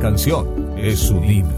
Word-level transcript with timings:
canción 0.00 0.74
es 0.78 0.98
su 0.98 1.20
libro. 1.20 1.54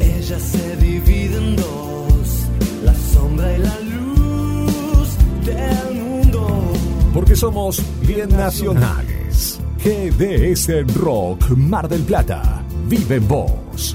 Ella 0.00 0.38
se 0.38 0.76
divide 0.76 1.36
en 1.36 1.56
dos, 1.56 2.46
la 2.84 2.94
sombra 2.94 3.52
y 3.56 3.58
la 3.58 3.80
luz 3.80 5.08
del 5.44 6.02
mundo. 6.02 6.72
Porque 7.12 7.36
somos 7.36 7.82
bien 8.00 8.30
nacionales. 8.30 9.60
GDS 9.84 10.94
Rock 10.94 11.50
Mar 11.50 11.88
del 11.88 12.02
Plata. 12.02 12.64
Vive 12.88 13.16
en 13.16 13.28
vos. 13.28 13.94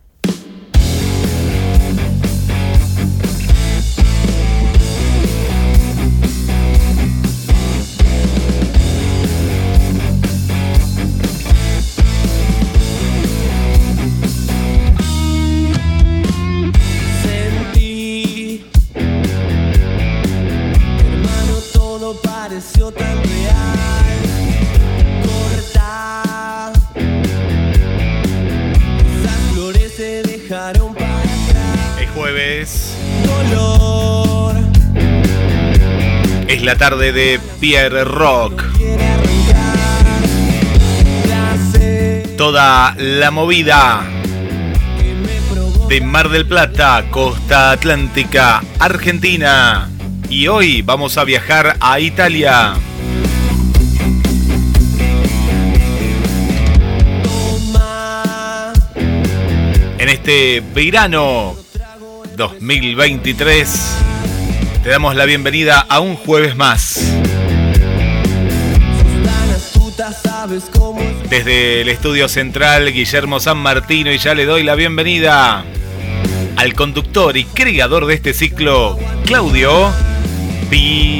Es 36.51 36.63
la 36.63 36.75
tarde 36.75 37.13
de 37.13 37.39
Pierre 37.61 38.03
Rock. 38.03 38.61
Toda 42.37 42.93
la 42.97 43.31
movida 43.31 44.03
de 45.87 46.01
Mar 46.01 46.27
del 46.27 46.45
Plata, 46.45 47.05
Costa 47.09 47.71
Atlántica, 47.71 48.61
Argentina. 48.79 49.89
Y 50.29 50.47
hoy 50.47 50.81
vamos 50.81 51.17
a 51.17 51.23
viajar 51.23 51.77
a 51.79 52.01
Italia. 52.01 52.73
En 59.99 60.09
este 60.09 60.61
verano 60.73 61.55
2023 62.35 64.10
te 64.83 64.89
damos 64.89 65.15
la 65.15 65.25
bienvenida 65.25 65.79
a 65.79 65.99
un 65.99 66.15
jueves 66.15 66.55
más. 66.55 66.99
Desde 71.29 71.81
el 71.81 71.89
estudio 71.89 72.27
central, 72.27 72.91
Guillermo 72.91 73.39
San 73.39 73.57
Martino, 73.57 74.11
y 74.11 74.17
ya 74.17 74.33
le 74.33 74.45
doy 74.45 74.63
la 74.63 74.75
bienvenida 74.75 75.63
al 76.57 76.73
conductor 76.73 77.37
y 77.37 77.45
creador 77.45 78.07
de 78.07 78.15
este 78.15 78.33
ciclo, 78.33 78.97
Claudio 79.25 79.91
Pierre. 80.69 81.13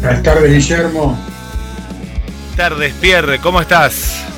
Buenas 0.00 0.22
tardes, 0.22 0.52
Guillermo. 0.52 1.18
Tardes, 2.56 2.94
Pierre, 3.00 3.38
¿cómo 3.38 3.60
estás? 3.60 4.33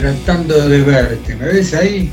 Tratando 0.00 0.68
de 0.68 0.80
verte. 0.82 1.36
¿Me 1.36 1.46
ves 1.46 1.74
ahí? 1.74 2.10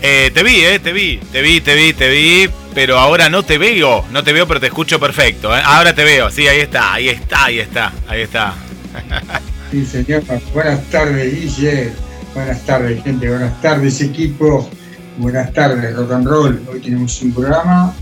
Eh, 0.00 0.30
te 0.32 0.42
vi, 0.42 0.60
eh, 0.64 0.78
te 0.78 0.92
vi, 0.92 1.18
te 1.32 1.42
vi, 1.42 1.60
te 1.60 1.74
vi, 1.74 1.92
te 1.92 2.08
vi, 2.08 2.50
pero 2.74 2.98
ahora 2.98 3.28
no 3.28 3.42
te 3.42 3.58
veo, 3.58 4.04
no 4.12 4.22
te 4.22 4.32
veo, 4.32 4.46
pero 4.46 4.60
te 4.60 4.66
escucho 4.66 5.00
perfecto. 5.00 5.56
eh. 5.56 5.60
Ahora 5.64 5.92
te 5.92 6.04
veo, 6.04 6.30
sí, 6.30 6.46
ahí 6.46 6.60
está, 6.60 6.94
ahí 6.94 7.08
está, 7.08 7.44
ahí 7.46 7.58
está, 7.58 7.92
ahí 8.06 8.20
está. 8.22 8.54
Sí, 9.70 9.84
señor. 9.84 10.22
Buenas 10.54 10.82
tardes, 10.84 11.30
Guille. 11.34 11.92
Buenas 12.34 12.64
tardes, 12.64 13.02
gente. 13.04 13.28
Buenas 13.28 13.60
tardes, 13.60 14.00
equipo. 14.00 14.70
Buenas 15.18 15.52
tardes, 15.52 15.94
rock 15.94 16.12
and 16.12 16.26
roll. 16.26 16.62
Hoy 16.72 16.80
tenemos 16.80 17.20
un 17.20 17.34
programa. 17.34 17.94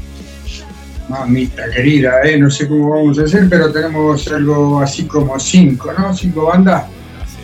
Mamita 1.08 1.68
querida, 1.70 2.20
¿eh? 2.22 2.38
no 2.38 2.50
sé 2.50 2.68
cómo 2.68 2.90
vamos 2.90 3.18
a 3.18 3.22
hacer, 3.22 3.48
pero 3.48 3.72
tenemos 3.72 4.28
algo 4.28 4.80
así 4.80 5.06
como 5.06 5.38
cinco, 5.40 5.92
¿no? 5.92 6.14
Cinco 6.14 6.46
bandas. 6.46 6.84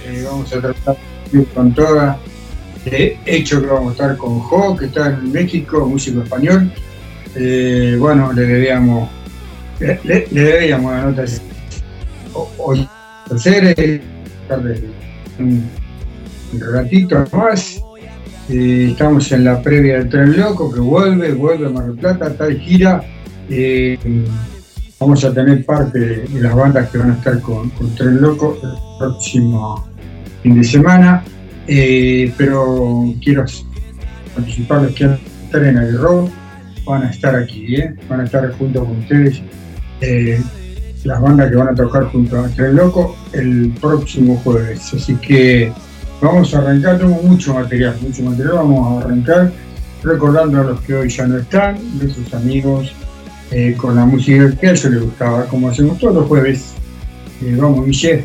Eh, 0.07 0.25
vamos 0.25 0.53
a 0.53 0.61
tratar 0.61 0.97
ir 1.33 1.47
con 1.49 1.73
todas. 1.75 2.17
De 2.85 3.17
hecho, 3.27 3.61
que 3.61 3.67
vamos 3.69 3.91
a 3.91 3.93
estar 3.93 4.17
con 4.17 4.41
Jo, 4.41 4.77
que 4.77 4.87
está 4.87 5.09
en 5.09 5.31
México, 5.31 5.87
músico 5.87 6.23
español. 6.23 6.71
Eh, 7.37 7.97
bueno, 7.99 8.33
le 8.33 8.43
debíamos, 8.43 9.09
le, 9.81 10.01
le- 10.05 10.27
le 10.31 10.43
debíamos 10.43 10.93
la 10.93 11.03
nota 11.05 11.25
hoy 12.59 12.89
eh, 13.77 14.03
tarde, 14.49 14.85
un, 15.39 15.65
un 16.53 16.61
ratito 16.75 17.25
más. 17.33 17.81
Eh, 18.49 18.89
estamos 18.91 19.31
en 19.33 19.45
la 19.45 19.63
previa 19.63 19.99
del 19.99 20.09
Tren 20.09 20.37
Loco 20.37 20.71
que 20.73 20.81
vuelve, 20.81 21.33
vuelve 21.33 21.67
a 21.67 21.71
Mar 21.71 21.87
del 21.87 21.97
Plata, 21.97 22.29
de 22.47 22.59
gira. 22.59 23.03
Eh, 23.49 23.97
vamos 24.99 25.25
a 25.25 25.33
tener 25.33 25.65
parte 25.65 25.99
de, 25.99 26.17
de 26.27 26.41
las 26.41 26.55
bandas 26.55 26.91
que 26.91 26.99
van 26.99 27.13
a 27.13 27.15
estar 27.15 27.41
con, 27.41 27.71
con 27.71 27.95
Tren 27.95 28.21
Loco 28.21 28.59
el 28.63 28.99
próximo 28.99 29.89
fin 30.43 30.55
de 30.57 30.65
semana. 30.65 31.25
Eh, 31.67 32.33
pero 32.37 33.15
quiero 33.23 33.45
anticiparles 34.37 34.95
que 34.95 35.07
van 35.07 35.21
en 35.65 35.77
el 35.79 35.99
rock, 35.99 36.31
van 36.85 37.05
a 37.05 37.11
estar 37.11 37.37
aquí, 37.37 37.77
¿eh? 37.77 37.95
van 38.09 38.21
a 38.21 38.25
estar 38.25 38.51
junto 38.53 38.85
con 38.85 38.99
ustedes. 38.99 39.43
Eh, 40.01 40.41
las 41.05 41.21
bandas 41.21 41.51
que 41.51 41.57
van 41.57 41.69
a 41.69 41.75
tocar 41.75 42.05
junto 42.05 42.39
a 42.39 42.49
Tren 42.49 42.77
Loco 42.77 43.17
el 43.33 43.73
próximo 43.81 44.41
jueves. 44.45 44.93
Así 44.95 45.15
que 45.17 45.73
vamos 46.21 46.55
a 46.55 46.59
arrancar, 46.59 46.99
tenemos 46.99 47.23
mucho 47.25 47.55
material, 47.55 47.97
mucho 48.01 48.23
material, 48.23 48.55
vamos 48.55 49.03
a 49.03 49.05
arrancar 49.05 49.53
recordando 50.03 50.61
a 50.61 50.65
los 50.65 50.81
que 50.81 50.95
hoy 50.95 51.09
ya 51.09 51.27
no 51.27 51.39
están, 51.39 51.77
de 51.99 52.09
sus 52.09 52.33
amigos, 52.35 52.93
con 53.77 53.95
la 53.95 54.07
música 54.07 54.51
que 54.59 54.69
a 54.69 54.71
ellos 54.71 54.91
les 54.91 55.03
gustaba, 55.03 55.45
como 55.45 55.69
hacemos 55.69 55.99
todos 55.99 56.15
los 56.15 56.27
jueves. 56.27 56.75
Eh, 57.43 57.57
vamos, 57.59 57.85
Guille. 57.87 58.25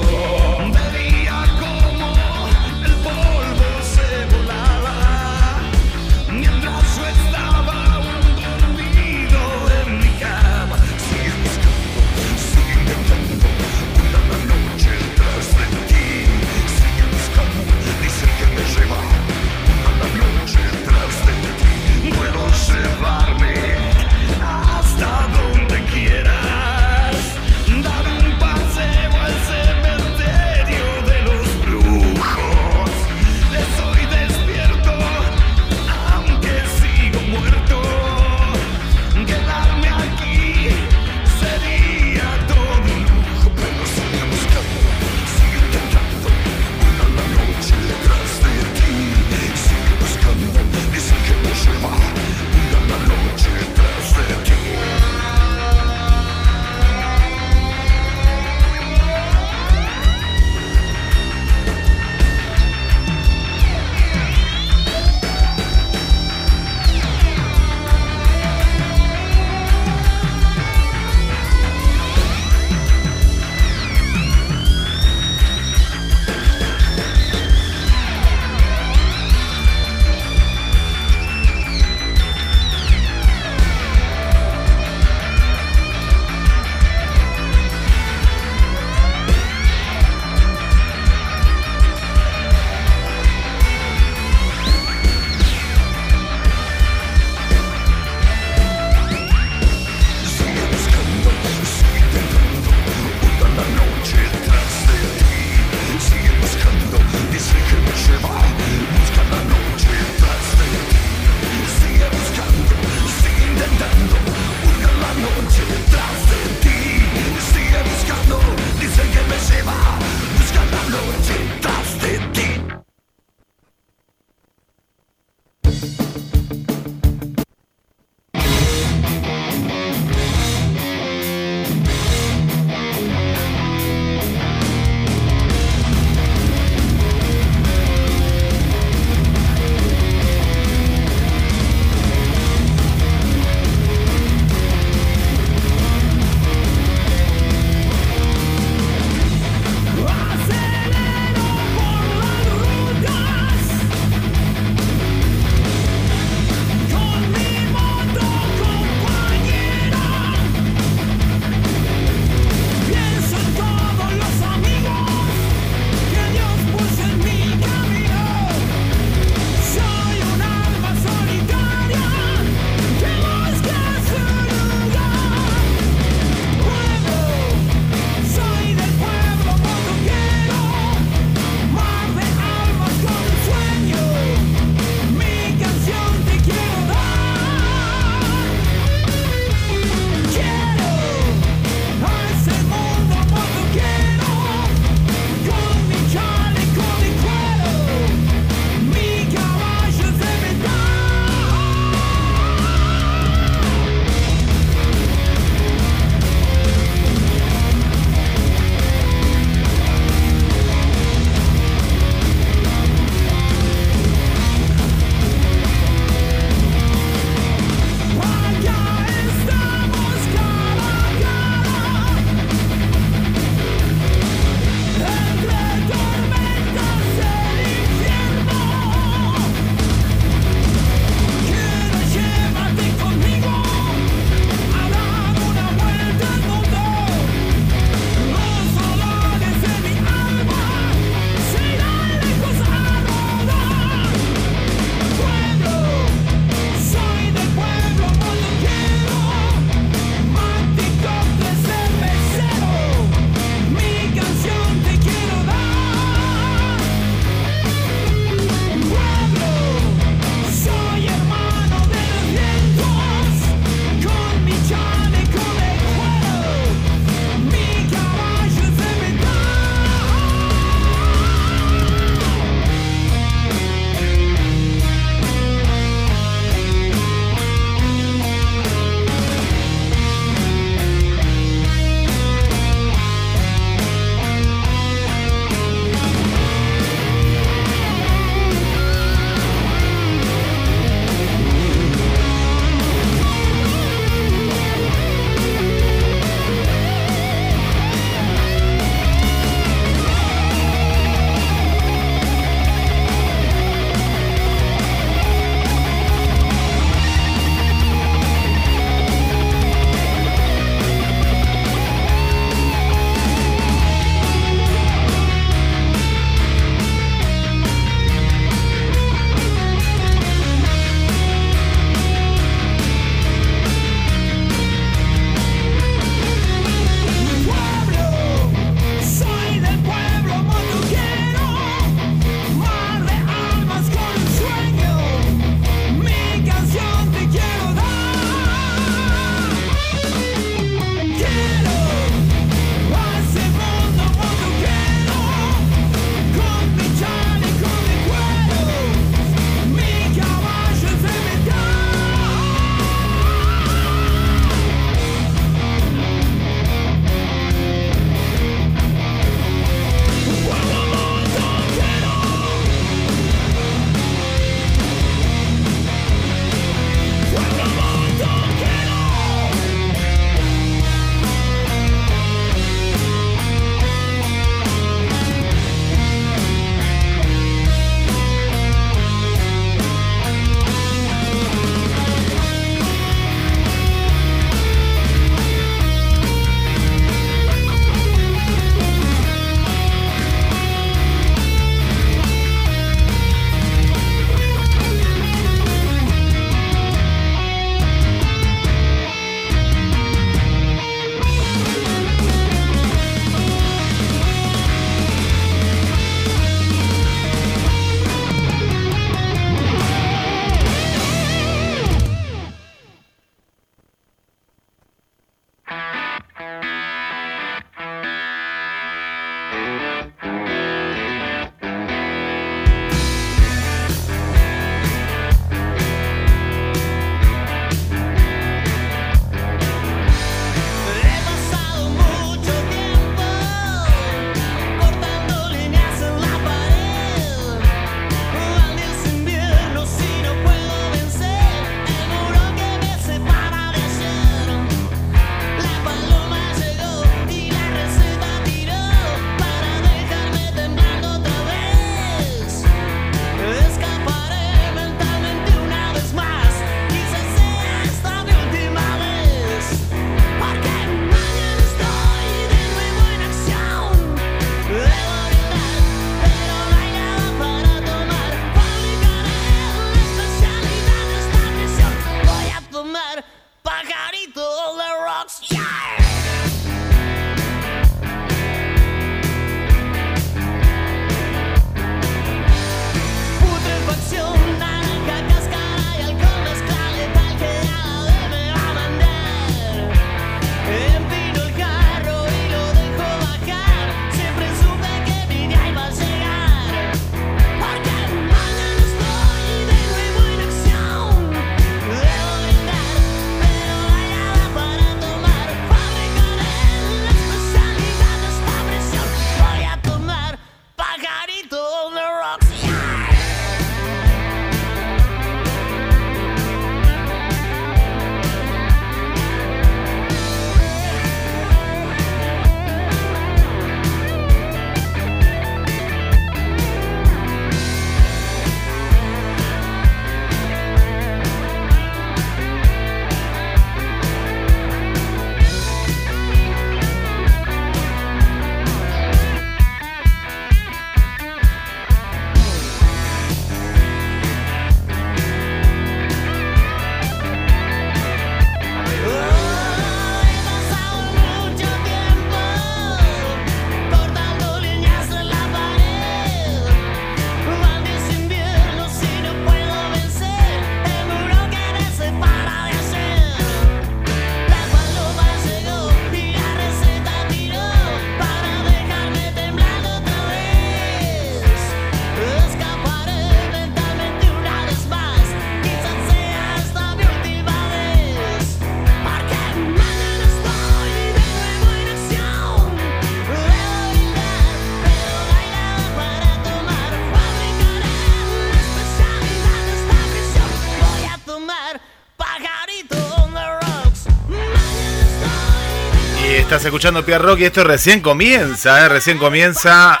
Escuchando 596.64 597.04
Pierre 597.04 597.24
Rock 597.24 597.40
y 597.40 597.44
esto 597.44 597.64
recién 597.64 598.00
comienza, 598.00 598.84
¿eh? 598.84 598.88
recién 598.88 599.16
comienza. 599.16 600.00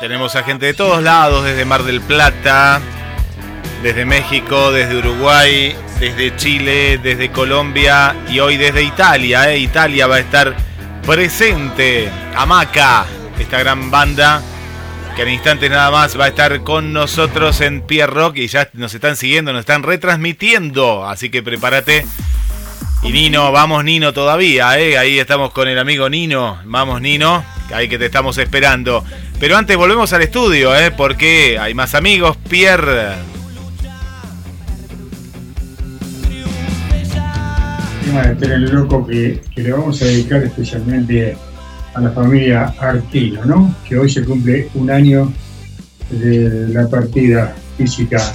Tenemos 0.00 0.34
a 0.34 0.42
gente 0.42 0.66
de 0.66 0.74
todos 0.74 1.02
lados, 1.02 1.44
desde 1.44 1.66
Mar 1.66 1.84
del 1.84 2.00
Plata, 2.00 2.80
desde 3.82 4.06
México, 4.06 4.72
desde 4.72 4.96
Uruguay, 4.96 5.76
desde 6.00 6.34
Chile, 6.36 6.98
desde 6.98 7.30
Colombia 7.30 8.16
y 8.28 8.40
hoy 8.40 8.56
desde 8.56 8.82
Italia. 8.82 9.52
¿eh? 9.52 9.58
Italia 9.58 10.06
va 10.06 10.16
a 10.16 10.20
estar 10.20 10.56
presente. 11.06 12.10
Amaca, 12.34 13.04
esta 13.38 13.58
gran 13.58 13.90
banda 13.90 14.42
que 15.14 15.22
en 15.22 15.28
instantes 15.28 15.70
nada 15.70 15.90
más 15.90 16.18
va 16.18 16.24
a 16.24 16.28
estar 16.28 16.62
con 16.62 16.94
nosotros 16.94 17.60
en 17.60 17.82
Pierre 17.82 18.12
Rock 18.12 18.38
y 18.38 18.48
ya 18.48 18.70
nos 18.72 18.94
están 18.94 19.16
siguiendo, 19.16 19.52
nos 19.52 19.60
están 19.60 19.82
retransmitiendo. 19.82 21.06
Así 21.06 21.30
que 21.30 21.42
prepárate 21.42 22.06
y 23.02 23.12
Nino, 23.12 23.50
vamos 23.50 23.82
Nino 23.82 24.12
todavía, 24.12 24.78
¿eh? 24.78 24.98
Ahí 24.98 25.18
estamos 25.18 25.52
con 25.52 25.68
el 25.68 25.78
amigo 25.78 26.10
Nino. 26.10 26.58
Vamos 26.66 27.00
Nino, 27.00 27.42
ahí 27.72 27.88
que 27.88 27.98
te 27.98 28.06
estamos 28.06 28.36
esperando. 28.38 29.04
Pero 29.38 29.56
antes 29.56 29.76
volvemos 29.76 30.12
al 30.12 30.22
estudio, 30.22 30.76
¿eh? 30.76 30.90
Porque 30.90 31.58
hay 31.58 31.72
más 31.72 31.94
amigos. 31.94 32.36
Pierre. 32.48 33.14
Tema 38.04 38.22
de 38.22 38.34
Tren 38.36 38.74
Loco 38.74 39.06
que, 39.06 39.40
que 39.54 39.62
le 39.62 39.72
vamos 39.72 40.02
a 40.02 40.04
dedicar 40.04 40.42
especialmente 40.42 41.36
a 41.94 42.00
la 42.00 42.10
familia 42.10 42.74
Artino, 42.78 43.44
¿no? 43.46 43.74
Que 43.88 43.98
hoy 43.98 44.10
se 44.10 44.24
cumple 44.24 44.68
un 44.74 44.90
año 44.90 45.32
de 46.10 46.68
la 46.68 46.86
partida 46.88 47.54
física 47.78 48.32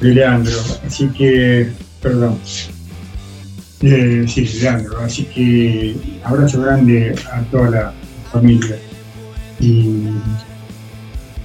de 0.00 0.14
Leandro. 0.14 0.58
Así 0.86 1.08
que, 1.08 1.68
perdón, 2.00 2.38
eh, 3.82 4.24
sí, 4.26 4.44
Leandro. 4.60 5.00
Así 5.00 5.24
que 5.24 5.96
abrazo 6.24 6.62
grande 6.62 7.14
a 7.32 7.42
toda 7.42 7.70
la 7.70 7.92
familia. 8.32 8.78
Y 9.60 10.10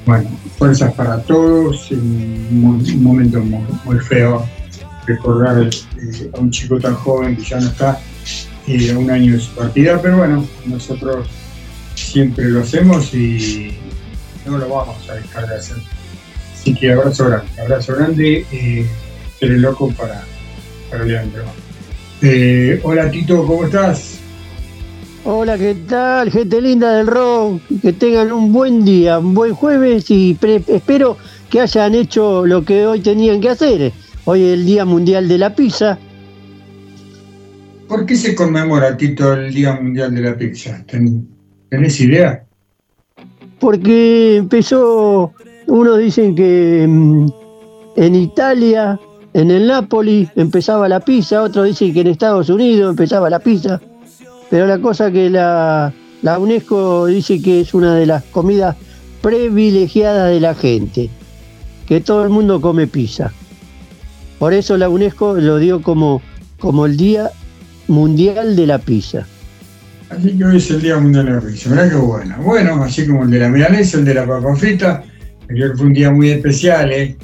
bueno, 0.06 0.30
fuerzas 0.58 0.93
para 0.93 1.22
todos. 1.22 1.91
Un 1.91 3.04
momento 3.04 3.39
muy, 3.39 4.00
feo 4.00 4.46
recordar 5.06 5.63
eh, 5.63 6.32
a 6.34 6.39
un 6.39 6.50
chico 6.50 6.80
tan 6.80 6.96
joven 6.96 7.36
que 7.36 7.43
ya 7.43 7.60
no 7.60 7.67
está 7.67 8.00
eh, 8.67 8.91
a 8.91 8.98
un 8.98 9.12
año 9.12 9.34
de 9.34 9.39
su 9.39 9.52
partida, 9.54 10.02
pero 10.02 10.17
bueno, 10.17 10.48
nosotros 10.65 11.28
siempre 11.96 12.46
lo 12.46 12.62
hacemos 12.62 13.13
y 13.13 13.78
no 14.46 14.58
lo 14.58 14.69
vamos 14.69 15.10
a 15.10 15.15
dejar 15.15 15.48
de 15.48 15.56
hacer. 15.56 15.78
Así 16.54 16.74
que 16.74 16.93
abrazo 16.93 17.26
grande, 17.26 17.62
abrazo 17.62 17.96
grande, 17.96 18.46
eh, 18.52 18.88
loco 19.41 19.89
para, 19.91 20.24
para 20.89 21.04
Leandro. 21.04 21.43
Eh, 22.26 22.80
hola 22.84 23.12
Tito, 23.12 23.46
¿cómo 23.46 23.66
estás? 23.66 24.18
Hola, 25.26 25.58
¿qué 25.58 25.76
tal? 25.90 26.32
Gente 26.32 26.62
linda 26.62 26.96
del 26.96 27.08
rock, 27.08 27.62
que 27.82 27.92
tengan 27.92 28.32
un 28.32 28.54
buen 28.54 28.86
día, 28.86 29.20
un 29.20 29.34
buen 29.34 29.54
jueves 29.54 30.10
y 30.10 30.38
espero 30.68 31.18
que 31.50 31.60
hayan 31.60 31.96
hecho 31.96 32.46
lo 32.46 32.64
que 32.64 32.88
hoy 32.88 33.02
tenían 33.02 33.42
que 33.42 33.50
hacer. 33.50 33.92
Hoy 34.24 34.42
es 34.42 34.54
el 34.54 34.66
Día 34.66 34.86
Mundial 34.86 35.28
de 35.28 35.38
la 35.38 35.54
Pizza. 35.54 36.00
¿Por 37.90 38.06
qué 38.06 38.16
se 38.16 38.34
conmemora, 38.34 38.96
Tito, 38.96 39.34
el 39.34 39.54
Día 39.54 39.74
Mundial 39.74 40.16
de 40.16 40.22
la 40.22 40.38
Pizza? 40.38 40.82
¿Tenés 40.88 42.00
idea? 42.00 42.46
Porque 43.60 44.38
empezó, 44.38 45.34
unos 45.68 46.00
dicen 46.00 46.36
que 46.36 46.86
mm, 46.88 47.28
en 47.98 48.16
Italia 48.16 48.98
en 49.34 49.52
el 49.52 49.67
Napoli 49.67 50.30
empezaba 50.36 50.88
la 50.88 51.00
pizza, 51.00 51.41
otros 51.41 51.65
dicen 51.65 51.93
que 51.93 52.02
en 52.02 52.08
Estados 52.08 52.50
Unidos 52.50 52.91
empezaba 52.91 53.30
la 53.30 53.39
pizza, 53.39 53.82
pero 54.50 54.67
la 54.67 54.80
cosa 54.80 55.12
que 55.12 55.30
la, 55.30 55.91
la 56.22 56.39
UNESCO 56.39 57.08
dice 57.08 57.41
que 57.41 57.62
es 57.62 57.74
una 57.74 57.96
de 57.96 58.06
las 58.06 58.24
comidas 58.26 58.76
privilegiadas 59.22 60.30
de 60.30 60.39
la 60.39 60.54
gente, 60.54 61.10
que 61.88 62.02
todo 62.02 62.24
el 62.24 62.30
mundo 62.30 62.62
come 62.62 62.88
pizza. 62.88 63.32
Por 64.38 64.54
eso 64.54 64.78
la 64.78 64.89
UNESCO 64.89 65.36
lo 65.36 65.58
dio 65.58 65.82
como, 65.82 66.22
como 66.60 66.86
el 66.86 66.98
Día 66.98 67.32
Mundial 67.88 68.56
de 68.56 68.67
la 68.67 68.78
Pizza. 68.78 69.26
Así 70.10 70.38
que 70.38 70.46
hoy 70.46 70.58
es 70.58 70.69
el 70.69 70.82
Día 70.82 70.98
Mundial 71.00 71.26
de 71.26 71.32
la 71.32 71.41
Pizza, 71.41 71.69
¿verdad 71.69 71.89
qué 71.89 71.96
bueno? 71.96 72.36
Bueno, 72.43 72.84
así 72.84 73.08
como 73.08 73.24
el 73.24 73.32
de 73.32 73.39
la 73.39 73.50
milanesa, 73.50 73.98
el 73.98 74.06
de 74.06 74.13
la 74.13 74.28
papa 74.28 74.56
frita, 74.56 75.04
ayer 75.50 75.72
fue 75.76 75.88
un 75.88 75.93
día 75.93 76.12
muy 76.12 76.30
especial, 76.30 76.91
¿eh? 76.91 77.17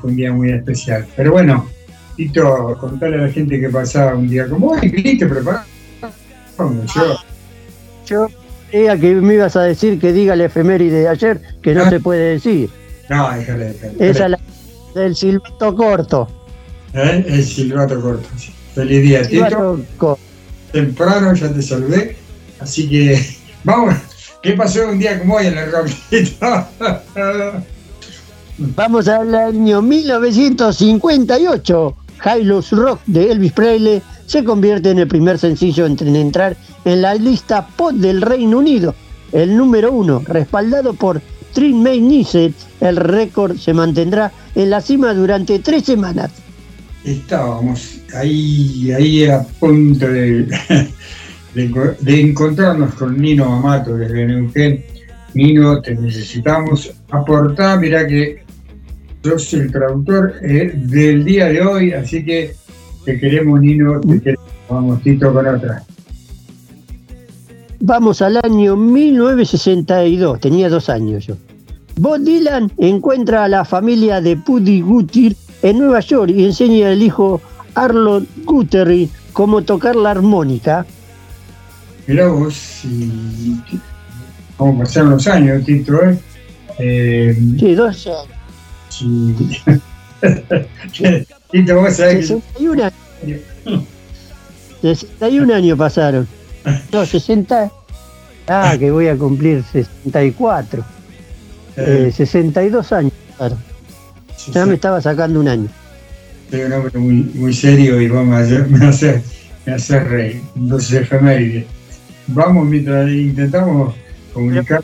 Fue 0.00 0.10
un 0.10 0.16
día 0.16 0.32
muy 0.32 0.50
especial. 0.50 1.06
Pero 1.16 1.32
bueno, 1.32 1.68
Tito, 2.16 2.76
contarle 2.78 3.16
a 3.16 3.26
la 3.26 3.32
gente 3.32 3.60
que 3.60 3.68
pasaba 3.68 4.14
un 4.14 4.28
día 4.28 4.46
como 4.48 4.68
hoy, 4.68 4.88
¿viniste 4.88 5.26
preparado? 5.26 5.64
Yo, 6.94 7.16
yo 8.06 8.28
creía 8.70 8.98
que 8.98 9.14
me 9.14 9.34
ibas 9.34 9.56
a 9.56 9.62
decir 9.62 9.98
que 9.98 10.12
diga 10.12 10.34
el 10.34 10.42
efeméride 10.42 11.00
de 11.00 11.08
ayer, 11.08 11.40
que 11.62 11.74
no, 11.74 11.88
se 11.88 12.00
puede 12.00 12.32
decir. 12.34 12.68
No, 13.08 13.30
déjale, 13.34 13.72
déjale. 13.72 13.94
Esa 13.98 14.24
es 14.24 14.30
la 14.30 14.38
del 14.94 15.16
silbato 15.16 15.74
corto. 15.74 16.28
¿Eh? 16.92 17.24
El 17.26 17.44
silbato 17.44 18.00
corto. 18.00 18.28
Feliz 18.74 19.02
día, 19.02 19.22
Tito. 19.22 20.18
Temprano 20.72 21.34
ya 21.34 21.52
te 21.52 21.62
saludé, 21.62 22.16
así 22.60 22.88
que 22.88 23.18
vamos. 23.64 23.94
¿Qué 24.42 24.52
pasó 24.52 24.88
un 24.88 24.98
día 24.98 25.18
como 25.18 25.36
hoy 25.36 25.46
en 25.46 25.58
el 25.58 25.70
rock? 25.70 25.88
Vamos 28.62 29.08
al 29.08 29.34
año 29.34 29.80
1958. 29.80 31.96
High 32.18 32.44
Rock 32.72 33.00
de 33.06 33.32
Elvis 33.32 33.52
Presley 33.52 34.02
se 34.26 34.44
convierte 34.44 34.90
en 34.90 34.98
el 34.98 35.08
primer 35.08 35.38
sencillo 35.38 35.86
en 35.86 35.96
entrar 36.14 36.54
en 36.84 37.00
la 37.00 37.14
lista 37.14 37.66
pop 37.66 37.92
del 37.92 38.20
Reino 38.20 38.58
Unido, 38.58 38.94
el 39.32 39.56
número 39.56 39.90
uno, 39.90 40.22
respaldado 40.26 40.92
por 40.92 41.22
Trin 41.54 41.82
May 41.82 42.02
Niset. 42.02 42.52
El 42.82 42.96
récord 42.96 43.56
se 43.56 43.72
mantendrá 43.72 44.30
en 44.54 44.68
la 44.68 44.82
cima 44.82 45.14
durante 45.14 45.58
tres 45.60 45.84
semanas. 45.84 46.30
Estábamos 47.02 48.00
ahí, 48.14 48.92
ahí 48.92 49.24
a 49.24 49.42
punto 49.58 50.06
de, 50.06 50.46
encontrarnos 52.04 52.92
con 52.92 53.18
Nino 53.18 53.54
Amato 53.54 53.96
desde 53.96 54.26
Neuquén. 54.26 54.84
Nino, 55.32 55.80
te 55.80 55.94
necesitamos 55.94 56.92
aportar, 57.08 57.80
mira 57.80 58.06
que 58.06 58.49
yo 59.22 59.38
soy 59.38 59.60
el 59.60 59.72
traductor 59.72 60.34
eh, 60.42 60.72
del 60.74 61.24
día 61.24 61.46
de 61.46 61.60
hoy, 61.60 61.92
así 61.92 62.24
que 62.24 62.54
te 63.04 63.18
queremos, 63.18 63.60
Nino, 63.60 64.00
te 64.00 64.20
queremos. 64.20 64.46
Vamos, 64.68 65.02
Tito, 65.02 65.32
con 65.32 65.46
otra. 65.46 65.82
Vamos 67.80 68.22
al 68.22 68.38
año 68.42 68.76
1962, 68.76 70.40
tenía 70.40 70.68
dos 70.68 70.88
años 70.88 71.26
yo. 71.26 71.36
Bob 71.96 72.20
Dylan 72.20 72.70
encuentra 72.78 73.44
a 73.44 73.48
la 73.48 73.64
familia 73.64 74.20
de 74.20 74.36
Puddy 74.36 74.80
Guthrie 74.80 75.34
en 75.62 75.78
Nueva 75.78 76.00
York 76.00 76.32
y 76.34 76.44
enseña 76.44 76.90
al 76.90 77.02
hijo 77.02 77.40
Arlo 77.74 78.22
Guthrie 78.44 79.08
cómo 79.32 79.62
tocar 79.62 79.96
la 79.96 80.12
armónica. 80.12 80.86
Mirá 82.06 82.28
vos, 82.28 82.84
y... 82.84 83.60
cómo 84.56 84.78
pasaron 84.78 85.10
los 85.10 85.26
años, 85.26 85.64
Tito, 85.64 86.02
¿eh? 86.02 86.18
eh 86.78 87.36
sí, 87.58 87.74
dos 87.74 88.06
años. 88.06 88.39
Sí. 88.90 89.34
Tito, 91.50 91.80
vos 91.80 91.94
sabés 91.94 92.28
61 92.28 92.84
años. 92.84 93.40
61 94.82 95.54
años 95.54 95.78
pasaron. 95.78 96.28
No, 96.92 97.06
60. 97.06 97.70
Ah, 98.48 98.76
que 98.78 98.90
voy 98.90 99.08
a 99.08 99.16
cumplir 99.16 99.62
64. 99.72 100.84
Eh, 101.76 102.12
62 102.14 102.92
años 102.92 103.12
pasaron. 103.30 103.58
Ya 104.52 104.66
me 104.66 104.74
estaba 104.74 105.00
sacando 105.00 105.40
un 105.40 105.48
año. 105.48 105.68
Soy 106.50 106.62
un 106.62 106.72
hombre 106.72 106.98
muy, 106.98 107.14
muy 107.34 107.54
serio 107.54 108.00
y 108.00 108.08
vamos 108.08 108.34
a 108.34 108.38
hacer, 108.40 108.68
me 108.70 108.86
hace, 108.86 109.22
me 109.66 109.74
hace 109.74 110.00
reír. 110.00 110.42
Entonces, 110.56 111.02
efeméride. 111.02 111.66
Vamos 112.26 112.66
mientras 112.66 113.08
intentamos 113.10 113.94
comunicar. 114.32 114.82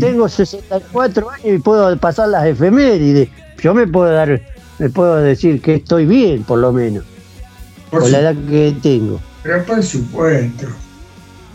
Tengo 0.00 0.28
64 0.28 1.30
años 1.30 1.46
y 1.46 1.58
puedo 1.58 1.96
pasar 1.98 2.28
las 2.28 2.46
efemérides 2.46 3.28
yo 3.62 3.74
me 3.74 3.86
puedo 3.86 4.10
dar, 4.10 4.40
me 4.78 4.88
puedo 4.90 5.16
decir 5.16 5.60
que 5.60 5.76
estoy 5.76 6.06
bien, 6.06 6.44
por 6.44 6.58
lo 6.58 6.72
menos, 6.72 7.04
por, 7.90 8.08
la 8.08 8.20
edad 8.20 8.36
que 8.48 8.74
tengo. 8.80 9.20
Pero 9.42 9.64
por 9.64 9.82
supuesto, 9.82 10.68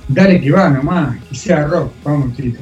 dale 0.07 0.41
que 0.41 0.51
va 0.51 0.69
nomás, 0.69 1.17
que 1.29 1.35
sea 1.35 1.65
rock, 1.65 1.91
vamos, 2.03 2.35
Tito. 2.35 2.59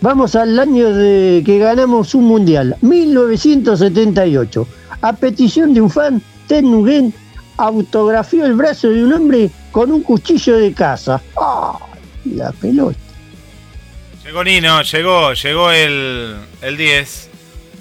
Vamos 0.00 0.34
al 0.36 0.58
año 0.58 0.92
de 0.92 1.42
que 1.44 1.58
ganamos 1.58 2.14
un 2.14 2.24
mundial, 2.24 2.76
1978. 2.82 4.68
A 5.00 5.12
petición 5.14 5.74
de 5.74 5.80
un 5.80 5.90
fan, 5.90 6.22
Ted 6.46 6.62
Nugent 6.62 7.14
autografió 7.56 8.44
el 8.44 8.54
brazo 8.54 8.90
de 8.90 9.04
un 9.04 9.12
hombre 9.12 9.50
con 9.72 9.90
un 9.90 10.02
cuchillo 10.02 10.58
de 10.58 10.72
caza. 10.72 11.20
La 12.24 12.52
pelota. 12.52 13.03
Llegó 14.24 14.42
Nino, 14.42 14.82
llegó, 14.82 15.34
llegó 15.34 15.70
el, 15.70 16.36
el 16.62 16.76
10 16.78 17.30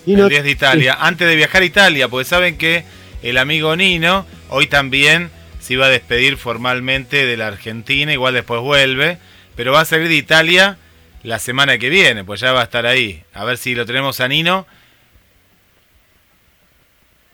el 0.08 0.28
10 0.28 0.44
de 0.44 0.52
Italia. 0.52 0.98
Antes 1.00 1.28
de 1.28 1.38
viajar 1.38 1.62
a 1.62 1.66
Italia, 1.66 2.08
porque 2.10 2.26
saben 2.26 2.58
que 2.58 2.84
el 3.22 3.38
amigo 3.38 3.76
Nino 3.78 4.26
hoy 4.50 4.68
también 4.68 5.32
se 5.62 5.74
iba 5.74 5.86
a 5.86 5.90
despedir 5.90 6.36
formalmente 6.36 7.26
de 7.26 7.38
la 7.38 7.48
Argentina, 7.48 8.12
igual 8.12 8.34
después 8.34 8.60
vuelve, 8.60 9.18
pero 9.56 9.72
va 9.72 9.82
a 9.82 9.86
salir 9.86 10.10
de 10.10 10.16
Italia 10.16 10.78
la 11.24 11.40
semana 11.40 11.78
que 11.78 11.90
viene, 11.90 12.26
pues 12.26 12.42
ya 12.42 12.52
va 12.52 12.60
a 12.60 12.66
estar 12.66 12.86
ahí. 12.86 13.24
A 13.34 13.46
ver 13.46 13.58
si 13.58 13.74
lo 13.74 13.86
tenemos 13.86 14.20
a 14.20 14.28
Nino. 14.28 14.68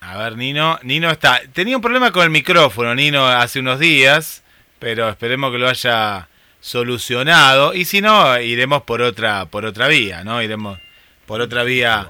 A 0.01 0.17
ver, 0.17 0.37
Nino. 0.37 0.79
Nino 0.83 1.09
está. 1.09 1.41
Tenía 1.51 1.75
un 1.75 1.81
problema 1.81 2.11
con 2.11 2.23
el 2.23 2.29
micrófono, 2.29 2.93
Nino, 2.93 3.25
hace 3.25 3.59
unos 3.59 3.79
días, 3.79 4.43
pero 4.77 5.09
esperemos 5.09 5.51
que 5.51 5.57
lo 5.57 5.67
haya 5.67 6.27
solucionado. 6.61 7.73
Y 7.73 7.85
si 7.85 8.01
no, 8.01 8.39
iremos 8.39 8.83
por 8.83 9.01
otra, 9.01 9.45
por 9.45 9.65
otra 9.65 9.87
vía, 9.87 10.23
¿no? 10.23 10.41
Iremos 10.41 10.79
por 11.25 11.41
otra 11.41 11.63
vía 11.63 12.07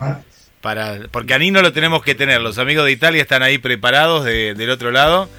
para. 0.62 1.00
Porque 1.12 1.34
a 1.34 1.40
Nino 1.40 1.62
lo 1.62 1.74
tenemos 1.74 2.04
que 2.04 2.16
tener. 2.16 2.42
Los 2.42 2.58
amigos 2.58 2.86
de 2.86 2.92
Italia 2.92 3.22
están 3.22 3.44
ahí 3.44 3.58
preparados 3.58 4.26
del 4.26 4.70
otro 4.70 4.92
lado. 4.92 5.30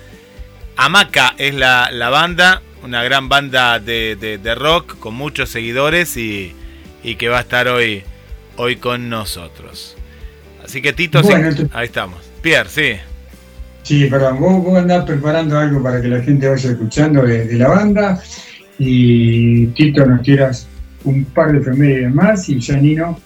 Amaca 0.76 1.34
es 1.36 1.54
la, 1.54 1.90
la 1.92 2.08
banda, 2.08 2.62
una 2.82 3.02
gran 3.02 3.28
banda 3.28 3.78
de, 3.78 4.16
de, 4.16 4.54
rock 4.54 4.98
con 4.98 5.14
muchos 5.14 5.50
seguidores 5.50 6.16
y, 6.16 6.54
y, 7.02 7.16
que 7.16 7.28
va 7.28 7.38
a 7.38 7.40
estar 7.42 7.68
hoy, 7.68 8.02
hoy 8.56 8.76
con 8.76 9.10
nosotros. 9.10 9.96
Así 10.64 10.80
que 10.80 10.94
Tito, 10.94 11.20
ahí 11.72 11.84
estamos. 11.84 12.20
Pierre, 12.40 12.70
sí. 12.70 12.92
Sí, 13.82 14.06
perdón, 14.06 14.40
vos, 14.40 14.62
vos, 14.62 14.78
andás 14.78 15.04
preparando 15.04 15.58
algo 15.58 15.82
para 15.82 16.00
que 16.00 16.08
la 16.08 16.22
gente 16.22 16.48
vaya 16.48 16.70
escuchando 16.70 17.22
de, 17.22 17.52
la 17.54 17.68
banda 17.68 18.22
y 18.82 19.66
Tito 19.66 20.06
nos 20.06 20.22
tiras 20.22 20.66
un 21.04 21.22
par 21.26 21.52
de 21.52 21.58
efemérides 21.58 22.14
más 22.14 22.48
y 22.48 22.60
Janino 22.60 23.18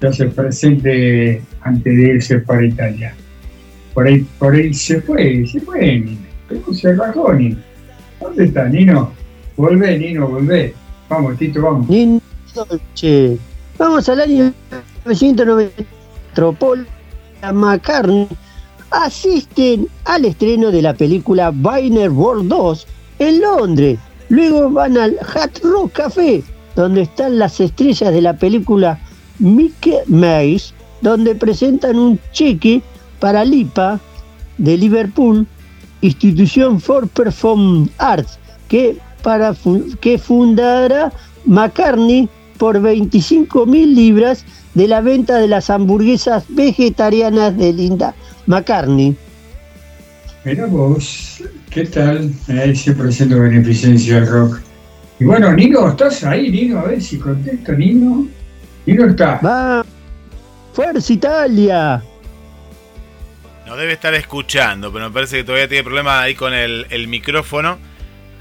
ya 0.00 0.12
se 0.12 0.26
presente 0.26 1.40
antes 1.60 1.96
de 1.96 2.02
irse 2.02 2.40
para 2.40 2.66
Italia. 2.66 3.14
Por 3.94 4.08
ahí, 4.08 4.26
por 4.40 4.54
ahí 4.54 4.74
se 4.74 5.00
fue, 5.00 5.46
se 5.46 5.60
fue 5.60 6.00
Nino, 6.00 6.18
se 6.72 6.94
rajó 6.94 7.32
Nino. 7.32 7.58
¿Dónde 8.20 8.46
está 8.46 8.68
Nino? 8.68 9.12
Volvé, 9.56 9.98
Nino, 9.98 10.26
volvé. 10.26 10.74
Vamos, 11.08 11.38
Tito, 11.38 11.62
vamos. 11.62 11.88
Nino, 11.88 12.20
Vamos 13.78 14.08
al 14.08 14.20
año 14.20 14.52
1994. 15.04 16.52
Paul 16.54 16.86
McCartney 17.54 18.26
asisten 18.90 19.86
al 20.04 20.24
estreno 20.24 20.72
de 20.72 20.82
la 20.82 20.94
película 20.94 21.52
Biner 21.52 22.10
World 22.10 22.48
2 22.48 22.86
en 23.20 23.40
Londres. 23.40 23.98
Luego 24.28 24.70
van 24.70 24.96
al 24.96 25.16
Hat 25.34 25.58
Rock 25.62 25.92
Café, 25.92 26.42
donde 26.76 27.02
están 27.02 27.38
las 27.38 27.60
estrellas 27.60 28.12
de 28.12 28.20
la 28.20 28.36
película 28.36 28.98
Mickey 29.38 29.98
Mouse, 30.06 30.74
donde 31.00 31.34
presentan 31.34 31.98
un 31.98 32.18
cheque 32.32 32.82
para 33.20 33.44
LIPA 33.44 34.00
de 34.58 34.76
Liverpool, 34.76 35.46
institución 36.02 36.80
for 36.80 37.08
Perform 37.08 37.88
Arts, 37.98 38.38
que, 38.68 38.98
para, 39.22 39.54
que 40.00 40.18
fundará 40.18 41.12
McCartney 41.44 42.28
por 42.58 42.80
25 42.80 43.66
mil 43.66 43.94
libras 43.94 44.44
de 44.74 44.88
la 44.88 45.00
venta 45.00 45.38
de 45.38 45.48
las 45.48 45.70
hamburguesas 45.70 46.44
vegetarianas 46.48 47.56
de 47.56 47.72
Linda 47.72 48.14
McCartney. 48.46 49.16
Mira 50.44 50.68
¿qué 51.70 51.84
tal? 51.84 52.32
Ahí 52.48 52.74
siempre 52.74 53.08
haciendo 53.08 53.40
beneficencia 53.40 54.18
al 54.18 54.26
rock. 54.26 54.60
Y 55.20 55.24
bueno, 55.24 55.52
Nino, 55.52 55.88
¿estás 55.88 56.24
ahí, 56.24 56.50
Nino? 56.50 56.78
A 56.78 56.84
ver 56.84 57.02
si 57.02 57.18
contesto, 57.18 57.72
Nino. 57.72 58.28
Nino 58.86 59.06
está. 59.06 59.40
Va. 59.40 59.84
Fuerza 60.72 61.12
Italia. 61.12 62.02
No 63.66 63.76
debe 63.76 63.92
estar 63.92 64.14
escuchando, 64.14 64.92
pero 64.92 65.06
me 65.06 65.10
parece 65.12 65.38
que 65.38 65.44
todavía 65.44 65.68
tiene 65.68 65.84
problemas 65.84 66.22
ahí 66.22 66.34
con 66.34 66.54
el, 66.54 67.08
micrófono. 67.08 67.78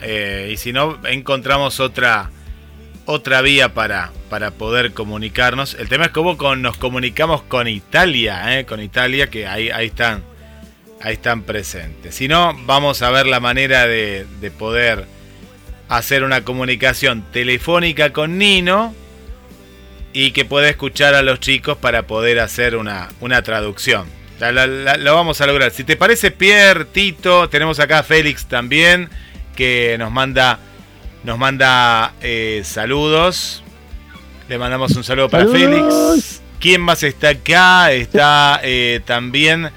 Eh, 0.02 0.52
y 0.54 0.58
si 0.58 0.72
no, 0.72 0.98
encontramos 1.06 1.80
otra 1.80 2.30
otra 3.08 3.42
vía 3.42 3.74
para, 3.74 4.12
para 4.30 4.52
poder 4.52 4.94
comunicarnos. 4.94 5.76
El 5.76 5.88
tema 5.88 6.06
es 6.06 6.12
cómo 6.12 6.38
con, 6.38 6.62
nos 6.62 6.78
comunicamos 6.78 7.42
con 7.42 7.68
Italia, 7.68 8.60
¿eh? 8.60 8.66
con 8.66 8.82
Italia, 8.82 9.30
que 9.30 9.48
ahí, 9.48 9.70
ahí, 9.70 9.88
están, 9.88 10.24
ahí 11.02 11.14
están 11.14 11.44
presentes. 11.44 12.16
Si 12.16 12.28
no, 12.28 12.54
vamos 12.66 13.02
a 13.02 13.12
ver 13.12 13.28
la 13.28 13.40
manera 13.40 13.88
de, 13.88 14.26
de 14.40 14.52
poder 14.52 15.06
hacer 15.90 16.24
una 16.24 16.44
comunicación 16.44 17.24
telefónica 17.32 18.12
con 18.12 18.38
Nino 18.38 18.94
y 20.14 20.32
que 20.32 20.46
pueda 20.46 20.70
escuchar 20.70 21.14
a 21.14 21.22
los 21.22 21.40
chicos 21.40 21.78
para 21.78 22.08
poder 22.08 22.40
hacer 22.40 22.76
una, 22.76 23.10
una 23.20 23.42
traducción. 23.44 24.08
lo 24.40 25.16
vamos 25.16 25.42
a 25.42 25.48
lograr. 25.48 25.72
Si 25.72 25.84
te 25.84 25.96
parece, 25.96 26.32
Pierre, 26.32 26.86
Tito, 26.86 27.50
tenemos 27.50 27.80
acá 27.80 28.00
a 28.00 28.04
Félix 28.04 28.48
también, 28.48 29.10
que 29.56 29.96
nos 30.00 30.12
manda 30.12 30.60
nos 31.24 31.38
manda 31.38 32.14
eh, 32.22 32.62
saludos. 32.64 33.64
Le 34.48 34.58
mandamos 34.58 34.96
un 34.96 35.04
saludo 35.04 35.30
para 35.30 35.46
Félix. 35.48 36.42
¿Quién 36.60 36.82
más 36.82 37.04
está 37.04 37.30
acá? 37.30 37.92
Está 37.92 38.60
eh, 38.64 39.02
también 39.06 39.70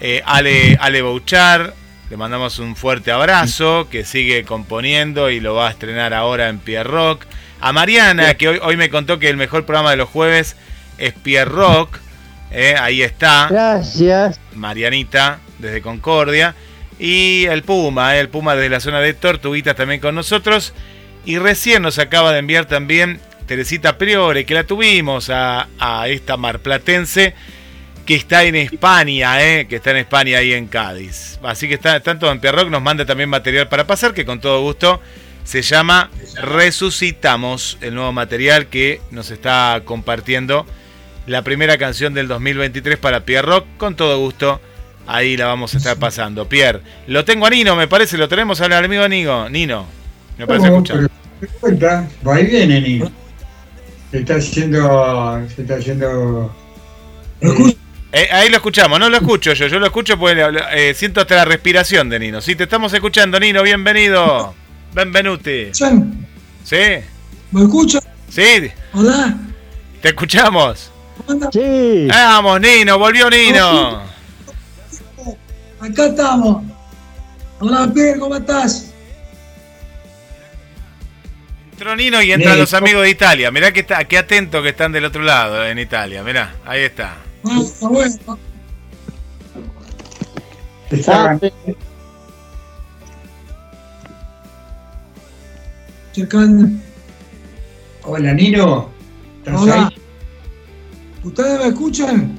eh, 0.00 0.22
Ale, 0.24 0.76
Ale 0.80 1.02
Bouchar. 1.02 1.74
Le 2.10 2.16
mandamos 2.16 2.58
un 2.58 2.74
fuerte 2.74 3.12
abrazo, 3.12 3.88
que 3.88 4.04
sigue 4.04 4.44
componiendo 4.44 5.30
y 5.30 5.38
lo 5.38 5.54
va 5.54 5.68
a 5.68 5.70
estrenar 5.70 6.12
ahora 6.12 6.48
en 6.48 6.58
Pierre 6.58 6.90
Rock. 6.90 7.24
A 7.60 7.72
Mariana, 7.72 8.34
que 8.34 8.48
hoy, 8.48 8.58
hoy 8.62 8.76
me 8.76 8.90
contó 8.90 9.18
que 9.18 9.28
el 9.28 9.36
mejor 9.36 9.64
programa 9.64 9.90
de 9.92 9.96
los 9.96 10.08
jueves 10.08 10.56
es 10.98 11.12
Pierre 11.12 11.50
Rock. 11.50 11.98
ahí 12.80 13.02
está. 13.02 13.46
Gracias. 13.48 14.40
Marianita, 14.54 15.38
desde 15.58 15.82
Concordia. 15.82 16.54
Y 16.98 17.46
el 17.46 17.62
Puma, 17.62 18.16
el 18.16 18.28
Puma 18.28 18.54
desde 18.54 18.68
la 18.68 18.80
zona 18.80 19.00
de 19.00 19.14
Tortuguitas 19.14 19.76
también 19.76 20.00
con 20.00 20.14
nosotros. 20.14 20.74
Y 21.24 21.38
recién 21.38 21.82
nos 21.82 21.98
acaba 21.98 22.32
de 22.32 22.40
enviar 22.40 22.66
también 22.66 23.20
Teresita 23.46 23.98
Priore, 23.98 24.44
que 24.44 24.54
la 24.54 24.64
tuvimos 24.64 25.30
a, 25.30 25.66
esta 26.06 26.36
marplatense 26.36 27.34
que 28.10 28.16
está 28.16 28.42
en 28.42 28.56
España, 28.56 29.40
eh, 29.40 29.68
que 29.68 29.76
está 29.76 29.92
en 29.92 29.98
España 29.98 30.38
ahí 30.38 30.52
en 30.52 30.66
Cádiz. 30.66 31.38
Así 31.44 31.68
que 31.68 31.74
está 31.74 32.00
tanto 32.00 32.28
en 32.32 32.40
Pierrock, 32.40 32.68
nos 32.68 32.82
manda 32.82 33.06
también 33.06 33.28
material 33.28 33.68
para 33.68 33.86
pasar, 33.86 34.14
que 34.14 34.24
con 34.24 34.40
todo 34.40 34.62
gusto 34.62 35.00
se 35.44 35.62
llama 35.62 36.10
Resucitamos, 36.34 37.78
el 37.80 37.94
nuevo 37.94 38.10
material 38.10 38.66
que 38.66 39.00
nos 39.12 39.30
está 39.30 39.82
compartiendo 39.84 40.66
la 41.28 41.42
primera 41.42 41.78
canción 41.78 42.12
del 42.12 42.26
2023 42.26 42.98
para 42.98 43.24
Pierrock, 43.24 43.64
con 43.76 43.94
todo 43.94 44.18
gusto. 44.18 44.60
Ahí 45.06 45.36
la 45.36 45.46
vamos 45.46 45.76
a 45.76 45.78
estar 45.78 45.96
pasando. 45.96 46.48
Pierre, 46.48 46.80
lo 47.06 47.24
tengo 47.24 47.46
a 47.46 47.50
Nino, 47.50 47.76
me 47.76 47.86
parece, 47.86 48.18
lo 48.18 48.28
tenemos 48.28 48.60
al 48.60 48.72
amigo 48.72 49.06
Nino. 49.06 49.48
Nino. 49.48 49.86
Me 50.36 50.48
parece 50.48 50.66
escuchar. 50.66 51.08
Cuenta, 51.60 52.08
va 52.26 52.40
y 52.40 52.46
viene, 52.46 52.80
Nino. 52.80 53.12
Se 54.10 54.18
está 54.18 54.34
haciendo. 54.34 55.46
Se 55.54 55.62
está 55.62 55.76
haciendo. 55.76 56.52
Eh, 57.40 57.76
eh, 58.12 58.28
ahí 58.32 58.48
lo 58.48 58.56
escuchamos, 58.56 58.98
no 58.98 59.08
lo 59.08 59.16
escucho 59.16 59.52
yo, 59.52 59.68
yo 59.68 59.78
lo 59.78 59.86
escucho 59.86 60.18
porque 60.18 60.44
eh, 60.72 60.94
siento 60.94 61.20
hasta 61.20 61.36
la 61.36 61.44
respiración 61.44 62.08
de 62.08 62.18
Nino. 62.18 62.40
Sí, 62.40 62.56
te 62.56 62.64
estamos 62.64 62.92
escuchando, 62.92 63.38
Nino, 63.38 63.62
bienvenido. 63.62 64.54
Benvenuti. 64.92 65.68
¿Sí? 65.72 66.76
¿Me 67.52 67.62
escuchas? 67.62 68.02
Sí. 68.28 68.70
Hola. 68.92 69.36
Te 70.02 70.08
escuchamos. 70.08 70.90
Sí. 71.52 72.08
Vamos, 72.08 72.60
Nino, 72.60 72.98
volvió 72.98 73.30
Nino. 73.30 74.02
Acá 75.80 76.06
estamos. 76.06 76.64
Hola, 77.60 77.90
Pierre, 77.94 78.18
¿cómo 78.18 78.36
estás? 78.36 78.92
Tronino 81.78 82.20
y 82.20 82.32
entran 82.32 82.58
los 82.58 82.74
amigos 82.74 83.02
de 83.04 83.10
Italia. 83.10 83.50
Mirá 83.50 83.72
que 83.72 83.80
está, 83.80 84.04
qué 84.04 84.18
atento 84.18 84.62
que 84.62 84.70
están 84.70 84.92
del 84.92 85.04
otro 85.04 85.22
lado 85.22 85.64
en 85.64 85.78
Italia. 85.78 86.22
Mirá, 86.22 86.56
ahí 86.66 86.82
está. 86.82 87.16
Ah, 87.44 87.60
está 87.62 87.88
bueno. 87.88 88.14
Hola, 98.04 98.34
Nino. 98.34 98.88
Hola. 99.46 99.92
¿Ustedes 101.22 101.58
me 101.58 101.66
escuchan? 101.68 102.38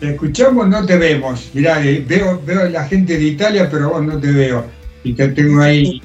Te 0.00 0.12
escuchamos, 0.12 0.68
no 0.68 0.84
te 0.84 0.96
vemos. 0.96 1.50
Mirá, 1.52 1.84
eh, 1.84 2.04
veo, 2.06 2.40
veo 2.44 2.62
a 2.62 2.68
la 2.70 2.84
gente 2.84 3.16
de 3.16 3.24
Italia, 3.24 3.68
pero 3.70 3.90
vos 3.90 4.04
no 4.04 4.18
te 4.18 4.30
veo. 4.30 4.64
Y 5.04 5.12
te 5.12 5.28
tengo 5.28 5.60
ahí 5.60 6.00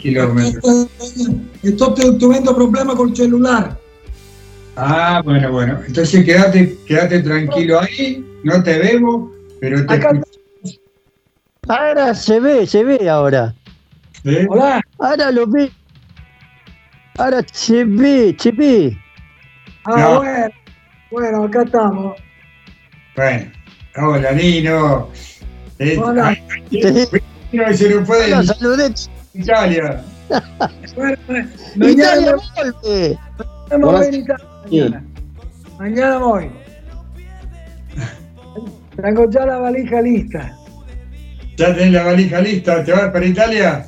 kilómetros. 0.00 0.88
Estoy 1.62 2.18
teniendo 2.18 2.54
problemas 2.54 2.96
con 2.96 3.10
el 3.10 3.16
celular. 3.16 3.78
Ah, 4.80 5.20
bueno, 5.24 5.50
bueno. 5.50 5.80
Entonces 5.88 6.24
quédate, 6.24 6.78
quédate 6.86 7.20
tranquilo 7.20 7.80
ahí, 7.80 8.24
no 8.44 8.62
te 8.62 8.78
vemos, 8.78 9.32
pero 9.60 9.84
te 9.84 10.00
Ahora 11.66 12.14
se 12.14 12.38
ve, 12.38 12.64
se 12.64 12.84
ve 12.84 13.10
ahora. 13.10 13.52
Hola. 14.48 14.80
Ahora 15.00 15.32
lo 15.32 15.48
ve. 15.48 15.72
Ahora 17.18 17.42
se 17.52 17.84
ve, 17.84 18.36
se 18.38 18.52
ve. 18.52 18.96
Ah, 19.84 20.18
bueno. 20.18 20.48
Bueno, 21.10 21.44
acá 21.44 21.62
estamos. 21.64 22.16
Bueno. 23.16 23.50
Hola, 23.96 24.30
Nino. 24.30 25.10
Hola. 26.00 26.36
No, 27.50 27.70
y 27.70 27.76
se 27.76 27.88
nos 27.90 28.06
fue 28.06 28.26
Hola, 28.26 28.42
saludé. 28.44 28.94
Italia. 29.34 30.04
Bueno, 30.94 31.16
Italia 31.76 32.36
vuelve. 32.54 33.18
voy 33.80 34.06
en 34.06 34.14
Italia. 34.14 34.57
Mañana. 34.64 35.04
Mañana 35.78 36.18
voy. 36.18 36.50
Tengo 39.00 39.30
ya 39.30 39.46
la 39.46 39.58
valija 39.58 40.00
lista. 40.02 40.56
Ya 41.56 41.74
tenés 41.74 41.92
la 41.92 42.04
valija 42.04 42.40
lista, 42.40 42.84
¿te 42.84 42.92
vas 42.92 43.10
para 43.10 43.24
Italia? 43.26 43.86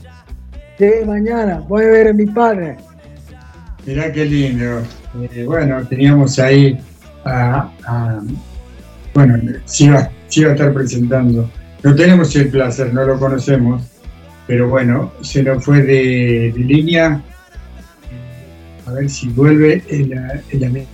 Sí, 0.79 0.91
mañana. 1.07 1.61
Voy 1.69 1.85
a 1.85 1.89
ver 1.89 2.09
a 2.09 2.13
mi 2.13 2.27
padre. 2.27 2.77
Mirá 3.87 4.13
qué 4.13 4.25
lindo. 4.25 4.83
Eh, 5.35 5.45
bueno, 5.45 5.85
teníamos 5.87 6.39
ahí 6.39 6.79
a, 7.25 7.71
a- 7.87 8.21
bueno, 9.15 9.37
se 9.65 9.85
iba, 9.85 10.09
se 10.29 10.41
iba 10.41 10.51
a 10.51 10.55
estar 10.55 10.73
presentando. 10.73 11.51
No 11.83 11.95
tenemos 11.95 12.35
el 12.37 12.49
placer, 12.49 12.93
no 12.95 13.05
lo 13.05 13.19
conocemos, 13.19 13.83
pero 14.47 14.69
bueno, 14.69 15.13
se 15.23 15.43
nos 15.43 15.65
fue 15.65 15.83
de, 15.83 16.53
de 16.55 16.61
línea. 16.61 17.21
A 18.91 18.95
ver 18.95 19.09
si 19.09 19.29
vuelve 19.29 19.85
el, 19.89 20.13
el 20.51 20.65
amigo. 20.65 20.87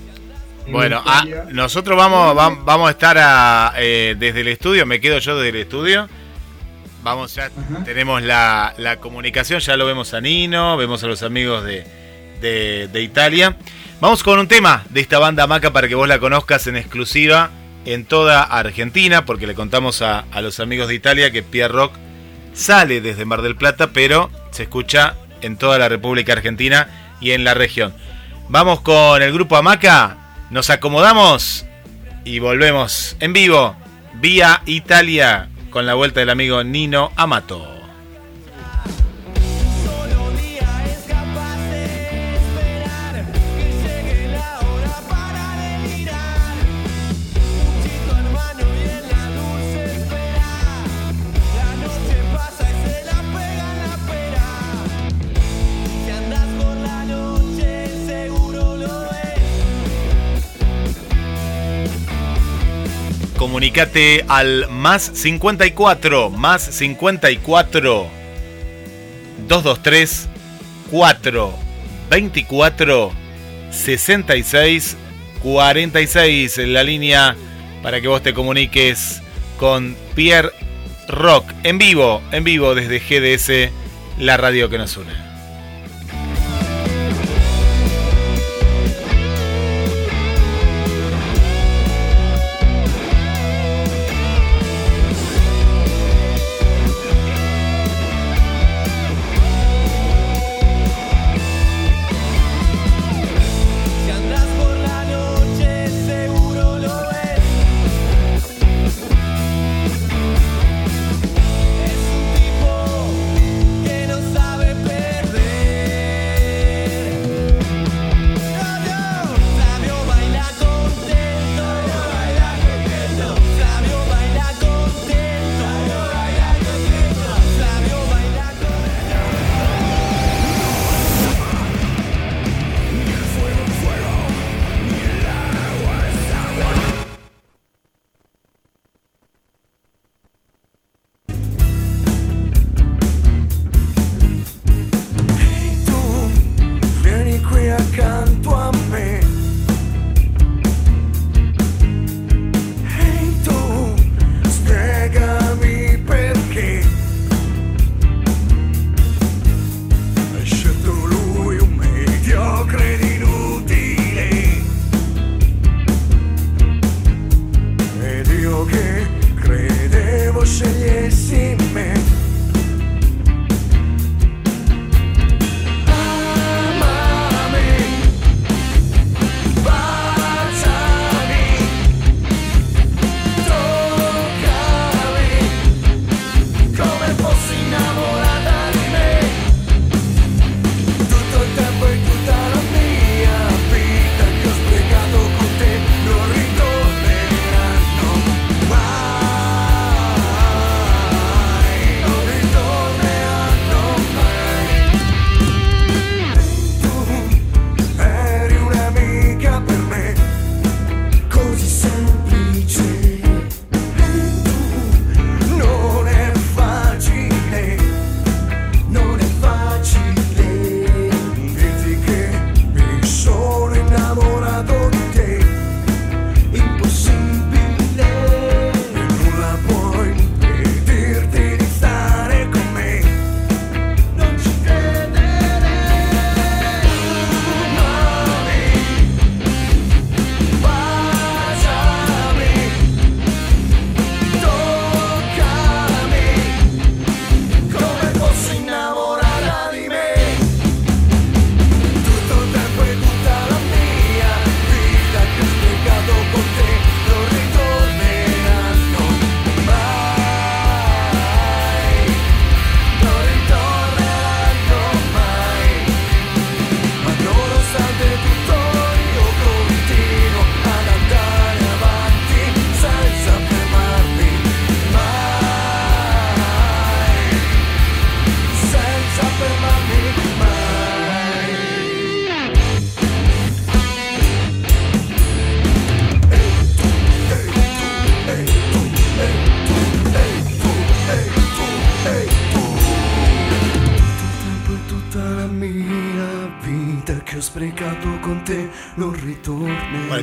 Bueno, 0.71 1.01
ah, 1.07 1.25
nosotros 1.53 1.97
vamos, 1.97 2.35
vam- 2.37 2.65
vamos 2.65 2.89
a 2.89 2.91
estar 2.91 3.17
a, 3.19 3.73
eh, 3.79 4.17
desde 4.19 4.41
el 4.41 4.49
estudio, 4.49 4.85
me 4.85 5.01
quedo 5.01 5.19
yo 5.19 5.37
desde 5.37 5.51
el 5.51 5.57
estudio. 5.63 6.09
Vamos 7.03 7.35
ya, 7.37 7.47
Ajá. 7.47 7.85
tenemos 7.85 8.21
la, 8.23 8.75
la 8.79 8.97
comunicación, 8.97 9.61
ya 9.61 9.77
lo 9.77 9.87
vemos 9.87 10.13
a 10.13 10.21
Nino, 10.21 10.77
vemos 10.77 11.05
a 11.05 11.07
los 11.07 11.23
amigos 11.23 11.65
de, 11.65 11.85
de- 12.41 12.89
de 12.93 13.03
Italia. 13.03 13.57
Vamos 14.01 14.23
con 14.25 14.39
un 14.41 14.49
tema 14.49 14.85
de 14.91 15.01
esta 15.01 15.19
banda 15.21 15.47
Maca 15.47 15.73
para 15.73 15.87
que 15.89 15.95
vos 15.95 16.09
la 16.09 16.19
conozcas 16.19 16.67
en 16.67 16.77
exclusiva 16.77 17.51
en 17.85 18.05
toda 18.05 18.43
Argentina, 18.43 19.25
porque 19.25 19.47
le 19.47 19.55
contamos 19.55 20.03
a, 20.03 20.25
a 20.33 20.41
los 20.43 20.59
amigos 20.59 20.89
de 20.89 20.95
Italia 20.97 21.31
que 21.31 21.45
Pierre 21.45 21.73
Rock 21.73 21.93
sale 22.53 23.01
desde 23.01 23.25
Mar 23.25 23.43
del 23.43 23.55
Plata, 23.55 23.91
pero 23.93 24.31
se 24.51 24.65
escucha 24.65 25.15
en 25.43 25.57
toda 25.57 25.79
la 25.79 25.89
República 25.89 26.33
Argentina 26.33 27.06
y 27.21 27.33
en 27.33 27.45
la 27.45 27.55
región. 27.55 27.95
Vamos 28.49 28.81
con 28.81 29.23
el 29.23 29.33
grupo 29.33 29.57
Amaca, 29.57 30.17
nos 30.51 30.71
acomodamos 30.71 31.67
y 32.25 32.39
volvemos 32.39 33.17
en 33.21 33.33
vivo, 33.33 33.77
vía 34.15 34.63
Italia, 34.67 35.49
con 35.71 35.87
la 35.87 35.95
vuelta 35.95 36.21
del 36.21 36.31
amigo 36.31 36.63
Nino 36.65 37.13
Amato. 37.17 37.76
Comunicate 63.57 64.23
al 64.29 64.69
más 64.69 65.03
54, 65.15 66.29
más 66.29 66.61
54 66.61 68.07
223 69.49 70.29
4 70.91 71.55
24 72.11 73.13
66 73.71 74.97
46 75.43 76.59
en 76.59 76.75
la 76.75 76.85
línea 76.85 77.35
para 77.83 78.03
que 78.03 78.09
vos 78.09 78.23
te 78.23 78.35
comuniques 78.35 79.23
con 79.59 79.97
Pierre 80.15 80.51
Rock 81.09 81.51
en 81.63 81.79
vivo, 81.79 82.21
en 82.33 82.45
vivo 82.45 82.75
desde 82.75 82.99
GDS, 82.99 83.73
la 84.19 84.37
radio 84.37 84.69
que 84.69 84.77
nos 84.77 84.99
une. 84.99 85.26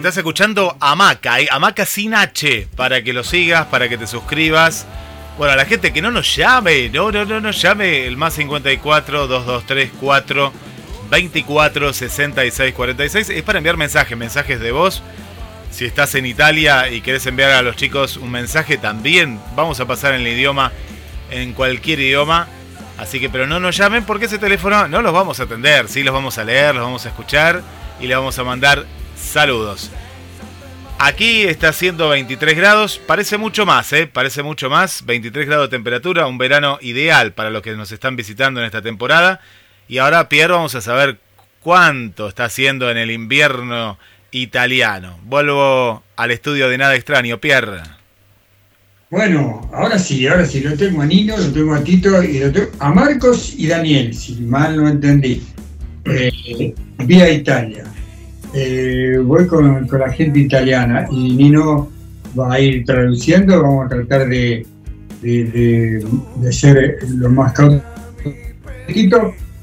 Estás 0.03 0.17
escuchando 0.17 0.75
Amaca, 0.81 1.39
¿eh? 1.39 1.47
Amaca 1.49 1.85
sin 1.85 2.13
H, 2.13 2.67
para 2.75 3.01
que 3.05 3.13
lo 3.13 3.23
sigas, 3.23 3.67
para 3.67 3.87
que 3.87 3.97
te 3.97 4.05
suscribas. 4.05 4.85
Bueno, 5.37 5.53
a 5.53 5.55
la 5.55 5.63
gente 5.63 5.93
que 5.93 6.01
no 6.01 6.11
nos 6.11 6.35
llame, 6.35 6.89
no, 6.89 7.09
no, 7.09 7.23
no 7.23 7.39
nos 7.39 7.61
llame, 7.61 8.05
el 8.05 8.17
más 8.17 8.33
54 8.33 9.27
2234 9.27 10.51
24 11.09 11.93
66 11.93 12.73
46 12.73 13.29
es 13.29 13.43
para 13.43 13.59
enviar 13.59 13.77
mensajes, 13.77 14.17
mensajes 14.17 14.59
de 14.59 14.73
voz. 14.73 15.01
Si 15.71 15.85
estás 15.85 16.15
en 16.15 16.25
Italia 16.25 16.89
y 16.89 16.99
querés 16.99 17.25
enviar 17.25 17.51
a 17.51 17.61
los 17.61 17.77
chicos 17.77 18.17
un 18.17 18.29
mensaje 18.29 18.77
también, 18.77 19.39
vamos 19.55 19.79
a 19.79 19.85
pasar 19.85 20.15
en 20.15 20.19
el 20.19 20.27
idioma, 20.27 20.73
en 21.31 21.53
cualquier 21.53 22.01
idioma. 22.01 22.49
Así 22.97 23.21
que, 23.21 23.29
pero 23.29 23.47
no 23.47 23.61
nos 23.61 23.77
llamen 23.77 24.03
porque 24.03 24.25
ese 24.25 24.37
teléfono 24.37 24.85
no 24.89 25.01
los 25.01 25.13
vamos 25.13 25.39
a 25.39 25.43
atender, 25.43 25.87
sí 25.87 26.03
los 26.03 26.13
vamos 26.13 26.37
a 26.39 26.43
leer, 26.43 26.75
los 26.75 26.83
vamos 26.83 27.05
a 27.05 27.09
escuchar 27.09 27.61
y 28.01 28.07
le 28.07 28.15
vamos 28.15 28.37
a 28.37 28.43
mandar 28.43 28.85
saludos. 29.33 29.89
Aquí 30.99 31.41
está 31.41 31.69
haciendo 31.69 32.07
23 32.09 32.55
grados, 32.55 33.01
parece 33.05 33.37
mucho 33.37 33.65
más, 33.65 33.91
¿eh? 33.91 34.07
Parece 34.07 34.43
mucho 34.43 34.69
más, 34.69 35.05
23 35.05 35.47
grados 35.47 35.69
de 35.69 35.75
temperatura, 35.75 36.27
un 36.27 36.37
verano 36.37 36.77
ideal 36.81 37.33
para 37.33 37.49
los 37.49 37.61
que 37.61 37.75
nos 37.75 37.91
están 37.91 38.15
visitando 38.15 38.59
en 38.59 38.67
esta 38.67 38.81
temporada. 38.81 39.41
Y 39.89 39.97
ahora, 39.97 40.29
Pierre, 40.29 40.53
vamos 40.53 40.75
a 40.75 40.81
saber 40.81 41.17
cuánto 41.61 42.29
está 42.29 42.45
haciendo 42.45 42.89
en 42.89 42.97
el 42.97 43.11
invierno 43.11 43.97
italiano. 44.31 45.19
Vuelvo 45.23 46.03
al 46.15 46.31
estudio 46.31 46.69
de 46.69 46.77
Nada 46.77 46.95
Extraño, 46.95 47.39
Pierre. 47.39 47.81
Bueno, 49.09 49.69
ahora 49.73 49.99
sí, 49.99 50.25
ahora 50.27 50.45
sí, 50.45 50.61
lo 50.61 50.77
tengo 50.77 51.01
a 51.01 51.05
Nino, 51.05 51.37
lo 51.37 51.51
tengo 51.51 51.73
a 51.73 51.83
Tito 51.83 52.23
y 52.23 52.39
lo 52.39 52.51
tengo 52.51 52.71
a 52.79 52.93
Marcos 52.93 53.53
y 53.57 53.67
Daniel, 53.67 54.13
si 54.13 54.35
mal 54.41 54.77
no 54.77 54.87
entendí. 54.87 55.43
Eh, 56.05 56.73
vía 56.99 57.29
Italia. 57.29 57.92
Eh, 58.53 59.19
voy 59.23 59.47
con, 59.47 59.87
con 59.87 59.99
la 59.99 60.11
gente 60.11 60.39
italiana 60.39 61.07
y 61.09 61.35
Nino 61.35 61.89
va 62.37 62.53
a 62.53 62.59
ir 62.59 62.85
traduciendo, 62.85 63.61
vamos 63.61 63.85
a 63.87 63.89
tratar 63.89 64.27
de, 64.29 64.65
de, 65.21 66.51
ser 66.51 66.97
lo 67.15 67.29
más 67.29 67.53
cautos. 67.53 67.81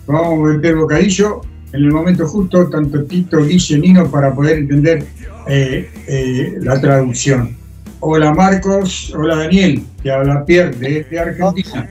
Vamos 0.07 0.51
a 0.51 0.53
meter 0.55 0.75
bocadillo 0.75 1.43
en 1.73 1.85
el 1.85 1.93
momento 1.93 2.27
justo, 2.27 2.69
tanto 2.69 3.05
Tito, 3.05 3.45
Guille, 3.45 3.79
Nino, 3.79 4.11
para 4.11 4.35
poder 4.35 4.59
entender 4.59 5.05
eh, 5.47 5.89
eh, 6.09 6.55
la 6.61 6.81
traducción. 6.81 7.57
Hola 8.01 8.33
Marcos, 8.33 9.15
hola 9.15 9.37
Daniel, 9.37 9.85
te 10.03 10.11
habla 10.11 10.45
Pierre 10.45 10.75
de, 10.75 11.19
Argentina. 11.19 11.89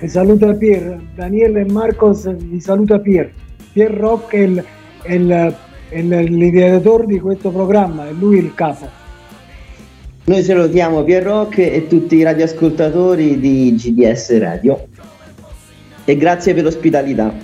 Mi 0.00 0.08
saluto 0.08 0.50
a 0.50 0.54
Pier, 0.54 0.98
Daniele 1.16 1.62
e 1.62 1.64
Marcos 1.64 2.26
mi 2.26 2.60
saluta 2.60 3.02
Pier. 3.02 3.45
Pier 3.76 3.90
Rock 3.92 4.32
è 4.32 4.38
il, 4.38 4.64
è 5.02 5.12
il- 5.12 5.54
è 5.90 5.98
il- 5.98 6.08
l'ideatore 6.34 7.04
di 7.04 7.20
questo 7.20 7.50
programma, 7.50 8.08
è 8.08 8.12
lui 8.12 8.38
il 8.38 8.54
capo. 8.54 8.88
Noi 10.24 10.42
salutiamo 10.42 11.04
Pierrock 11.04 11.58
e 11.58 11.86
tutti 11.86 12.16
i 12.16 12.22
radioascoltatori 12.22 13.38
di 13.38 13.74
GDS 13.76 14.38
Radio 14.38 14.86
e 16.06 16.16
grazie 16.16 16.54
per 16.54 16.62
l'ospitalità. 16.64 17.34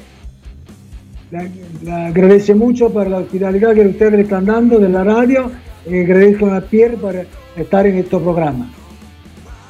Le, 1.29 1.51
le 1.81 1.93
agradezco 2.07 2.55
mucho 2.55 2.89
por 2.89 3.09
la 3.09 3.19
hospitalidad 3.19 3.75
que 3.75 3.87
ustedes 3.87 4.13
le 4.15 4.23
están 4.23 4.47
dando 4.47 4.79
de 4.79 4.89
la 4.89 5.03
radio 5.05 5.51
y 5.87 6.01
agradezco 6.01 6.51
a 6.51 6.63
Pier 6.63 6.95
por 6.95 7.15
estar 7.57 7.87
en 7.87 7.99
este 7.99 8.17
programa. 8.17 8.71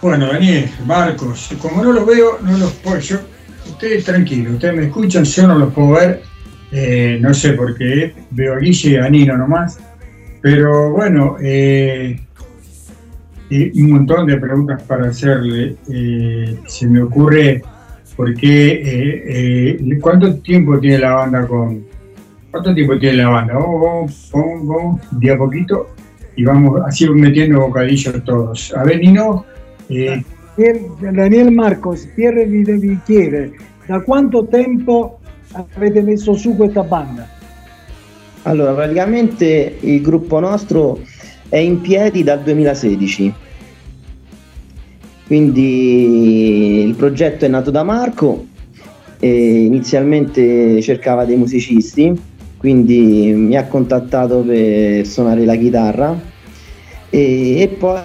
Bueno, 0.01 0.29
Daniel, 0.29 0.71
Marcos, 0.87 1.51
como 1.61 1.83
no 1.83 1.91
los 1.93 2.07
veo, 2.07 2.39
no 2.41 2.57
los 2.57 2.71
puedo. 2.85 3.01
Yo, 3.01 3.17
ustedes 3.69 4.05
tranquilos, 4.05 4.55
ustedes 4.55 4.75
me 4.77 4.85
escuchan, 4.87 5.25
yo 5.25 5.47
no 5.49 5.59
los 5.59 5.73
puedo 5.75 5.91
ver. 5.91 6.23
Eh, 6.73 7.19
no 7.21 7.33
sé 7.35 7.53
por 7.53 7.77
qué, 7.77 8.15
veo 8.31 8.59
Guille 8.59 9.01
a 9.01 9.09
Nino 9.09 9.37
nomás. 9.37 9.79
Pero 10.41 10.91
bueno, 10.91 11.37
eh, 11.41 12.19
y 13.49 13.83
un 13.83 13.91
montón 13.93 14.27
de 14.27 14.39
preguntas 14.39 14.83
para 14.83 15.09
hacerle. 15.09 15.77
Eh, 15.91 16.59
se 16.67 16.87
me 16.87 17.03
ocurre 17.03 17.63
por 18.17 18.35
qué, 18.35 18.73
eh, 18.73 19.77
eh, 19.79 19.99
¿cuánto 20.01 20.35
tiempo 20.37 20.79
tiene 20.81 20.99
la 20.99 21.15
banda 21.15 21.47
con, 21.47 21.85
¿Cuánto 22.51 22.75
tiempo 22.75 22.99
tiene 22.99 23.19
la 23.19 23.31
banda? 23.31 23.55
Vamos, 23.55 24.31
vamos, 24.33 24.67
vamos, 24.67 25.01
de 25.13 25.31
a 25.31 25.39
poquito 25.39 25.87
y 26.37 26.45
vamos 26.45 26.81
así 26.87 27.09
metiendo 27.09 27.61
bocadillos 27.61 28.23
todos. 28.25 28.75
A 28.77 28.85
ver, 28.85 29.01
Nino, 29.01 29.45
eh, 29.89 30.23
Daniel 31.01 31.51
Marcos, 31.51 32.07
Pier 32.15 32.47
vi, 32.47 32.65
vi 32.65 32.99
chiede 33.07 33.53
da 33.89 34.01
quanto 34.01 34.45
tempo 34.45 35.19
avete 35.53 36.03
messo 36.03 36.35
su 36.35 36.57
questa 36.57 36.83
banda? 36.83 37.29
Allora, 38.43 38.73
praticamente 38.73 39.79
il 39.81 40.01
gruppo 40.01 40.41
nostro 40.41 41.01
è 41.49 41.59
in 41.59 41.81
piedi 41.81 42.23
dal 42.23 42.43
2016. 42.43 43.35
Quindi 45.27 46.85
il 46.85 46.95
progetto 46.95 47.45
è 47.45 47.49
nato 47.49 47.71
da 47.71 47.83
Marco 47.83 48.51
inizialmente 49.27 50.81
cercava 50.83 51.25
dei 51.25 51.37
musicisti, 51.37 52.13
quindi 52.57 53.33
mi 53.35 53.57
ha 53.57 53.67
contattato 53.67 54.41
per 54.41 55.07
suonare 55.07 55.45
la 55.45 55.55
chitarra 55.55 56.21
e, 57.09 57.61
e 57.61 57.69
poi 57.69 58.01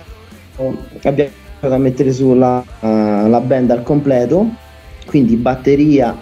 abbiamo 1.03 1.31
iniziato 1.31 1.73
a 1.73 1.77
mettere 1.77 2.11
su 2.11 2.33
la, 2.33 2.63
la 2.81 3.39
band 3.39 3.71
al 3.71 3.83
completo, 3.83 4.47
quindi 5.05 5.35
batteria, 5.35 6.15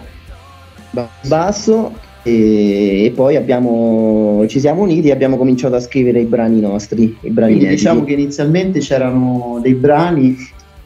basso 1.26 1.92
e, 2.22 3.04
e 3.04 3.10
poi 3.12 3.36
abbiamo, 3.36 4.44
ci 4.48 4.58
siamo 4.58 4.82
uniti 4.82 5.08
e 5.08 5.12
abbiamo 5.12 5.36
cominciato 5.36 5.76
a 5.76 5.80
scrivere 5.80 6.20
i 6.20 6.24
brani 6.24 6.60
nostri, 6.60 7.16
i 7.20 7.30
brani 7.30 7.54
Quindi 7.54 7.70
diciamo 7.70 8.02
che 8.02 8.14
inizialmente 8.14 8.80
c'erano 8.80 9.60
dei 9.62 9.74
brani 9.74 10.36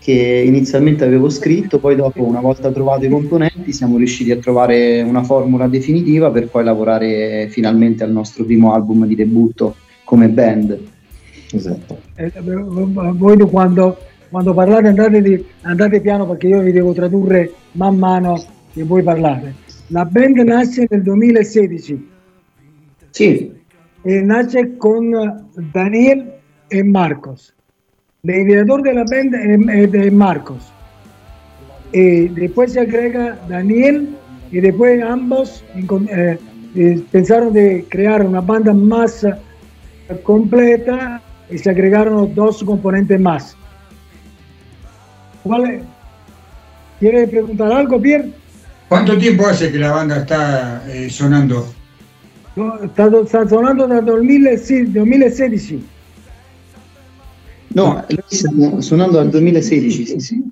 che 0.01 0.43
inizialmente 0.47 1.05
avevo 1.05 1.29
scritto, 1.29 1.79
poi 1.79 1.95
dopo 1.95 2.23
una 2.23 2.41
volta 2.41 2.71
trovato 2.71 3.05
i 3.05 3.09
componenti 3.09 3.73
siamo 3.73 3.97
riusciti 3.97 4.31
a 4.31 4.37
trovare 4.37 5.03
una 5.03 5.23
formula 5.23 5.67
definitiva 5.67 6.31
per 6.31 6.49
poi 6.49 6.65
lavorare 6.65 7.49
finalmente 7.51 8.03
al 8.03 8.11
nostro 8.11 8.45
primo 8.45 8.73
album 8.73 9.07
di 9.07 9.15
debutto 9.15 9.77
come 10.05 10.29
band. 10.29 10.79
Esatto. 11.53 11.99
Eh, 12.17 12.33
voi 12.41 13.39
quando, 13.49 13.97
quando 14.29 14.55
parlate 14.55 14.89
andate, 14.89 15.23
di- 15.23 15.45
andate 15.63 16.01
piano 16.01 16.27
perché 16.27 16.49
io 16.49 16.61
vi 16.61 16.73
devo 16.73 16.93
tradurre 16.93 17.53
man 17.73 17.97
mano 17.97 18.43
che 18.73 18.83
voi 18.85 19.03
parlate. 19.03 19.69
La 19.91 20.05
band 20.05 20.37
nasce 20.39 20.87
nel 20.89 21.03
2016 21.03 22.09
Sì, 23.11 23.53
e 24.03 24.21
nasce 24.23 24.77
con 24.77 25.11
Daniel 25.73 26.33
e 26.69 26.83
Marcos. 26.85 27.53
El 28.23 28.49
ideador 28.49 28.83
de 28.83 28.95
la 28.95 29.05
band 29.05 29.35
es, 29.35 29.69
es 29.69 29.91
de 29.91 30.11
Marcos. 30.13 30.73
Y 31.93 32.29
después 32.29 32.73
se 32.73 32.81
agrega 32.81 33.37
Daniel 33.49 34.17
y 34.53 34.61
después 34.61 35.03
ambos 35.03 35.65
eh, 35.75 36.39
eh, 36.77 37.03
pensaron 37.11 37.53
de 37.53 37.85
crear 37.89 38.25
una 38.25 38.41
banda 38.41 38.73
más 38.73 39.25
eh, 39.25 39.35
completa 40.23 41.21
y 41.51 41.59
se 41.59 41.69
agregaron 41.69 42.33
dos 42.33 42.63
componentes 42.63 43.19
más. 43.19 43.57
¿Cuál 45.43 45.71
es? 45.71 45.83
¿Quiere 47.01 47.27
preguntar 47.27 47.73
algo, 47.73 48.01
Pierre? 48.01 48.31
¿Cuánto 48.91 49.17
tiempo 49.17 49.47
hace 49.47 49.71
que 49.71 49.79
la 49.79 49.93
banda 49.93 50.17
está 50.17 50.83
eh, 50.93 51.09
sonando? 51.09 51.73
No, 52.57 52.83
está, 52.83 53.09
está, 53.23 53.49
sonando 53.49 53.87
desde 53.87 54.03
2006, 54.03 54.95
2016. 54.95 55.81
No, 57.73 58.05
sonando 58.83 59.19
desde 59.19 59.31
2016. 59.31 59.95
Sí, 59.95 60.07
sí, 60.07 60.21
sí. 60.21 60.45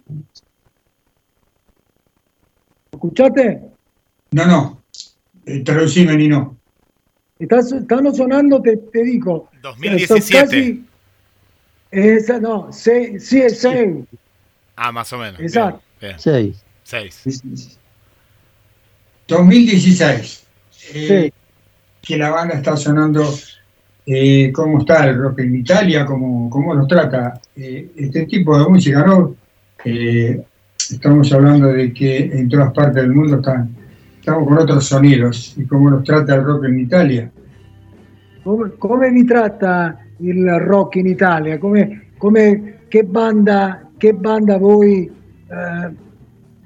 ¿Escuchaste? 2.93 3.61
No, 4.31 4.47
no. 4.47 4.83
Eh, 5.45 5.65
traducime, 5.65 6.17
Nino. 6.17 6.57
Está, 7.41 7.59
están 7.59 8.15
sonando, 8.15 8.63
te, 8.63 8.77
te 8.77 9.03
digo. 9.03 9.51
2017. 9.63 10.39
Casi, 10.39 10.85
esa, 11.91 12.39
no, 12.39 12.69
6, 12.71 13.21
sí, 13.21 13.51
6. 13.51 13.97
Ah, 14.77 14.93
más 14.93 15.13
o 15.13 15.19
menos. 15.19 15.41
Exacto. 15.41 15.83
6. 16.19 16.65
6. 16.85 17.78
2016. 19.29 20.47
eh, 20.95 21.31
Sí. 21.31 21.33
Que 22.03 22.17
la 22.17 22.31
banda 22.31 22.55
está 22.55 22.77
sonando. 22.77 23.23
eh, 24.07 24.51
¿Cómo 24.55 24.79
está 24.79 25.05
el 25.07 25.19
rock 25.19 25.41
en 25.41 25.55
Italia? 25.57 26.07
¿Cómo, 26.07 26.49
cómo 26.49 26.73
los 26.75 26.89
trata 26.89 27.39
eh, 27.55 27.91
este 27.97 28.25
tipo 28.25 28.59
de 28.59 28.67
música? 28.67 29.05
¿no? 29.05 29.35
Eh, 29.85 30.43
estamos 30.91 31.31
hablando 31.33 31.69
de 31.69 31.93
que 31.93 32.17
en 32.19 32.49
todas 32.49 32.73
partes 32.73 33.03
del 33.03 33.13
mundo 33.13 33.37
están, 33.37 33.69
estamos 34.19 34.49
con 34.49 34.57
otros 34.59 34.87
sonidos. 34.87 35.55
¿Y 35.59 35.65
cómo 35.67 35.91
los 35.91 36.05
trata 36.05 36.35
el 36.37 36.45
rock 36.45 36.65
en 36.65 36.79
Italia? 36.81 37.31
Come, 38.45 38.71
come 38.79 39.11
vi 39.11 39.27
tratta 39.27 39.99
il 40.21 40.49
rock 40.59 40.97
in 40.97 41.07
Italia? 41.09 41.59
Come, 41.59 42.13
come- 42.17 42.79
che, 42.89 43.03
banda, 43.05 43.91
che 43.99 44.15
banda 44.15 44.57
voi 44.57 45.05
eh, 45.51 45.91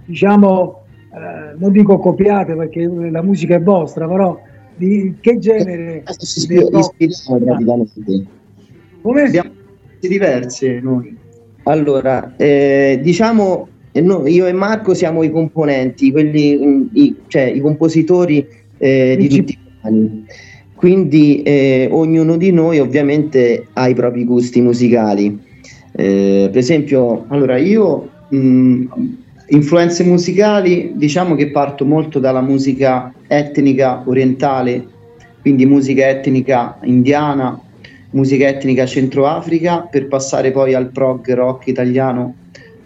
diciamo 0.06 0.81
eh, 1.14 1.54
non 1.58 1.72
dico 1.72 1.98
copiate 1.98 2.54
perché 2.54 2.86
la 2.86 3.22
musica 3.22 3.56
è 3.56 3.60
vostra, 3.60 4.08
però 4.08 4.40
di 4.74 5.14
che 5.20 5.38
genere 5.38 6.02
rock? 6.04 6.22
ispiriamo 6.22 7.38
praticamente. 7.44 8.26
Come? 9.02 9.22
Abbiamo 9.22 9.50
diverse 10.00 10.80
noi. 10.80 11.16
Allora, 11.64 12.34
eh, 12.36 12.98
diciamo, 13.02 13.68
eh, 13.92 14.00
no, 14.00 14.26
io 14.26 14.46
e 14.46 14.52
Marco 14.52 14.94
siamo 14.94 15.22
i 15.22 15.30
componenti, 15.30 16.10
quelli, 16.10 16.56
mm, 16.56 16.82
i, 16.92 17.16
cioè 17.28 17.42
i 17.42 17.60
compositori 17.60 18.46
eh, 18.78 19.16
di 19.18 19.28
tutti 19.28 19.52
i 19.52 19.58
brani. 19.80 20.24
Quindi 20.74 21.42
eh, 21.42 21.88
ognuno 21.92 22.36
di 22.36 22.50
noi 22.50 22.80
ovviamente 22.80 23.68
ha 23.74 23.86
i 23.88 23.94
propri 23.94 24.24
gusti 24.24 24.60
musicali. 24.60 25.38
Eh, 25.92 26.48
per 26.50 26.58
esempio, 26.58 27.26
Allora, 27.28 27.58
io 27.58 28.08
mh, 28.30 28.84
influenze 29.48 30.04
musicali, 30.04 30.92
diciamo 30.94 31.34
che 31.34 31.50
parto 31.50 31.84
molto 31.84 32.18
dalla 32.18 32.40
musica 32.40 33.12
etnica 33.26 34.02
orientale, 34.06 34.86
quindi 35.40 35.66
musica 35.66 36.08
etnica 36.08 36.78
indiana, 36.82 37.58
musica 38.10 38.46
etnica 38.46 38.86
centroafrica, 38.86 39.88
per 39.90 40.08
passare 40.08 40.50
poi 40.50 40.74
al 40.74 40.90
prog 40.90 41.32
rock 41.34 41.66
italiano 41.66 42.34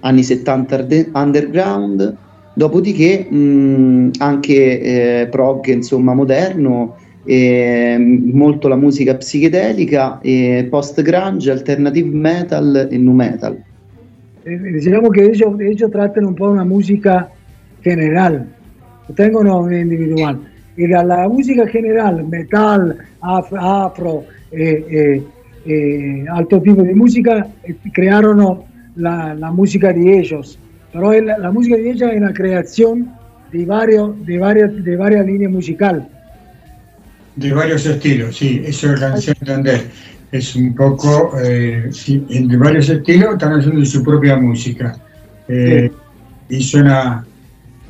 anni 0.01 0.23
70 0.23 0.75
arde- 0.75 1.11
underground, 1.13 2.17
dopodiché 2.55 3.27
mh, 3.29 4.11
anche 4.19 4.81
eh, 5.21 5.27
prog 5.29 5.67
insomma 5.67 6.15
moderno, 6.15 6.97
e, 7.25 7.97
mh, 7.99 8.31
molto 8.33 8.69
la 8.69 8.77
musica 8.77 9.17
psichedelica, 9.17 10.21
e 10.21 10.67
post 10.71 11.03
grunge, 11.03 11.51
alternative 11.51 12.09
metal 12.17 12.89
e 12.91 12.97
nu 12.97 13.13
metal. 13.13 13.66
Eh, 14.47 14.59
Diciamo 14.75 15.11
que 15.11 15.25
ellos, 15.25 15.61
ellos 15.61 15.91
tratan 15.91 16.25
un 16.25 16.35
poco 16.37 16.53
una 16.53 16.65
música 16.65 17.29
general, 17.83 18.47
no 19.09 19.15
tengono 19.15 19.61
una 19.61 19.81
individual. 19.81 20.39
Y 20.77 20.83
de 20.87 21.05
la 21.05 21.29
música 21.29 21.67
general, 21.67 22.25
metal, 22.29 22.97
af- 23.23 23.59
afro, 23.87 24.25
eh, 24.53 24.85
eh, 24.89 25.23
eh, 25.67 26.25
alto 26.31 26.61
tipo 26.63 26.83
de 26.83 26.95
música, 26.95 27.47
eh, 27.65 27.75
crearon 27.93 28.63
la, 28.97 29.35
la 29.35 29.51
música 29.51 29.93
de 29.93 30.19
ellos. 30.21 30.59
Pero 30.93 31.13
el- 31.13 31.27
la, 31.27 31.51
música 31.51 31.77
de 31.77 31.91
ellos 31.91 32.11
es 32.13 32.17
una 32.19 32.33
creación 32.33 33.09
de, 33.51 33.65
varios, 33.65 34.25
de, 34.27 34.39
varias, 34.39 34.85
de 34.85 34.97
varias 34.97 35.27
líneas 35.27 35.51
musicales. 35.51 36.03
De 37.35 37.53
varios 37.53 37.85
estilos, 37.85 38.37
sí, 38.37 38.63
eso 38.65 38.91
alcancé 38.91 39.33
a 39.33 39.35
entender. 39.41 39.81
Es 40.31 40.57
un 40.57 40.75
poco, 40.75 41.39
eh, 41.39 41.89
sí, 41.93 42.27
en- 42.31 42.49
de 42.49 42.57
varios 42.57 42.89
estilos 42.89 43.33
están 43.33 43.53
haciendo 43.59 43.85
su 43.85 44.03
propia 44.03 44.37
música. 44.37 45.01
Eh, 45.49 45.91
Y 46.49 46.63
suena, 46.63 47.27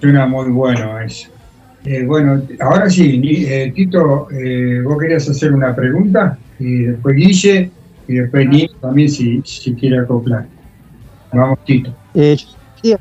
suena 0.00 0.26
muy 0.26 0.50
bueno 0.50 0.98
eso. 0.98 1.30
Eh, 1.84 2.04
bueno, 2.06 2.42
ahora 2.60 2.88
sí, 2.88 3.20
eh, 3.46 3.70
Tito, 3.74 4.28
eh, 4.30 4.80
vos 4.82 4.96
querías 4.98 5.28
hacer 5.28 5.52
una 5.52 5.76
pregunta, 5.76 6.38
y 6.58 6.84
después 6.84 7.14
Guille, 7.16 7.74
y 8.06 8.14
después 8.14 8.48
Nino 8.48 8.68
también 8.80 9.10
si, 9.10 9.42
si 9.44 9.74
quiere 9.74 9.98
acoplar. 9.98 10.48
Vamos, 11.32 11.58
Tito. 11.64 11.94
Eh, 12.14 12.36
yo, 12.36 12.46
quería, 12.80 12.98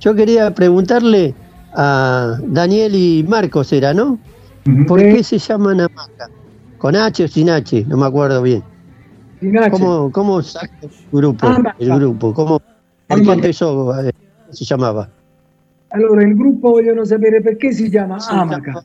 yo 0.00 0.14
quería 0.14 0.50
preguntarle 0.54 1.36
a 1.72 2.36
Daniel 2.48 2.94
y 2.96 3.24
Marcos, 3.28 3.72
era, 3.72 3.94
¿no? 3.94 4.20
¿Por 4.88 4.98
qué 5.00 5.22
se 5.22 5.38
llaman 5.38 5.80
hamaca? 5.80 6.30
¿Con 6.80 6.96
H 6.96 7.24
o 7.24 7.28
sin 7.28 7.50
H? 7.50 7.84
No 7.88 7.98
me 7.98 8.06
acuerdo 8.06 8.40
bien. 8.40 8.62
Sin 9.38 9.56
H. 9.56 9.70
¿Cómo, 9.70 10.10
cómo 10.10 10.40
salió 10.40 10.70
el 10.80 10.90
grupo? 11.12 11.46
Hamaca. 11.46 11.76
El 11.78 11.94
grupo, 11.94 12.32
¿cómo, 12.32 12.58
¿por 13.06 13.22
qué 13.22 13.32
empezó? 13.32 14.00
eh, 14.00 14.12
¿Cómo 14.12 14.52
se 14.54 14.64
llamaba? 14.64 15.10
Allora, 15.90 16.22
il 16.22 16.34
gruppo 16.34 16.70
vogliono 16.70 17.04
sapere 17.04 17.42
perché 17.42 17.72
si 17.72 17.90
chiama 17.90 18.16
Amaca. 18.28 18.82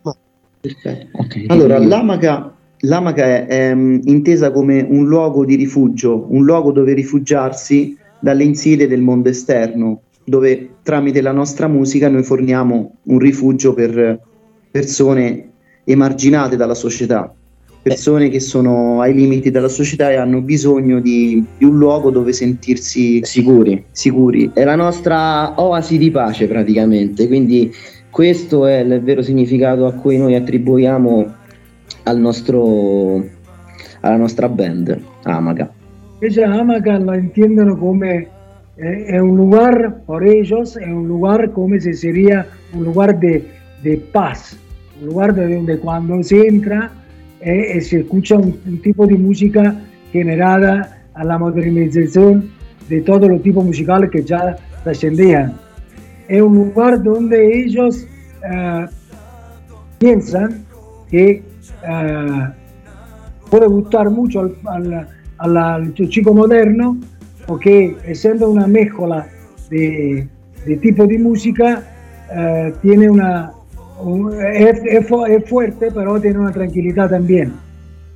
Allora, 1.48 1.80
l'amaca, 1.80 2.52
l'amaca 2.80 3.24
è 3.24 3.46
ehm, 3.48 4.02
intesa 4.06 4.52
come 4.52 4.82
un 4.82 5.06
luogo 5.06 5.46
di 5.46 5.56
rifugio, 5.56 6.26
un 6.28 6.44
luogo 6.44 6.74
dove 6.74 6.94
rifugiarsi 6.94 7.98
dalle 8.20 8.44
insidie 8.44 8.88
del 8.88 9.02
mondo 9.02 9.30
esterno, 9.30 10.02
dove 10.26 10.78
tramite 10.84 11.22
la 11.22 11.32
nostra 11.32 11.68
musica 11.68 12.10
noi 12.10 12.24
forniamo 12.24 12.96
un 13.04 13.20
rifugio 13.20 13.74
per 13.74 14.20
persone 14.70 15.52
emarginate 15.86 16.56
dalla 16.58 16.74
società, 16.74 17.32
persone 17.86 18.30
che 18.30 18.40
sono 18.40 19.00
ai 19.00 19.14
limiti 19.14 19.52
della 19.52 19.68
società 19.68 20.10
e 20.10 20.16
hanno 20.16 20.42
bisogno 20.42 21.00
di, 21.00 21.46
di 21.56 21.66
un 21.66 21.78
luogo 21.78 22.10
dove 22.10 22.34
sentirsi 22.34 23.24
sicuri. 23.24 23.86
sicuri. 23.92 24.50
È 24.56 24.64
la 24.64 24.76
nostra 24.76 25.54
oasi 25.62 26.00
di 26.00 26.10
pace 26.10 26.48
praticamente, 26.48 27.28
quindi 27.28 27.72
questo 28.10 28.66
è 28.66 28.80
il 28.80 29.04
vero 29.04 29.22
significato 29.22 29.86
a 29.86 29.94
cui 29.94 30.18
noi 30.18 30.34
attribuiamo 30.34 31.32
al 32.06 32.18
nostro, 32.18 33.24
alla 34.00 34.18
nostra 34.18 34.50
band, 34.50 35.00
Amaca. 35.22 35.72
Ella 36.18 36.60
Amaca 36.60 36.98
la 36.98 37.14
entienden 37.14 37.78
come 37.78 38.28
eh, 38.78 39.06
è 39.06 39.20
un 39.20 39.36
lugar, 39.36 40.02
por 40.08 40.26
ellos, 40.26 40.76
è 40.76 40.90
un 40.90 41.06
lugar 41.06 41.52
come 41.52 41.80
se 41.80 41.94
sería 41.94 42.48
un 42.72 42.84
lugar 42.84 43.16
de, 43.20 43.46
de 43.84 43.98
paz, 44.12 44.58
un 45.00 45.10
lugar 45.10 45.36
de 45.36 45.54
donde 45.54 45.78
cuando 45.78 46.24
se 46.24 46.48
entra 46.48 46.92
eh, 47.46 47.78
eh, 47.78 47.82
se 47.82 48.00
escucha 48.02 48.36
un, 48.36 48.60
un 48.68 48.82
tipo 48.82 49.06
de 49.08 49.16
música 49.16 49.64
generada 50.12 50.98
a 51.14 51.24
la 51.24 51.38
modernización 51.38 52.50
de 52.90 53.02
todos 53.02 53.30
los 53.30 53.42
tipos 53.42 53.64
musicales 53.64 54.10
que 54.12 54.24
ya 54.24 54.58
trascendían. 54.84 55.54
Es 56.28 56.42
un 56.42 56.56
lugar 56.56 57.02
donde 57.04 57.38
ellos 57.64 58.08
eh, 58.52 58.86
piensan 60.00 60.66
que 61.10 61.44
eh, 61.88 62.48
puede 63.50 63.68
gustar 63.68 64.10
mucho 64.10 64.42
al, 64.42 64.56
al- 64.66 65.08
al- 65.38 65.58
al 65.58 65.94
chico 65.94 66.34
moderno 66.34 66.98
porque 67.46 67.96
siendo 68.14 68.50
una 68.50 68.66
mezcla 68.68 69.28
de, 69.70 70.28
de 70.66 70.78
tipo 70.78 71.06
de 71.06 71.20
música 71.20 71.84
eh, 72.36 72.74
tiene 72.82 73.10
una 73.10 73.52
un- 73.52 73.55
es, 74.54 74.80
es 74.84 75.06
es 75.30 75.50
fuerte 75.50 75.90
pero 75.94 76.20
tiene 76.20 76.40
una 76.40 76.52
tranquilidad 76.52 77.10
también 77.10 77.54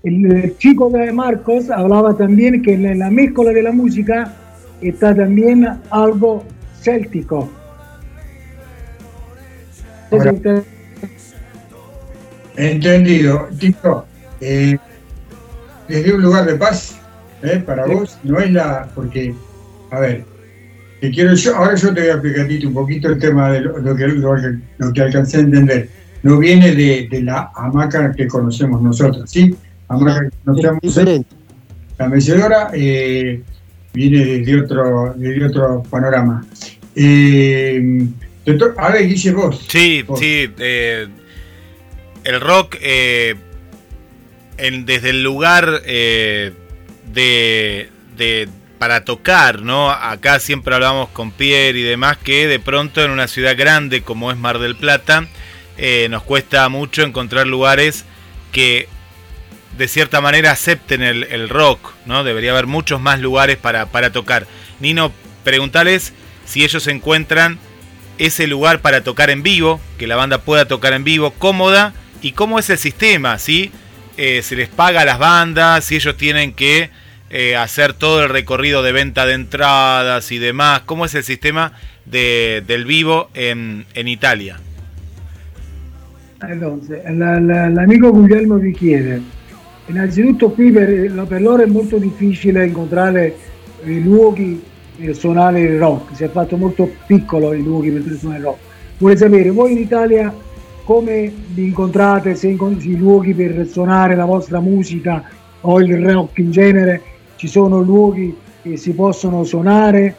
el, 0.03 0.31
el 0.31 0.57
chico 0.57 0.89
de 0.89 1.11
Marcos 1.11 1.69
hablaba 1.69 2.15
también 2.15 2.61
que 2.61 2.73
en 2.73 2.99
la 2.99 3.09
mezcla 3.09 3.51
de 3.51 3.63
la 3.63 3.71
música 3.71 4.33
está 4.81 5.15
también 5.15 5.67
algo 5.89 6.43
céltico 6.81 7.49
Ahora- 10.11 10.33
Entendido. 12.55 13.47
Tito, 13.57 14.05
eh, 14.41 14.77
desde 15.87 16.13
un 16.13 16.21
lugar 16.21 16.45
de 16.45 16.55
paz, 16.55 16.99
¿eh? 17.41 17.61
para 17.65 17.85
vos, 17.85 18.17
no 18.23 18.37
es 18.39 18.51
la. 18.51 18.89
Porque, 18.93 19.33
a 19.91 19.99
ver, 19.99 20.25
te 21.01 21.11
quiero 21.11 21.33
yo, 21.35 21.55
ahora 21.55 21.75
yo 21.75 21.93
te 21.93 22.01
voy 22.01 22.09
a 22.09 22.13
explicar 22.13 22.67
un 22.67 22.73
poquito 22.73 23.07
el 23.09 23.19
tema 23.19 23.51
de 23.51 23.61
lo, 23.61 23.77
lo 23.79 23.95
que, 23.95 24.07
lo, 24.07 24.35
que- 24.35 24.57
lo 24.77 24.93
que 24.93 25.01
alcancé 25.01 25.37
a 25.37 25.39
entender. 25.41 25.89
No 26.23 26.37
viene 26.37 26.75
de, 26.75 27.07
de 27.09 27.21
la 27.21 27.49
hamaca 27.55 28.11
que 28.13 28.27
conocemos 28.27 28.81
nosotros, 28.81 29.29
¿sí? 29.29 29.55
Hamaca 29.87 30.21
que 30.21 30.29
conocemos 30.45 30.79
Diferente. 30.81 31.29
la 31.97 32.09
mecedora 32.09 32.71
eh, 32.73 33.41
viene 33.93 34.25
desde 34.25 34.61
otro, 34.61 35.13
desde 35.15 35.45
otro 35.45 35.83
panorama. 35.89 36.45
Eh, 36.95 38.05
to- 38.45 38.73
a 38.77 38.91
ver, 38.91 39.07
Guille, 39.07 39.31
vos. 39.31 39.65
Sí, 39.69 40.03
Vos. 40.03 40.19
sí. 40.19 40.49
eh, 40.59 41.07
el 42.25 42.41
rock, 42.41 42.75
eh, 42.81 43.35
en- 44.57 44.85
desde 44.85 45.11
el 45.11 45.23
lugar 45.23 45.81
eh, 45.85 46.51
de, 47.13 47.89
de- 48.17 48.49
para 48.79 49.03
tocar, 49.03 49.61
¿no? 49.61 49.91
Acá 49.91 50.39
siempre 50.39 50.73
hablamos 50.73 51.09
con 51.09 51.31
Pierre 51.31 51.77
y 51.77 51.83
demás 51.83 52.17
que 52.17 52.47
de 52.47 52.59
pronto 52.59 53.03
en 53.03 53.11
una 53.11 53.27
ciudad 53.27 53.55
grande 53.57 54.01
como 54.01 54.31
es 54.31 54.37
Mar 54.37 54.57
del 54.57 54.75
Plata 54.75 55.27
eh, 55.77 56.07
nos 56.09 56.23
cuesta 56.23 56.67
mucho 56.69 57.03
encontrar 57.03 57.45
lugares 57.45 58.05
que 58.51 58.87
de 59.77 59.87
cierta 59.87 60.19
manera 60.19 60.51
acepten 60.51 61.01
el, 61.01 61.49
rock, 61.49 61.93
¿no? 62.05 62.23
Debería 62.23 62.51
haber 62.51 62.67
muchos 62.67 62.99
más 62.99 63.19
lugares 63.19 63.57
para, 63.57 63.85
para 63.85 64.11
tocar. 64.11 64.47
Nino, 64.79 65.13
preguntales 65.43 66.13
si 66.45 66.63
ellos 66.63 66.87
encuentran 66.87 67.59
ese 68.17 68.47
lugar 68.47 68.81
para 68.81 69.03
tocar 69.03 69.29
en 69.29 69.43
vivo, 69.43 69.79
que 69.97 70.07
la 70.07 70.17
banda 70.17 70.39
pueda 70.39 70.67
tocar 70.67 70.91
en 70.93 71.05
vivo, 71.05 71.31
cómoda, 71.31 71.93
y 72.21 72.33
cómo 72.33 72.59
es 72.59 72.69
el 72.69 72.77
sistema, 72.77 73.39
¿sí? 73.39 73.71
Eh, 74.17 74.41
se 74.43 74.57
les 74.57 74.67
paga 74.67 75.01
a 75.01 75.05
las 75.05 75.19
bandas, 75.19 75.85
si 75.85 75.95
ellos 75.95 76.17
tienen 76.17 76.51
que 76.51 76.89
eh, 77.29 77.55
hacer 77.55 77.93
todo 77.93 78.23
el 78.23 78.29
recorrido 78.29 78.81
de 78.83 78.91
venta 78.91 79.25
de 79.25 79.33
entradas 79.33 80.31
y 80.31 80.37
demás, 80.39 80.81
cómo 80.85 81.05
es 81.05 81.13
el 81.15 81.23
sistema 81.23 81.73
de- 82.05 82.63
del 82.65 82.85
vivo 82.85 83.29
en, 83.33 83.85
en 83.93 84.07
Italia. 84.07 84.59
Entonces, 86.41 87.01
la- 87.11 87.39
la- 87.39 87.69
l'amico 87.69 88.11
Guglielmo 88.11 88.55
vi 88.55 88.71
chiede, 88.73 89.21
innanzitutto 89.87 90.49
qui 90.51 90.71
per, 90.71 91.11
per 91.27 91.41
loro 91.41 91.63
è 91.63 91.65
molto 91.65 91.97
difficile 91.97 92.65
incontrare 92.65 93.35
i 93.85 94.01
luoghi 94.01 94.61
per 94.97 95.15
suonare 95.15 95.61
il 95.61 95.77
rock, 95.77 96.15
si 96.15 96.23
è 96.23 96.29
fatto 96.29 96.55
molto 96.57 96.89
piccolo 97.05 97.53
i 97.53 97.61
luoghi 97.61 97.89
per 97.91 98.17
suonare 98.17 98.39
il 98.39 98.45
rock, 98.45 98.59
vuole 98.97 99.17
sapere 99.17 99.49
voi 99.49 99.73
in 99.73 99.77
Italia 99.79 100.33
come 100.83 101.31
vi 101.49 101.65
incontrate, 101.65 102.35
se 102.35 102.47
incont- 102.47 102.83
i 102.85 102.97
luoghi 102.97 103.33
per 103.33 103.67
suonare 103.67 104.15
la 104.15 104.25
vostra 104.25 104.59
musica 104.59 105.23
o 105.61 105.79
il 105.81 105.97
rock 106.09 106.37
in 106.39 106.51
genere, 106.51 107.01
ci 107.39 107.47
sono 107.47 107.79
luoghi 107.79 108.35
che 108.61 108.75
si 108.75 108.91
possono 108.91 109.45
suonare? 109.45 110.13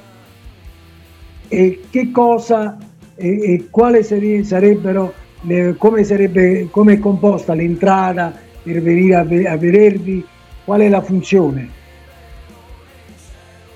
E 1.48 1.80
che 1.90 2.10
cosa 2.10 2.78
e, 3.14 3.28
e 3.28 3.66
quale 3.68 4.02
sare- 4.02 4.42
sarebbero 4.42 5.12
le- 5.42 5.74
come 5.76 6.02
sarebbe 6.02 6.68
come 6.70 6.94
è 6.94 6.98
composta 6.98 7.52
l'entrata 7.52 8.32
per 8.62 8.80
venire 8.80 9.16
a, 9.16 9.52
a 9.52 9.56
vedervi? 9.58 10.24
Qual 10.64 10.80
è 10.80 10.88
la 10.88 11.02
funzione? 11.02 11.68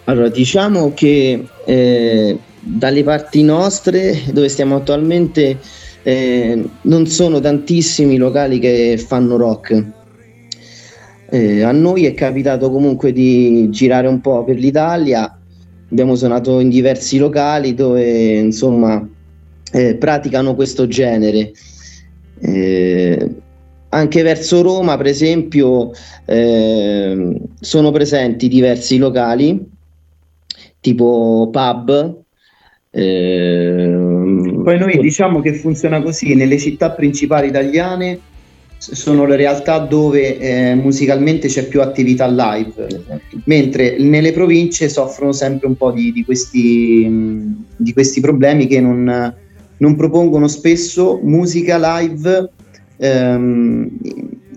Allora, 0.05 0.31
diciamo 0.31 0.93
che 0.95 1.45
eh, 1.67 2.39
dalle 2.61 3.03
parti 3.03 3.43
nostre, 3.43 4.23
dove 4.33 4.49
stiamo 4.49 4.77
attualmente, 4.77 5.59
eh, 6.03 6.65
non 6.83 7.07
sono 7.07 7.41
tantissimi 7.41 8.17
locali 8.17 8.59
che 8.59 8.97
fanno 9.07 9.37
rock. 9.37 10.04
Eh, 11.31 11.63
a 11.63 11.73
noi 11.73 12.05
è 12.05 12.15
capitato 12.15 12.71
comunque 12.71 13.13
di 13.13 13.69
girare 13.71 14.07
un 14.07 14.21
po' 14.21 14.45
per 14.45 14.57
l'Italia, 14.57 15.39
abbiamo 15.91 16.15
suonato 16.15 16.61
in 16.61 16.69
diversi 16.69 17.19
locali 17.19 17.75
dove 17.75 18.39
insomma 18.39 19.07
eh, 19.73 19.97
praticano 19.97 20.55
questo 20.55 20.87
genere. 20.87 21.53
Eh, 22.41 23.31
anche 23.89 24.23
verso 24.23 24.61
Roma, 24.61 24.97
per 24.97 25.07
esempio, 25.07 25.93
ehm, 26.27 27.37
sono 27.61 27.91
presenti 27.91 28.49
diversi 28.49 28.99
locali 28.99 29.73
tipo 30.81 31.49
pub. 31.51 32.17
ehm, 32.91 34.63
Poi 34.63 34.79
noi 34.79 34.99
diciamo 34.99 35.41
che 35.41 35.55
funziona 35.55 36.03
così, 36.03 36.35
nelle 36.35 36.59
città 36.59 36.91
principali 36.91 37.49
italiane 37.49 38.21
sono 38.93 39.25
le 39.25 39.37
realtà 39.37 39.79
dove 39.79 40.39
eh, 40.39 40.75
musicalmente 40.75 41.49
c'è 41.49 41.67
più 41.67 41.81
attività 41.81 42.27
live, 42.27 42.87
mentre 43.45 43.97
nelle 43.99 44.33
province 44.33 44.89
soffrono 44.89 45.33
sempre 45.33 45.67
un 45.69 45.77
po' 45.77 45.91
di, 45.91 46.13
di 46.13 46.25
questi, 46.25 47.07
mh, 47.09 47.65
di 47.77 47.93
questi 47.93 48.21
problemi 48.21 48.67
che 48.67 48.81
non, 48.81 49.35
non 49.79 49.97
propongono 49.97 50.49
spesso 50.49 51.19
musica 51.23 51.79
live 51.99 52.51
ehm, 52.99 53.89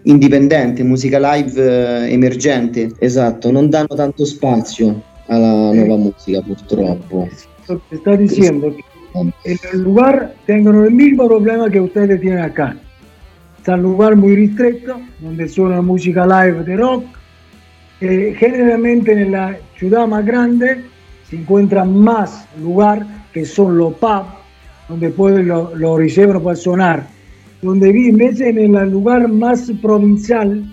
indipendente, 0.03 0.83
musica 0.83 1.19
live 1.33 2.05
eh, 2.05 2.11
emergente. 2.11 2.91
Esatto, 2.99 3.49
non 3.51 3.69
danno 3.69 3.95
tanto 3.95 4.25
spazio 4.25 5.01
alla 5.27 5.71
nuova 5.71 5.97
musica 5.97 6.41
purtroppo. 6.41 7.27
Está 7.91 8.15
diciendo 8.15 8.73
que 8.73 8.83
en 9.43 9.57
el 9.73 9.81
lugar 9.81 10.33
tengan 10.45 10.83
el 10.83 10.91
mismo 10.91 11.27
problema 11.27 11.69
que 11.69 11.81
ustedes 11.81 12.19
tienen 12.21 12.39
acá. 12.39 12.75
Está 13.67 13.75
un 13.75 13.81
lugar 13.81 14.15
muy 14.15 14.33
ristretto 14.33 14.97
donde 15.19 15.49
suena 15.49 15.81
música 15.81 16.25
live 16.25 16.63
de 16.63 16.77
rock. 16.77 17.03
Eh, 17.99 18.33
generalmente 18.39 19.11
en 19.11 19.33
la 19.33 19.57
ciudad 19.75 20.07
más 20.07 20.25
grande 20.25 20.85
se 21.29 21.35
encuentra 21.35 21.83
más 21.83 22.47
lugar 22.61 23.05
que 23.33 23.43
son 23.43 23.77
los 23.77 23.93
pubs 23.95 24.29
donde 24.87 25.09
pueden 25.09 25.49
lo, 25.49 25.75
lo 25.75 25.97
ricevano 25.97 26.41
para 26.41 26.55
sonar. 26.55 27.07
Donde 27.61 27.91
vi 27.91 28.07
invece 28.07 28.47
en 28.47 28.57
el 28.73 28.89
lugar 28.89 29.27
más 29.27 29.69
provincial, 29.81 30.63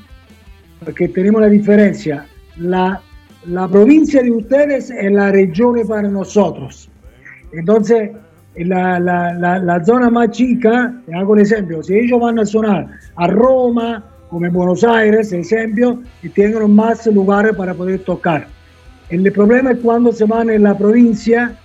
porque 0.84 1.08
tenemos 1.08 1.40
la 1.40 1.48
diferencia, 1.48 2.26
la, 2.58 3.02
la 3.46 3.66
provincia 3.66 4.22
de 4.22 4.30
ustedes 4.30 4.90
es 4.90 5.10
la 5.10 5.32
región 5.32 5.74
para 5.88 6.06
nosotros. 6.06 6.88
Entonces, 7.52 8.10
en 8.10 8.23
la, 8.56 9.00
la, 9.00 9.58
la, 9.58 9.84
zona 9.84 10.10
más 10.10 10.30
chica, 10.30 10.94
te 11.06 11.14
hago 11.14 11.32
un 11.32 11.40
ejemplo, 11.40 11.82
si 11.82 11.94
ellos 11.94 12.20
van 12.20 12.38
a 12.38 12.46
sonar 12.46 12.86
a 13.16 13.26
Roma, 13.26 14.04
como 14.28 14.46
en 14.46 14.52
Buenos 14.52 14.84
Aires, 14.84 15.32
ejemplo, 15.32 16.00
y 16.22 16.28
tienen 16.28 16.74
más 16.74 17.06
lugares 17.06 17.54
para 17.56 17.74
poder 17.74 18.00
tocar. 18.00 18.46
El 19.10 19.30
problema 19.32 19.72
es 19.72 19.78
cuando 19.78 20.12
se 20.12 20.24
van 20.24 20.50
en 20.50 20.62
la 20.62 20.76
provincia, 20.76 21.56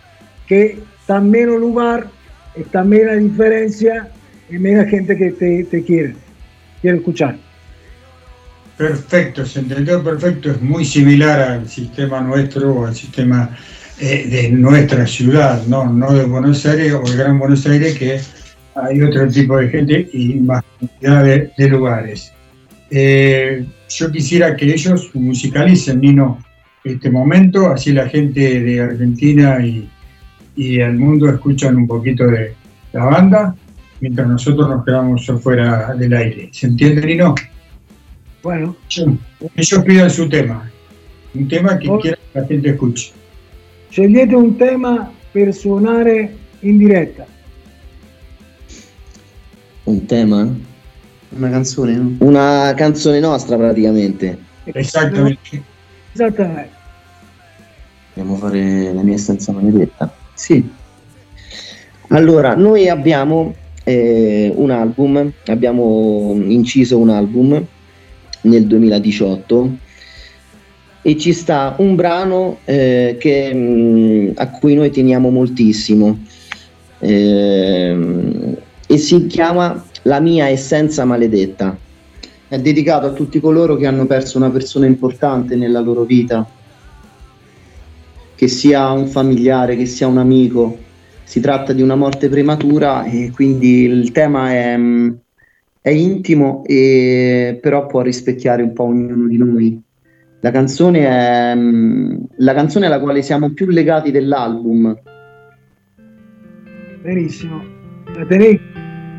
que 0.47 0.79
está 0.99 1.19
menos 1.19 1.59
lugar, 1.59 2.07
está 2.55 2.83
menos 2.83 3.17
diferencia 3.17 4.09
y 4.49 4.57
menos 4.57 4.87
gente 4.87 5.15
que 5.15 5.31
te, 5.31 5.63
te 5.65 5.83
quiere, 5.83 6.15
quiere 6.81 6.97
escuchar. 6.97 7.37
Perfecto, 8.77 9.45
se 9.45 9.59
entendió 9.59 10.03
perfecto, 10.03 10.51
es 10.51 10.61
muy 10.61 10.85
similar 10.85 11.39
al 11.39 11.67
sistema 11.67 12.21
nuestro 12.21 12.85
al 12.85 12.95
sistema 12.95 13.49
eh, 13.99 14.27
de 14.29 14.49
nuestra 14.51 15.05
ciudad, 15.05 15.65
¿no? 15.67 15.91
no 15.91 16.13
de 16.13 16.23
Buenos 16.25 16.65
Aires 16.65 16.93
o 16.93 17.05
el 17.05 17.17
Gran 17.17 17.37
Buenos 17.37 17.65
Aires, 17.65 17.97
que 17.97 18.19
hay 18.75 19.01
otro 19.01 19.27
tipo 19.27 19.57
de 19.57 19.69
gente 19.69 20.09
y 20.13 20.35
más 20.35 20.63
cantidad 20.79 21.23
de, 21.23 21.51
de 21.57 21.69
lugares. 21.69 22.31
Eh, 22.91 23.65
yo 23.89 24.11
quisiera 24.11 24.55
que 24.55 24.65
ellos 24.73 25.09
musicalicen, 25.13 25.99
Nino, 25.99 26.39
este 26.83 27.09
momento, 27.09 27.69
así 27.69 27.91
la 27.91 28.07
gente 28.07 28.61
de 28.61 28.81
Argentina 28.81 29.63
y, 29.65 29.89
y 30.55 30.79
el 30.79 30.93
mundo 30.93 31.29
escuchan 31.29 31.75
un 31.75 31.87
poquito 31.87 32.25
de 32.25 32.53
la 32.93 33.05
banda, 33.05 33.55
mientras 33.99 34.27
nosotros 34.27 34.69
nos 34.69 34.85
quedamos 34.85 35.29
afuera 35.29 35.93
del 35.93 36.13
aire. 36.13 36.49
¿Se 36.51 36.67
entiende, 36.67 37.05
Nino? 37.05 37.35
Bueno, 38.41 38.75
ellos 39.55 39.83
pidan 39.85 40.09
su 40.09 40.29
tema, 40.29 40.71
un 41.33 41.47
tema 41.47 41.77
que 41.77 41.89
quiera 42.01 42.17
que 42.17 42.39
la 42.39 42.47
gente 42.47 42.69
escuche. 42.69 43.11
Scegliete 43.89 44.35
un 44.35 44.55
tema 44.55 45.11
per 45.31 45.51
suonare 45.53 46.35
in 46.59 46.77
diretta. 46.77 47.25
Un 49.85 50.05
tema? 50.05 50.47
Una 51.29 51.49
canzone, 51.49 51.95
no? 51.95 52.15
Una 52.19 52.71
canzone 52.75 53.19
nostra 53.19 53.57
praticamente. 53.57 54.37
Esattamente. 54.65 55.63
Esattamente. 56.13 56.69
Dobbiamo 58.13 58.37
fare 58.37 58.93
la 58.93 59.01
mia 59.01 59.15
essenza 59.15 59.51
maledetta. 59.51 60.13
Sì. 60.35 60.69
Allora, 62.09 62.55
noi 62.55 62.89
abbiamo 62.89 63.55
eh, 63.83 64.51
un 64.55 64.69
album, 64.69 65.31
abbiamo 65.47 66.35
inciso 66.35 66.99
un 66.99 67.09
album 67.09 67.65
nel 68.41 68.65
2018 68.67 69.87
e 71.01 71.17
ci 71.17 71.33
sta 71.33 71.75
un 71.77 71.95
brano 71.95 72.59
eh, 72.65 73.15
che, 73.19 73.53
mh, 73.53 74.33
a 74.35 74.49
cui 74.49 74.75
noi 74.75 74.91
teniamo 74.91 75.29
moltissimo 75.29 76.19
ehm, 76.99 78.57
e 78.87 78.97
si 78.97 79.27
chiama 79.27 79.85
La 80.03 80.19
mia 80.19 80.47
essenza 80.47 81.05
maledetta. 81.05 81.77
È 82.47 82.57
dedicato 82.57 83.05
a 83.05 83.11
tutti 83.11 83.39
coloro 83.39 83.75
che 83.75 83.85
hanno 83.85 84.05
perso 84.05 84.37
una 84.37 84.49
persona 84.49 84.85
importante 84.87 85.55
nella 85.55 85.81
loro 85.81 86.03
vita, 86.03 86.49
che 88.33 88.47
sia 88.47 88.89
un 88.91 89.07
familiare, 89.07 89.75
che 89.75 89.85
sia 89.85 90.07
un 90.07 90.17
amico. 90.17 90.77
Si 91.23 91.39
tratta 91.41 91.73
di 91.73 91.83
una 91.83 91.95
morte 91.95 92.27
prematura 92.27 93.03
e 93.03 93.31
quindi 93.31 93.83
il 93.83 94.11
tema 94.11 94.51
è, 94.51 94.75
mm, 94.75 95.09
è 95.81 95.89
intimo, 95.89 96.63
e, 96.65 97.59
però 97.61 97.85
può 97.85 98.01
rispecchiare 98.01 98.63
un 98.63 98.73
po' 98.73 98.85
ognuno 98.85 99.27
di 99.27 99.37
noi. 99.37 99.83
La 100.41 100.51
canzone 100.51 101.05
è 101.05 101.55
mm, 101.55 102.15
la 102.37 102.53
canzone 102.53 102.85
alla 102.85 102.99
quale 102.99 103.21
siamo 103.21 103.49
più 103.51 103.67
legati 103.67 104.11
dell'album. 104.11 104.97
Benissimo. 107.01 107.61
¿La 108.15 108.25
tenéis? 108.25 108.59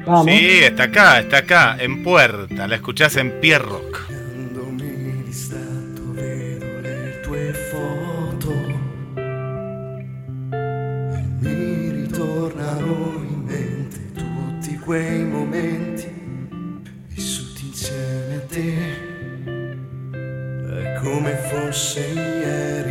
Vamos. 0.06 0.32
Sí, 0.32 0.60
está 0.62 0.84
acá, 0.84 1.20
está 1.20 1.38
acá, 1.38 1.76
en 1.78 2.02
puerta. 2.02 2.66
La 2.66 2.76
escuchás 2.76 3.16
en 3.16 3.38
Pierrock. 3.40 4.08
mi 4.72 5.22
distratto 5.24 6.12
vedo 6.12 6.80
le 6.80 7.20
tue 7.22 7.52
foto 7.70 8.52
e 9.14 9.22
mi 11.40 11.90
ritornano 11.90 13.24
in 13.28 13.42
mente 13.44 14.12
tutti 14.14 14.76
quei 14.78 15.22
momenti 15.24 16.08
vissuti 17.08 17.66
insieme 17.66 18.34
a 18.36 18.40
te 18.48 18.89
come 21.10 21.34
fosse 21.34 22.06
ieri 22.06 22.89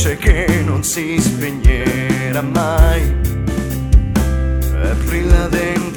luce 0.00 0.16
che 0.16 0.62
non 0.64 0.82
si 0.82 1.20
spegnerà 1.20 2.40
mai. 2.40 3.18
Brilla 5.04 5.46
dentro 5.48 5.89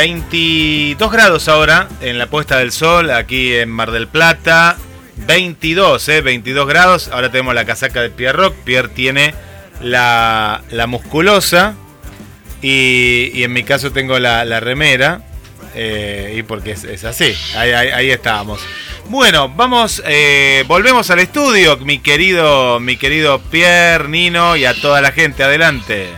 22 0.00 1.12
grados 1.12 1.46
ahora 1.48 1.86
en 2.00 2.16
la 2.16 2.26
puesta 2.28 2.56
del 2.56 2.72
sol 2.72 3.10
aquí 3.10 3.54
en 3.54 3.68
Mar 3.68 3.90
del 3.90 4.08
Plata. 4.08 4.78
22, 5.26 6.08
¿eh? 6.08 6.20
22 6.22 6.66
grados. 6.66 7.08
Ahora 7.08 7.30
tenemos 7.30 7.54
la 7.54 7.66
casaca 7.66 8.00
de 8.00 8.08
Pierre 8.08 8.38
Rock. 8.38 8.54
Pierre 8.64 8.88
tiene 8.88 9.34
la, 9.82 10.62
la 10.70 10.86
musculosa. 10.86 11.74
Y, 12.62 13.42
en 13.42 13.52
mi 13.52 13.62
caso 13.62 13.92
tengo 13.92 14.18
la, 14.18 14.46
la 14.46 14.58
remera. 14.60 15.20
eh, 15.74 16.34
y 16.34 16.44
porque 16.44 16.70
es, 16.70 17.04
así. 17.04 17.34
Ahí 17.54 18.10
estábamos. 18.10 18.62
Bueno, 19.10 19.50
vamos, 19.50 20.02
eh, 20.06 20.64
volvemos 20.66 21.10
al 21.10 21.18
estudio, 21.18 21.76
mi 21.76 21.98
querido, 21.98 22.80
mi 22.80 22.96
querido 22.96 23.38
Pierre, 23.50 24.08
Nino 24.08 24.56
y 24.56 24.64
a 24.64 24.72
toda 24.72 25.02
la 25.02 25.12
gente. 25.12 25.42
Adelante. 25.42 26.08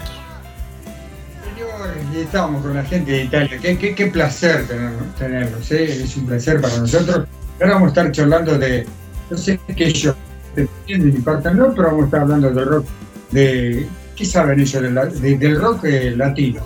Y 2.22 2.24
estamos 2.24 2.62
con 2.62 2.74
la 2.74 2.84
gente 2.84 3.10
de 3.10 3.24
Italia. 3.24 3.58
Qué, 3.60 3.76
qué- 3.76 3.94
qué 3.96 4.06
placer 4.06 4.64
tener- 4.68 4.92
tenerlos, 5.18 5.70
¿eh? 5.72 6.04
es 6.04 6.16
un 6.16 6.26
placer 6.26 6.60
para 6.60 6.76
nosotros. 6.78 7.26
Ahora 7.60 7.74
vamos 7.74 7.86
a 7.86 7.88
estar 7.88 8.12
charlando 8.12 8.56
de, 8.58 8.86
no 9.28 9.36
sé 9.36 9.58
qué 9.76 9.86
ellos 9.88 10.14
entienden 10.54 11.16
y 11.18 11.20
parte 11.20 11.52
no, 11.52 11.74
pero 11.74 11.88
vamos 11.88 12.02
a 12.02 12.04
estar 12.04 12.20
hablando 12.20 12.50
del 12.52 12.64
rock, 12.66 12.86
de 13.32 13.86
qué 14.14 14.24
saben 14.24 14.60
ellos 14.60 14.80
del, 14.82 14.94
de- 15.20 15.38
del 15.38 15.60
rock 15.60 15.84
eh, 15.86 16.14
latino. 16.16 16.62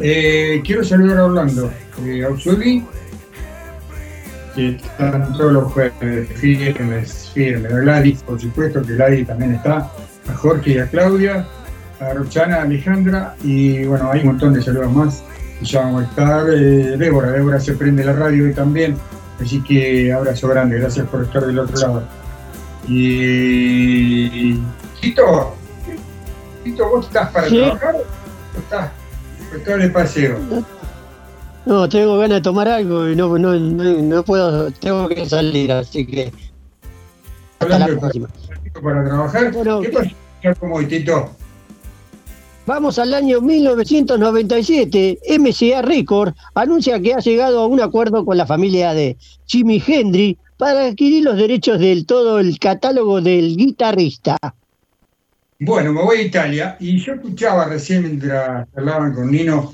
Eh, 0.00 0.62
quiero 0.64 0.82
saludar 0.82 1.18
a 1.18 1.24
Orlando, 1.26 1.70
eh, 2.06 2.24
Auxuli, 2.24 2.84
que 4.54 4.76
están 4.76 5.32
todos 5.34 5.52
los 5.52 5.72
jueves 5.72 6.28
firmes, 6.36 7.30
firmes. 7.34 7.72
Gladys, 7.76 8.22
por 8.22 8.40
supuesto, 8.40 8.80
que 8.82 8.94
Gladys 8.94 9.26
también 9.26 9.54
está, 9.56 9.90
a 10.28 10.34
Jorge 10.34 10.70
y 10.72 10.78
a 10.78 10.86
Claudia, 10.86 11.46
a 12.06 12.58
a 12.58 12.62
Alejandra, 12.62 13.34
y 13.42 13.84
bueno, 13.84 14.10
hay 14.12 14.20
un 14.20 14.26
montón 14.26 14.52
de 14.54 14.62
saludos 14.62 14.92
más. 14.92 15.24
Y 15.60 15.64
ya 15.66 15.80
vamos 15.80 16.02
a 16.02 16.06
estar, 16.06 16.46
eh, 16.50 16.96
Débora, 16.98 17.30
Débora 17.30 17.60
se 17.60 17.74
prende 17.74 18.04
la 18.04 18.12
radio 18.12 18.44
hoy 18.44 18.52
también, 18.54 18.96
así 19.42 19.62
que 19.62 20.12
abrazo 20.12 20.48
grande, 20.48 20.78
gracias 20.78 21.06
por 21.08 21.22
estar 21.24 21.46
del 21.46 21.58
otro 21.58 21.76
lado. 21.78 22.02
Y. 22.88 24.58
Tito, 25.00 25.54
Tito, 26.62 26.88
¿vos 26.88 27.06
estás 27.06 27.30
para 27.30 27.48
Sí. 27.48 27.56
trabajar? 27.56 27.94
¿O 27.96 28.58
estás? 28.58 28.90
¿O 29.52 29.56
estás 29.56 29.78
de 29.78 29.90
paseo? 29.90 30.38
No, 31.66 31.88
tengo 31.88 32.18
ganas 32.18 32.38
de 32.38 32.42
tomar 32.42 32.68
algo 32.68 33.08
y 33.08 33.16
no, 33.16 33.38
no, 33.38 33.54
no, 33.54 33.84
no 34.02 34.22
puedo, 34.22 34.70
tengo 34.72 35.08
que 35.08 35.26
salir, 35.26 35.72
así 35.72 36.06
que 36.06 36.26
hasta 37.58 37.64
Hablando 37.74 37.94
la 37.94 38.00
próxima. 38.00 38.28
para 38.82 39.04
trabajar. 39.04 39.52
Bueno, 39.52 39.80
¿Qué 39.80 39.88
pasa 39.88 40.10
como 40.60 40.74
hoy, 40.76 40.86
Tito? 40.86 41.30
Vamos 42.66 42.98
al 42.98 43.12
año 43.12 43.42
1997. 43.42 45.18
MCA 45.38 45.82
Record 45.82 46.32
anuncia 46.54 46.98
que 46.98 47.12
ha 47.12 47.18
llegado 47.18 47.60
a 47.60 47.66
un 47.66 47.78
acuerdo 47.80 48.24
con 48.24 48.38
la 48.38 48.46
familia 48.46 48.94
de 48.94 49.18
Jimi 49.44 49.82
Hendrix 49.86 50.40
para 50.56 50.86
adquirir 50.86 51.24
los 51.24 51.36
derechos 51.36 51.78
del 51.78 52.06
todo 52.06 52.38
el 52.38 52.58
catálogo 52.58 53.20
del 53.20 53.54
guitarrista. 53.58 54.38
Bueno, 55.60 55.92
me 55.92 56.02
voy 56.02 56.18
a 56.18 56.22
Italia 56.22 56.76
y 56.80 56.98
yo 56.98 57.12
escuchaba 57.12 57.66
recién 57.66 58.02
mientras 58.02 58.66
hablaban 58.74 59.12
con 59.12 59.30
Nino 59.30 59.72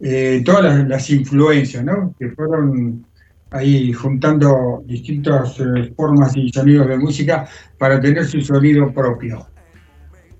eh, 0.00 0.42
todas 0.44 0.88
las, 0.88 1.10
influencias. 1.10 1.84
Que 2.18 2.30
fueron 2.30 3.06
ahí 3.50 3.92
juntando 3.92 4.82
distintas 4.84 5.60
eh, 5.60 5.92
formas 5.96 6.36
y 6.36 6.50
sonidos 6.50 6.88
de 6.88 6.98
música 6.98 7.48
para 7.78 8.00
tener 8.00 8.26
su 8.26 8.40
sonido 8.40 8.92
propio. 8.92 9.46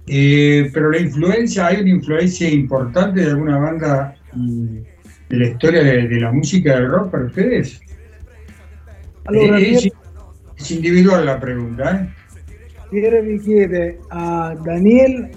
Eh, 0.07 0.71
pero 0.73 0.91
la 0.91 0.99
influencia, 0.99 1.67
¿hay 1.67 1.81
una 1.81 1.91
influencia 1.91 2.49
importante 2.49 3.21
de 3.21 3.31
alguna 3.31 3.59
banda 3.59 4.17
mm, 4.33 4.77
de 5.29 5.37
la 5.37 5.47
historia 5.49 5.83
de, 5.83 6.09
de 6.09 6.21
la 6.21 6.33
música 6.33 6.75
del 6.75 6.89
rock 6.89 7.11
para 7.11 7.25
ustedes? 7.27 7.81
Eh, 9.33 9.79
es, 10.57 10.71
individual 10.71 11.27
la 11.27 11.39
pregunta, 11.39 12.11
¿eh? 12.93 13.23
Vi 13.23 13.41
chiede 13.41 14.01
a 14.11 14.55
Daniel 14.65 15.31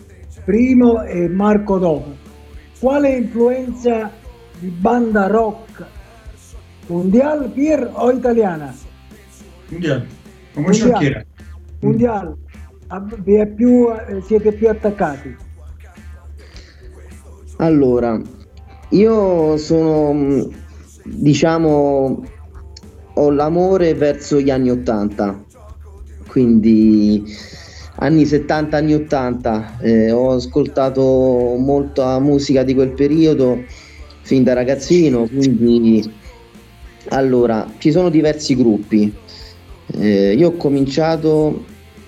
primo 0.45 1.03
e 1.03 1.29
Marco 1.29 1.79
dopo, 1.79 2.13
quale 2.79 3.17
influenza 3.17 4.11
di 4.59 4.67
banda 4.67 5.27
rock 5.27 5.85
mondiale, 6.87 7.47
Pier 7.49 7.89
o 7.93 8.11
italiana? 8.11 8.73
Mundial, 9.69 10.05
como 10.53 10.69
ellos 10.69 10.91
Mundial. 11.81 12.27
Ah, 12.27 12.35
vi 12.35 12.44
è 12.44 12.44
più, 13.55 13.87
eh, 13.91 14.21
siete 14.21 14.51
più 14.51 14.69
attaccati? 14.69 15.35
Allora, 17.57 18.19
io 18.89 19.57
sono, 19.57 20.13
mh, 20.13 20.49
diciamo, 21.03 22.23
ho 23.13 23.31
l'amore 23.31 23.93
verso 23.93 24.39
gli 24.39 24.49
anni 24.49 24.69
80, 24.71 25.43
quindi 26.27 27.23
anni 27.97 28.25
70, 28.25 28.77
anni 28.77 28.93
80, 28.93 29.77
eh, 29.79 30.11
ho 30.11 30.31
ascoltato 30.33 31.55
molta 31.57 32.19
musica 32.19 32.63
di 32.63 32.73
quel 32.73 32.91
periodo 32.91 33.63
fin 34.21 34.43
da 34.43 34.53
ragazzino, 34.53 35.27
quindi 35.27 36.23
allora, 37.09 37.71
ci 37.77 37.91
sono 37.91 38.09
diversi 38.09 38.55
gruppi. 38.55 39.13
Eh, 39.97 40.33
io 40.33 40.49
ho 40.49 40.53
cominciato 40.53 41.63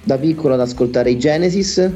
da 0.08 0.18
piccolo 0.18 0.54
ad 0.54 0.62
ascoltare 0.62 1.12
i 1.12 1.18
Genesis, 1.18 1.92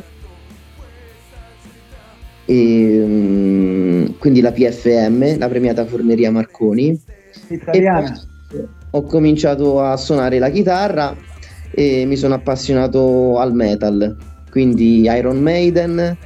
e, 2.45 3.03
mm, 3.05 4.05
quindi 4.20 4.41
la 4.41 4.51
PFM, 4.51 5.38
la 5.38 5.47
premiata 5.47 5.86
Forneria 5.86 6.30
Marconi. 6.30 6.99
Italiana. 7.47 8.22
Ho 8.89 9.03
cominciato 9.03 9.82
a 9.82 9.95
suonare 9.95 10.39
la 10.39 10.49
chitarra 10.49 11.16
e 11.74 12.03
mi 12.05 12.18
sono 12.18 12.34
appassionato 12.34 13.39
al 13.39 13.53
metal, 13.53 14.18
quindi 14.49 15.03
Iron 15.03 15.39
Maiden, 15.39 16.18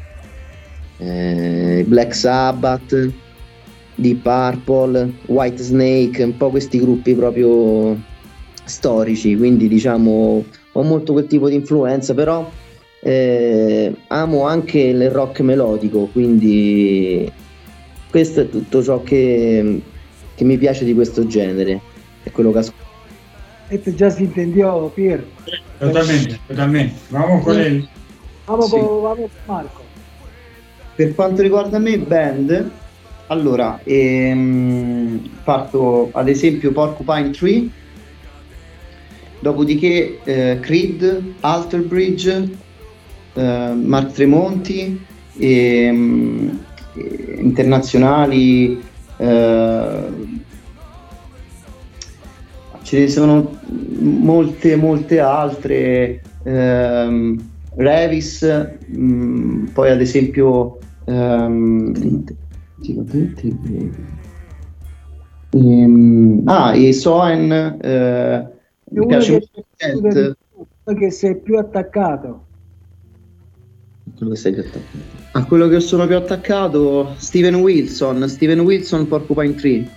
eh, 0.97 1.85
Black 1.87 2.15
Sabbath, 2.15 3.11
Deep 3.93 4.23
Purple, 4.23 5.13
White 5.27 5.61
Snake, 5.61 6.23
un 6.23 6.35
po' 6.35 6.49
questi 6.49 6.79
gruppi 6.79 7.13
proprio 7.13 7.95
storici, 8.63 9.37
quindi 9.37 9.67
diciamo 9.67 10.43
ho 10.77 10.83
molto 10.83 11.13
quel 11.13 11.27
tipo 11.27 11.47
di 11.47 11.55
influenza, 11.55 12.13
però 12.13 12.49
eh, 13.01 13.93
amo 14.07 14.45
anche 14.45 14.79
il 14.79 15.09
rock 15.09 15.39
melodico, 15.41 16.09
quindi 16.11 17.31
questo 18.09 18.41
è 18.41 18.49
tutto 18.49 18.83
ciò 18.83 19.01
che, 19.03 19.81
che 20.35 20.43
mi 20.43 20.57
piace 20.57 20.83
di 20.83 20.93
questo 20.93 21.25
genere, 21.27 21.79
è 22.23 22.31
quello 22.31 22.51
che 22.51 22.57
ascolto. 22.59 22.83
Este 23.67 23.93
ya 23.93 24.09
se 24.09 24.23
entendió, 24.23 24.91
Pier. 24.93 25.23
Totalmente, 25.79 26.39
totalmente. 26.45 26.93
Vamos 27.09 27.43
con 27.43 27.59
el. 27.59 27.87
Vamos, 28.45 28.69
Sì. 28.69 28.77
con, 28.77 29.01
vamos 29.01 29.31
Marco. 29.47 29.81
Per 30.95 31.15
quanto 31.15 31.41
riguarda 31.41 31.79
me, 31.79 31.97
band, 31.97 32.69
allora 33.27 33.79
ehm, 33.83 35.19
parto 35.43 36.09
ad 36.11 36.27
esempio 36.29 36.71
Porcupine 36.71 37.31
Tree, 37.31 37.67
dopodiché 39.45 40.17
eh, 40.23 40.59
Creed, 40.59 41.35
Alter 41.41 41.81
Bridge, 41.81 42.49
eh, 43.35 43.73
Mark 43.75 44.13
Tremonti, 44.13 44.99
ehm, 45.37 46.59
eh, 46.95 47.35
internazionali, 47.37 48.81
eh, 49.17 50.03
ce 52.81 52.99
ne 52.99 53.07
sono 53.07 53.59
molte, 53.99 54.75
molte 54.75 55.19
altre. 55.19 56.21
ehm, 56.43 57.53
Revis, 57.77 58.41
mh, 58.87 59.65
poi 59.73 59.91
ad 59.91 59.99
esempio 59.99 60.79
ehm, 61.05 61.93
ehm, 65.51 66.41
ah, 66.45 66.73
e 66.73 66.93
Soen 66.93 67.51
eh, 67.51 68.54
Mi 68.95 69.01
uno 69.01 69.07
piace 69.07 69.39
che, 69.51 70.35
uno 70.85 70.97
che 70.97 71.11
sei 71.11 71.35
più 71.37 71.57
attaccato. 71.57 72.45
Quello 74.17 74.31
che 74.31 74.37
sei 74.37 74.53
più 74.53 74.61
attaccato. 74.61 75.13
a 75.33 75.45
quello 75.45 75.67
che 75.67 75.79
sono 75.81 76.07
più 76.07 76.15
attaccato 76.15 77.13
Steven 77.17 77.55
Wilson 77.55 78.29
Steven 78.29 78.61
Wilson 78.61 79.05
Porcupine 79.07 79.55
Tree 79.55 79.89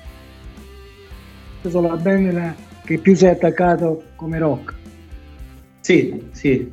Questa 1.61 1.79
è 1.79 1.83
la 1.83 1.97
band 1.97 2.55
che 2.85 2.99
più 2.99 3.15
sei 3.15 3.31
attaccato 3.31 4.03
come 4.17 4.39
rock. 4.39 4.75
sì, 5.81 6.21
sì, 6.33 6.73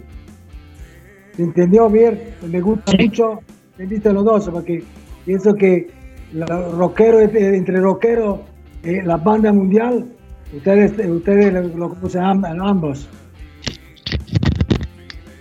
¿Se 1.35 1.41
entendió, 1.43 1.87
Pier? 1.91 2.37
Me 2.47 2.59
gusta 2.61 2.93
mucho, 2.97 3.41
bendito 3.77 4.11
los 4.13 4.23
dos, 4.23 4.49
porque 4.49 4.81
pienso 5.25 5.53
que 5.53 5.87
la- 6.31 6.69
rockero 6.71 7.19
entre 7.19 7.79
rockero 7.81 8.45
y 8.83 9.01
la 9.01 9.17
banda 9.17 9.51
mundial, 9.51 10.05
ustedes, 10.53 10.91
ustedes 11.07 11.53
lo, 11.53 11.61
lo 11.87 12.21
am- 12.21 12.45
ambos. 12.45 13.07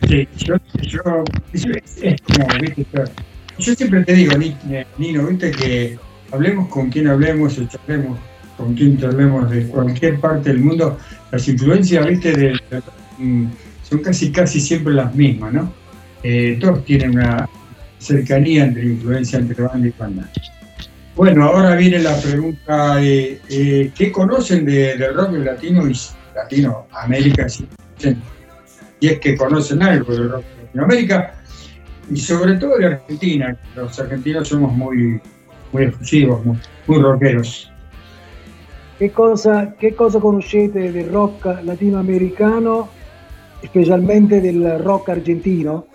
Sí, 0.08 0.28
yo, 0.38 0.54
yo, 0.82 1.24
yo-. 1.52 3.04
Yo- 3.58 3.74
siempre 3.74 4.04
te 4.04 4.12
digo, 4.14 4.32
eh, 4.70 4.84
Nino, 4.98 5.26
viste 5.26 5.50
que 5.52 5.98
hablemos 6.32 6.68
con 6.68 6.90
quien 6.90 7.08
hablemos, 7.08 7.58
o 7.58 7.66
charlemos 7.66 8.18
con 8.56 8.74
quien 8.74 8.98
charlemos 8.98 9.50
de 9.50 9.66
cualquier 9.68 10.18
parte 10.20 10.50
del 10.50 10.60
mundo, 10.60 10.98
las 11.30 11.48
influencias, 11.48 12.06
viste, 12.06 12.32
de- 12.32 12.60
mm, 13.18 13.46
son 13.82 13.98
casi 14.00 14.30
casi 14.32 14.60
siempre 14.60 14.92
las 14.94 15.14
mismas, 15.14 15.52
¿no? 15.52 15.72
Eh, 16.22 16.58
todos 16.60 16.84
tienen 16.84 17.10
una 17.16 17.48
cercanía 17.98 18.64
entre 18.64 18.84
influencia 18.86 19.38
entre 19.38 19.62
banda 19.62 19.86
y 19.88 19.92
banda. 19.98 20.30
Bueno, 21.16 21.44
ahora 21.44 21.76
viene 21.76 22.00
la 22.00 22.16
pregunta, 22.16 23.00
eh, 23.00 23.40
eh, 23.48 23.92
¿qué 23.94 24.10
conocen 24.10 24.64
de, 24.64 24.96
del 24.96 25.14
rock 25.14 25.32
latino 25.34 25.86
y 25.86 25.94
Latinoamérica? 26.34 27.48
Si, 27.48 27.68
es 29.00 29.20
que 29.20 29.36
conocen 29.36 29.80
algo 29.84 30.12
del 30.12 30.30
rock 30.30 30.42
de 30.42 30.62
Latinoamérica 30.64 31.34
y 32.10 32.16
sobre 32.16 32.56
todo 32.56 32.78
de 32.78 32.86
Argentina. 32.86 33.56
Los 33.76 33.98
argentinos 34.00 34.48
somos 34.48 34.72
muy, 34.72 35.20
muy 35.72 35.84
efusivos, 35.84 36.44
muy, 36.44 36.58
muy 36.88 36.98
rockeros. 37.00 37.70
Che 38.98 39.12
cosa, 39.12 39.74
che 39.78 39.94
cosa 39.94 40.18
conoscete 40.18 40.90
del 40.90 41.10
rock 41.10 41.62
latinoamericano, 41.62 42.88
specialmente 43.62 44.40
del 44.40 44.78
rock 44.78 45.10
argentino? 45.10 45.86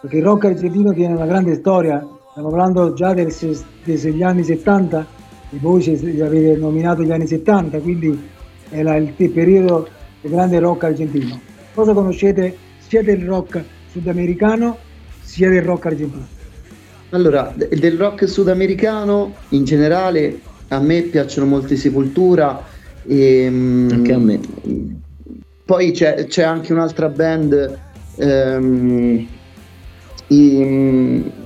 Perché 0.00 0.18
il 0.18 0.24
rock 0.24 0.46
argentino 0.46 0.92
tiene 0.92 1.14
una 1.14 1.26
grande 1.26 1.54
storia, 1.54 2.04
stiamo 2.34 2.50
parlando 2.50 2.94
già 2.94 3.14
degli 3.14 4.22
anni 4.22 4.42
70, 4.42 5.06
e 5.50 5.56
voi 5.60 5.80
ci- 5.80 6.20
avete 6.20 6.56
nominato 6.56 7.04
gli 7.04 7.12
anni 7.12 7.28
70, 7.28 7.78
quindi 7.78 8.28
è 8.70 8.82
la- 8.82 8.96
il 8.96 9.12
il 9.16 9.30
periodo 9.30 9.88
del 10.20 10.32
grande 10.32 10.58
rock 10.58 10.82
argentino. 10.82 11.40
Cosa 11.72 11.92
conoscete 11.92 12.56
sia 12.78 13.04
del 13.04 13.22
rock 13.24 13.62
sudamericano 13.88 14.78
sia 15.22 15.48
del 15.48 15.62
rock 15.62 15.86
argentino? 15.86 16.26
Allora, 17.10 17.52
de- 17.54 17.68
del 17.68 17.96
rock 17.96 18.28
sudamericano 18.28 19.34
in 19.50 19.62
generale 19.62 20.40
a 20.68 20.80
me 20.80 21.02
piacciono 21.02 21.46
molto 21.46 21.72
i 21.72 21.76
Sepultura 21.76 22.64
e 23.06 23.48
mm, 23.48 23.90
Anche 23.90 24.12
a 24.12 24.18
me. 24.18 24.40
Poi 25.64 25.92
c'è, 25.92 26.26
c'è 26.26 26.42
anche 26.42 26.72
un'altra 26.72 27.08
band 27.08 27.78
ehm, 28.16 29.26
i- 30.28 31.42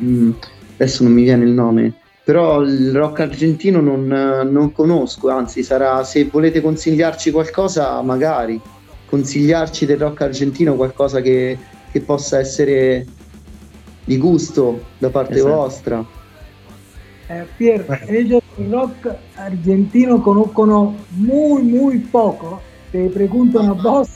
mm, 0.00 0.30
adesso 0.74 1.02
non 1.02 1.12
mi 1.12 1.22
viene 1.22 1.44
il 1.44 1.50
nome 1.50 1.94
però 2.24 2.60
il 2.60 2.92
rock 2.92 3.20
argentino 3.20 3.80
non, 3.80 4.06
non 4.50 4.72
conosco 4.72 5.28
anzi 5.30 5.62
sarà 5.62 6.04
se 6.04 6.24
volete 6.24 6.60
consigliarci 6.60 7.30
qualcosa 7.30 8.00
magari 8.02 8.60
consigliarci 9.06 9.86
del 9.86 9.98
rock 9.98 10.22
argentino 10.22 10.74
qualcosa 10.74 11.20
che, 11.20 11.58
che 11.90 12.00
possa 12.00 12.38
essere 12.38 13.06
di 14.04 14.18
gusto 14.18 14.84
da 14.98 15.10
parte 15.10 15.34
Esatto. 15.34 15.54
vostra 15.54 16.06
Eh, 17.28 17.44
Pier, 17.58 17.84
ellos 18.08 18.42
el 18.56 18.72
rock 18.72 19.14
argentino 19.36 20.22
conozcono 20.22 20.96
muy, 21.10 21.62
muy 21.62 21.98
poco. 21.98 22.62
Te 22.90 23.10
preguntan 23.10 23.66
a 23.68 23.72
vos. 23.74 24.08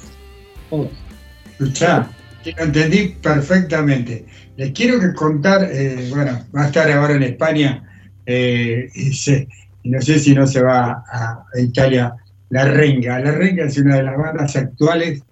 Escuchá, 1.61 2.09
lo 2.51 2.65
entendí 2.65 3.17
perfectamente. 3.23 4.27
Les 4.57 4.73
quiero 4.73 4.99
contar, 5.15 5.69
eh, 5.71 6.09
bueno, 6.11 6.45
va 6.55 6.65
a 6.65 6.67
estar 6.67 6.91
ahora 6.91 7.15
en 7.15 7.23
España 7.23 7.85
eh, 8.27 8.89
y, 8.95 9.89
no 9.89 10.01
sé 10.01 10.19
si 10.19 10.35
no 10.35 10.47
se 10.47 10.63
va 10.63 11.05
a, 11.11 11.45
Italia 11.59 12.15
La 12.51 12.65
Renga. 12.65 13.19
La 13.21 13.33
Renga 13.33 13.65
es 13.65 13.79
una 13.79 13.97
de 13.97 14.03
las 14.03 14.17
bandas 14.17 14.57
actuales 14.57 15.23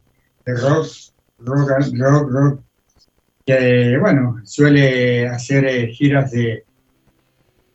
de 0.45 0.55
rock, 0.57 0.87
rock, 1.41 1.71
rock, 1.97 2.31
rock, 2.31 2.61
que 3.47 3.97
bueno, 3.99 4.41
suele 4.45 5.29
hacer 5.29 5.65
eh, 5.67 5.89
giras 5.93 6.31
de- 6.31 6.65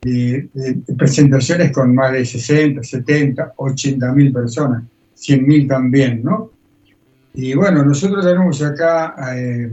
de 0.01 0.49
presentaciones 0.95 1.71
con 1.71 1.95
más 1.95 2.11
de 2.11 2.23
60, 2.25 2.83
70, 2.83 3.53
80 3.57 4.11
mil 4.13 4.31
personas, 4.31 4.83
100 5.15 5.47
mil 5.47 5.67
también, 5.67 6.21
¿no? 6.23 6.51
Y 7.35 7.53
bueno, 7.53 7.83
nosotros 7.83 8.25
tenemos 8.25 8.61
acá 8.63 9.15
eh, 9.35 9.69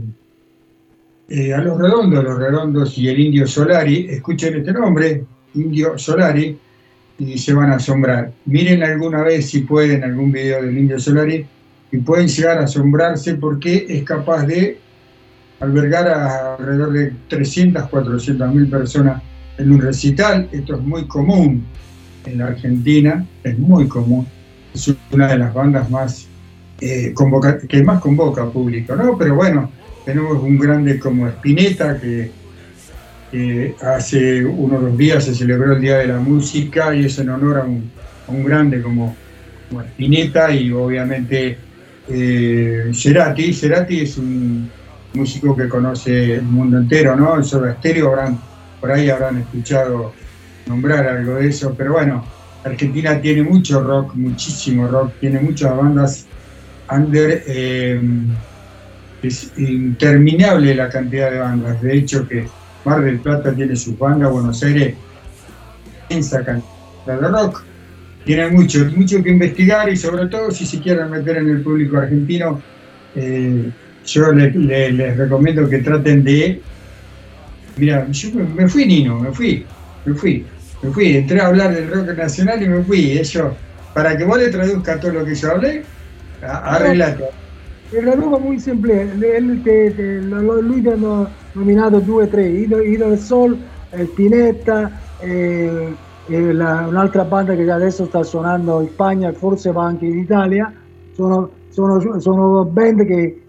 eh, 1.29 1.53
a 1.53 1.59
los 1.59 1.79
redondos, 1.79 2.21
los 2.21 2.37
redondos 2.37 2.97
y 2.97 3.07
el 3.07 3.19
indio 3.19 3.47
Solari, 3.47 4.07
escuchen 4.09 4.57
este 4.57 4.73
nombre, 4.73 5.23
indio 5.53 5.97
Solari, 5.97 6.59
y 7.19 7.37
se 7.37 7.53
van 7.53 7.71
a 7.71 7.75
asombrar. 7.75 8.33
Miren 8.45 8.83
alguna 8.83 9.23
vez 9.23 9.49
si 9.49 9.61
pueden 9.61 10.03
algún 10.03 10.31
video 10.31 10.61
del 10.61 10.77
indio 10.77 10.99
Solari 10.99 11.45
y 11.91 11.97
pueden 11.99 12.27
llegar 12.27 12.57
a 12.57 12.63
asombrarse 12.63 13.35
porque 13.35 13.85
es 13.87 14.03
capaz 14.03 14.45
de 14.45 14.79
albergar 15.61 16.07
a 16.09 16.55
alrededor 16.55 16.91
de 16.91 17.13
300, 17.29 17.87
400 17.87 18.53
mil 18.53 18.67
personas 18.67 19.21
en 19.57 19.71
un 19.71 19.79
recital. 19.79 20.49
Esto 20.51 20.75
es 20.75 20.81
muy 20.81 21.07
común 21.07 21.63
en 22.25 22.39
la 22.39 22.47
Argentina, 22.47 23.25
es 23.43 23.57
muy 23.57 23.87
común. 23.87 24.27
Es 24.73 24.93
una 25.11 25.27
de 25.27 25.37
las 25.37 25.53
bandas 25.53 25.89
más 25.89 26.27
eh, 26.81 27.13
que 27.67 27.83
más 27.83 28.01
convoca 28.01 28.45
público, 28.49 28.95
¿no? 28.95 29.17
Pero 29.17 29.35
bueno, 29.35 29.71
tenemos 30.05 30.41
un 30.41 30.57
grande 30.57 30.99
como 30.99 31.27
Spinetta 31.27 31.99
que, 31.99 32.31
que 33.31 33.75
hace 33.81 34.43
unos 34.45 34.97
días 34.97 35.23
se 35.23 35.33
celebró 35.33 35.73
el 35.73 35.81
Día 35.81 35.97
de 35.97 36.07
la 36.07 36.19
Música 36.19 36.95
y 36.95 37.05
es 37.05 37.17
en 37.19 37.29
honor 37.29 37.59
a 37.59 37.63
un, 37.63 37.89
un 38.27 38.43
grande 38.43 38.81
como, 38.81 39.15
Spinetta 39.71 40.53
y 40.53 40.71
obviamente 40.71 41.57
eh, 42.07 42.91
Cerati. 42.93 43.53
Cerati 43.53 44.01
es 44.01 44.17
un 44.17 44.69
músico 45.13 45.55
que 45.55 45.67
conoce 45.67 46.35
el 46.35 46.43
mundo 46.43 46.77
entero, 46.77 47.15
¿no? 47.15 47.35
El 47.35 47.43
Stereo, 47.43 48.09
habrán, 48.09 48.39
por 48.79 48.91
ahí 48.91 49.09
habrán 49.09 49.39
escuchado 49.39 50.13
nombrar 50.67 51.07
algo 51.07 51.35
de 51.35 51.47
eso, 51.47 51.73
pero 51.77 51.93
bueno, 51.93 52.23
Argentina 52.63 53.19
tiene 53.19 53.43
mucho 53.43 53.81
rock, 53.81 54.15
muchísimo 54.15 54.87
rock, 54.87 55.13
tiene 55.19 55.39
muchas 55.39 55.75
bandas 55.75 56.27
eh, 57.45 57.99
es 59.21 59.51
interminable 59.57 60.75
la 60.75 60.87
cantidad 60.89 61.31
de 61.31 61.39
bandas, 61.39 61.81
de 61.81 61.97
hecho 61.97 62.27
que 62.27 62.53
Mar 62.83 63.03
del 63.03 63.21
Plata 63.21 63.55
tiene 63.55 63.75
sus 63.75 63.97
bandas, 63.97 64.31
Buenos 64.31 64.61
Aires, 64.63 64.99
inmensa 66.09 66.43
cantidad 66.43 66.69
de 67.05 67.27
rock, 67.27 67.67
tiene 68.23 68.49
mucho, 68.51 68.85
mucho 68.95 69.23
que 69.23 69.31
investigar 69.31 69.89
y 69.89 69.97
sobre 69.97 70.27
todo 70.29 70.51
si 70.51 70.65
se 70.65 70.81
quieren 70.81 71.09
meter 71.09 71.37
en 71.37 71.49
el 71.49 71.63
público 71.63 71.97
argentino, 71.97 72.67
eh, 73.13 73.73
yo 74.03 74.31
le- 74.33 74.51
le- 74.51 74.91
les 74.93 75.17
recomiendo 75.17 75.69
que 75.69 75.79
traten 75.79 76.23
de... 76.23 76.65
Mira, 77.75 78.07
yo 78.11 78.29
me, 78.33 78.67
fui 78.69 78.85
Nino, 78.85 79.19
me 79.19 79.33
fui, 79.33 79.71
me 80.05 80.13
fui, 80.15 80.53
me 80.81 80.91
fui, 80.91 81.15
entré 81.17 81.39
a 81.41 81.47
hablar 81.47 81.73
del 81.73 81.87
rock 81.89 82.15
nacional 82.15 82.61
y 82.61 82.69
me 82.69 82.83
fui. 82.83 83.17
Eso, 83.17 83.63
para 83.91 84.15
que 84.17 84.25
vos 84.25 84.37
le 84.37 84.49
traduzcas 84.49 84.99
todo 84.99 85.11
lo 85.11 85.25
que 85.25 85.33
yo 85.35 85.51
hablé, 85.51 85.92
a- 86.43 86.61
arreglate. 86.63 87.33
Il 87.89 88.03
Raduca 88.03 88.39
muy 88.39 88.57
simple, 88.59 89.13
Lui- 89.15 90.81
ti 90.81 90.87
hanno 90.89 91.35
nominato 91.51 91.99
due 91.99 92.23
o 92.23 92.27
tre, 92.27 92.47
Ido, 92.47 92.77
del 92.77 93.17
Sol, 93.19 93.59
eh, 93.89 94.05
Spinetta, 94.05 94.99
eh, 95.17 95.97
e 96.25 96.53
la- 96.53 96.87
un'altra 96.87 97.25
banda 97.25 97.53
che 97.53 97.69
adesso 97.69 98.05
sta 98.05 98.23
suonando 98.23 98.81
in 98.81 98.87
Spagna 98.89 99.29
e 99.29 99.33
forse 99.33 99.71
va 99.71 99.83
anche 99.83 100.05
in 100.05 100.17
Italia, 100.17 100.73
sono, 101.11 101.51
sono, 101.67 102.19
sono 102.19 102.65
band 102.65 103.05
che 103.05 103.47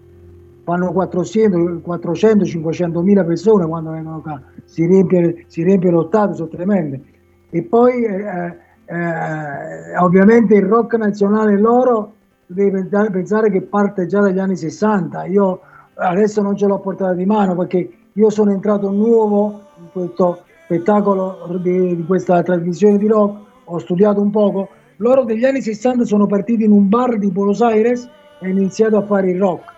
fanno 0.63 0.91
400, 0.91 1.79
400 1.81 2.45
500 2.45 3.01
mila 3.01 3.23
persone 3.23 3.65
quando 3.65 3.91
vengono 3.91 4.21
qua, 4.21 4.41
si 4.63 4.85
riempie, 4.85 5.45
si 5.47 5.63
riempie 5.63 5.89
lo 5.89 6.03
stadio, 6.07 6.35
sono 6.35 6.49
tremende. 6.49 7.01
E 7.49 7.63
poi 7.63 8.03
eh, 8.03 8.57
eh, 8.85 9.97
ovviamente 9.97 10.55
il 10.55 10.65
rock 10.65 10.95
nazionale 10.97 11.57
loro 11.57 12.14
devi 12.45 12.87
pensare, 12.87 13.49
che 13.49 13.61
parte 13.61 14.05
già 14.07 14.21
dagli 14.21 14.39
anni 14.39 14.55
60. 14.55 15.25
Io 15.25 15.61
adesso 15.95 16.41
non 16.41 16.55
ce 16.55 16.67
l'ho 16.67 16.79
portata 16.79 17.13
di 17.13 17.25
mano 17.25 17.55
perché 17.55 17.89
io 18.11 18.29
sono 18.29 18.51
entrato 18.51 18.91
nuovo 18.91 19.61
in 19.79 19.89
questo 19.91 20.43
spettacolo 20.65 21.59
di, 21.61 21.95
di 21.95 22.05
questa 22.05 22.41
trasmissione 22.41 22.97
di 22.97 23.07
rock, 23.07 23.39
ho 23.65 23.77
studiato 23.79 24.21
un 24.21 24.31
poco. 24.31 24.69
Loro 24.97 25.23
degli 25.23 25.45
anni 25.45 25.61
60 25.61 26.05
sono 26.05 26.25
partiti 26.25 26.63
in 26.63 26.71
un 26.71 26.87
bar 26.87 27.17
di 27.17 27.29
Buenos 27.29 27.61
Aires 27.61 28.09
e 28.39 28.47
hanno 28.47 28.59
iniziato 28.59 28.97
a 28.97 29.05
fare 29.05 29.31
il 29.31 29.39
rock. 29.39 29.73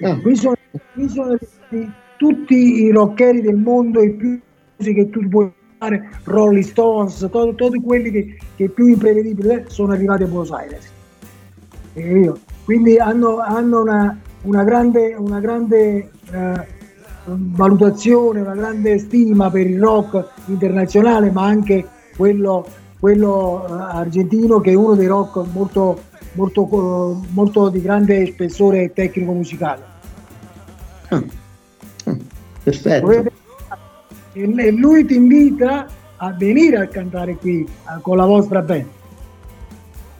E 0.00 0.20
Qui 0.20 0.36
sono, 0.36 0.54
qui 0.92 1.08
sono 1.08 1.32
arrivati 1.32 1.92
tutti 2.16 2.54
i 2.82 2.90
rockeri 2.90 3.40
del 3.40 3.56
mondo, 3.56 4.02
i 4.02 4.12
più 4.12 4.40
che 4.76 5.08
tu 5.10 5.28
puoi 5.28 5.50
fare, 5.78 6.10
Rolling 6.24 6.64
Stones, 6.64 7.28
to- 7.30 7.54
tutti 7.54 7.80
quelli 7.80 8.10
che, 8.10 8.38
che 8.56 8.68
più 8.68 8.86
imprevedibili 8.88 9.48
eh, 9.48 9.64
sono 9.68 9.92
arrivati 9.92 10.24
a 10.24 10.26
Buenos 10.26 10.50
Aires. 10.50 10.93
E 11.94 12.18
io- 12.20 12.38
Quindi 12.64 12.98
hanno, 12.98 13.38
hanno 13.38 13.80
una, 13.82 14.18
una 14.42 14.64
grande, 14.64 15.14
una 15.18 15.38
grande 15.40 16.10
eh, 16.30 16.66
valutazione, 17.26 18.40
una 18.40 18.54
grande 18.54 18.98
stima 18.98 19.50
per 19.50 19.66
il 19.66 19.78
rock 19.80 20.26
internazionale, 20.46 21.30
ma 21.30 21.44
anche 21.44 21.86
quello, 22.16 22.66
quello 22.98 23.66
eh, 23.68 23.72
argentino 23.96 24.60
che 24.60 24.70
è 24.72 24.74
uno 24.74 24.94
dei 24.94 25.06
rock 25.06 25.44
molto, 25.52 26.00
molto, 26.32 26.64
co- 26.66 27.22
molto 27.30 27.68
di 27.68 27.80
grande 27.82 28.26
spessore 28.26 28.92
tecnico 28.92 29.32
musicale. 29.32 29.82
Perfetto. 32.62 33.06
Dovete- 33.06 33.32
E 34.32 34.52
e 34.66 34.70
lui 34.72 35.04
ti 35.04 35.14
invita 35.14 35.86
a 36.16 36.32
venire 36.32 36.78
a 36.78 36.86
cantare 36.88 37.36
qui 37.36 37.60
eh, 37.62 38.00
con 38.00 38.16
la 38.16 38.24
vostra 38.24 38.62
band. 38.62 38.86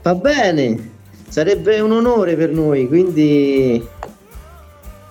Va 0.03 0.15
bene, 0.15 0.93
sarebbe 1.35 1.81
un 1.81 1.91
onore 1.91 2.37
per 2.37 2.51
noi, 2.51 2.87
quindi 2.87 3.85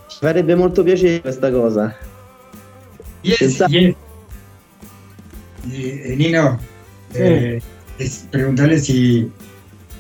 ci 0.08 0.18
farebbe 0.22 0.56
molto 0.56 0.82
piacere 0.82 1.20
questa 1.20 1.52
cosa. 1.52 1.94
Yes, 3.24 3.38
Pensa- 3.40 3.68
yes. 3.68 3.94
Eh, 5.70 6.16
Nino, 6.16 6.60
eh, 7.12 7.62
es 7.98 8.26
preguntarle 8.30 8.78
si, 8.78 9.30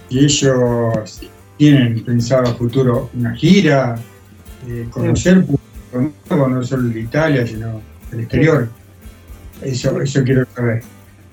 si 0.07 0.17
ellos 0.17 1.19
tienen 1.57 2.01
pensado 2.05 2.49
a 2.49 2.53
futuro 2.53 3.09
una 3.15 3.34
gira, 3.34 3.99
eh, 4.65 4.88
conocer 4.91 5.43
público 5.43 6.13
nuevo, 6.30 6.47
no 6.47 6.63
solo 6.63 6.88
de 6.88 7.01
Italia, 7.01 7.45
sino 7.45 7.82
del 8.11 8.21
exterior. 8.21 8.69
Eso, 9.59 9.99
eso 9.99 10.24
quiero 10.24 10.45
saber. 10.55 10.84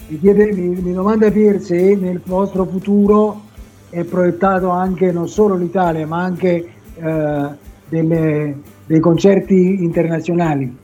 Mi, 0.09 0.19
chiede, 0.19 0.53
mi, 0.53 0.81
mi 0.83 0.93
domanda 0.93 1.31
Pier 1.31 1.61
se 1.61 1.95
nel 1.95 2.21
vostro 2.25 2.67
futuro 2.67 3.50
è 3.91 4.05
proiettato 4.05 4.71
anche 4.71 5.13
non 5.13 5.29
solo 5.29 5.57
l'Italia, 5.57 6.07
ma 6.07 6.23
anche 6.23 6.67
eh, 7.03 7.47
delle- 7.89 8.57
dei 8.87 9.01
concerti 9.01 9.83
internazionali. 9.83 10.77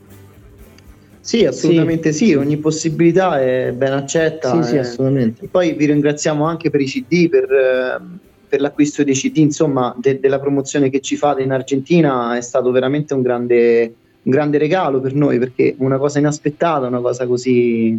Sì, 1.21 1.45
assolutamente 1.45 2.13
sì, 2.13 2.35
ogni 2.35 2.57
possibilità 2.57 3.41
è 3.41 3.73
ben 3.73 3.93
accetta. 3.93 4.63
Sì, 4.63 4.69
sì, 4.69 4.77
eh. 4.77 4.81
assolutamente. 4.81 5.45
E 5.45 5.49
poi 5.49 5.73
vi 5.73 5.87
ringraziamo 5.87 6.45
anche 6.45 6.71
per 6.71 6.81
i 6.81 6.85
CD, 6.85 7.29
per, 7.29 7.51
eh, 7.51 8.01
per 8.49 8.61
l'acquisto 8.61 9.03
dei 9.03 9.15
CD, 9.15 9.39
insomma, 9.39 9.93
de- 9.99 10.21
della 10.21 10.39
promozione 10.39 10.89
che 10.89 11.01
ci 11.01 11.17
fate 11.17 11.43
in 11.43 11.51
Argentina 11.51 12.37
è 12.37 12.41
stato 12.41 12.71
veramente 12.71 13.13
un 13.13 13.23
grande, 13.23 13.95
un 14.23 14.31
grande 14.31 14.59
regalo 14.59 15.01
per 15.01 15.15
noi, 15.15 15.39
perché 15.39 15.75
una 15.79 15.99
cosa 15.99 16.21
inaspettata, 16.21 16.87
una 16.87 17.01
cosa 17.01 17.27
così 17.27 17.99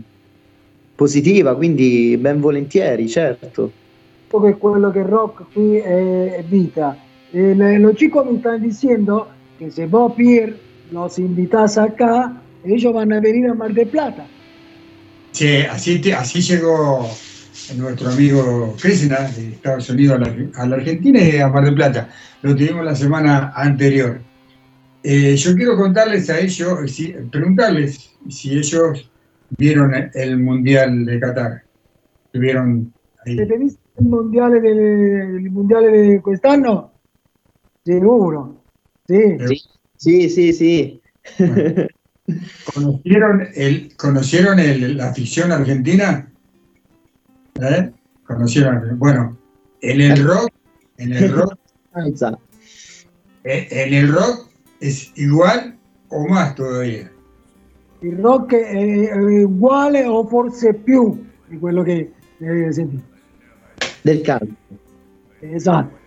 positiva, 0.95 1.53
quindi 1.55 2.15
ben 2.17 2.39
volentieri, 2.39 3.09
certo. 3.09 3.71
Porque 4.29 4.57
quello 4.57 4.91
che 4.91 5.03
rock 5.03 5.45
qui 5.53 5.77
è, 5.77 6.35
è 6.37 6.43
vita. 6.43 6.97
E 7.31 7.53
le- 7.55 7.79
los 7.79 7.93
chicos 7.95 8.25
me 8.25 8.37
están 8.37 8.61
diciendo 8.61 9.27
que 9.57 9.71
si 9.71 9.85
vos, 9.85 10.13
Pierre, 10.15 10.57
los 10.91 11.17
invitas 11.19 11.77
acá, 11.77 12.43
ellos 12.63 12.93
van 12.93 13.11
a 13.13 13.19
venir 13.19 13.49
a 13.49 13.53
Mar 13.53 13.73
del 13.73 13.87
Plata. 13.87 14.27
Sí, 15.31 15.57
así, 15.69 15.99
te- 16.01 16.13
así 16.13 16.41
llegó 16.41 17.09
nuestro 17.77 18.09
amigo 18.09 18.75
Krishna 18.81 19.29
de 19.29 19.53
Estados 19.53 19.89
Unidos 19.89 20.15
a 20.15 20.19
la, 20.19 20.49
a 20.55 20.65
la 20.67 20.75
Argentina 20.77 21.19
y 21.21 21.37
a 21.37 21.47
Mar 21.47 21.65
del 21.65 21.75
Plata. 21.75 22.09
Lo 22.41 22.55
tuvimos 22.55 22.83
la 22.85 22.95
semana 22.95 23.51
anterior. 23.55 24.21
Eh, 25.03 25.35
yo 25.35 25.55
quiero 25.55 25.75
contarles 25.77 26.29
a 26.29 26.39
ellos, 26.39 26.91
si- 26.91 27.13
preguntarles 27.31 28.17
si 28.29 28.57
ellos 28.57 29.11
vieron 29.57 29.93
el 30.13 30.37
Mundial 30.37 31.05
de 31.05 31.19
Qatar. 31.19 31.63
Estuvieron 32.25 32.93
ahí. 33.25 33.35
¿Te 33.37 33.57
viste 33.57 33.86
il 33.99 34.07
mondiale, 34.07 34.59
del, 34.59 35.41
il 35.41 35.51
mondiale 35.51 36.07
di 36.09 36.19
quest'anno? 36.19 36.91
Sicuro. 37.83 38.63
Sì. 39.05 39.37
Sì, 39.95 40.29
sì, 40.29 40.53
sì. 40.53 40.53
sì. 40.53 41.01
¿Conocieron, 42.73 43.47
el, 43.55 43.95
¿conocieron 43.95 44.59
el- 44.59 44.97
la 44.97 45.13
ficción 45.13 45.51
argentina? 45.51 46.29
¿Eh? 47.59 47.91
¿Conocieron? 48.25 48.97
Bueno, 48.99 49.37
en 49.81 50.01
el 50.01 50.23
rock, 50.23 50.51
en 50.97 51.13
el 51.13 51.31
rock, 51.31 51.57
eh, 53.43 53.67
en 53.71 53.93
el 53.93 54.13
rock 54.13 54.49
es 54.81 55.11
igual 55.15 55.77
o 56.09 56.27
más 56.27 56.53
todavía. 56.55 57.09
Il 58.01 58.19
rock 58.19 58.53
è, 58.53 59.09
è 59.09 59.43
uguale 59.43 60.05
o 60.05 60.27
forse 60.27 60.73
più 60.73 61.25
di 61.47 61.57
quello 61.57 61.81
che 61.81 62.11
eh, 62.39 62.71
senti. 62.71 63.01
Del 64.07 64.21
calcio. 64.21 64.55
Esatto. 65.41 65.97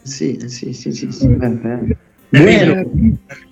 Sì, 0.00 0.38
sì, 0.46 0.72
sì, 0.72 0.92
sì. 0.92 1.12
sì. 1.12 1.26
Eh, 1.26 1.96
Bueno, 2.30 2.90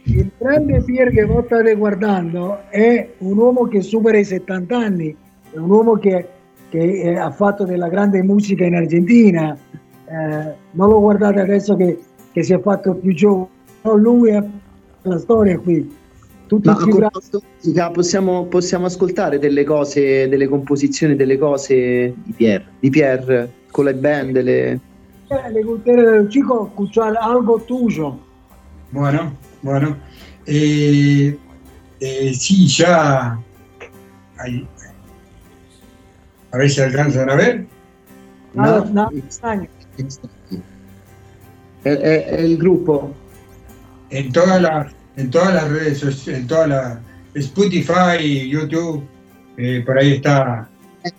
Il 0.05 0.31
grande 0.39 0.83
Pier 0.83 1.11
che 1.11 1.25
voi 1.25 1.43
state 1.45 1.75
guardando 1.75 2.71
è 2.71 3.11
un 3.19 3.37
uomo 3.37 3.67
che 3.69 3.83
supera 3.83 4.17
i 4.19 4.25
70 4.25 4.77
anni, 4.77 5.17
è 5.51 5.59
un 5.59 5.69
uomo 5.69 5.97
che, 5.97 6.27
che, 6.71 6.79
eh, 6.79 7.19
ha 7.19 7.31
fatto 7.31 7.65
della 7.65 7.89
grande 7.89 8.23
musica 8.23 8.65
in 8.65 8.77
Argentina. 8.77 9.55
Eh, 10.07 10.55
non 10.71 10.89
lo 10.89 11.01
guardate 11.01 11.41
adesso 11.41 11.77
che, 11.77 11.99
che 12.33 12.43
si 12.43 12.55
è 12.55 12.61
fatto 12.61 12.95
più 12.95 13.15
giovane, 13.15 13.49
no, 13.83 13.95
lui 13.95 14.35
ha 14.35 14.43
la 15.03 15.19
storia 15.19 15.59
qui. 15.59 15.95
Tutti 16.47 16.69
ma 16.69 16.77
i 16.81 17.11
musica, 17.61 17.91
possiamo, 17.91 18.45
possiamo 18.47 18.87
ascoltare 18.87 19.39
delle 19.41 19.65
cose, 19.65 20.29
delle 20.29 20.47
composizioni, 20.47 21.17
delle 21.17 21.39
cose 21.39 22.15
di 22.23 22.33
Pierre, 22.33 22.67
di 22.79 22.89
Pierre 22.89 23.53
con 23.73 23.85
le 23.87 23.95
band, 23.95 24.41
le... 24.41 24.81
le 25.53 25.65
culture 25.65 26.03
del 26.03 26.29
chico 26.29 26.67
escuchar 26.69 27.17
algo 27.21 27.61
tuyo. 27.67 28.19
Bueno, 28.91 29.37
bueno. 29.61 29.97
Eh, 30.45 31.37
eh, 31.99 32.33
sí, 32.33 32.67
ya. 32.69 33.37
ahí. 34.39 34.65
A 36.53 36.59
ver 36.59 36.71
si 36.71 36.81
alcanzan 36.81 37.29
a 37.29 37.35
ver. 37.35 37.67
Nada, 38.55 38.85
No. 38.85 38.93
nada 38.93 39.11
extraño. 39.13 39.69
È, 41.83 41.89
è- 41.91 42.25
è 42.27 42.41
il 42.41 42.57
gruppo? 42.57 43.13
En 44.11 44.31
todas 44.33 44.61
las, 44.61 44.93
en 45.17 45.31
todas 45.31 45.55
las 45.55 45.69
redes, 45.71 46.03
soci- 46.05 46.35
en 46.35 46.47
todas 46.47 46.69
las 46.69 46.99
Spotify, 47.35 48.49
YouTube, 48.49 49.03
eh, 49.57 49.83
por 49.85 49.99
ahí 49.99 50.15
está. 50.15 50.69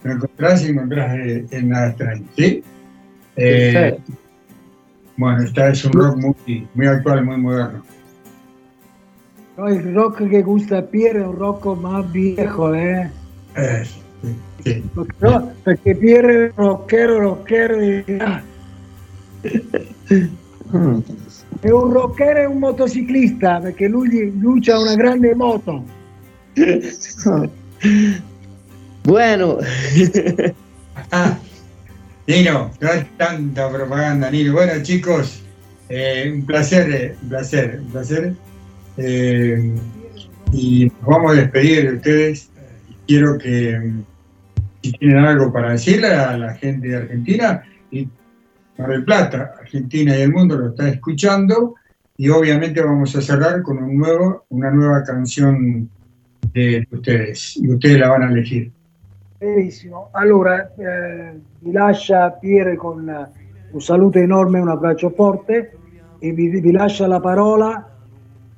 Lo 0.03 0.11
encontrás 0.13 0.63
y 0.65 0.69
encontrás 0.69 1.15
eh, 1.17 1.45
en 1.51 1.69
nada 1.69 1.89
extraño, 1.89 2.23
¿sí? 2.35 2.63
Eh, 3.35 3.97
bueno, 5.15 5.43
esta 5.43 5.69
es 5.69 5.85
un 5.85 5.93
rock 5.93 6.17
muy, 6.17 6.67
muy 6.73 6.87
actual, 6.87 7.23
muy 7.25 7.37
moderno. 7.37 7.83
No, 9.57 9.69
il 9.69 9.93
rock 9.93 10.27
che 10.29 10.41
gusta 10.43 10.77
a 10.79 10.81
Pier 10.83 11.15
è 11.17 11.25
un 11.25 11.35
rock 11.35 11.65
más 11.79 12.11
viejo, 12.11 12.73
eh. 12.75 13.09
Eh, 13.55 13.83
sí, 14.21 14.35
sí. 14.63 14.83
No, 15.19 15.51
perché 15.63 15.95
Pier 15.95 16.25
è 16.25 16.43
un 16.43 16.51
rockero, 16.55 17.19
rockero 17.19 17.77
di... 17.79 18.03
È 21.59 21.69
un 21.69 21.91
rockero 21.91 22.39
e 22.39 22.45
un 22.45 22.59
motociclista, 22.59 23.59
perché 23.59 23.87
lui, 23.87 24.37
lui 24.39 24.61
ha 24.69 24.79
una 24.79 24.95
grande 24.95 25.33
moto. 25.35 25.83
Bueno, 29.03 29.59
Ah, 31.11 31.37
Nino, 32.27 32.71
no 32.81 32.89
hay 32.89 33.05
tanta 33.17 33.69
propaganda, 33.69 34.29
Nino. 34.29 34.51
Bueno, 34.53 34.81
chicos, 34.81 35.41
eh, 35.89 36.31
un 36.33 36.45
placer, 36.45 36.91
eh, 36.91 37.15
un 37.21 37.29
placer, 37.29 37.79
un 37.81 37.91
placer. 37.91 38.33
Eh, 38.97 39.75
y 40.51 40.85
nos 40.85 41.05
vamos 41.05 41.31
a 41.31 41.35
despedir 41.35 41.89
de 41.89 41.95
ustedes. 41.97 42.49
Quiero 43.07 43.37
que, 43.37 43.79
mm, 43.79 44.03
si 44.83 44.91
tienen 44.93 45.23
algo 45.23 45.53
para 45.53 45.71
decirle 45.71 46.07
a 46.07 46.37
la 46.37 46.53
gente 46.55 46.89
de 46.89 46.97
Argentina, 46.97 47.63
y 47.91 48.09
Mar 48.77 48.89
del 48.89 49.03
Plata, 49.03 49.53
Argentina 49.59 50.15
y 50.15 50.21
el 50.21 50.31
mundo 50.31 50.55
lo 50.55 50.69
está 50.69 50.87
escuchando, 50.89 51.75
y 52.15 52.29
obviamente 52.29 52.81
vamos 52.81 53.15
a 53.15 53.21
cerrar 53.21 53.61
con 53.61 53.77
un 53.77 53.97
nuevo, 53.97 54.45
una 54.49 54.71
nueva 54.71 55.03
canción 55.03 55.89
de 56.53 56.87
ustedes, 56.91 57.57
y 57.57 57.69
ustedes 57.69 57.99
la 57.99 58.09
van 58.09 58.23
a 58.23 58.31
elegir. 58.31 58.71
Benissimo. 59.39 60.09
Allora, 60.13 60.71
eh, 60.77 61.39
vi 61.59 61.71
lascia 61.71 62.31
Pier 62.31 62.75
con 62.75 63.07
eh, 63.07 63.25
un 63.71 63.81
saluto 63.81 64.17
enorme, 64.17 64.59
un 64.59 64.69
abbraccio 64.69 65.11
forte 65.11 65.73
e 66.17 66.31
vi, 66.31 66.49
vi 66.49 66.71
lascia 66.71 67.07
la 67.07 67.19
parola. 67.19 67.91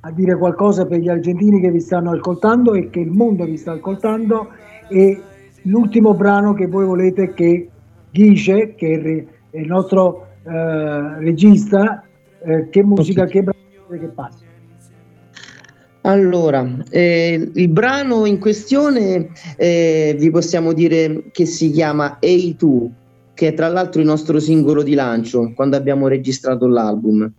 A 0.01 0.11
dire 0.11 0.37
qualcosa 0.37 0.85
per 0.85 0.99
gli 0.99 1.09
argentini 1.09 1.59
che 1.59 1.71
vi 1.71 1.81
stanno 1.81 2.11
ascoltando 2.11 2.73
e 2.73 2.89
che 2.89 3.01
il 3.01 3.11
mondo 3.11 3.43
vi 3.43 3.57
sta 3.57 3.73
ascoltando. 3.73 4.47
E 4.87 5.21
l'ultimo 5.63 6.13
brano 6.13 6.53
che 6.53 6.67
voi 6.67 6.85
volete 6.85 7.33
che 7.33 7.69
Ghice, 8.09 8.75
che 8.75 9.27
il, 9.51 9.65
nostro 9.65 10.27
eh, 10.43 11.19
regista, 11.19 12.03
eh, 12.43 12.69
che 12.69 12.83
musica, 12.83 13.25
che 13.25 13.43
brano 13.43 13.59
che 13.89 14.07
passi? 14.07 14.47
Allora, 16.01 16.77
eh, 16.89 17.51
il 17.53 17.67
brano 17.67 18.25
in 18.25 18.39
questione 18.39 19.29
eh, 19.57 20.15
vi 20.17 20.31
possiamo 20.31 20.71
dire 20.73 21.25
che 21.31 21.45
si 21.45 21.71
chiama 21.71 22.17
Hey 22.19 22.55
Tu, 22.55 22.91
che 23.33 23.49
è 23.49 23.53
tra 23.53 23.67
l'altro 23.67 23.99
il 23.99 24.07
nostro 24.07 24.39
singolo 24.39 24.81
di 24.81 24.93
lancio 24.93 25.51
quando 25.53 25.75
abbiamo 25.75 26.07
registrato 26.07 26.67
l'album. 26.67 27.31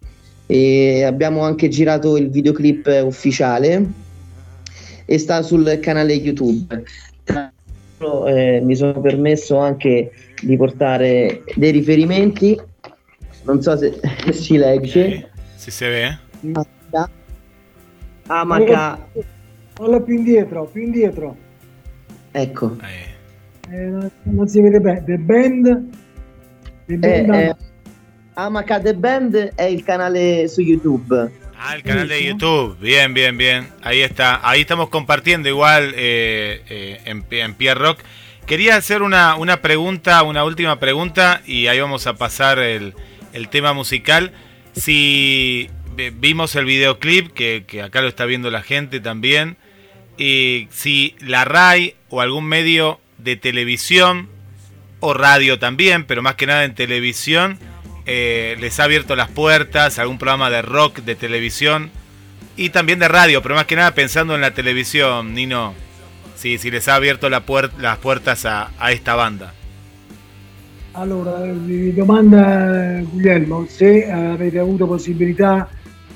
E 0.47 1.05
abbiamo 1.05 1.43
anche 1.43 1.69
girato 1.69 2.17
il 2.17 2.29
videoclip 2.29 3.03
ufficiale 3.05 3.87
e 5.05 5.19
sta 5.19 5.43
sul 5.43 5.79
canale 5.81 6.13
YouTube. 6.15 6.85
Tra 7.23 7.53
l'altro, 7.99 8.27
eh, 8.27 8.61
mi 8.61 8.75
sono 8.75 9.01
permesso 9.01 9.57
anche 9.59 10.11
di 10.41 10.57
portare 10.57 11.43
dei 11.55 11.71
riferimenti, 11.71 12.59
non 13.45 13.61
so 13.63 13.77
se 13.77 13.99
si 14.33 14.57
legge. 14.57 15.31
Si 15.57 15.71
se 15.71 15.89
ve. 15.89 16.19
Amaca, 18.27 19.09
Fallo 19.75 20.03
più 20.03 20.15
indietro, 20.15 20.65
più 20.67 20.83
indietro. 20.83 21.37
ecco. 22.33 22.77
Eh, 23.71 23.85
non- 23.87 24.11
non 24.25 24.49
si 24.49 24.61
vede 24.61 24.81
bene. 24.81 25.05
The 25.05 25.17
Band. 25.19 25.89
The 26.87 26.95
Eh, 26.95 26.99
Band 26.99 27.35
eh, 27.35 27.57
Amaca 28.35 28.81
The 28.81 28.95
Band 28.95 29.53
è 29.55 29.63
il 29.65 29.83
canale 29.85 30.49
su 30.49 30.61
YouTube. 30.61 31.31
Ah, 31.57 31.75
el 31.75 31.83
canal 31.83 32.09
de 32.09 32.23
YouTube. 32.23 32.77
Bien, 32.81 33.13
bien, 33.13 33.37
bien. 33.37 33.67
Ahí 33.83 34.01
está. 34.01 34.41
Ahí 34.49 34.63
estamos 34.63 34.89
compartiendo 34.89 35.49
igual 35.49 35.93
eh, 35.95 36.63
eh, 36.69 37.01
en, 37.05 37.25
en 37.31 37.55
Pierre 37.55 37.79
Rock. 37.81 37.99
Quería 38.51 38.75
hacer 38.75 39.03
una, 39.03 39.37
una 39.37 39.63
pregunta, 39.63 40.21
una 40.25 40.43
última 40.43 40.81
pregunta, 40.81 41.41
y 41.47 41.69
ahí 41.69 41.79
vamos 41.79 42.09
a 42.09 42.15
pasar 42.15 42.59
el, 42.59 42.95
el 43.33 43.49
tema 43.49 43.75
musical. 43.75 44.33
Si 44.75 45.71
vi- 45.95 46.11
vimos 46.11 46.57
el 46.57 46.65
videoclip, 46.65 47.33
que, 47.33 47.63
que 47.65 47.81
acá 47.81 48.03
lo 48.03 48.09
está 48.09 48.25
viendo 48.25 48.51
la 48.51 48.63
gente 48.63 48.99
también, 48.99 49.57
y 50.19 50.67
si 50.73 51.15
la 51.21 51.45
RAI 51.45 51.95
o 52.09 52.23
algún 52.23 52.45
medio 52.47 52.99
de 53.19 53.37
televisión 53.37 54.29
o 54.99 55.15
radio 55.15 55.61
también, 55.61 56.05
pero 56.05 56.21
más 56.21 56.35
que 56.35 56.47
nada 56.47 56.65
en 56.65 56.75
televisión, 56.75 57.57
eh, 58.05 58.57
les 58.59 58.81
ha 58.81 58.85
abierto 58.85 59.15
las 59.15 59.29
puertas, 59.29 60.01
algún 60.01 60.19
programa 60.19 60.51
de 60.51 60.63
rock 60.63 60.99
de 61.03 61.15
televisión 61.15 61.93
y 62.57 62.71
también 62.71 62.99
de 62.99 63.07
radio, 63.07 63.43
pero 63.43 63.55
más 63.55 63.67
que 63.67 63.77
nada 63.77 63.95
pensando 63.95 64.35
en 64.35 64.41
la 64.41 64.55
televisión, 64.55 65.35
Nino, 65.35 65.73
si, 66.41 66.57
si 66.57 66.71
les 66.71 66.89
ha 66.89 66.95
abierto 66.95 67.29
las 67.29 67.43
puertas 67.43 68.47
a, 68.47 68.71
a 68.79 68.93
esta 68.93 69.15
banda. 69.15 69.53
Allora, 70.93 71.43
vi 71.53 71.93
domanda 71.93 72.99
eh, 72.99 73.03
Guglielmo 73.03 73.67
se 73.69 74.07
eh, 74.07 74.11
avete 74.11 74.59
avuto 74.59 74.87
possibilità 74.87 75.69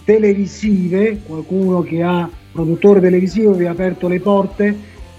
televisive, 0.03 1.21
qualcuno 1.27 1.83
che 1.83 2.03
ha 2.03 2.29
produttore 2.51 3.01
televisivo 3.01 3.53
vi 3.53 3.67
ha 3.67 3.73
aperto 3.73 4.09
le 4.09 4.21
porte 4.21 4.75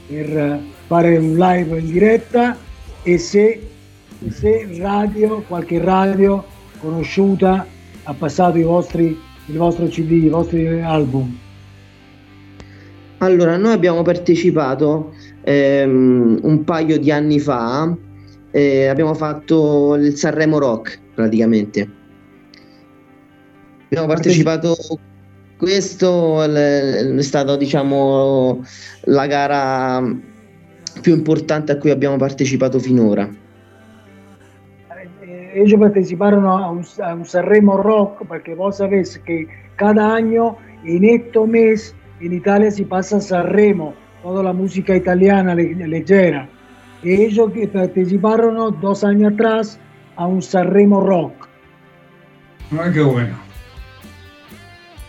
per 0.07 0.37
eh, 0.37 0.59
fare 0.87 1.17
un 1.17 1.35
live 1.37 1.79
in 1.79 1.91
diretta 1.91 2.57
e 3.03 3.17
se, 3.19 3.69
se 4.27 4.67
radio, 4.79 5.43
qualche 5.47 5.79
radio 5.83 6.43
conosciuta 6.79 7.65
ha 8.03 8.13
passato 8.15 8.57
i 8.57 8.63
vostri, 8.63 9.17
il 9.45 9.57
vostro 9.57 9.85
CD, 9.87 10.23
i 10.23 10.29
vostri 10.29 10.81
album. 10.81 11.44
Allora, 13.25 13.57
noi 13.57 13.73
abbiamo 13.73 14.03
partecipato 14.03 15.11
ehm, 15.41 16.41
un 16.43 16.63
paio 16.63 16.99
di 16.99 17.09
anni 17.11 17.39
fa, 17.39 17.91
eh, 18.51 18.85
abbiamo 18.85 19.15
fatto 19.15 19.95
il 19.95 20.15
Sanremo 20.15 20.59
Rock 20.59 20.99
praticamente. 21.15 21.89
Abbiamo 23.85 24.05
partecipato, 24.05 24.75
questo 25.57 26.43
è 26.43 27.21
stata 27.21 27.57
diciamo 27.57 28.63
la 29.05 29.25
gara 29.25 30.03
più 31.01 31.15
importante 31.15 31.71
a 31.71 31.77
cui 31.79 31.89
abbiamo 31.89 32.17
partecipato 32.17 32.77
finora. 32.77 33.27
Eh, 35.21 35.51
ellos 35.55 35.79
participaron 35.79 36.45
a 36.45 36.69
un, 36.69 36.85
a 36.99 37.13
un 37.15 37.25
Sanremo 37.25 37.75
Rock 37.75 38.23
porque 38.27 38.53
vos 38.53 38.77
sabés 38.77 39.17
que 39.25 39.47
cada 39.77 40.13
año 40.13 40.57
en 40.83 41.03
este 41.05 41.39
mes 41.47 41.95
en 42.27 42.33
Italia 42.33 42.71
se 42.71 42.83
pasa 42.85 43.19
Sanremo, 43.21 43.93
toda 44.23 44.41
la 44.43 44.53
música 44.53 44.95
italiana 44.95 45.53
le- 45.55 45.75
leggera. 45.87 46.47
Y 47.03 47.13
ellos 47.25 47.51
que 47.51 47.67
participaron 47.67 48.79
dos 48.81 49.03
años 49.03 49.33
atrás 49.33 49.79
a 50.15 50.25
un 50.25 50.41
Sanremo 50.41 51.01
Rock. 51.01 51.47
Ay, 52.79 52.91
qué 52.93 53.01
bueno. 53.01 53.37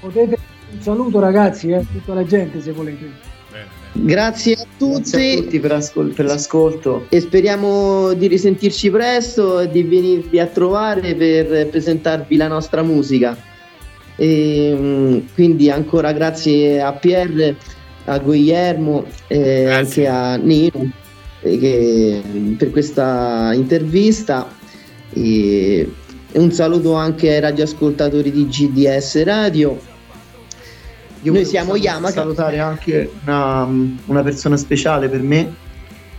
Potete 0.01 0.37
un 0.75 0.83
saluto 0.83 1.21
ragazzi, 1.21 1.73
eh, 1.73 1.85
tutta 1.93 2.15
la 2.15 2.25
gente 2.27 2.61
se 2.61 2.73
volete. 2.73 3.07
Grazie 3.95 4.55
a 4.55 4.65
tutti, 4.77 5.11
Grazie 5.11 5.33
a 5.33 5.37
tutti 5.43 5.59
per, 5.61 5.73
ascol- 5.73 6.13
per 6.13 6.27
l'ascolto. 6.27 7.07
e 7.09 7.19
speriamo 7.21 8.13
di 8.13 8.27
risentirci 8.27 8.91
presto 8.91 9.61
e 9.61 9.71
di 9.71 9.83
venirvi 9.85 10.39
a 10.39 10.45
trovare 10.47 11.15
per 11.15 11.69
presentarvi 11.69 12.37
la 12.37 12.49
nostra 12.49 12.83
musica. 12.83 13.35
E, 14.17 14.75
mm, 14.75 15.19
quindi 15.35 15.71
ancora 15.71 16.13
grazie 16.13 16.81
a 16.81 16.93
Pierre, 16.93 17.57
a 18.07 18.19
Guillermo 18.19 19.05
e 19.27 19.71
anche 19.71 20.07
a 20.07 20.37
Nino 20.37 20.91
eh, 21.43 21.59
che- 21.59 22.23
per 22.57 22.71
questa 22.71 23.53
intervista 23.53 24.49
e, 25.13 25.91
e 26.33 26.39
un 26.39 26.51
saluto 26.53 26.95
anche 26.95 27.31
ai 27.35 27.41
radioascoltatori 27.41 28.31
di 28.31 28.47
GDS 28.47 29.23
Radio. 29.25 29.79
Io 31.23 31.33
Noi 31.33 31.45
siamo 31.45 31.73
sal- 31.73 31.81
Yamaha. 31.81 32.11
salutare 32.13 32.59
anche 32.59 33.11
una, 33.25 33.69
una 34.07 34.23
persona 34.23 34.57
speciale 34.57 35.09
per 35.09 35.23
me 35.23 35.65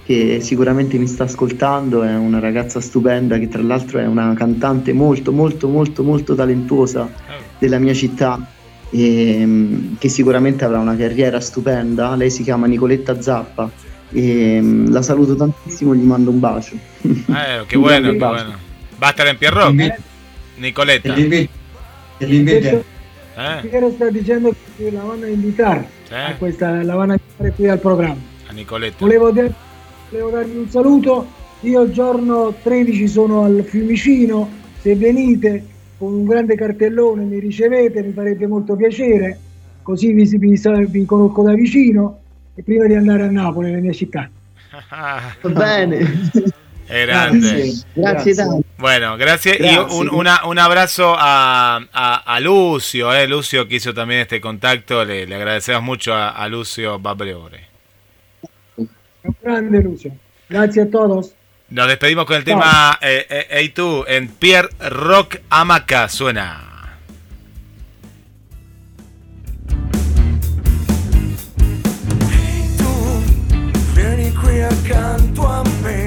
che 0.05 0.39
sicuramente 0.41 0.97
mi 0.97 1.07
sta 1.07 1.25
ascoltando, 1.25 2.01
è 2.03 2.15
una 2.15 2.39
ragazza 2.39 2.79
stupenda 2.79 3.37
che 3.37 3.47
tra 3.49 3.61
l'altro 3.61 3.99
è 3.99 4.05
una 4.05 4.33
cantante 4.35 4.93
molto 4.93 5.31
molto 5.33 5.67
molto 5.67 6.01
molto 6.03 6.33
talentuosa 6.33 7.09
della 7.59 7.79
mia 7.79 7.93
città 7.93 8.39
e 8.89 9.43
mm, 9.45 9.95
che 9.97 10.09
sicuramente 10.09 10.63
avrà 10.65 10.79
una 10.79 10.95
carriera 10.95 11.39
stupenda. 11.39 12.15
Lei 12.15 12.29
si 12.29 12.43
chiama 12.43 12.67
Nicoletta 12.67 13.21
Zappa 13.21 13.69
e 14.11 14.59
mm, 14.61 14.91
la 14.91 15.01
saluto 15.01 15.35
tantissimo, 15.35 15.93
gli 15.95 16.03
mando 16.03 16.29
un 16.31 16.39
bacio. 16.39 16.75
Eh, 17.01 17.59
Un 17.75 17.81
bueno, 17.81 18.13
bacio. 18.13 18.33
bueno. 18.43 18.57
Va 18.99 19.07
a 19.07 19.09
estar 19.09 19.27
en 19.27 19.37
Pierrock. 19.37 19.99
Nicoleta. 20.57 21.13
Detto- 22.17 22.95
Eh, 23.39 23.67
Piero 23.69 23.91
sta 23.91 24.09
dicendo 24.09 24.51
che 24.75 24.89
la 24.89 25.03
vanno 25.03 25.25
a 25.25 25.27
invitare 25.27 25.87
a 26.09 26.33
questa, 26.39 26.81
la 26.81 26.95
vanno 26.95 27.13
a 27.13 27.17
invitare 27.21 27.51
qui 27.51 27.67
al 27.69 27.79
programma. 27.79 28.15
a 28.47 28.51
Nicoleta. 28.53 28.95
Volevo, 28.97 29.29
dar- 29.29 29.53
volevo 30.09 30.29
darvi 30.31 30.57
un 30.57 30.67
saluto. 30.69 31.27
Io 31.61 31.81
il 31.83 31.91
giorno 31.91 32.55
13 32.63 33.07
sono 33.07 33.43
al 33.43 33.63
Fiumicino, 33.67 34.49
se 34.81 34.95
venite 34.95 35.63
con 35.97 36.13
un 36.13 36.25
grande 36.25 36.55
cartellone 36.55 37.23
mi 37.23 37.39
ricevete, 37.39 38.01
mi 38.03 38.11
farebbe 38.13 38.47
molto 38.47 38.75
piacere, 38.75 39.37
così 39.81 40.11
vi, 40.13 40.23
vi, 40.37 40.59
vi 40.87 41.05
conosco 41.05 41.41
da 41.43 41.53
vicino 41.53 42.19
e 42.55 42.63
prima 42.63 42.85
di 42.85 42.95
andare 42.95 43.23
a 43.23 43.31
Napoli, 43.31 43.71
la 43.71 43.79
mia 43.79 43.93
città. 43.93 44.29
Va 45.41 45.49
bene. 45.49 46.29
Es 46.89 47.05
grande. 47.05 47.73
Grazie 47.95 48.33
tanto. 48.33 48.63
Bueno, 48.77 49.17
gracias. 49.17 49.57
Grazie. 49.57 49.75
Y 49.75 49.77
un, 49.99 50.07
una- 50.09 50.39
un 50.45 50.57
abrazo 50.57 51.15
a, 51.17 51.75
a- 51.91 52.23
a 52.25 52.39
Lucio, 52.39 53.13
eh, 53.13 53.27
Lucio 53.27 53.67
que 53.67 53.75
hizo 53.75 53.93
también 53.93 54.21
este 54.21 54.39
contacto. 54.39 55.03
Le, 55.03 55.25
le 55.27 55.35
agradecemos 55.35 55.83
mucho 55.83 56.13
a, 56.13 56.29
a 56.29 56.47
Lucio 56.47 56.97
Babreore. 56.97 57.59
Un 58.77 58.87
grande 59.41 59.81
Lucio. 59.83 60.11
Grazie 60.47 60.83
a 60.83 60.89
todos. 60.89 61.33
Nos 61.69 61.87
despedimos 61.87 62.25
con 62.25 62.37
el 62.37 62.45
tema 62.45 62.97
eh, 63.01 63.25
eh, 63.29 63.47
Hey 63.49 63.69
tú 63.69 64.05
en 64.07 64.29
Pierre 64.29 64.69
Rock 64.79 65.39
Amaca. 65.49 66.07
Suena. 66.07 66.63
Vieni 73.93 74.31
qui 74.31 74.61
accanto 74.61 75.45
a 75.45 75.63
me. 75.83 76.06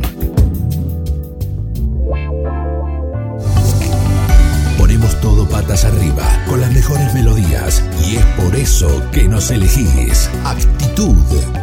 patas 5.71 5.85
arriba 5.85 6.45
con 6.49 6.59
las 6.59 6.71
mejores 6.73 7.13
melodías 7.13 7.81
y 8.05 8.17
es 8.17 8.25
por 8.35 8.53
eso 8.55 9.01
que 9.13 9.23
nos 9.23 9.51
elegís. 9.51 10.29
Actitud 10.43 11.15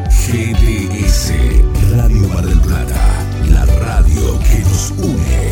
GDS 0.09 1.35
Radio 1.94 2.28
Mar 2.28 2.44
del 2.44 2.59
Plata, 2.60 3.26
la 3.51 3.66
radio 3.66 4.39
que 4.40 4.60
nos 4.60 4.90
une. 4.93 5.51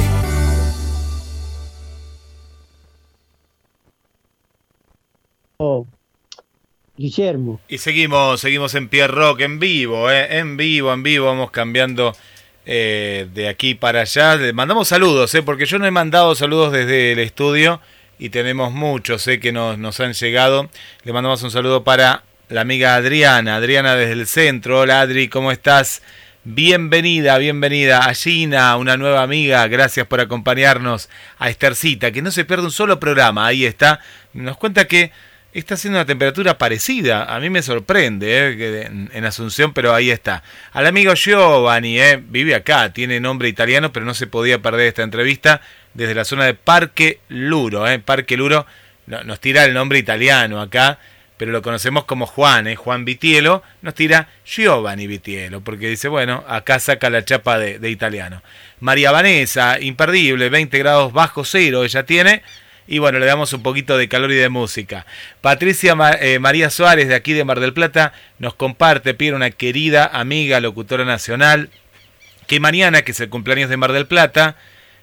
Oh, 5.58 5.86
Guillermo. 6.96 7.60
Y 7.68 7.76
seguimos, 7.76 8.40
seguimos 8.40 8.74
en 8.74 8.88
Pierre 8.88 9.12
Rock 9.12 9.40
en 9.40 9.58
vivo, 9.58 10.10
eh, 10.10 10.38
en 10.38 10.56
vivo, 10.56 10.94
en 10.94 11.02
vivo, 11.02 11.26
vamos 11.26 11.50
cambiando 11.50 12.14
eh, 12.64 13.28
de 13.34 13.48
aquí 13.48 13.74
para 13.74 14.00
allá. 14.00 14.36
Le 14.36 14.54
mandamos 14.54 14.88
saludos, 14.88 15.34
eh, 15.34 15.42
porque 15.42 15.66
yo 15.66 15.78
no 15.78 15.84
he 15.84 15.90
mandado 15.90 16.34
saludos 16.34 16.72
desde 16.72 17.12
el 17.12 17.18
estudio 17.18 17.82
y 18.18 18.30
tenemos 18.30 18.72
muchos 18.72 19.28
que 19.40 19.52
nos, 19.52 19.78
nos 19.78 20.01
han 20.01 20.12
llegado. 20.12 20.70
Le 21.05 21.12
mandamos 21.12 21.43
un 21.43 21.51
saludo 21.51 21.84
para 21.84 22.22
la 22.48 22.62
amiga 22.62 22.94
Adriana, 22.94 23.56
Adriana 23.56 23.97
desde 23.97 24.12
el 24.12 24.26
centro. 24.26 24.80
Hola 24.80 25.01
Adri, 25.01 25.28
¿cómo 25.28 25.52
estás? 25.52 26.02
Bienvenida, 26.44 27.38
bienvenida 27.38 28.05
a 28.05 28.14
Gina, 28.14 28.76
una 28.76 28.97
nueva 28.97 29.22
amiga. 29.22 29.66
Gracias 29.66 30.06
por 30.06 30.20
acompañarnos 30.20 31.09
a 31.38 31.51
Estercita, 31.51 32.12
que 32.12 32.22
no 32.22 32.30
se 32.30 32.44
pierde 32.44 32.64
un 32.64 32.70
solo 32.70 33.01
programa. 33.01 33.47
Ahí 33.47 33.66
está. 33.66 34.01
Nos 34.32 34.56
cuenta 34.56 34.86
que 34.86 35.10
está 35.52 35.74
haciendo 35.74 35.98
una 35.98 36.06
temperatura 36.06 36.56
parecida. 36.56 37.24
A 37.24 37.40
mí 37.40 37.51
me 37.51 37.62
sorprende 37.62 38.51
eh, 38.51 39.09
en 39.12 39.24
Asunción, 39.24 39.72
pero 39.72 39.93
ahí 39.93 40.10
está. 40.10 40.44
Al 40.72 40.86
amigo 40.86 41.14
Giovanni, 41.14 41.98
eh, 41.98 42.22
vive 42.24 42.55
acá, 42.55 42.93
tiene 42.93 43.18
nombre 43.18 43.48
italiano, 43.48 43.93
pero 43.93 44.06
no 44.06 44.14
se 44.14 44.28
podía 44.28 44.62
perder 44.62 44.86
esta 44.86 45.02
entrevista 45.02 45.62
desde 45.97 46.14
la 46.14 46.24
zona 46.24 46.44
de 46.44 46.55
Parque 46.55 47.20
Luro. 47.28 47.86
Eh. 47.89 47.98
Parque 47.98 48.36
Luro 48.36 48.66
no- 49.06 49.24
nos 49.24 49.40
tira 49.40 49.64
el 49.64 49.74
nombre 49.74 49.98
italiano 49.98 50.60
acá, 50.60 50.98
pero 51.36 51.52
lo 51.52 51.62
conocemos 51.62 52.05
como 52.05 52.27
Juan, 52.27 52.66
eh. 52.66 52.77
Juan 52.77 53.05
Vitielo. 53.05 53.62
Nos 53.82 53.94
tira 53.94 54.28
Giovanni 54.44 55.06
Vitielo, 55.06 55.62
porque 55.62 55.89
dice, 55.89 56.09
bueno, 56.09 56.44
acá 56.48 56.78
saca 56.78 57.10
la 57.10 57.24
chapa 57.24 57.59
de, 57.59 57.90
italiano. 57.90 58.43
María 58.81 59.10
Vanessa, 59.10 59.81
imperdible, 59.81 60.48
20 60.51 60.78
grados 60.78 61.12
bajo 61.12 61.44
cero 61.44 61.85
ella 61.85 62.05
tiene. 62.05 62.43
Y 62.89 62.98
bueno, 63.01 63.18
le 63.18 63.27
damos 63.27 63.52
un 63.52 63.64
poquito 63.64 63.98
de 63.98 64.09
calor 64.09 64.31
y 64.31 64.36
de 64.36 64.48
música. 64.48 65.06
Patricia 65.40 65.97
eh, 66.20 66.39
María 66.39 66.70
Suárez, 66.70 67.09
de 67.09 67.16
aquí 67.16 67.32
de 67.32 67.44
Mar 67.44 67.59
del 67.59 67.73
Plata, 67.73 68.12
nos 68.39 68.55
comparte, 68.55 69.12
pide 69.12 69.32
una 69.32 69.51
querida 69.51 70.06
amiga, 70.06 70.60
locutora 70.60 71.05
nacional, 71.05 71.70
que 72.47 72.60
mañana, 72.60 73.02
que 73.02 73.10
es 73.10 73.18
el 73.18 73.28
cumpleaños 73.28 73.70
de 73.70 73.77
Mar 73.77 73.93
del 73.93 74.06
Plata, 74.06 74.55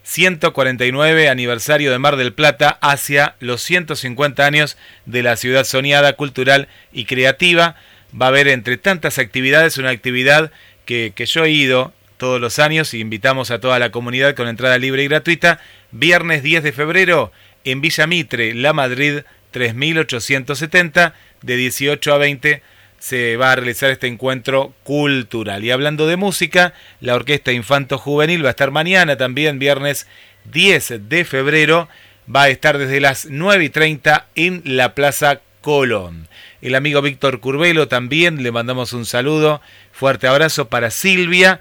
149 0.03 1.29
aniversario 1.29 1.91
de 1.91 1.99
Mar 1.99 2.17
del 2.17 2.33
Plata 2.33 2.77
hacia 2.81 3.35
los 3.39 3.61
150 3.63 4.45
años 4.45 4.77
de 5.05 5.23
la 5.23 5.37
ciudad 5.37 5.63
soñada, 5.63 6.13
cultural 6.13 6.67
y 6.91 7.05
creativa. 7.05 7.75
Va 8.19 8.27
a 8.27 8.29
haber 8.29 8.47
entre 8.49 8.77
tantas 8.77 9.17
actividades 9.17 9.77
una 9.77 9.89
actividad 9.89 10.51
que, 10.85 11.13
que 11.15 11.25
yo 11.25 11.45
he 11.45 11.51
ido 11.51 11.93
todos 12.17 12.39
los 12.39 12.59
años 12.59 12.93
y 12.93 12.99
invitamos 12.99 13.49
a 13.49 13.59
toda 13.59 13.79
la 13.79 13.91
comunidad 13.91 14.35
con 14.35 14.47
entrada 14.47 14.77
libre 14.77 15.03
y 15.03 15.07
gratuita. 15.07 15.59
Viernes 15.91 16.43
10 16.43 16.63
de 16.63 16.71
febrero 16.71 17.31
en 17.63 17.81
Villa 17.81 18.05
Mitre, 18.07 18.53
La 18.53 18.73
Madrid 18.73 19.21
3870, 19.51 21.13
de 21.41 21.55
18 21.55 22.13
a 22.13 22.17
20 22.17 22.61
se 23.03 23.35
va 23.35 23.51
a 23.51 23.55
realizar 23.57 23.91
este 23.91 24.07
encuentro 24.07 24.73
cultural. 24.85 25.61
Y 25.65 25.71
hablando 25.71 26.07
de 26.07 26.15
música, 26.15 26.73
la 27.01 27.15
Orquesta 27.15 27.51
Infanto 27.51 27.97
Juvenil 27.97 28.45
va 28.45 28.47
a 28.47 28.51
estar 28.51 28.71
mañana 28.71 29.17
también, 29.17 29.59
viernes 29.59 30.07
10 30.53 31.09
de 31.09 31.25
febrero, 31.25 31.89
va 32.33 32.43
a 32.43 32.49
estar 32.49 32.77
desde 32.77 33.01
las 33.01 33.25
9 33.25 33.65
y 33.65 33.69
30 33.69 34.27
en 34.35 34.61
la 34.63 34.95
Plaza 34.95 35.41
Colón. 35.59 36.29
El 36.61 36.75
amigo 36.75 37.01
Víctor 37.01 37.41
Curvelo 37.41 37.89
también 37.89 38.41
le 38.41 38.53
mandamos 38.53 38.93
un 38.93 39.05
saludo, 39.05 39.59
fuerte 39.91 40.27
abrazo 40.27 40.69
para 40.69 40.89
Silvia, 40.89 41.59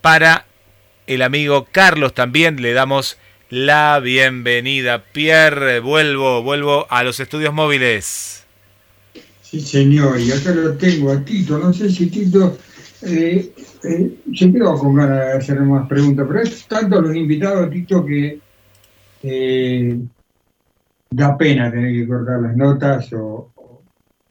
para 0.00 0.44
el 1.08 1.22
amigo 1.22 1.66
Carlos 1.72 2.14
también 2.14 2.62
le 2.62 2.72
damos 2.72 3.18
la 3.50 3.98
bienvenida. 3.98 5.02
Pierre, 5.10 5.80
vuelvo, 5.80 6.44
vuelvo 6.44 6.86
a 6.88 7.02
los 7.02 7.18
estudios 7.18 7.52
móviles. 7.52 8.37
Sí, 9.50 9.60
señor, 9.60 10.20
y 10.20 10.30
acá 10.30 10.50
lo 10.54 10.76
tengo 10.76 11.10
a 11.10 11.24
Tito. 11.24 11.58
No 11.58 11.72
sé 11.72 11.88
si 11.90 12.10
Tito. 12.10 12.58
Eh, 13.00 13.54
eh, 13.84 14.20
yo 14.26 14.52
creo 14.52 14.74
con 14.78 14.94
ganas 14.94 15.18
de 15.26 15.32
hacer 15.32 15.60
más 15.60 15.88
preguntas, 15.88 16.26
pero 16.28 16.40
es 16.42 16.66
tanto 16.66 17.00
los 17.00 17.14
invitados, 17.16 17.70
Tito, 17.70 18.04
que 18.04 18.42
eh, 19.22 19.98
da 21.10 21.36
pena 21.36 21.70
tener 21.70 21.92
que 21.94 22.06
cortar 22.06 22.40
las 22.40 22.56
notas 22.56 23.12
o, 23.14 23.52
o- 23.54 23.84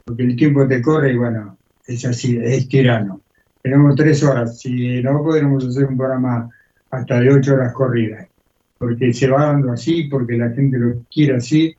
porque 0.04 0.22
el 0.22 0.36
tiempo 0.36 0.66
te 0.66 0.80
corre 0.80 1.12
y 1.12 1.16
bueno, 1.16 1.58
es 1.86 2.04
así, 2.04 2.38
es 2.40 2.68
tirano. 2.68 3.22
Tenemos 3.62 3.96
tres 3.96 4.22
horas, 4.22 4.58
si 4.60 5.02
no 5.02 5.22
podremos 5.22 5.66
hacer 5.66 5.86
un 5.86 5.96
programa 5.96 6.48
hasta 6.90 7.20
de 7.20 7.30
ocho 7.32 7.54
horas 7.54 7.72
corridas, 7.72 8.28
porque 8.78 9.12
se 9.12 9.28
va 9.28 9.46
dando 9.46 9.72
así, 9.72 10.04
porque 10.04 10.36
la 10.36 10.50
gente 10.50 10.78
lo 10.78 11.04
quiere 11.10 11.36
así, 11.36 11.74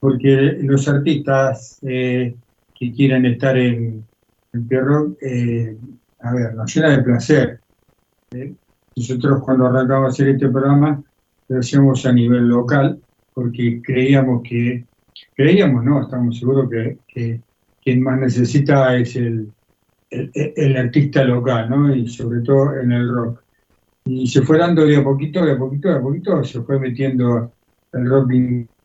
porque 0.00 0.56
los 0.62 0.88
artistas 0.88 1.78
eh, 1.82 2.34
que 2.74 2.92
quieran 2.92 3.26
estar 3.26 3.56
en, 3.56 4.04
en 4.52 4.68
Pierrot, 4.68 5.16
eh, 5.22 5.76
a 6.20 6.32
ver, 6.32 6.54
nos 6.54 6.74
llena 6.74 6.96
de 6.96 7.02
placer. 7.02 7.60
¿eh? 8.32 8.54
Nosotros 8.96 9.42
cuando 9.44 9.66
arrancamos 9.66 10.06
a 10.06 10.08
hacer 10.08 10.28
este 10.30 10.48
programa, 10.48 11.02
lo 11.48 11.58
hacíamos 11.58 12.04
a 12.06 12.12
nivel 12.12 12.48
local, 12.48 12.98
porque 13.34 13.80
creíamos 13.84 14.42
que, 14.42 14.84
creíamos, 15.36 15.84
no, 15.84 16.02
estamos 16.02 16.38
seguros 16.38 16.68
que, 16.70 16.98
que 17.06 17.40
quien 17.82 18.02
más 18.02 18.18
necesita 18.18 18.96
es 18.96 19.16
el, 19.16 19.52
el, 20.10 20.76
artista 20.76 21.24
local, 21.24 21.70
¿no? 21.70 21.94
Y 21.94 22.08
sobre 22.08 22.40
todo 22.40 22.78
en 22.78 22.92
el 22.92 23.08
rock. 23.08 23.42
Y 24.04 24.26
se 24.26 24.42
fue 24.42 24.58
dando 24.58 24.84
de 24.86 24.96
a 24.96 25.04
poquito, 25.04 25.44
de 25.44 25.52
a 25.52 25.58
poquito, 25.58 25.88
de 25.88 25.96
a 25.96 26.00
poquito, 26.00 26.42
se 26.44 26.62
fue 26.62 26.78
metiendo 26.80 27.52
el 27.92 28.08
rock 28.08 28.30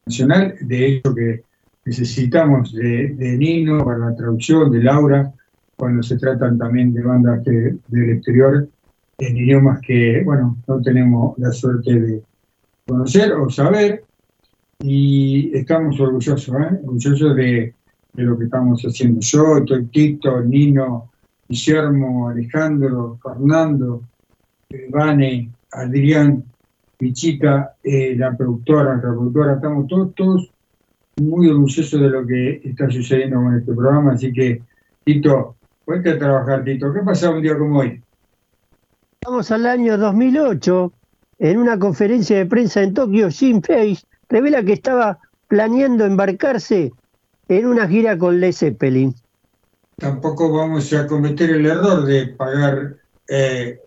nacional, 0.05 0.55
de 0.61 0.87
hecho 0.87 1.15
que 1.15 1.43
necesitamos 1.85 2.73
de, 2.73 3.35
Nino 3.37 3.83
para 3.83 3.97
la 4.09 4.15
traducción, 4.15 4.71
de 4.71 4.83
Laura, 4.83 5.31
cuando 5.75 6.01
se 6.03 6.17
tratan 6.17 6.57
también 6.57 6.93
de 6.93 7.01
bandas 7.01 7.43
que- 7.43 7.75
del 7.87 8.09
exterior, 8.11 8.67
en 9.17 9.37
idiomas 9.37 9.79
que, 9.81 10.21
bueno, 10.23 10.57
no 10.67 10.81
tenemos 10.81 11.37
la 11.37 11.51
suerte 11.51 11.99
de 11.99 12.21
conocer 12.87 13.31
o 13.33 13.49
saber, 13.49 14.03
y 14.79 15.55
estamos 15.57 15.99
orgullosos, 15.99 16.53
¿eh? 16.55 16.79
orgullosos 16.83 17.35
de, 17.35 17.73
de 18.13 18.23
lo 18.23 18.37
que 18.37 18.45
estamos 18.45 18.81
haciendo. 18.83 19.19
Yo, 19.21 19.63
Tito, 19.91 20.41
Nino, 20.41 21.11
Guillermo, 21.47 22.29
Alejandro, 22.29 23.17
Fernando, 23.23 24.01
Vane, 24.89 25.49
Adrián, 25.71 26.43
Pichita, 26.97 27.75
eh, 27.83 28.15
la 28.17 28.35
productora, 28.35 28.95
la 28.95 29.01
productora, 29.01 29.55
estamos 29.55 29.87
todos, 29.87 30.15
todos 30.15 30.51
muy 31.21 31.49
orgullosos 31.49 31.99
de 31.99 32.09
lo 32.09 32.25
que 32.25 32.61
está 32.63 32.89
sucediendo 32.89 33.37
con 33.37 33.57
este 33.57 33.73
programa, 33.73 34.13
así 34.13 34.31
que, 34.33 34.61
Tito, 35.03 35.55
ponte 35.85 36.11
a 36.11 36.19
trabajar, 36.19 36.63
Tito. 36.63 36.93
¿Qué 36.93 37.01
pasa 37.01 37.31
un 37.31 37.41
día 37.41 37.57
como 37.57 37.79
hoy? 37.79 38.01
Vamos 39.25 39.49
al 39.51 39.65
año 39.65 39.97
2008, 39.97 40.93
en 41.39 41.57
una 41.57 41.79
conferencia 41.79 42.37
de 42.37 42.45
prensa 42.45 42.81
en 42.81 42.93
Tokio, 42.93 43.29
Jim 43.29 43.61
Page 43.61 44.03
revela 44.29 44.63
que 44.63 44.73
estaba 44.73 45.19
planeando 45.47 46.05
embarcarse 46.05 46.91
en 47.47 47.65
una 47.65 47.87
gira 47.87 48.17
con 48.17 48.39
Led 48.39 48.53
Zeppelin. 48.53 49.13
Tampoco 49.97 50.51
vamos 50.51 50.91
a 50.93 51.07
cometer 51.07 51.51
el 51.51 51.65
error 51.65 52.05
de 52.05 52.27
pagar, 52.27 52.97
eh, 53.29 53.79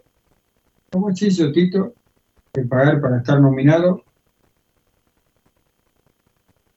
¿cómo 0.90 1.14
se 1.14 1.26
hizo, 1.26 1.52
Tito? 1.52 1.94
Pagar 2.66 3.00
para 3.00 3.18
estar 3.18 3.40
nominado. 3.40 4.02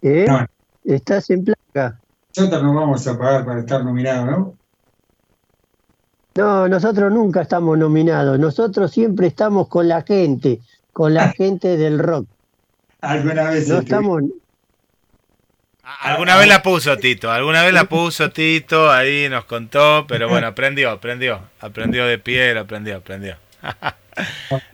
¿Eh? 0.01 0.25
No, 0.27 0.45
Estás 0.83 1.29
en 1.29 1.45
placa. 1.45 1.99
nosotros 2.35 2.63
no 2.63 2.73
vamos 2.73 3.07
a 3.07 3.17
pagar 3.17 3.45
para 3.45 3.59
estar 3.59 3.83
nominados, 3.83 4.25
¿no? 4.25 4.55
No, 6.35 6.67
nosotros 6.67 7.11
nunca 7.11 7.41
estamos 7.41 7.77
nominados. 7.77 8.39
Nosotros 8.39 8.91
siempre 8.91 9.27
estamos 9.27 9.67
con 9.67 9.87
la 9.87 10.01
gente, 10.01 10.59
con 10.93 11.13
la 11.13 11.29
gente 11.37 11.77
del 11.77 11.99
rock. 11.99 12.25
Alguna 13.01 13.49
vez 13.49 13.67
No 13.67 13.79
estamos. 13.79 14.23
Alguna 16.01 16.37
vez 16.37 16.47
la 16.47 16.61
puso 16.63 16.95
Tito, 16.97 17.29
alguna 17.31 17.63
vez 17.63 17.73
la 17.73 17.83
puso 17.85 18.29
Tito, 18.31 18.89
ahí 18.89 19.27
nos 19.29 19.45
contó, 19.45 20.05
pero 20.07 20.29
bueno, 20.29 20.47
aprendió, 20.47 20.89
aprendió, 20.89 21.41
aprendió 21.59 22.05
de 22.05 22.17
pie, 22.17 22.57
aprendió, 22.57 22.97
aprendió. 22.97 23.35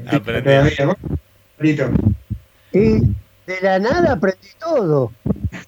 Y 2.73 2.99
de 2.99 3.61
la 3.61 3.79
nada 3.79 4.13
aprendí 4.13 4.47
todo. 4.59 5.11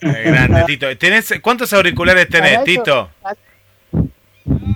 Eh, 0.01 0.23
grande, 0.25 0.63
Tito. 0.67 0.97
¿Tenés, 0.97 1.33
¿Cuántos 1.41 1.71
auriculares 1.73 2.27
tenés, 2.29 2.53
eso- 2.53 2.63
Tito? 2.65 3.09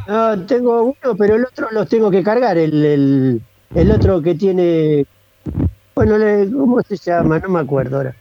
No, 0.07 0.45
tengo 0.45 0.83
uno, 0.83 1.15
pero 1.17 1.35
el 1.35 1.45
otro 1.45 1.69
los 1.71 1.87
tengo 1.89 2.09
que 2.11 2.23
cargar. 2.23 2.57
El, 2.57 2.83
el, 2.85 3.41
el 3.75 3.91
otro 3.91 4.21
que 4.21 4.35
tiene. 4.35 5.05
Bueno, 5.95 6.17
le- 6.17 6.49
¿cómo 6.51 6.81
se 6.81 6.97
llama? 6.97 7.39
No 7.39 7.49
me 7.49 7.59
acuerdo 7.59 7.97
ahora. 7.97 8.15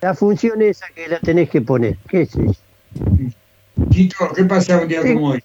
La 0.00 0.14
función 0.14 0.62
esa 0.62 0.86
que 0.94 1.08
la 1.08 1.18
tenés 1.20 1.50
que 1.50 1.60
poner. 1.60 1.96
¿Qué 2.08 2.26
sé 2.26 2.44
yo? 2.46 2.52
Tito, 3.90 4.16
¿qué 4.34 4.44
pasa 4.44 4.78
un 4.78 4.88
día 4.88 5.02
Sí. 5.02 5.14
como 5.14 5.28
hoy? 5.30 5.44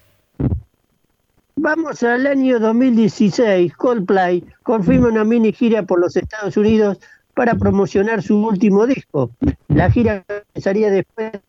Vamos 1.63 2.01
al 2.01 2.25
año 2.25 2.59
2016. 2.59 3.75
Coldplay 3.75 4.43
confirma 4.63 5.09
una 5.09 5.23
mini 5.23 5.53
gira 5.53 5.83
por 5.83 5.99
los 5.99 6.15
Estados 6.15 6.57
Unidos 6.57 6.99
para 7.35 7.53
promocionar 7.53 8.23
su 8.23 8.43
último 8.43 8.87
disco. 8.87 9.29
La 9.67 9.91
gira 9.91 10.25
comenzaría 10.25 10.89
después 10.89 11.33
de 11.33 11.41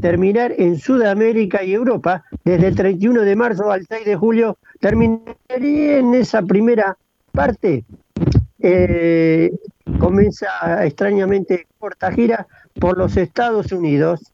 terminar 0.00 0.52
en 0.58 0.80
Sudamérica 0.80 1.62
y 1.62 1.74
Europa. 1.74 2.24
Desde 2.44 2.66
el 2.66 2.74
31 2.74 3.20
de 3.22 3.36
marzo 3.36 3.70
al 3.70 3.86
6 3.86 4.04
de 4.04 4.16
julio 4.16 4.58
terminaría 4.80 5.98
en 5.98 6.12
esa 6.14 6.42
primera 6.42 6.98
parte. 7.30 7.84
Eh, 8.58 9.52
comienza 10.00 10.84
extrañamente 10.84 11.68
corta 11.78 12.10
gira 12.10 12.48
por 12.80 12.98
los 12.98 13.16
Estados 13.16 13.70
Unidos. 13.70 14.32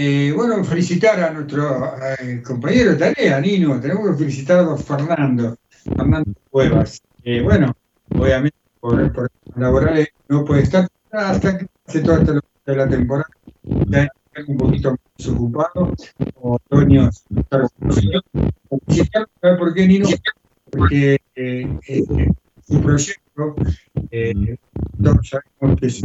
Eh, 0.00 0.32
bueno, 0.32 0.62
felicitar 0.62 1.18
a 1.18 1.32
nuestro 1.32 1.92
eh, 2.20 2.40
compañero 2.46 2.92
de 2.92 2.98
tarea, 2.98 3.40
Nino. 3.40 3.80
Tenemos 3.80 4.08
que 4.12 4.18
felicitar 4.18 4.60
a 4.60 4.62
don 4.62 4.78
Fernando, 4.78 5.58
Fernando 5.68 6.32
Cuevas. 6.50 7.02
Eh, 7.24 7.42
bueno, 7.42 7.74
obviamente 8.10 8.56
por, 8.78 9.12
por 9.12 9.28
laborales 9.56 10.10
no 10.28 10.44
puede 10.44 10.62
estar 10.62 10.86
hasta 11.10 11.58
que 11.58 11.66
hace 11.84 12.00
toda 12.02 12.20
esta 12.20 12.40
de 12.66 12.76
la 12.76 12.88
temporada. 12.88 13.28
Ya 13.88 14.08
un 14.46 14.56
poquito 14.56 14.92
más 14.92 15.00
desocupado. 15.16 15.92
Otoño, 16.36 17.10
felicitarlo, 18.86 19.28
¿sabe 19.40 19.56
por 19.56 19.74
qué, 19.74 19.88
Nino? 19.88 20.08
Porque 20.70 21.18
su 22.68 22.80
proyecto, 22.80 23.56
todos 25.02 25.28
sabemos 25.28 25.80
que 25.80 25.86
es 25.88 26.02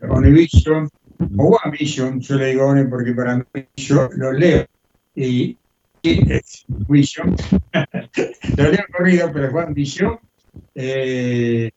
Univision, 0.00 0.90
o 1.36 1.58
One 1.64 1.76
Vision, 1.78 2.20
yo 2.20 2.36
le 2.36 2.46
digo 2.48 2.66
One 2.66 2.84
porque 2.86 3.12
para 3.12 3.36
mí 3.36 3.44
yo 3.76 4.08
lo 4.16 4.32
leo 4.32 4.66
y, 5.14 5.56
es 6.02 6.64
Vision, 6.88 7.34
lo 8.56 8.70
leo 8.70 8.84
corrido, 8.96 9.30
pero 9.32 9.56
One 9.56 9.74
Vision 9.74 10.18
eh, 10.74 11.70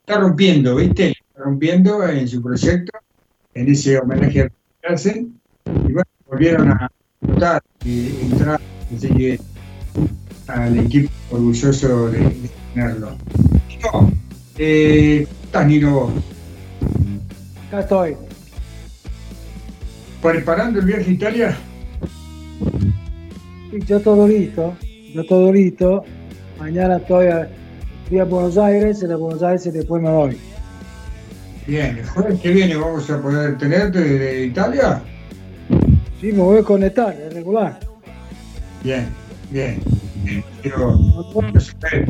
está 0.00 0.20
rompiendo, 0.20 0.76
¿viste? 0.76 1.10
Está 1.10 1.44
rompiendo 1.44 2.06
en 2.08 2.26
su 2.26 2.42
proyecto, 2.42 2.98
en 3.54 3.70
ese 3.70 3.98
homenaje 3.98 4.50
que 4.80 4.88
hacen, 4.88 5.38
y 5.66 5.92
bueno, 5.92 6.08
volvieron 6.26 6.70
a 6.70 6.90
votar 7.20 7.62
y 7.84 8.08
entrar, 8.22 8.60
así 8.94 9.08
que 9.08 9.40
al 10.48 10.78
equipo 10.78 11.10
orgulloso 11.30 12.10
de, 12.10 12.18
de 12.18 12.50
tenerlo. 12.74 13.16
No, 13.82 14.12
Eh, 14.58 15.26
¿cómo 15.26 15.42
¿Estás, 15.44 15.66
Nino? 15.66 16.10
Acá 17.68 17.80
estoy. 17.80 18.16
¿Preparando 20.22 20.78
el 20.78 20.86
viaje 20.86 21.10
a 21.10 21.12
Italia? 21.12 21.56
Sí, 23.72 23.78
yo 23.86 24.00
todo 24.00 24.28
listo. 24.28 24.72
Yo 25.12 25.26
todo 25.26 25.52
listo. 25.52 26.04
Mañana 26.60 26.98
estoy 26.98 27.26
a, 27.26 27.48
a 28.20 28.24
Buenos 28.24 28.56
Aires 28.56 29.02
y 29.02 29.06
de 29.08 29.16
Buenos 29.16 29.42
Aires 29.42 29.72
después 29.72 30.00
me 30.00 30.10
voy. 30.10 30.38
Bien, 31.66 31.98
el 31.98 32.06
jueves 32.06 32.40
que 32.40 32.52
viene 32.52 32.76
vamos 32.76 33.10
a 33.10 33.20
poder 33.20 33.58
tenerte 33.58 34.00
desde 34.00 34.46
Italia. 34.46 35.02
Sí, 36.20 36.30
me 36.30 36.42
voy 36.42 36.58
a 36.58 36.62
conectar, 36.62 37.12
es 37.14 37.34
regular. 37.34 37.80
Bien, 38.84 39.08
bien. 39.50 39.80
bien. 40.22 40.44
Quiero, 40.62 40.98
quiero 41.32 41.60
saber, 41.60 42.08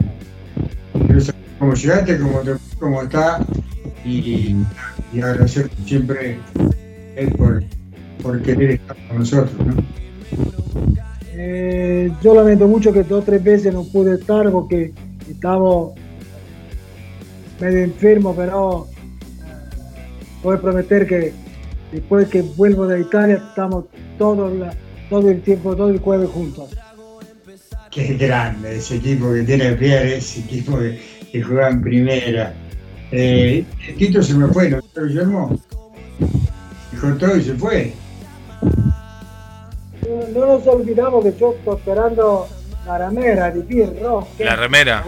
quiero 1.07 1.21
saber 1.21 1.43
cómo 1.59 1.75
llegaste, 1.75 2.19
cómo, 2.19 2.41
te, 2.41 2.53
cómo 2.79 3.03
está 3.03 3.47
y, 4.05 4.57
y 5.15 5.21
agradecer 5.21 5.71
siempre 5.87 6.39
él 7.17 7.31
por, 7.33 7.63
por 8.23 8.41
querer 8.43 8.71
estar 8.73 8.97
con 9.09 9.19
nosotros. 9.19 9.53
¿no? 9.67 9.75
Eh, 11.35 12.13
yo 12.23 12.35
lamento 12.35 12.69
mucho 12.69 12.93
que 12.93 13.03
dos 13.03 13.23
o 13.23 13.25
tres 13.25 13.43
veces 13.43 13.73
no 13.75 13.85
pude 13.85 14.15
estar 14.15 14.51
porque 14.51 14.93
estaba 15.31 15.89
medio 17.61 17.85
enfermo, 17.85 18.35
pero 18.37 18.87
eh, 18.89 20.25
puedo 20.43 20.61
prometer 20.61 21.07
que 21.07 21.33
después 21.93 22.29
que 22.29 22.43
vuelvo 22.43 22.87
de 22.87 23.01
Italia 23.01 23.43
estamos 23.49 23.87
todo, 24.19 24.55
la- 24.55 24.75
todo 25.11 25.31
el 25.31 25.41
tiempo, 25.43 25.75
todo 25.77 25.89
el 25.91 25.99
jueves 25.99 26.29
juntos. 26.31 26.71
Qué 27.91 28.15
grande 28.15 28.77
ese 28.77 28.97
equipo 28.97 29.33
que 29.35 29.43
tiene 29.43 29.73
Pierre, 29.73 30.17
ese 30.17 30.41
equipo 30.41 30.79
que, 30.79 30.99
que 31.31 31.43
juega 31.43 31.69
en 31.69 31.83
primera. 31.83 32.55
Eh, 33.11 33.65
Tito 33.99 34.23
se 34.23 34.33
me 34.35 34.47
fue, 34.49 34.71
¿no? 34.71 34.81
Guillermo? 34.97 35.59
Dijo 36.91 37.09
todo 37.19 37.37
y 37.37 37.43
se 37.43 37.53
fue. 37.55 37.93
No, 40.09 40.29
no 40.29 40.47
nos 40.47 40.67
olvidamos 40.67 41.25
que 41.25 41.33
yo 41.39 41.55
estoy 41.57 41.77
esperando 41.77 42.49
la 42.87 42.99
ramera 42.99 43.51
de 43.51 43.61
Pirro. 43.63 44.29
La 44.39 44.57
remera. 44.57 45.05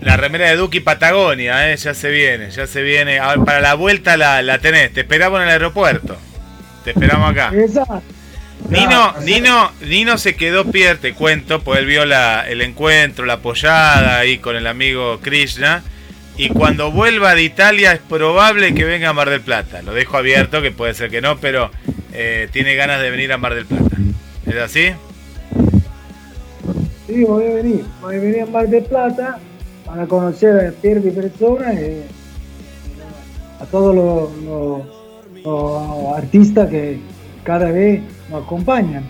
La 0.00 0.16
remera 0.16 0.48
de 0.48 0.56
Duki 0.56 0.80
Patagonia, 0.80 1.70
eh, 1.70 1.76
ya 1.76 1.92
se 1.92 2.10
viene, 2.10 2.50
ya 2.50 2.66
se 2.66 2.82
viene. 2.82 3.18
A 3.18 3.28
ver, 3.28 3.44
para 3.44 3.60
la 3.60 3.74
vuelta 3.74 4.16
la, 4.16 4.42
la 4.42 4.58
tenés, 4.58 4.92
te 4.92 5.00
esperamos 5.00 5.40
en 5.40 5.46
el 5.46 5.52
aeropuerto. 5.52 6.16
Te 6.84 6.90
esperamos 6.90 7.30
acá. 7.30 7.52
Exacto. 7.54 8.02
Nino, 8.68 9.14
Nino, 9.22 9.72
Nino 9.80 10.16
se 10.18 10.36
quedó 10.36 10.70
Pierre, 10.70 10.98
te 10.98 11.14
cuento, 11.14 11.60
pues 11.60 11.80
él 11.80 11.86
vio 11.86 12.04
la, 12.06 12.48
el 12.48 12.60
encuentro, 12.60 13.24
la 13.24 13.34
apoyada 13.34 14.18
ahí 14.18 14.38
con 14.38 14.54
el 14.54 14.66
amigo 14.66 15.18
Krishna. 15.20 15.82
Y 16.36 16.48
cuando 16.48 16.90
vuelva 16.90 17.34
de 17.34 17.42
Italia 17.42 17.92
es 17.92 18.00
probable 18.00 18.72
que 18.74 18.84
venga 18.84 19.10
a 19.10 19.12
Mar 19.12 19.28
del 19.28 19.40
Plata. 19.40 19.82
Lo 19.82 19.92
dejo 19.92 20.16
abierto, 20.16 20.62
que 20.62 20.70
puede 20.70 20.94
ser 20.94 21.10
que 21.10 21.20
no, 21.20 21.38
pero 21.38 21.70
eh, 22.12 22.48
tiene 22.52 22.74
ganas 22.74 23.00
de 23.00 23.10
venir 23.10 23.32
a 23.32 23.38
Mar 23.38 23.54
del 23.54 23.66
Plata. 23.66 23.96
¿Es 24.46 24.56
así? 24.56 24.88
Sí, 27.06 27.24
voy 27.24 27.44
a 27.46 27.54
venir. 27.54 27.84
Voy 28.00 28.16
a 28.16 28.18
venir 28.18 28.40
a 28.42 28.46
Mar 28.46 28.68
del 28.68 28.84
Plata 28.84 29.38
para 29.84 30.06
conocer 30.06 30.66
a 30.66 30.70
Pierre 30.72 31.00
de 31.00 31.10
persona 31.10 31.72
y 31.74 32.02
a 33.60 33.64
todos 33.66 33.94
los, 33.94 34.36
los- 34.44 35.00
los 35.44 36.16
artistas 36.18 36.68
que 36.68 36.98
cada 37.44 37.70
vez 37.70 38.02
nos 38.30 38.44
acompañan. 38.44 39.02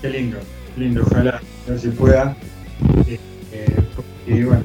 Qué 0.00 0.08
lindo, 0.10 0.38
lindo, 0.76 1.02
ojalá 1.06 1.40
no 1.68 1.78
se 1.78 1.90
pueda. 1.90 2.34
Eh, 3.06 3.18
eh, 3.52 3.66
porque, 3.94 4.44
bueno, 4.44 4.62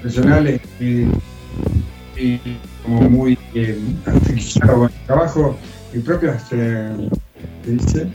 personal 0.00 0.60
y, 0.80 0.84
y 2.16 2.40
como 2.84 3.08
muy 3.08 3.38
eh, 3.54 3.78
con 4.04 4.84
el 4.84 4.90
trabajo 5.06 5.56
y 5.92 5.98
propio, 6.00 6.32
este, 6.32 6.56
¿qué 7.64 7.70
dice? 7.70 8.06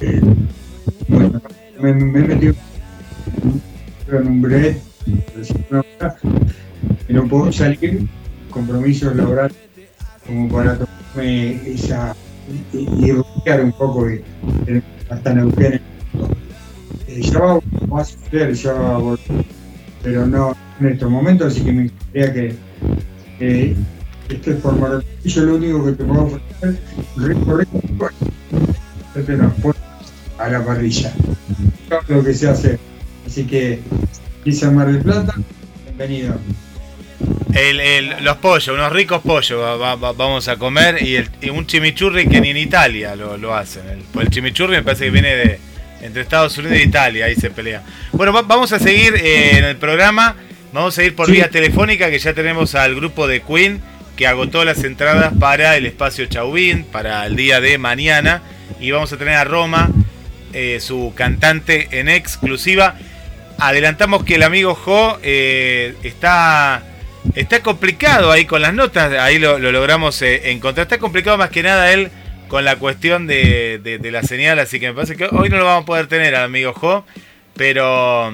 Eh, 0.00 0.20
bueno, 1.08 1.40
me, 1.80 1.90
he 1.90 1.94
metido 1.94 2.54
en 4.08 4.26
un 4.26 4.42
de 4.42 4.76
hora 5.70 6.16
y 7.08 7.12
no 7.12 7.28
puedo 7.28 7.52
salir, 7.52 8.08
compromisos 8.50 9.14
laborales 9.14 9.56
como 10.26 10.48
para 10.48 10.78
tomarme 10.78 11.72
esa 11.72 12.14
y, 12.72 13.06
y 13.06 13.12
bloquear 13.12 13.64
un 13.64 13.72
poco 13.72 14.10
y, 14.10 14.24
y 14.66 14.82
hasta 15.08 15.34
Neuquén. 15.34 15.80
Eh, 17.06 17.22
ya 17.22 17.38
va, 17.38 17.60
va 17.92 18.00
a 18.00 18.04
suceder, 18.04 18.54
ya 18.54 18.72
va 18.72 18.94
a 18.94 18.98
volver, 18.98 19.44
pero 20.02 20.26
no 20.26 20.56
en 20.80 20.86
estos 20.88 21.10
momentos, 21.10 21.52
así 21.52 21.64
que 21.64 21.72
me 21.72 21.82
gustaría 21.84 22.32
que, 22.32 22.56
que 23.40 23.74
estés 24.28 24.56
por 24.60 24.76
Mar 24.78 24.90
del 24.92 25.00
Plata. 25.02 25.20
Y 25.24 25.28
Yo 25.30 25.42
lo 25.42 25.56
único 25.56 25.84
que 25.86 25.92
te 25.92 26.04
puedo 26.04 26.22
ofrecer, 26.24 26.80
rico, 27.16 27.56
rico, 27.56 28.10
este 29.16 29.36
pone 29.60 29.78
a 30.38 30.48
la 30.48 30.64
parrilla. 30.64 31.12
Lo 32.08 32.22
que 32.24 32.32
se 32.34 32.48
hace. 32.48 32.78
Así 33.26 33.44
que, 33.44 33.80
Pisa 34.44 34.70
Mar 34.70 34.86
del 34.92 35.02
Plata, 35.02 35.34
bienvenido. 35.84 36.36
El- 37.52 37.80
el- 37.80 38.24
los 38.24 38.36
pollos, 38.36 38.68
unos 38.68 38.92
ricos 38.92 39.20
pollos 39.22 39.60
va- 39.60 39.76
va- 39.76 39.96
va- 39.96 40.12
vamos 40.12 40.46
a 40.48 40.56
comer 40.56 41.02
y, 41.02 41.16
el- 41.16 41.28
y 41.40 41.50
un 41.50 41.66
chimichurri 41.66 42.28
que 42.28 42.40
ni 42.40 42.50
en 42.50 42.56
Italia 42.56 43.16
lo, 43.16 43.36
lo 43.36 43.54
hacen. 43.56 43.86
El, 43.88 43.98
pues 44.12 44.30
chimichurri 44.30 44.76
me 44.76 44.82
parece 44.84 45.06
que 45.06 45.10
viene 45.10 45.34
de 45.34 45.58
entre 46.02 46.22
Estados 46.22 46.56
Unidos 46.58 46.78
e 46.78 46.82
Italia, 46.84 47.26
ahí 47.26 47.34
se 47.34 47.50
pelea. 47.50 47.82
Bueno, 48.12 48.32
va- 48.32 48.42
vamos 48.42 48.72
a 48.72 48.78
seguir 48.78 49.14
eh, 49.16 49.58
en 49.58 49.64
el 49.64 49.76
programa, 49.76 50.36
vamos 50.72 50.96
a 50.98 51.02
ir 51.04 51.14
por 51.16 51.26
Sí. 51.26 51.32
vía 51.32 51.48
telefónica 51.50 52.10
que 52.10 52.18
ya 52.18 52.32
tenemos 52.34 52.74
al 52.74 52.94
grupo 52.94 53.26
de 53.26 53.42
Queen 53.42 53.80
que 54.16 54.26
agotó 54.26 54.64
las 54.64 54.84
entradas 54.84 55.32
para 55.38 55.76
el 55.76 55.86
espacio 55.86 56.26
Chauvin, 56.26 56.84
para 56.84 57.24
el 57.26 57.36
día 57.36 57.60
de 57.60 57.78
mañana 57.78 58.42
y 58.78 58.90
vamos 58.90 59.12
a 59.12 59.16
tener 59.16 59.34
a 59.34 59.44
Roma, 59.44 59.90
eh, 60.52 60.78
su 60.80 61.12
cantante 61.16 61.88
en 61.92 62.08
exclusiva. 62.08 62.96
Adelantamos 63.58 64.24
que 64.24 64.34
el 64.36 64.42
amigo 64.42 64.74
Jo 64.74 65.18
eh, 65.22 65.94
está 66.02 66.84
Está 67.34 67.60
complicado 67.62 68.32
ahí 68.32 68.46
con 68.46 68.62
las 68.62 68.72
notas, 68.72 69.12
ahí 69.12 69.38
lo, 69.38 69.58
lo 69.58 69.70
logramos 69.72 70.20
eh, 70.22 70.50
encontrar. 70.50 70.86
Está 70.86 70.96
complicado 70.98 71.36
más 71.36 71.50
que 71.50 71.62
nada 71.62 71.92
él 71.92 72.10
con 72.48 72.64
la 72.64 72.76
cuestión 72.76 73.26
de, 73.26 73.78
de- 73.82 73.98
de 73.98 74.10
la 74.10 74.22
señal, 74.22 74.58
así 74.58 74.80
que 74.80 74.88
me 74.88 74.94
parece 74.94 75.16
que 75.16 75.28
hoy 75.30 75.50
no 75.50 75.58
lo 75.58 75.66
vamos 75.66 75.82
a 75.82 75.86
poder 75.86 76.06
tener 76.06 76.34
al 76.34 76.44
amigo 76.44 76.72
Jo, 76.72 77.04
pero, 77.54 78.32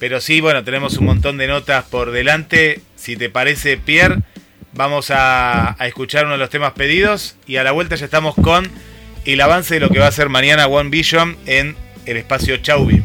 pero 0.00 0.20
sí, 0.20 0.40
bueno, 0.40 0.64
tenemos 0.64 0.96
un 0.96 1.04
montón 1.04 1.36
de 1.36 1.46
notas 1.46 1.84
por 1.84 2.10
delante. 2.10 2.80
Si 2.96 3.16
te 3.16 3.28
parece, 3.28 3.76
Pierre, 3.76 4.22
vamos 4.72 5.10
a, 5.10 5.76
a 5.80 5.86
escuchar 5.86 6.24
uno 6.24 6.32
de 6.32 6.38
los 6.38 6.48
temas 6.48 6.72
pedidos 6.72 7.36
y 7.46 7.56
a 7.56 7.62
la 7.64 7.72
vuelta 7.72 7.96
ya 7.96 8.06
estamos 8.06 8.34
con 8.34 8.66
el 9.26 9.40
avance 9.42 9.74
de 9.74 9.80
lo 9.80 9.90
que 9.90 9.98
va 9.98 10.06
a 10.06 10.12
ser 10.12 10.30
mañana 10.30 10.66
One 10.66 10.88
Vision 10.88 11.36
en 11.44 11.76
el 12.06 12.16
espacio 12.16 12.56
Chauvi. 12.56 13.04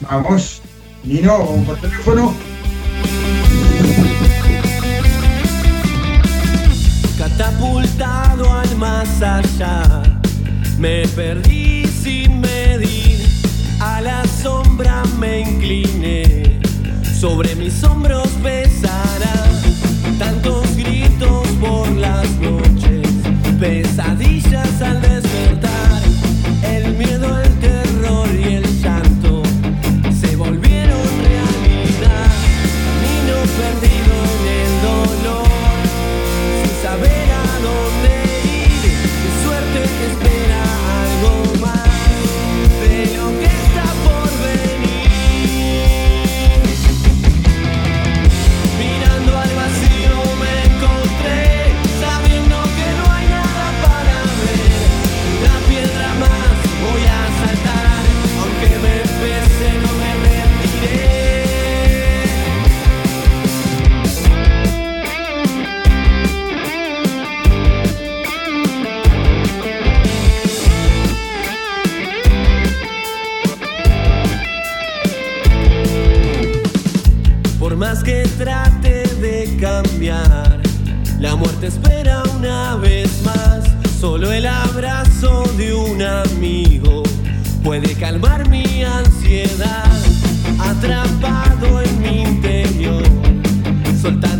Vamos, 0.00 0.60
Nino, 1.02 1.64
por 1.66 1.80
teléfono. 1.80 2.36
Catapultado 7.16 8.52
al 8.52 8.76
más 8.76 9.22
allá, 9.22 10.02
me 10.78 11.08
perdí 11.08 11.86
sin 11.86 12.40
sobre 17.18 17.56
mis 17.56 17.82
hombros 17.82 18.28
pesará 18.44 19.17
la 81.20 81.34
muerte 81.36 81.66
espera 81.66 82.22
una 82.36 82.76
vez 82.76 83.22
más. 83.24 83.64
Solo 84.00 84.30
el 84.32 84.46
abrazo 84.46 85.42
de 85.56 85.74
un 85.74 86.02
amigo 86.02 87.02
puede 87.62 87.94
calmar 87.94 88.48
mi 88.48 88.84
ansiedad. 88.84 89.84
Atrapado 90.60 91.82
en 91.82 92.02
mi 92.02 92.22
interior, 92.22 93.02
soltando 94.00 94.37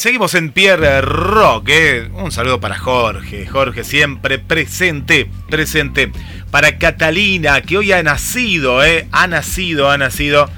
Seguimos 0.00 0.34
en 0.34 0.52
Pierre 0.52 1.00
Rock. 1.00 1.68
¿eh? 1.70 2.08
Un 2.14 2.30
saludo 2.30 2.60
para 2.60 2.78
Jorge. 2.78 3.46
Jorge 3.46 3.82
siempre 3.82 4.38
presente, 4.38 5.28
presente. 5.50 6.12
Para 6.50 6.78
Catalina, 6.78 7.60
que 7.62 7.78
hoy 7.78 7.90
ha 7.92 8.02
nacido, 8.02 8.84
¿eh? 8.84 9.08
ha 9.10 9.26
nacido, 9.26 9.90
ha 9.90 9.98
nacido. 9.98 10.48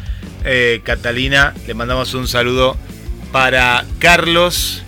Eh, 0.44 0.82
Catalina, 0.84 1.54
le 1.66 1.74
mandamos 1.74 2.12
un 2.14 2.28
saludo 2.28 2.76
para 3.32 3.84
Carlos 3.98 4.82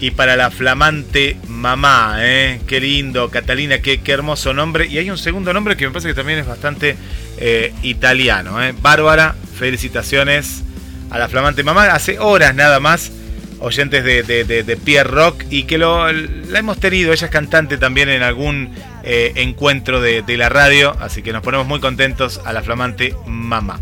y 0.00 0.10
para 0.10 0.34
la 0.34 0.50
flamante 0.50 1.36
mamá. 1.46 2.16
Qué 2.66 2.80
lindo, 2.80 3.30
Catalina, 3.30 3.78
qué, 3.78 4.00
qué 4.00 4.12
hermoso 4.12 4.54
nombre. 4.54 4.86
Y 4.86 4.98
hay 4.98 5.08
un 5.10 5.18
segundo 5.18 5.52
nombre 5.52 5.76
que 5.76 5.86
me 5.86 5.92
parece 5.92 6.08
que 6.08 6.14
también 6.14 6.40
es 6.40 6.46
bastante 6.46 6.96
italiano. 7.82 8.56
Bárbara, 8.80 9.36
felicitaciones 9.56 10.64
a 11.10 11.18
la 11.18 11.28
flamante 11.28 11.62
mamá. 11.62 11.84
Hace 11.86 12.18
horas 12.18 12.54
nada 12.54 12.80
más 12.80 13.12
oyentes 13.64 14.04
de, 14.04 14.78
Pierre 14.84 15.10
Rock 15.10 15.44
y 15.48 15.64
que 15.64 15.78
lo, 15.78 16.12
la 16.12 16.58
hemos 16.58 16.78
tenido, 16.78 17.12
ella 17.12 17.26
es 17.26 17.32
cantante 17.32 17.78
también 17.78 18.10
en 18.10 18.22
algún 18.22 18.74
eh, 19.02 19.32
encuentro 19.36 20.00
de, 20.00 20.22
de 20.22 20.36
la 20.36 20.50
radio, 20.50 20.94
así 21.00 21.22
que 21.22 21.32
nos 21.32 21.42
ponemos 21.42 21.66
muy 21.66 21.80
contentos 21.80 22.40
a 22.44 22.52
la 22.52 22.62
flamante 22.62 23.16
mamá. 23.26 23.80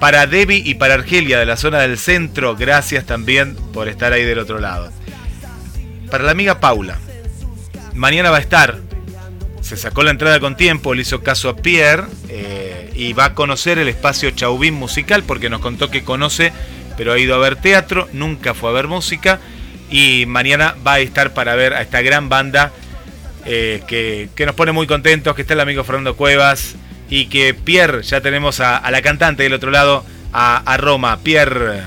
Para 0.00 0.26
Debbie 0.26 0.62
y 0.64 0.74
para 0.74 0.94
Argelia 0.94 1.38
de 1.38 1.46
la 1.46 1.56
zona 1.56 1.80
del 1.80 1.98
centro, 1.98 2.56
gracias 2.56 3.04
también 3.04 3.54
por 3.74 3.88
estar 3.88 4.12
ahí 4.12 4.24
del 4.24 4.38
otro 4.38 4.60
lado. 4.60 4.90
Para 6.10 6.24
la 6.24 6.30
amiga 6.30 6.58
Paula, 6.60 6.98
mañana 7.94 8.30
va 8.30 8.38
a 8.38 8.40
estar, 8.40 8.78
se 9.60 9.76
sacó 9.76 10.02
la 10.02 10.10
entrada 10.10 10.40
con 10.40 10.56
tiempo, 10.56 10.94
le 10.94 11.02
hizo 11.02 11.22
caso 11.22 11.50
a 11.50 11.56
Pierre 11.56 12.04
eh, 12.30 12.90
y 12.94 13.12
va 13.12 13.26
a 13.26 13.34
conocer 13.34 13.78
el 13.78 13.88
espacio 13.88 14.30
Chauvin 14.30 14.72
musical 14.72 15.22
porque 15.24 15.50
nos 15.50 15.60
contó 15.60 15.90
que 15.90 16.04
conoce 16.04 16.52
pero 16.98 17.12
ha 17.12 17.18
ido 17.18 17.34
a 17.34 17.38
ver 17.38 17.56
teatro, 17.56 18.08
nunca 18.12 18.52
fue 18.52 18.68
a 18.68 18.72
ver 18.74 18.88
música 18.88 19.38
y 19.90 20.24
mañana 20.26 20.74
va 20.86 20.94
a 20.94 20.98
estar 20.98 21.32
para 21.32 21.54
ver 21.54 21.72
a 21.72 21.80
esta 21.80 22.02
gran 22.02 22.28
banda 22.28 22.72
eh, 23.46 23.82
que, 23.86 24.28
que 24.34 24.44
nos 24.44 24.54
pone 24.54 24.72
muy 24.72 24.86
contentos, 24.86 25.34
que 25.34 25.42
está 25.42 25.54
el 25.54 25.60
amigo 25.60 25.84
Fernando 25.84 26.16
Cuevas 26.16 26.74
y 27.08 27.26
que 27.26 27.54
Pierre, 27.54 28.02
ya 28.02 28.20
tenemos 28.20 28.60
a, 28.60 28.76
a 28.76 28.90
la 28.90 29.00
cantante 29.00 29.44
del 29.44 29.54
otro 29.54 29.70
lado, 29.70 30.04
a, 30.32 30.58
a 30.58 30.76
Roma. 30.76 31.20
Pierre, 31.22 31.82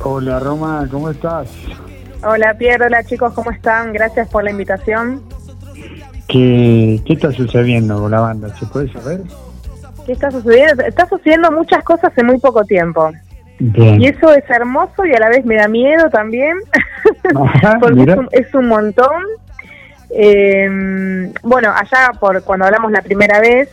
Hola 0.00 0.38
Roma, 0.38 0.86
¿cómo 0.90 1.08
estás? 1.08 1.48
Hola 2.22 2.54
Pierre, 2.58 2.86
hola 2.86 3.04
chicos, 3.04 3.32
¿cómo 3.32 3.50
están? 3.50 3.92
Gracias 3.92 4.28
por 4.28 4.44
la 4.44 4.50
invitación. 4.50 5.22
¿Qué, 6.28 7.00
qué 7.06 7.12
está 7.12 7.32
sucediendo 7.32 7.98
con 7.98 8.10
la 8.10 8.20
banda? 8.20 8.54
¿Se 8.58 8.66
puede 8.66 8.92
saber? 8.92 9.22
¿Qué 10.04 10.12
está 10.12 10.30
sucediendo? 10.30 10.82
Está 10.82 11.08
sucediendo 11.08 11.50
muchas 11.52 11.82
cosas 11.84 12.12
en 12.18 12.26
muy 12.26 12.38
poco 12.38 12.64
tiempo. 12.64 13.12
Bien. 13.72 14.00
Y 14.00 14.08
eso 14.08 14.32
es 14.34 14.44
hermoso 14.50 15.06
y 15.06 15.14
a 15.14 15.18
la 15.18 15.30
vez 15.30 15.46
me 15.46 15.56
da 15.56 15.68
miedo 15.68 16.10
también, 16.10 16.58
Ajá, 17.34 17.78
porque 17.80 18.02
es 18.02 18.16
un, 18.16 18.28
es 18.30 18.54
un 18.54 18.68
montón. 18.68 19.22
Eh, 20.10 21.32
bueno, 21.42 21.72
allá 21.74 22.12
por 22.20 22.42
cuando 22.44 22.66
hablamos 22.66 22.92
la 22.92 23.00
primera 23.00 23.40
vez, 23.40 23.70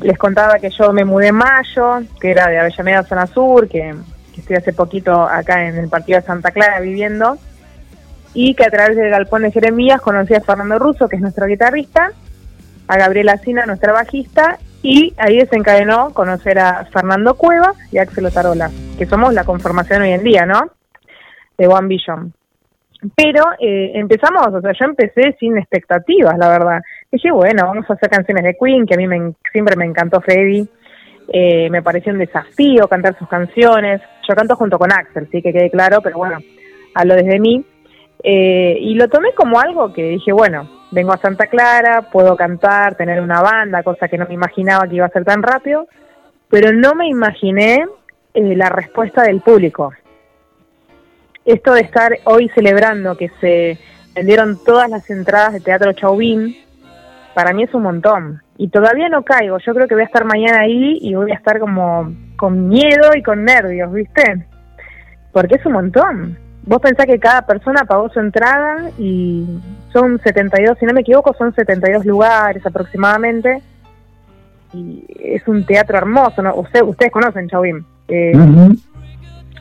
les 0.00 0.16
contaba 0.16 0.58
que 0.60 0.70
yo 0.70 0.92
me 0.92 1.04
mudé 1.04 1.28
en 1.28 1.34
mayo, 1.34 2.02
que 2.20 2.30
era 2.30 2.46
de 2.48 2.58
Avellaneda, 2.58 3.02
zona 3.02 3.26
sur, 3.26 3.68
que, 3.68 3.94
que 4.32 4.40
estoy 4.40 4.56
hace 4.56 4.72
poquito 4.72 5.22
acá 5.22 5.66
en 5.66 5.76
el 5.76 5.88
partido 5.88 6.20
de 6.20 6.26
Santa 6.26 6.52
Clara 6.52 6.78
viviendo, 6.80 7.36
y 8.32 8.54
que 8.54 8.64
a 8.64 8.70
través 8.70 8.96
del 8.96 9.10
Galpón 9.10 9.42
de 9.42 9.50
Jeremías 9.50 10.00
conocí 10.00 10.34
a 10.34 10.40
Fernando 10.40 10.78
Russo, 10.78 11.08
que 11.08 11.16
es 11.16 11.22
nuestro 11.22 11.46
guitarrista, 11.46 12.12
a 12.86 12.96
Gabriela 12.96 13.38
Sina, 13.38 13.66
nuestra 13.66 13.92
bajista, 13.92 14.58
y 14.86 15.12
ahí 15.18 15.38
desencadenó 15.38 16.14
conocer 16.14 16.60
a 16.60 16.84
Fernando 16.92 17.34
Cueva 17.34 17.72
y 17.90 17.98
Axel 17.98 18.26
Otarola, 18.26 18.70
que 18.96 19.04
somos 19.04 19.34
la 19.34 19.42
conformación 19.42 20.02
hoy 20.02 20.12
en 20.12 20.22
día, 20.22 20.46
¿no? 20.46 20.60
De 21.58 21.66
One 21.66 21.88
Vision. 21.88 22.32
Pero 23.16 23.42
eh, 23.58 23.90
empezamos, 23.94 24.46
o 24.46 24.60
sea, 24.60 24.70
yo 24.78 24.84
empecé 24.84 25.36
sin 25.40 25.58
expectativas, 25.58 26.38
la 26.38 26.50
verdad. 26.50 26.82
Dije, 27.10 27.32
bueno, 27.32 27.66
vamos 27.66 27.84
a 27.90 27.94
hacer 27.94 28.08
canciones 28.08 28.44
de 28.44 28.56
Queen, 28.56 28.86
que 28.86 28.94
a 28.94 28.96
mí 28.96 29.08
me 29.08 29.32
siempre 29.50 29.74
me 29.74 29.86
encantó 29.86 30.20
Freddy. 30.20 30.68
Eh, 31.32 31.68
me 31.68 31.82
pareció 31.82 32.12
un 32.12 32.20
desafío 32.20 32.86
cantar 32.86 33.18
sus 33.18 33.28
canciones. 33.28 34.00
Yo 34.28 34.36
canto 34.36 34.54
junto 34.54 34.78
con 34.78 34.92
Axel, 34.92 35.26
sí 35.32 35.42
que 35.42 35.52
quede 35.52 35.68
claro, 35.68 36.00
pero 36.00 36.18
bueno, 36.18 36.38
hablo 36.94 37.16
desde 37.16 37.40
mí. 37.40 37.64
Eh, 38.22 38.78
y 38.80 38.94
lo 38.94 39.08
tomé 39.08 39.32
como 39.34 39.58
algo 39.58 39.92
que 39.92 40.10
dije, 40.10 40.32
bueno, 40.32 40.75
vengo 40.90 41.12
a 41.12 41.18
Santa 41.18 41.46
Clara, 41.46 42.02
puedo 42.12 42.36
cantar, 42.36 42.94
tener 42.94 43.20
una 43.20 43.40
banda, 43.42 43.82
cosa 43.82 44.08
que 44.08 44.18
no 44.18 44.26
me 44.26 44.34
imaginaba 44.34 44.86
que 44.88 44.96
iba 44.96 45.06
a 45.06 45.10
ser 45.10 45.24
tan 45.24 45.42
rápido, 45.42 45.86
pero 46.48 46.72
no 46.72 46.94
me 46.94 47.08
imaginé 47.08 47.86
eh, 48.34 48.56
la 48.56 48.68
respuesta 48.68 49.22
del 49.22 49.40
público. 49.40 49.92
Esto 51.44 51.74
de 51.74 51.80
estar 51.82 52.18
hoy 52.24 52.48
celebrando 52.54 53.16
que 53.16 53.30
se 53.40 53.78
vendieron 54.14 54.58
todas 54.64 54.90
las 54.90 55.08
entradas 55.10 55.52
de 55.52 55.60
Teatro 55.60 55.92
Chauvin, 55.92 56.56
para 57.34 57.52
mí 57.52 57.64
es 57.64 57.74
un 57.74 57.82
montón. 57.82 58.42
Y 58.56 58.68
todavía 58.68 59.08
no 59.08 59.22
caigo, 59.22 59.58
yo 59.58 59.74
creo 59.74 59.86
que 59.86 59.94
voy 59.94 60.02
a 60.02 60.06
estar 60.06 60.24
mañana 60.24 60.60
ahí 60.60 60.98
y 61.02 61.14
voy 61.14 61.30
a 61.30 61.34
estar 61.34 61.60
como 61.60 62.12
con 62.36 62.68
miedo 62.68 63.10
y 63.14 63.22
con 63.22 63.44
nervios, 63.44 63.92
¿viste? 63.92 64.46
Porque 65.32 65.56
es 65.56 65.66
un 65.66 65.72
montón. 65.72 66.38
Vos 66.62 66.80
pensás 66.80 67.06
que 67.06 67.20
cada 67.20 67.42
persona 67.46 67.84
pagó 67.84 68.08
su 68.08 68.18
entrada 68.18 68.90
y 68.98 69.46
son 69.98 70.20
72, 70.22 70.76
si 70.78 70.84
no 70.84 70.92
me 70.92 71.00
equivoco, 71.00 71.34
son 71.38 71.54
72 71.54 72.04
lugares 72.04 72.64
aproximadamente. 72.66 73.62
Y 74.74 75.04
es 75.18 75.46
un 75.48 75.64
teatro 75.64 75.96
hermoso, 75.96 76.42
¿no? 76.42 76.54
Usted, 76.56 76.82
ustedes 76.82 77.10
conocen 77.10 77.48
Chauvin. 77.48 77.82
Eh, 78.08 78.32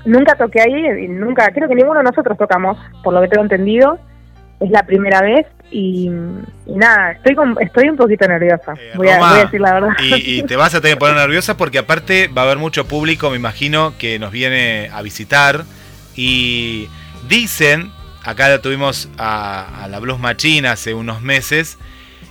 nunca 0.06 0.36
toqué 0.36 0.60
ahí, 0.62 1.06
y 1.06 1.08
nunca, 1.08 1.50
creo 1.52 1.70
que 1.70 1.76
ninguno 1.76 2.00
de 2.00 2.04
nosotros 2.04 2.38
tocamos, 2.38 2.78
por 3.02 3.14
lo 3.14 3.22
que 3.22 3.30
tengo 3.30 3.44
entendido. 3.44 3.98
Es 4.60 4.70
la 4.72 4.84
primera 4.84 5.22
vez 5.22 5.46
y, 5.70 6.10
y 6.66 6.76
nada, 6.76 7.12
estoy 7.12 7.36
con- 7.36 7.58
estoy 7.60 7.90
un 7.90 7.98
poquito 7.98 8.26
nerviosa. 8.28 8.74
voy, 8.96 9.10
a, 9.10 9.20
voy 9.20 9.40
a 9.40 9.44
decir 9.44 9.60
la 9.60 9.74
verdad. 9.74 9.90
Y, 10.02 10.40
y 10.40 10.44
te 10.44 10.56
vas 10.56 10.74
a 10.76 10.82
tener 10.82 10.96
que 10.96 11.00
poner 11.02 11.16
nerviosa 11.18 11.58
porque 11.58 11.78
aparte 11.80 12.30
va 12.30 12.42
a 12.42 12.46
haber 12.46 12.58
mucho 12.58 12.88
público, 12.88 13.30
me 13.30 13.36
imagino, 13.36 13.94
que 13.98 14.18
nos 14.20 14.32
viene 14.32 14.90
a 14.94 15.02
visitar. 15.02 15.64
Y 16.16 16.88
dicen, 17.28 17.92
acá 18.26 18.50
lo 18.50 18.60
tuvimos 18.62 19.08
a, 19.18 19.84
a 19.84 19.88
la 19.88 20.00
Blues 20.00 20.20
Machine 20.20 20.68
hace 20.68 20.94
unos 20.94 21.22
meses, 21.22 21.78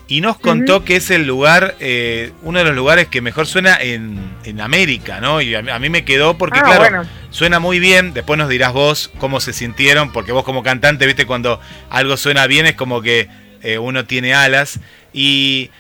y 0.07 0.21
nos 0.21 0.39
contó 0.39 0.85
que 0.85 0.97
es 0.97 1.11
el 1.11 1.27
lugar, 1.27 1.77
eh, 1.81 2.33
uno 2.43 2.59
de 2.59 2.67
los 2.67 2.75
lugares 2.75 3.09
que 3.09 3.23
mejor 3.23 3.47
suena 3.47 3.75
en, 3.81 4.19
en 4.45 4.61
América, 4.61 5.19
¿no? 5.21 5.41
Y 5.41 5.55
a, 5.55 5.63
mí- 5.63 5.71
a 5.71 5.79
mí 5.79 5.89
me 5.89 6.05
quedó 6.05 6.37
porque, 6.37 6.59
Ah, 6.59 6.63
claro, 6.63 6.81
bueno. 6.81 7.09
suena 7.31 7.59
muy 7.59 7.79
bien. 7.79 8.13
Después 8.13 8.37
nos 8.39 8.51
dirás 8.51 8.75
vos 8.75 9.11
cómo 9.19 9.41
se 9.41 9.55
sintieron, 9.55 10.13
porque 10.13 10.33
vos 10.33 10.45
como 10.45 10.63
cantante, 10.63 11.07
viste, 11.07 11.25
cuando 11.25 11.59
algo 11.89 12.19
suena 12.19 12.47
bien 12.47 12.67
es 12.67 12.75
como 12.75 13.01
que 13.01 13.29
eh, 13.63 13.79
uno 13.79 14.05
tiene 14.05 14.35
alas. 14.35 14.79
Y, 15.15 15.71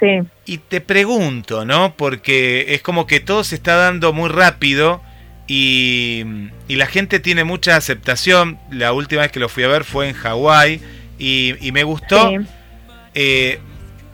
Sí. 0.00 0.20
y 0.44 0.58
te 0.58 0.80
pregunto, 0.80 1.64
¿no? 1.64 1.94
Porque 1.96 2.74
es 2.74 2.82
como 2.82 3.06
que 3.06 3.20
todo 3.20 3.42
se 3.44 3.54
está 3.56 3.76
dando 3.76 4.12
muy 4.12 4.28
rápido 4.28 5.02
y, 5.48 6.24
y 6.68 6.76
la 6.76 6.86
gente 6.86 7.18
tiene 7.18 7.42
mucha 7.42 7.74
aceptación. 7.76 8.58
La 8.70 8.92
última 8.92 9.22
vez 9.22 9.32
que 9.32 9.40
lo 9.40 9.48
fui 9.48 9.64
a 9.64 9.68
ver 9.68 9.82
fue 9.84 10.08
en 10.08 10.14
Hawái 10.14 10.80
y, 11.18 11.54
y 11.60 11.72
me 11.72 11.82
gustó 11.82 12.28
Sí. 12.30 12.36
eh, 13.14 13.58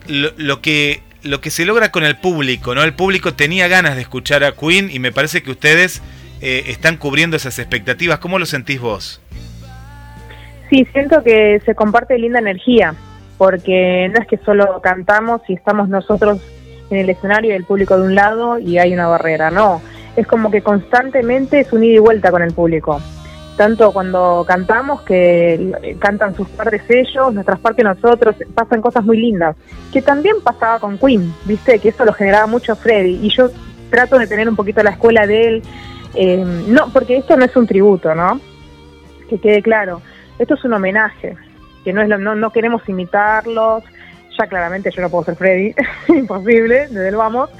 lo, 0.08 0.30
lo 0.38 0.62
que 0.62 1.02
lo 1.22 1.40
que 1.40 1.50
se 1.50 1.64
logra 1.64 1.90
con 1.90 2.04
el 2.04 2.16
público, 2.16 2.74
¿no? 2.74 2.82
El 2.82 2.92
público 2.92 3.32
tenía 3.32 3.66
ganas 3.66 3.96
de 3.96 4.02
escuchar 4.02 4.44
a 4.44 4.52
Queen 4.52 4.90
y 4.92 4.98
me 4.98 5.10
parece 5.10 5.42
que 5.42 5.50
ustedes 5.50 6.02
eh, 6.42 6.64
están 6.66 6.98
cubriendo 6.98 7.34
esas 7.36 7.58
expectativas. 7.58 8.18
¿Cómo 8.18 8.38
lo 8.38 8.44
sentís 8.44 8.78
vos? 8.78 9.22
Sí, 10.68 10.86
siento 10.92 11.22
que 11.22 11.62
se 11.64 11.74
comparte 11.74 12.18
linda 12.18 12.38
energía, 12.40 12.94
porque 13.38 14.10
no 14.12 14.20
es 14.20 14.26
que 14.28 14.36
solo 14.44 14.80
cantamos 14.82 15.40
y 15.48 15.54
estamos 15.54 15.88
nosotros 15.88 16.40
en 16.90 16.98
el 16.98 17.08
escenario 17.08 17.52
y 17.52 17.54
el 17.56 17.64
público 17.64 17.96
de 17.96 18.02
un 18.06 18.14
lado 18.14 18.58
y 18.58 18.76
hay 18.78 18.92
una 18.92 19.06
barrera, 19.06 19.50
no. 19.50 19.80
Es 20.16 20.26
como 20.26 20.50
que 20.50 20.62
constantemente 20.62 21.60
es 21.60 21.72
un 21.72 21.82
ida 21.84 21.96
y 21.96 21.98
vuelta 21.98 22.30
con 22.30 22.42
el 22.42 22.52
público. 22.52 23.00
Tanto 23.56 23.92
cuando 23.92 24.44
cantamos, 24.46 25.02
que 25.02 25.96
cantan 26.00 26.34
sus 26.34 26.48
partes 26.48 26.82
ellos, 26.88 27.32
nuestras 27.32 27.58
partes 27.60 27.84
nosotros, 27.84 28.34
pasan 28.54 28.80
cosas 28.80 29.04
muy 29.04 29.16
lindas. 29.18 29.56
Que 29.92 30.02
también 30.02 30.36
pasaba 30.42 30.78
con 30.80 30.98
Queen, 30.98 31.32
¿viste? 31.44 31.78
Que 31.78 31.90
eso 31.90 32.04
lo 32.04 32.12
generaba 32.12 32.46
mucho 32.46 32.74
Freddy. 32.74 33.20
Y 33.22 33.30
yo 33.30 33.50
trato 33.90 34.18
de 34.18 34.26
tener 34.26 34.48
un 34.48 34.56
poquito 34.56 34.82
la 34.82 34.90
escuela 34.90 35.26
de 35.26 35.46
él. 35.46 35.62
eh, 36.14 36.44
no, 36.68 36.88
porque 36.92 37.16
esto 37.16 37.36
no 37.36 37.44
es 37.44 37.54
un 37.56 37.66
tributo, 37.66 38.14
¿no? 38.14 38.40
Que 39.28 39.38
quede 39.38 39.62
claro 39.62 40.00
esto 40.38 40.54
es 40.54 40.64
un 40.64 40.72
homenaje, 40.72 41.36
que 41.84 41.92
no 41.92 42.02
es 42.02 42.08
lo- 42.08 42.18
no, 42.18 42.34
no 42.34 42.50
queremos 42.50 42.82
imitarlos, 42.88 43.84
ya 44.36 44.46
claramente 44.48 44.90
yo 44.90 45.00
no 45.00 45.08
puedo 45.10 45.24
ser 45.24 45.36
Freddy, 45.36 45.74
imposible, 46.08 46.88
desde 46.88 47.08
el 47.08 47.16
vamos, 47.16 47.50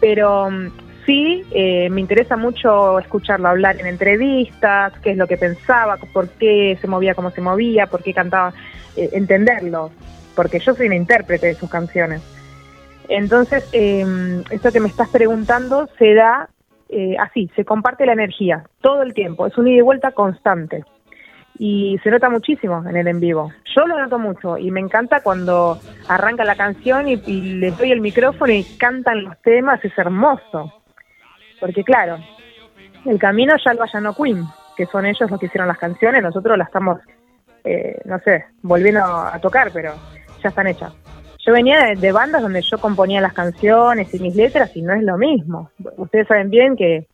pero 0.00 0.48
mm, 0.50 0.68
sí 1.06 1.44
eh, 1.52 1.88
me 1.90 2.00
interesa 2.00 2.36
mucho 2.36 2.98
escucharlo 2.98 3.48
hablar 3.48 3.80
en 3.80 3.86
entrevistas, 3.86 4.92
qué 5.02 5.12
es 5.12 5.16
lo 5.16 5.26
que 5.26 5.36
pensaba, 5.36 5.96
por 5.96 6.28
qué 6.30 6.78
se 6.80 6.86
movía 6.88 7.14
como 7.14 7.30
se 7.30 7.40
movía, 7.40 7.86
por 7.86 8.02
qué 8.02 8.12
cantaba, 8.12 8.52
eh, 8.96 9.10
entenderlo, 9.12 9.90
porque 10.34 10.58
yo 10.58 10.74
soy 10.74 10.86
una 10.86 10.96
intérprete 10.96 11.48
de 11.48 11.54
sus 11.54 11.70
canciones. 11.70 12.22
Entonces, 13.08 13.68
eh, 13.72 14.04
esto 14.50 14.72
que 14.72 14.80
me 14.80 14.88
estás 14.88 15.08
preguntando 15.08 15.88
se 15.98 16.14
da 16.14 16.48
eh, 16.88 17.16
así, 17.18 17.50
se 17.56 17.64
comparte 17.64 18.06
la 18.06 18.12
energía 18.12 18.64
todo 18.80 19.02
el 19.02 19.14
tiempo, 19.14 19.46
es 19.46 19.56
un 19.56 19.68
ida 19.68 19.78
y 19.78 19.82
vuelta 19.82 20.12
constante 20.12 20.84
y 21.58 21.98
se 22.02 22.10
nota 22.10 22.28
muchísimo 22.28 22.84
en 22.88 22.96
el 22.96 23.06
en 23.06 23.20
vivo. 23.20 23.52
Yo 23.76 23.86
lo 23.86 23.98
noto 23.98 24.18
mucho 24.18 24.58
y 24.58 24.70
me 24.70 24.80
encanta 24.80 25.22
cuando 25.22 25.78
arranca 26.08 26.44
la 26.44 26.56
canción 26.56 27.08
y, 27.08 27.22
y 27.26 27.40
les 27.54 27.76
doy 27.78 27.92
el 27.92 28.00
micrófono 28.00 28.52
y 28.52 28.64
cantan 28.78 29.24
los 29.24 29.40
temas, 29.42 29.84
es 29.84 29.96
hermoso. 29.96 30.81
Porque 31.62 31.84
claro, 31.84 32.18
el 33.06 33.20
camino 33.20 33.54
ya 33.64 33.72
lo 33.72 33.84
allanó 33.84 34.12
Queen, 34.14 34.44
que 34.76 34.84
son 34.86 35.06
ellos 35.06 35.30
los 35.30 35.38
que 35.38 35.46
hicieron 35.46 35.68
las 35.68 35.78
canciones, 35.78 36.20
nosotros 36.20 36.58
las 36.58 36.66
estamos, 36.66 36.98
eh, 37.62 38.00
no 38.04 38.18
sé, 38.18 38.46
volviendo 38.62 39.04
a 39.04 39.38
tocar, 39.40 39.70
pero 39.72 39.94
ya 40.42 40.48
están 40.48 40.66
hechas. 40.66 40.92
Yo 41.46 41.52
venía 41.52 41.94
de, 41.94 42.12
bandas 42.12 42.42
donde 42.42 42.62
yo 42.62 42.78
componía 42.78 43.20
las 43.20 43.32
canciones 43.32 44.12
y 44.12 44.18
mis 44.18 44.34
letras 44.34 44.76
y 44.76 44.82
no 44.82 44.92
es 44.92 45.04
lo 45.04 45.16
mismo. 45.16 45.70
Ustedes 45.98 46.26
saben 46.26 46.50
bien 46.50 46.74
que 46.74 47.06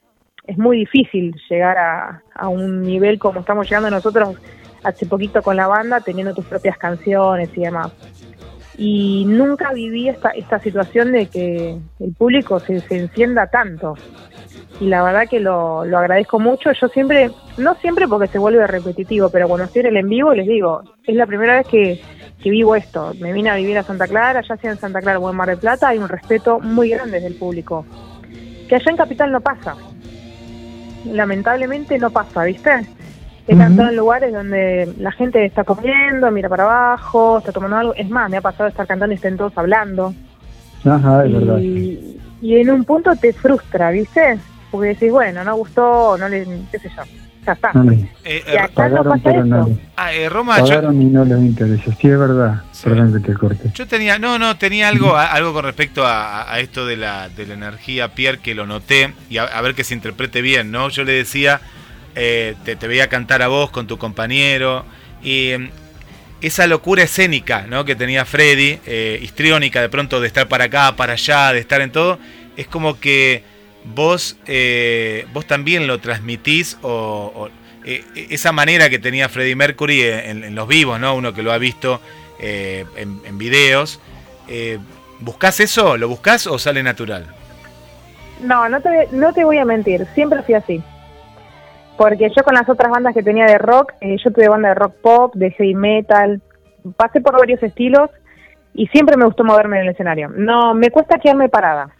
es 0.46 0.56
muy 0.56 0.78
difícil 0.78 1.34
llegar 1.50 1.76
a, 1.76 2.22
a 2.34 2.48
un 2.48 2.80
nivel 2.80 3.18
como 3.18 3.40
estamos 3.40 3.68
llegando 3.68 3.90
nosotros 3.90 4.34
hace 4.82 5.04
poquito 5.04 5.42
con 5.42 5.56
la 5.56 5.66
banda, 5.66 6.00
teniendo 6.00 6.34
tus 6.34 6.46
propias 6.46 6.78
canciones 6.78 7.50
y 7.54 7.60
demás. 7.60 7.92
Y 8.78 9.24
nunca 9.26 9.72
viví 9.72 10.08
esta, 10.08 10.30
esta 10.30 10.60
situación 10.60 11.10
de 11.10 11.26
que 11.26 11.76
el 11.98 12.14
público 12.14 12.60
se, 12.60 12.78
se 12.78 12.96
encienda 12.96 13.48
tanto. 13.48 13.96
Y 14.80 14.86
la 14.86 15.02
verdad 15.02 15.28
que 15.28 15.40
lo, 15.40 15.84
lo 15.84 15.98
agradezco 15.98 16.38
mucho. 16.38 16.70
Yo 16.72 16.88
siempre, 16.88 17.30
no 17.56 17.74
siempre 17.76 18.06
porque 18.06 18.28
se 18.28 18.38
vuelve 18.38 18.66
repetitivo, 18.66 19.28
pero 19.30 19.48
cuando 19.48 19.64
estoy 19.64 19.80
en 19.80 19.86
el 19.88 19.96
en 19.98 20.08
vivo 20.08 20.34
les 20.34 20.46
digo, 20.46 20.82
es 21.04 21.16
la 21.16 21.26
primera 21.26 21.56
vez 21.56 21.66
que, 21.66 22.00
que 22.42 22.50
vivo 22.50 22.76
esto. 22.76 23.12
Me 23.20 23.32
vine 23.32 23.50
a 23.50 23.56
vivir 23.56 23.76
a 23.78 23.82
Santa 23.82 24.06
Clara, 24.06 24.42
ya 24.42 24.56
sea 24.56 24.70
en 24.70 24.78
Santa 24.78 25.00
Clara 25.00 25.18
o 25.18 25.30
en 25.30 25.36
Mar 25.36 25.48
del 25.48 25.58
Plata, 25.58 25.88
hay 25.88 25.98
un 25.98 26.08
respeto 26.08 26.60
muy 26.60 26.90
grande 26.90 27.20
del 27.20 27.34
público. 27.34 27.84
Que 28.68 28.76
allá 28.76 28.90
en 28.90 28.96
Capital 28.96 29.32
no 29.32 29.40
pasa 29.40 29.74
lamentablemente 31.04 31.98
no 31.98 32.10
pasa, 32.10 32.44
¿viste? 32.44 32.70
He 33.46 33.56
cantado 33.56 33.88
en 33.88 33.96
lugares 33.96 34.32
donde 34.32 34.92
la 34.98 35.10
gente 35.10 35.42
está 35.44 35.64
comiendo, 35.64 36.30
mira 36.30 36.50
para 36.50 36.64
abajo, 36.64 37.38
está 37.38 37.50
tomando 37.50 37.76
algo. 37.76 37.94
Es 37.94 38.08
más, 38.10 38.30
me 38.30 38.36
ha 38.36 38.42
pasado 38.42 38.64
de 38.64 38.70
estar 38.70 38.86
cantando 38.86 39.12
y 39.12 39.16
estén 39.16 39.38
todos 39.38 39.56
hablando. 39.56 40.12
Ajá, 40.84 41.24
es 41.24 41.32
verdad. 41.32 41.58
Y, 42.40 42.56
en 42.56 42.70
un 42.70 42.84
punto 42.84 43.14
te 43.16 43.32
frustra, 43.32 43.90
¿viste? 43.90 44.38
Porque 44.70 44.88
decís, 44.88 45.10
bueno, 45.10 45.42
no 45.44 45.56
gustó, 45.56 46.16
no 46.18 46.28
le, 46.28 46.44
qué 46.70 46.78
sé 46.78 46.90
yo, 46.96 47.02
ya 47.46 47.52
está. 47.52 47.72
No 47.72 47.90
Eh, 48.24 48.42
Y 48.52 48.56
acá 48.56 48.88
no 48.88 49.02
pasa 49.04 49.20
pero 49.24 49.44
no 49.44 49.66
eso. 49.66 49.78
ah, 49.96 50.12
eh, 50.12 50.28
Roma, 50.28 50.58
yo, 50.58 50.64
pagaron 50.66 51.00
y 51.00 51.06
no 51.06 51.24
les 51.24 51.38
interesa. 51.38 51.84
Sí, 52.00 52.08
es 52.08 52.18
verdad. 52.18 52.62
Perdón 52.84 53.12
que 53.14 53.32
te 53.32 53.34
corte. 53.38 53.70
yo 53.74 53.86
tenía, 53.88 54.18
no, 54.18 54.38
no, 54.38 54.56
tenía 54.56 54.88
algo, 54.88 55.16
a- 55.16 55.26
algo 55.32 55.52
con 55.52 55.64
respecto 55.64 56.06
a, 56.06 56.52
a 56.52 56.60
esto 56.60 56.86
de 56.86 56.96
la, 56.96 57.28
de 57.30 57.46
la 57.46 57.54
energía, 57.54 58.08
Pierre, 58.14 58.38
que 58.38 58.54
lo 58.54 58.66
noté, 58.66 59.14
y 59.30 59.38
a, 59.38 59.44
a 59.44 59.60
ver 59.62 59.74
que 59.74 59.82
se 59.84 59.94
interprete 59.94 60.42
bien, 60.42 60.70
¿no? 60.70 60.88
Yo 60.90 61.02
le 61.04 61.12
decía, 61.12 61.60
eh, 62.14 62.54
te, 62.64 62.76
te 62.76 62.86
veía 62.86 63.08
cantar 63.08 63.42
a 63.42 63.48
vos 63.48 63.70
con 63.70 63.86
tu 63.86 63.96
compañero, 63.98 64.84
y 65.22 65.50
em, 65.50 65.70
esa 66.40 66.66
locura 66.66 67.02
escénica, 67.02 67.66
¿no? 67.68 67.84
Que 67.84 67.96
tenía 67.96 68.24
Freddy, 68.24 68.78
eh, 68.86 69.18
histriónica 69.22 69.80
de 69.80 69.88
pronto 69.88 70.20
de 70.20 70.26
estar 70.26 70.48
para 70.48 70.64
acá, 70.64 70.94
para 70.96 71.14
allá, 71.14 71.52
de 71.52 71.60
estar 71.60 71.80
en 71.80 71.90
todo, 71.90 72.18
es 72.56 72.66
como 72.66 73.00
que 73.00 73.42
vos, 73.84 74.36
eh, 74.46 75.26
vos 75.32 75.46
también 75.46 75.86
lo 75.86 75.98
transmitís 75.98 76.78
o, 76.82 77.48
eh, 77.84 78.04
esa 78.30 78.52
manera 78.52 78.90
que 78.90 78.98
tenía 78.98 79.28
Freddie 79.28 79.56
Mercury 79.56 80.02
en, 80.02 80.44
en 80.44 80.54
los 80.54 80.68
vivos, 80.68 81.00
¿no? 81.00 81.14
Uno 81.14 81.32
que 81.32 81.42
lo 81.42 81.52
ha 81.52 81.58
visto 81.58 82.00
eh, 82.38 82.84
en, 82.96 83.20
en 83.24 83.38
videos. 83.38 84.00
Eh, 84.48 84.78
¿Buscás 85.20 85.60
eso? 85.60 85.96
¿Lo 85.96 86.08
buscás 86.08 86.46
o 86.46 86.58
sale 86.58 86.82
natural? 86.82 87.26
No, 88.40 88.68
no 88.68 88.80
te, 88.80 89.08
no 89.10 89.32
te 89.32 89.44
voy 89.44 89.58
a 89.58 89.64
mentir, 89.64 90.06
siempre 90.14 90.42
fui 90.42 90.54
así. 90.54 90.80
Porque 91.98 92.30
yo 92.34 92.44
con 92.44 92.54
las 92.54 92.68
otras 92.68 92.92
bandas 92.92 93.12
que 93.12 93.24
tenía 93.24 93.44
de 93.46 93.58
rock, 93.58 93.92
eh, 94.00 94.16
yo 94.24 94.30
tuve 94.30 94.48
banda 94.48 94.68
de 94.68 94.76
rock 94.76 94.94
pop, 95.02 95.34
de 95.34 95.50
heavy 95.50 95.74
metal, 95.74 96.40
pasé 96.96 97.20
por 97.20 97.36
varios 97.36 97.60
estilos 97.60 98.08
y 98.72 98.86
siempre 98.86 99.16
me 99.16 99.24
gustó 99.24 99.42
moverme 99.42 99.78
en 99.78 99.82
el 99.82 99.88
escenario. 99.90 100.28
No, 100.28 100.74
me 100.74 100.90
cuesta 100.90 101.18
quedarme 101.18 101.48
parada. 101.48 101.90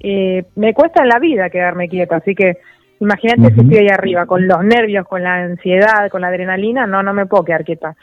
Eh, 0.00 0.44
me 0.56 0.74
cuesta 0.74 1.00
en 1.02 1.08
la 1.08 1.18
vida 1.18 1.48
quedarme 1.48 1.88
quieta, 1.88 2.16
así 2.16 2.34
que 2.34 2.58
imagínate 3.00 3.54
si 3.54 3.60
estoy 3.60 3.78
ahí 3.78 3.88
arriba, 3.88 4.26
con 4.26 4.46
los 4.46 4.62
nervios, 4.62 5.08
con 5.08 5.22
la 5.22 5.36
ansiedad, 5.36 6.10
con 6.10 6.20
la 6.20 6.28
adrenalina, 6.28 6.86
no, 6.86 7.02
no 7.02 7.14
me 7.14 7.24
puedo 7.24 7.44
quedar 7.44 7.64
quieta. 7.64 7.96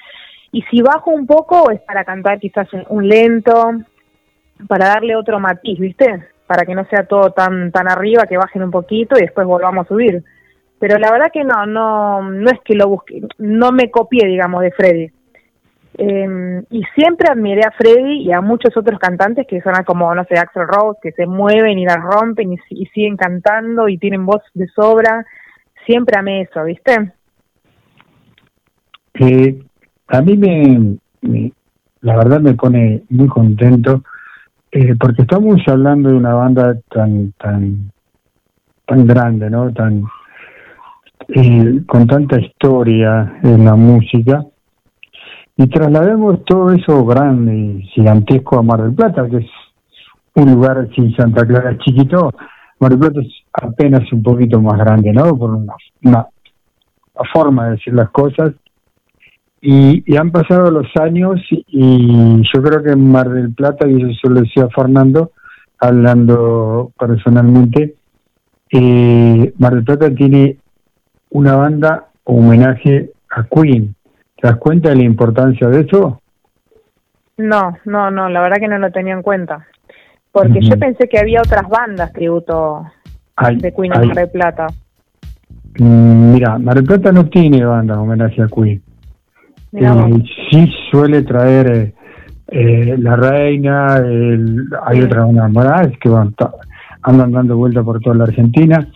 Y 0.51 0.63
si 0.63 0.81
bajo 0.81 1.11
un 1.11 1.27
poco 1.27 1.69
es 1.69 1.79
para 1.81 2.05
cantar 2.05 2.39
quizás 2.39 2.73
un, 2.73 2.85
un 2.89 3.07
lento, 3.07 3.71
para 4.67 4.87
darle 4.87 5.15
otro 5.15 5.39
matiz, 5.39 5.77
¿viste? 5.77 6.25
Para 6.47 6.65
que 6.65 6.73
no 6.73 6.85
sea 6.85 7.03
todo 7.03 7.33
tan 7.33 7.71
tan 7.71 7.87
arriba, 7.87 8.25
que 8.25 8.37
bajen 8.37 8.63
un 8.63 8.71
poquito 8.71 9.15
y 9.15 9.21
después 9.21 9.45
volvamos 9.45 9.85
a 9.85 9.89
subir. 9.89 10.23
Pero 10.79 10.97
la 10.97 11.11
verdad 11.11 11.31
que 11.31 11.43
no, 11.43 11.65
no, 11.65 12.21
no 12.21 12.49
es 12.49 12.59
que 12.63 12.75
lo 12.75 12.87
busque, 12.87 13.21
no 13.37 13.71
me 13.71 13.91
copié, 13.91 14.27
digamos, 14.27 14.61
de 14.61 14.71
Freddy. 14.71 15.11
Eh, 15.97 16.63
y 16.69 16.83
siempre 16.95 17.27
admiré 17.29 17.61
a 17.65 17.71
Freddy 17.71 18.21
y 18.21 18.31
a 18.31 18.39
muchos 18.39 18.75
otros 18.77 18.97
cantantes 18.99 19.45
que 19.47 19.59
son 19.61 19.73
como, 19.85 20.13
no 20.15 20.23
sé, 20.25 20.39
Axel 20.39 20.67
Rose, 20.67 20.99
que 21.01 21.11
se 21.11 21.25
mueven 21.25 21.77
y 21.77 21.85
la 21.85 21.97
rompen 21.97 22.53
y 22.53 22.85
siguen 22.87 23.17
cantando 23.17 23.89
y 23.89 23.97
tienen 23.97 24.25
voz 24.25 24.41
de 24.53 24.67
sobra. 24.69 25.25
Siempre 25.85 26.17
amé 26.17 26.41
eso, 26.41 26.63
¿viste? 26.63 27.11
Eh, 29.15 29.59
a 30.07 30.21
mí 30.21 30.37
me, 30.37 30.97
me- 31.21 31.51
la 32.01 32.15
verdad 32.15 32.39
me 32.39 32.53
pone 32.53 33.03
muy 33.09 33.27
contento 33.27 34.03
eh, 34.71 34.95
porque 34.97 35.23
estamos 35.23 35.59
hablando 35.67 36.09
de 36.09 36.15
una 36.15 36.33
banda 36.33 36.77
tan 36.89 37.33
tan 37.33 37.91
tan 38.85 39.05
grande, 39.05 39.49
¿no? 39.49 39.73
Tan 39.73 40.03
eh, 41.35 41.81
con 41.85 42.07
tanta 42.07 42.39
historia 42.39 43.39
en 43.43 43.65
la 43.65 43.75
música 43.75 44.45
y 45.55 45.67
traslademos 45.67 46.43
todo 46.45 46.71
eso 46.71 47.05
grande 47.05 47.55
y 47.55 47.81
gigantesco 47.87 48.59
a 48.59 48.63
Mar 48.63 48.81
del 48.81 48.93
Plata, 48.93 49.27
que 49.29 49.37
es 49.37 49.49
un 50.35 50.53
lugar 50.53 50.87
sin 50.95 51.13
Santa 51.15 51.45
Clara 51.45 51.77
chiquito, 51.79 52.31
Mar 52.79 52.91
del 52.91 52.99
Plata 52.99 53.19
es 53.21 53.33
apenas 53.51 54.11
un 54.13 54.23
poquito 54.23 54.61
más 54.61 54.79
grande, 54.79 55.11
¿no? 55.11 55.37
Por 55.37 55.51
una, 55.51 55.73
una 56.03 56.27
forma 57.33 57.65
de 57.65 57.71
decir 57.71 57.93
las 57.93 58.09
cosas. 58.09 58.51
Y, 59.61 60.15
han 60.15 60.31
pasado 60.31 60.71
los 60.71 60.87
años 60.95 61.41
y, 61.49 62.41
yo 62.53 62.63
creo 62.63 62.81
que 62.81 62.91
en 62.91 63.11
Mar 63.11 63.29
del 63.29 63.53
Plata, 63.53 63.87
y 63.87 64.01
eso 64.11 64.29
lo 64.29 64.41
decía 64.41 64.69
Fernando, 64.73 65.31
hablando 65.79 66.93
personalmente, 66.97 67.95
eh, 68.71 69.53
Mar 69.57 69.75
del 69.75 69.83
Plata 69.83 70.09
tiene 70.15 70.57
una 71.29 71.55
banda 71.55 72.05
homenaje 72.23 73.11
a 73.29 73.43
Queen. 73.43 73.95
¿Te 74.41 74.47
das 74.47 74.57
cuenta 74.57 74.89
de 74.89 74.95
la 74.95 75.03
importancia 75.03 75.67
de 75.67 75.81
eso? 75.81 76.21
No, 77.37 77.77
no, 77.85 78.11
no, 78.11 78.29
la 78.29 78.41
verdad 78.41 78.57
que 78.59 78.67
no 78.67 78.77
lo 78.77 78.91
tenía 78.91 79.13
en 79.13 79.21
cuenta. 79.21 79.65
Porque 80.31 80.59
yo 80.61 80.77
pensé 80.79 81.07
que 81.09 81.19
había 81.19 81.41
otras 81.41 81.67
bandas 81.67 82.11
tributo 82.13 82.85
de 83.55 83.73
Queen 83.73 83.93
en 83.93 84.07
Mar 84.07 84.15
del 84.15 84.29
Plata. 84.29 84.67
Mm, 85.79 86.33
Mira, 86.33 86.57
Mar 86.59 86.75
del 86.75 86.83
Plata 86.85 87.11
no 87.11 87.25
tiene 87.25 87.63
banda 87.65 87.99
homenaje 87.99 88.41
a 88.41 88.47
Queen. 88.47 88.81
Eh, 89.73 90.23
sí 90.51 90.67
suele 90.89 91.21
traer 91.23 91.71
eh, 91.71 91.93
eh, 92.47 92.95
La 92.99 93.15
Reina, 93.15 93.97
el- 93.97 94.67
hay 94.85 95.01
otra 95.01 95.25
banda 95.25 95.89
que 96.01 96.09
van, 96.09 96.33
andan 97.03 97.31
dando 97.31 97.57
vuelta 97.57 97.83
por 97.83 97.99
toda 97.99 98.15
la 98.15 98.23
Argentina, 98.25 98.87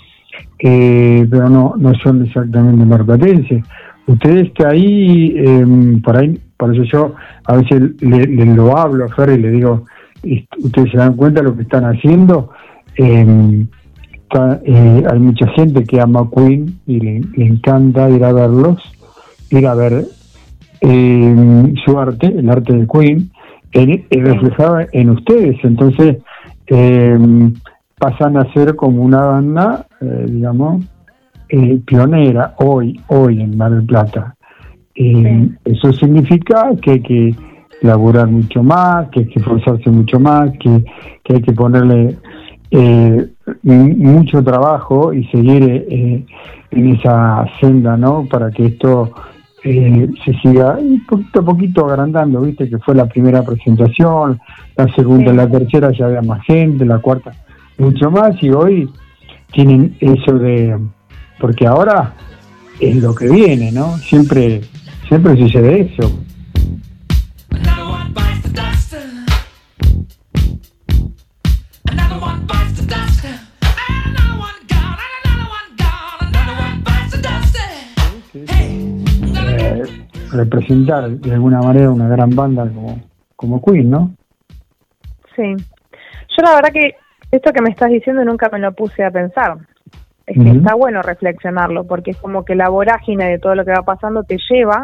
eh, 0.66 1.28
pero 1.30 1.50
no 1.50 1.74
no 1.78 1.94
son 1.96 2.26
exactamente 2.26 2.86
marplatenses. 2.86 3.64
Ustedes 4.08 4.52
que 4.54 4.66
ahí, 4.66 5.34
eh, 5.38 5.66
por 6.04 6.18
ahí, 6.18 6.40
por 6.58 6.74
eso 6.74 6.84
yo 6.84 7.16
a 7.46 7.58
veces 7.58 8.02
le, 8.02 8.26
le 8.28 8.46
lo 8.56 8.78
hablo 8.78 9.06
a 9.06 9.10
Fer 9.10 9.32
y 9.38 9.42
le 9.42 9.52
digo, 9.52 9.84
"Est- 10.24 10.48
ustedes 10.64 10.92
se 10.92 10.98
dan 10.98 11.16
cuenta 11.16 11.42
de 11.42 11.48
lo 11.50 11.56
que 11.56 11.64
están 11.64 11.84
haciendo. 11.86 12.50
Eh, 12.98 13.66
está- 14.24 14.62
eh, 14.66 15.04
hay 15.12 15.20
mucha 15.20 15.48
gente 15.50 15.84
que 15.84 16.00
ama 16.02 16.22
a 16.22 16.30
Queen 16.34 16.80
y 16.88 17.00
le, 17.00 17.22
le 17.36 17.46
encanta 17.46 18.10
ir 18.10 18.24
a 18.24 18.32
verlos, 18.34 18.78
ir 19.52 19.68
a 19.68 19.76
ver 19.76 20.06
eh, 20.82 21.74
su 21.86 21.98
arte, 22.00 22.28
el 22.28 22.50
arte 22.50 22.74
de 22.74 22.88
Queen, 22.88 23.30
en- 23.74 24.06
reflejado 24.10 24.80
en 24.92 25.10
ustedes. 25.12 25.58
Entonces 25.64 26.18
eh, 26.68 27.18
pasan 28.00 28.38
a 28.38 28.52
ser 28.54 28.76
como 28.76 29.02
una 29.04 29.22
banda, 29.22 29.86
eh, 30.04 30.26
digamos, 30.28 30.86
eh, 31.50 31.80
pionera 31.86 32.56
hoy, 32.58 33.00
hoy 33.08 33.42
en 33.42 33.58
Mar 33.58 33.72
del 33.72 33.86
Plata. 33.86 34.36
Eh, 34.96 35.50
Eso 35.66 35.92
significa 35.94 36.72
que 36.82 36.92
hay 36.92 37.02
que 37.02 37.36
laburar 37.82 38.28
mucho 38.28 38.64
más, 38.64 39.10
que 39.10 39.22
hay 39.22 39.28
que 39.28 39.40
esforzarse 39.40 39.90
mucho 39.90 40.20
más, 40.20 40.52
que, 40.60 40.84
que 41.24 41.34
hay 41.36 41.42
que 41.42 41.54
ponerle 41.54 42.18
eh, 42.72 43.28
mucho 43.64 44.44
trabajo 44.44 45.14
y 45.14 45.26
seguir 45.26 45.64
eh, 45.64 46.26
en 46.72 46.90
esa 46.96 47.46
senda, 47.60 47.98
¿no? 47.98 48.26
Para 48.26 48.50
que 48.50 48.66
esto 48.68 49.12
eh, 49.64 50.10
se 50.26 50.34
siga 50.40 50.78
un 50.80 51.06
poquito 51.06 51.40
a 51.40 51.46
poquito 51.46 51.86
agrandando, 51.86 52.42
¿viste? 52.42 52.70
Que 52.70 52.80
fue 52.80 52.96
la 52.96 53.06
primera 53.06 53.44
presentación, 53.44 54.40
la 54.76 54.88
segunda, 54.96 55.34
la 55.34 55.48
tercera 55.48 55.92
ya 55.92 56.06
había 56.06 56.22
más 56.22 56.44
gente, 56.46 56.86
la 56.86 57.00
cuarta 57.00 57.32
mucho 57.78 58.12
más 58.12 58.42
y 58.42 58.50
hoy 58.50 58.90
tienen 59.54 59.96
eso 60.00 60.34
de 60.34 60.78
porque 61.40 61.66
ahora 61.66 62.14
es 62.80 62.96
lo 62.98 63.14
que 63.16 63.30
viene, 63.30 63.72
¿no? 63.72 63.98
Siempre 63.98 64.62
siempre 65.08 65.38
sucede 65.38 65.82
eso. 65.82 66.12
Eh, 78.36 79.84
representar 80.32 81.10
de 81.10 81.32
alguna 81.34 81.62
manera 81.62 81.92
una 81.92 82.08
gran 82.08 82.32
banda 82.36 82.68
como, 82.68 83.02
como 83.36 83.62
Queen, 83.62 83.92
¿no? 83.92 84.16
Sí. 85.36 85.44
Yo 86.36 86.44
la 86.44 86.56
verdad 86.56 86.72
que 86.74 86.96
esto 87.36 87.52
que 87.52 87.62
me 87.62 87.70
estás 87.70 87.90
diciendo 87.90 88.24
nunca 88.24 88.50
me 88.52 88.60
lo 88.60 88.74
puse 88.74 89.04
a 89.04 89.12
pensar. 89.12 89.58
Es 90.26 90.42
que 90.42 90.52
está 90.52 90.76
bueno 90.76 91.02
reflexionarlo, 91.02 91.84
porque 91.86 92.12
es 92.12 92.18
como 92.18 92.46
que 92.46 92.56
la 92.56 92.70
vorágine 92.70 93.28
de 93.30 93.40
todo 93.40 93.56
lo 93.56 93.66
que 93.66 93.72
va 93.72 93.84
pasando 93.84 94.24
te 94.24 94.38
lleva, 94.50 94.84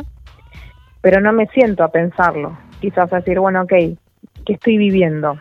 pero 1.02 1.22
no 1.22 1.32
me 1.32 1.48
siento 1.48 1.84
a 1.84 1.92
pensarlo. 1.92 2.58
Quizás 2.82 3.14
a 3.14 3.18
decir, 3.18 3.40
bueno, 3.40 3.62
ok, 3.62 3.70
¿qué 3.70 4.54
estoy 4.54 4.78
viviendo? 4.78 5.40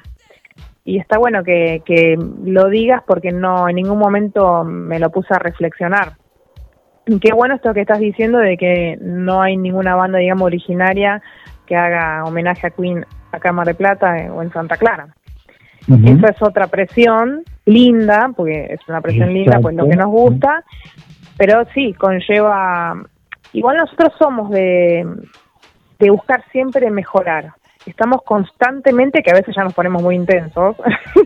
Y 0.85 0.99
está 0.99 1.19
bueno 1.19 1.43
que, 1.43 1.83
que 1.85 2.17
lo 2.45 2.69
digas 2.69 3.03
porque 3.07 3.33
no 3.33 3.69
en 3.69 3.77
ningún 3.77 3.99
momento 3.99 4.63
me 4.65 5.01
lo 5.01 5.11
puse 5.11 5.35
a 5.35 5.39
reflexionar. 5.39 6.13
Y 7.07 7.19
qué 7.19 7.33
bueno 7.33 7.55
esto 7.55 7.75
que 7.75 7.81
estás 7.81 7.99
diciendo 7.99 8.39
de 8.39 8.57
que 8.57 8.99
no 9.01 9.41
hay 9.41 9.57
ninguna 9.57 9.97
banda, 9.97 10.19
digamos, 10.19 10.47
originaria 10.47 11.23
que 11.67 11.75
haga 11.75 12.23
homenaje 12.25 12.67
a 12.67 12.71
Queen 12.71 13.05
acá 13.33 13.49
en 13.49 13.55
Mar 13.55 13.67
del 13.67 13.77
Plata 13.77 14.19
eh, 14.19 14.31
o 14.31 14.43
en 14.43 14.53
Santa 14.53 14.77
Clara. 14.77 15.15
Eso 15.89 16.27
es 16.27 16.43
otra 16.43 16.67
presión 16.67 17.43
linda, 17.65 18.31
porque 18.37 18.67
es 18.71 18.81
una 18.89 19.01
presión 19.01 19.33
linda, 19.33 19.59
pues 19.61 19.75
lo 19.75 19.89
que 19.89 19.97
nos 19.97 20.09
gusta, 20.09 20.65
pero 21.37 21.65
sí, 21.75 21.95
conlleva... 21.95 22.95
Igual 23.55 23.79
nosotros 23.79 24.13
somos 24.19 24.51
de, 24.51 25.07
de 25.99 26.11
buscar 26.11 26.45
siempre 26.53 26.91
mejorar. 26.91 27.53
Estamos 27.87 28.21
constantemente, 28.23 29.23
que 29.23 29.31
a 29.31 29.35
veces 29.35 29.55
ya 29.57 29.65
nos 29.65 29.73
ponemos 29.73 30.03
muy 30.03 30.15
intensos, 30.17 30.77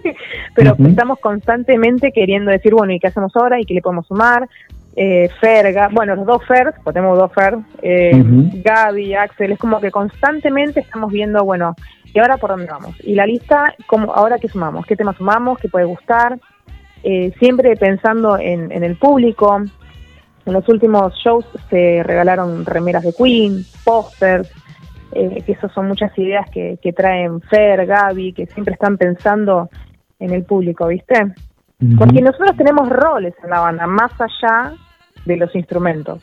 pero 0.55 0.76
estamos 0.78 1.18
constantemente 1.18 2.12
queriendo 2.12 2.52
decir, 2.52 2.72
bueno, 2.72 2.93
¿y 2.93 3.01
qué 3.01 3.09
hacemos 3.09 3.34
ahora? 3.34 3.60
¿Y 3.60 3.64
qué 3.64 3.74
le 3.74 3.82
podemos 3.82 4.06
sumar? 4.06 4.48
Eh, 4.94 5.28
Fer, 5.40 5.74
Ga- 5.74 5.89
bueno, 5.93 6.14
los 6.14 6.26
dos 6.26 6.44
Fers, 6.47 6.74
pues 6.84 6.94
tenemos 6.94 7.18
dos 7.18 7.32
Fer, 7.32 7.56
eh, 7.82 8.12
Ujú. 8.14 8.51
Gaby, 8.62 9.14
Axel, 9.14 9.52
es 9.52 9.59
como 9.59 9.80
que 9.80 9.90
constantemente 9.90 10.80
estamos 10.80 11.10
viendo, 11.10 11.43
bueno, 11.44 11.74
¿y 12.14 12.18
ahora 12.18 12.36
por 12.36 12.51
dónde 12.51 12.66
vamos? 12.66 12.94
Y 13.05 13.14
la 13.14 13.26
lista, 13.26 13.74
como 13.86 14.12
ahora 14.12 14.39
qué 14.39 14.48
sumamos? 14.48 14.86
¿Qué 14.86 14.97
tema 14.97 15.14
sumamos? 15.14 15.59
¿Qué 15.59 15.68
puede 15.68 15.86
gustar? 15.86 16.39
Eh, 17.02 17.32
siempre 17.39 17.76
pensando 17.76 18.39
en, 18.39 18.70
en 18.70 18.84
el 18.84 18.97
público. 18.97 19.62
En 20.44 20.52
los 20.52 20.68
últimos 20.68 21.14
shows 21.14 21.47
se 21.70 22.02
regalaron 22.02 22.66
remeras 22.66 23.05
de 23.05 23.12
Queen, 23.12 23.64
pósters, 23.84 24.51
eh, 25.12 25.43
que 25.44 25.52
esas 25.52 25.70
son 25.72 25.89
muchas 25.89 26.16
ideas 26.18 26.48
que, 26.51 26.78
que 26.82 26.93
traen 26.93 27.40
Fer, 27.43 27.86
Gaby, 27.86 28.32
que 28.32 28.47
siempre 28.47 28.74
están 28.74 28.97
pensando 28.97 29.68
en 30.18 30.32
el 30.32 30.44
público, 30.44 30.86
¿viste? 30.86 31.32
Porque 31.98 32.22
nosotros 32.22 32.56
tenemos 32.56 32.89
roles 32.89 33.34
en 33.43 33.51
la 33.51 33.60
banda, 33.60 33.86
más 33.89 34.12
allá 34.20 34.72
de 35.24 35.36
los 35.36 35.55
instrumentos. 35.56 36.22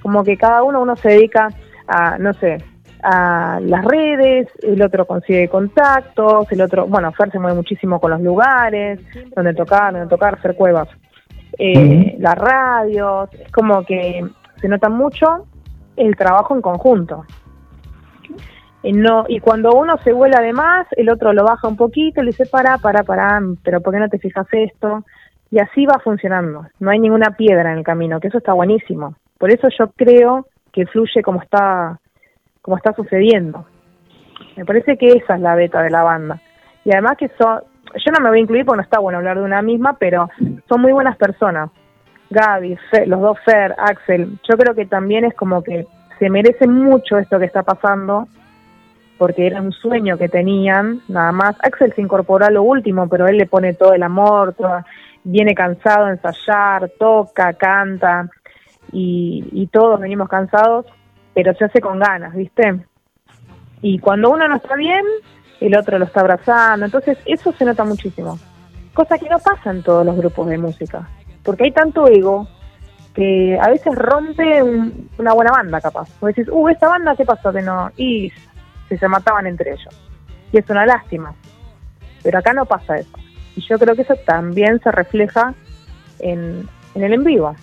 Como 0.00 0.24
que 0.24 0.38
cada 0.38 0.62
uno, 0.62 0.80
uno 0.80 0.96
se 0.96 1.10
dedica 1.10 1.48
a, 1.86 2.16
no 2.16 2.32
sé, 2.32 2.58
a 3.02 3.60
las 3.60 3.84
redes, 3.84 4.48
el 4.62 4.82
otro 4.82 5.06
consigue 5.06 5.48
contactos, 5.48 6.50
el 6.52 6.60
otro, 6.60 6.86
bueno, 6.86 7.12
Fer 7.12 7.30
se 7.30 7.38
mueve 7.38 7.56
muchísimo 7.56 8.00
con 8.00 8.10
los 8.10 8.20
lugares, 8.20 9.00
donde 9.34 9.54
tocar, 9.54 9.92
donde 9.92 10.08
tocar, 10.08 10.38
Fer 10.40 10.54
Cuevas. 10.54 10.88
Eh, 11.58 12.16
Las 12.18 12.36
radios, 12.36 13.32
es 13.32 13.50
como 13.52 13.84
que 13.84 14.24
se 14.60 14.68
nota 14.68 14.88
mucho 14.88 15.46
el 15.96 16.16
trabajo 16.16 16.54
en 16.54 16.62
conjunto. 16.62 17.24
Y, 18.82 18.92
no, 18.92 19.24
y 19.28 19.40
cuando 19.40 19.72
uno 19.72 19.96
se 20.04 20.12
vuela 20.12 20.40
de 20.40 20.52
más, 20.52 20.86
el 20.92 21.10
otro 21.10 21.32
lo 21.32 21.44
baja 21.44 21.66
un 21.66 21.76
poquito 21.76 22.20
y 22.20 22.24
le 22.24 22.30
dice, 22.30 22.46
para, 22.46 22.78
para, 22.78 23.02
para, 23.02 23.40
pero 23.62 23.80
¿por 23.80 23.92
qué 23.92 24.00
no 24.00 24.08
te 24.08 24.18
fijas 24.18 24.46
esto? 24.52 25.04
Y 25.50 25.58
así 25.58 25.84
va 25.84 25.98
funcionando. 25.98 26.66
No 26.78 26.90
hay 26.90 26.98
ninguna 26.98 27.30
piedra 27.36 27.72
en 27.72 27.78
el 27.78 27.84
camino, 27.84 28.20
que 28.20 28.28
eso 28.28 28.38
está 28.38 28.52
buenísimo. 28.52 29.14
Por 29.38 29.50
eso 29.50 29.68
yo 29.76 29.90
creo 29.96 30.46
que 30.72 30.86
fluye 30.86 31.22
como 31.22 31.42
está, 31.42 31.98
como 32.62 32.76
está 32.76 32.92
sucediendo. 32.94 33.64
Me 34.56 34.64
parece 34.64 34.96
que 34.96 35.08
esa 35.12 35.34
es 35.36 35.40
la 35.40 35.54
beta 35.54 35.82
de 35.82 35.90
la 35.90 36.02
banda. 36.02 36.40
Y 36.84 36.92
además 36.92 37.16
que 37.16 37.28
son, 37.38 37.60
yo 37.94 38.12
no 38.12 38.20
me 38.20 38.28
voy 38.30 38.38
a 38.38 38.42
incluir 38.42 38.64
porque 38.64 38.78
no 38.78 38.82
está 38.82 38.98
bueno 38.98 39.18
hablar 39.18 39.38
de 39.38 39.44
una 39.44 39.62
misma, 39.62 39.94
pero 39.98 40.28
son 40.68 40.80
muy 40.80 40.92
buenas 40.92 41.16
personas. 41.16 41.70
Gaby, 42.30 42.76
Fe- 42.90 43.06
los 43.06 43.20
dos 43.20 43.38
Fer, 43.44 43.74
Axel, 43.78 44.38
yo 44.48 44.56
creo 44.58 44.74
que 44.74 44.86
también 44.86 45.24
es 45.24 45.34
como 45.34 45.62
que 45.62 45.86
se 46.18 46.28
merece 46.28 46.66
mucho 46.66 47.18
esto 47.18 47.38
que 47.38 47.46
está 47.46 47.62
pasando, 47.62 48.28
porque 49.16 49.46
era 49.46 49.60
un 49.62 49.72
sueño 49.72 50.18
que 50.18 50.28
tenían, 50.28 51.00
nada 51.08 51.32
más. 51.32 51.56
Axel 51.62 51.92
se 51.94 52.02
incorporó 52.02 52.44
a 52.44 52.50
lo 52.50 52.62
último, 52.62 53.08
pero 53.08 53.26
él 53.26 53.36
le 53.38 53.46
pone 53.46 53.74
todo 53.74 53.94
el 53.94 54.02
amor, 54.02 54.54
toda- 54.54 54.84
viene 55.24 55.54
cansado 55.54 56.06
de 56.06 56.12
ensayar, 56.12 56.90
toca, 56.98 57.52
canta, 57.54 58.28
y 58.92 59.66
todos 59.72 60.00
venimos 60.00 60.28
cansados, 60.28 60.86
pero 61.34 61.54
se 61.54 61.64
hace 61.64 61.80
con 61.80 61.98
ganas, 61.98 62.34
¿viste? 62.34 62.84
Y 63.82 63.98
cuando 63.98 64.30
uno 64.30 64.48
no 64.48 64.56
está 64.56 64.74
bien, 64.74 65.04
el 65.60 65.76
otro 65.76 65.98
lo 65.98 66.04
está 66.04 66.20
abrazando, 66.20 66.86
entonces 66.86 67.18
eso 67.26 67.52
se 67.52 67.64
nota 67.64 67.84
muchísimo. 67.84 68.38
Cosa 68.94 69.18
que 69.18 69.28
no 69.28 69.38
pasa 69.38 69.70
en 69.70 69.82
todos 69.82 70.04
los 70.04 70.16
grupos 70.16 70.48
de 70.48 70.58
música, 70.58 71.08
porque 71.44 71.64
hay 71.64 71.72
tanto 71.72 72.06
ego 72.08 72.48
que 73.14 73.58
a 73.60 73.68
veces 73.70 73.94
rompe 73.94 74.62
un- 74.62 75.08
una 75.18 75.32
buena 75.34 75.50
banda, 75.52 75.80
capaz. 75.80 76.08
Vos 76.20 76.28
decís, 76.34 76.48
uh, 76.52 76.68
esta 76.68 76.88
banda, 76.88 77.14
¿qué 77.16 77.24
pasó 77.24 77.52
que 77.52 77.62
no? 77.62 77.90
Y 77.96 78.32
si 78.88 78.96
se 78.96 79.08
mataban 79.08 79.46
entre 79.46 79.72
ellos. 79.72 79.94
Y 80.52 80.58
es 80.58 80.70
una 80.70 80.86
lástima. 80.86 81.34
Pero 82.22 82.38
acá 82.38 82.52
no 82.52 82.64
pasa 82.64 82.96
eso. 82.98 83.10
Y 83.56 83.60
yo 83.62 83.78
creo 83.78 83.94
que 83.96 84.02
eso 84.02 84.14
también 84.24 84.80
se 84.80 84.90
refleja 84.92 85.52
en, 86.20 86.68
en 86.94 87.02
el 87.02 87.12
en 87.12 87.24
vivo. 87.24 87.54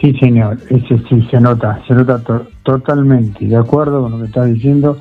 Sí, 0.00 0.12
señor, 0.18 0.58
eso 0.70 0.96
sí, 1.08 1.26
se 1.30 1.40
nota, 1.40 1.80
se 1.88 1.94
nota 1.94 2.18
to- 2.22 2.46
totalmente, 2.62 3.44
de 3.46 3.56
acuerdo 3.56 4.02
con 4.02 4.12
lo 4.12 4.18
que 4.18 4.26
estás 4.26 4.46
diciendo. 4.52 4.98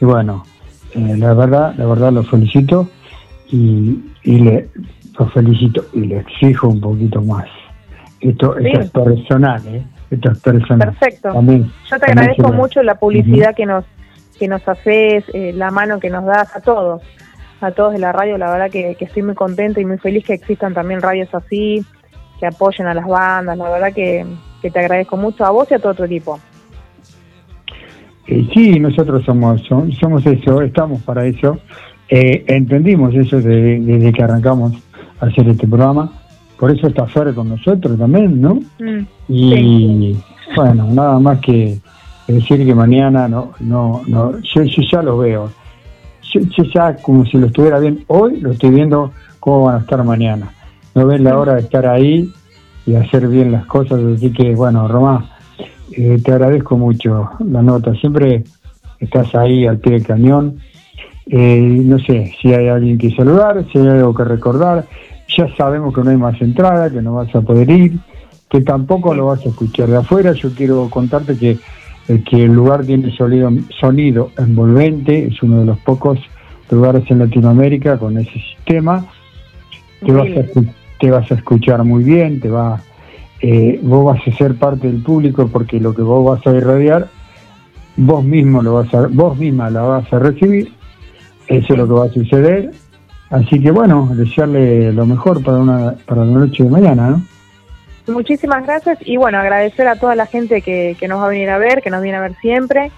Y 0.00 0.04
bueno, 0.06 0.44
eh, 0.94 1.16
la 1.18 1.34
verdad, 1.34 1.74
la 1.76 1.84
verdad 1.86 2.12
lo 2.12 2.22
felicito 2.22 2.88
y, 3.50 3.98
y 4.24 4.38
le 4.40 4.68
lo 5.18 5.26
felicito 5.30 5.84
y 5.92 6.00
le 6.06 6.18
exijo 6.20 6.68
un 6.68 6.80
poquito 6.80 7.20
más. 7.22 7.46
Esto, 8.20 8.54
Sí. 8.60 8.68
esto 8.68 8.80
es 8.80 8.90
personal, 9.20 9.60
¿eh? 9.66 9.82
Esto 10.10 10.30
es 10.32 10.38
personal. 10.38 10.88
Perfecto. 10.96 11.32
También- 11.32 11.70
Yo 11.90 11.98
te 11.98 12.06
agradezco 12.06 12.52
mucho 12.52 12.82
la 12.82 12.94
publicidad 12.94 13.54
que 13.54 13.66
nos 13.66 13.84
que 14.38 14.46
nos 14.46 14.66
haces, 14.68 15.24
eh, 15.34 15.52
la 15.52 15.72
mano 15.72 15.98
que 15.98 16.10
nos 16.10 16.24
das 16.24 16.54
a 16.54 16.60
todos, 16.60 17.02
a 17.60 17.72
todos 17.72 17.92
de 17.94 17.98
la 17.98 18.12
radio. 18.12 18.38
La 18.38 18.52
verdad 18.52 18.70
que, 18.70 18.94
que 18.94 19.04
estoy 19.06 19.24
muy 19.24 19.34
contenta 19.34 19.80
y 19.80 19.84
muy 19.84 19.98
feliz 19.98 20.24
que 20.24 20.34
existan 20.34 20.74
también 20.74 21.02
radios 21.02 21.28
así, 21.34 21.84
que 22.38 22.46
apoyen 22.46 22.86
a 22.86 22.94
las 22.94 23.06
bandas. 23.06 23.56
La 23.58 23.70
verdad 23.70 23.92
que, 23.92 24.24
que 24.62 24.70
te 24.70 24.78
agradezco 24.78 25.16
mucho 25.16 25.44
a 25.44 25.50
vos 25.50 25.68
y 25.70 25.74
a 25.74 25.78
todo 25.78 25.94
tu 25.94 26.04
equipo. 26.04 26.38
Eh, 28.26 28.46
sí, 28.52 28.78
nosotros 28.78 29.24
somos, 29.24 29.62
som- 29.68 29.90
somos 29.98 30.24
eso, 30.26 30.60
estamos 30.62 31.02
para 31.02 31.24
eso. 31.24 31.58
Eh, 32.10 32.44
entendimos 32.48 33.14
eso 33.14 33.40
de- 33.40 33.80
desde 33.80 34.12
que 34.12 34.22
arrancamos 34.22 34.72
a 35.20 35.26
hacer 35.26 35.48
este 35.48 35.66
programa. 35.66 36.12
Por 36.58 36.70
eso 36.70 36.88
está 36.88 37.06
Fer 37.06 37.34
con 37.34 37.48
nosotros 37.48 37.98
también, 37.98 38.40
¿no? 38.40 38.54
Mm, 38.80 39.06
Y 39.28 40.16
bueno, 40.56 40.86
nada 40.90 41.18
más 41.20 41.38
que 41.40 41.78
decir 42.26 42.64
que 42.64 42.74
mañana 42.74 43.28
no, 43.28 43.52
no, 43.60 44.02
no, 44.06 44.32
yo, 44.40 44.62
yo 44.64 44.82
ya 44.90 45.02
lo 45.02 45.18
veo. 45.18 45.50
Yo, 46.32 46.40
yo 46.56 46.64
ya 46.74 46.96
como 46.96 47.24
si 47.26 47.38
lo 47.38 47.46
estuviera 47.46 47.78
bien 47.78 48.04
hoy, 48.08 48.40
lo 48.40 48.52
estoy 48.52 48.70
viendo 48.70 49.12
cómo 49.40 49.64
van 49.64 49.76
a 49.76 49.78
estar 49.80 50.02
mañana. 50.04 50.50
No 50.98 51.06
ven 51.06 51.22
la 51.22 51.38
hora 51.38 51.54
de 51.54 51.60
estar 51.60 51.86
ahí 51.86 52.32
y 52.84 52.96
hacer 52.96 53.28
bien 53.28 53.52
las 53.52 53.66
cosas, 53.66 54.00
así 54.16 54.32
que 54.32 54.52
bueno, 54.56 54.88
Romá, 54.88 55.30
eh, 55.92 56.18
te 56.24 56.32
agradezco 56.32 56.76
mucho 56.76 57.30
la 57.38 57.62
nota, 57.62 57.94
siempre 57.94 58.42
estás 58.98 59.32
ahí 59.36 59.64
al 59.64 59.78
pie 59.78 59.92
del 59.92 60.06
cañón. 60.06 60.58
Eh, 61.30 61.60
no 61.84 62.00
sé 62.00 62.32
si 62.42 62.52
hay 62.52 62.66
alguien 62.66 62.98
que 62.98 63.10
saludar, 63.14 63.64
si 63.70 63.78
hay 63.78 63.86
algo 63.86 64.12
que 64.12 64.24
recordar. 64.24 64.86
Ya 65.36 65.46
sabemos 65.56 65.94
que 65.94 66.02
no 66.02 66.10
hay 66.10 66.16
más 66.16 66.40
entrada, 66.40 66.90
que 66.90 67.00
no 67.00 67.14
vas 67.14 67.32
a 67.32 67.42
poder 67.42 67.70
ir, 67.70 67.98
que 68.50 68.62
tampoco 68.62 69.14
lo 69.14 69.26
vas 69.26 69.44
a 69.46 69.50
escuchar 69.50 69.88
de 69.88 69.98
afuera. 69.98 70.32
Yo 70.32 70.50
quiero 70.52 70.88
contarte 70.90 71.36
que, 71.36 71.58
eh, 72.08 72.22
que 72.28 72.44
el 72.44 72.52
lugar 72.54 72.84
tiene 72.84 73.14
sonido, 73.16 73.52
sonido 73.78 74.30
envolvente, 74.36 75.26
es 75.28 75.40
uno 75.44 75.60
de 75.60 75.66
los 75.66 75.78
pocos 75.78 76.18
lugares 76.72 77.04
en 77.08 77.20
Latinoamérica 77.20 77.98
con 77.98 78.18
ese 78.18 78.32
sistema. 78.32 79.06
Te 80.04 80.12
vas 80.12 80.26
a, 80.28 80.30
escu- 80.40 80.72
te 80.98 81.10
vas 81.10 81.30
a 81.30 81.34
escuchar 81.34 81.84
muy 81.84 82.04
bien, 82.04 82.40
te 82.40 82.48
va, 82.48 82.80
eh, 83.40 83.78
vos 83.82 84.04
vas 84.04 84.26
a 84.26 84.36
ser 84.36 84.56
parte 84.56 84.86
del 84.88 85.02
público 85.02 85.48
porque 85.48 85.80
lo 85.80 85.94
que 85.94 86.02
vos 86.02 86.24
vas 86.24 86.46
a 86.46 86.56
irradiar, 86.56 87.08
vos 87.96 88.24
mismo 88.24 88.62
lo 88.62 88.74
vas 88.74 88.92
a, 88.94 89.06
vos 89.08 89.36
misma 89.38 89.70
la 89.70 89.82
vas 89.82 90.12
a 90.12 90.18
recibir, 90.18 90.72
eso 91.46 91.72
es 91.72 91.78
lo 91.78 91.86
que 91.86 91.94
va 91.94 92.04
a 92.06 92.10
suceder. 92.10 92.70
Así 93.30 93.60
que 93.60 93.70
bueno, 93.70 94.08
desearle 94.14 94.92
lo 94.92 95.04
mejor 95.04 95.42
para 95.42 95.58
una 95.58 95.94
para 96.06 96.24
la 96.24 96.38
noche 96.38 96.64
de 96.64 96.70
mañana, 96.70 97.10
¿no? 97.10 97.22
Muchísimas 98.12 98.64
gracias 98.64 98.98
y 99.04 99.18
bueno, 99.18 99.38
agradecer 99.38 99.86
a 99.86 99.96
toda 99.96 100.14
la 100.14 100.24
gente 100.24 100.62
que, 100.62 100.96
que 100.98 101.08
nos 101.08 101.20
va 101.20 101.26
a 101.26 101.28
venir 101.28 101.50
a 101.50 101.58
ver, 101.58 101.82
que 101.82 101.90
nos 101.90 102.02
viene 102.02 102.16
a 102.16 102.22
ver 102.22 102.34
siempre, 102.40 102.90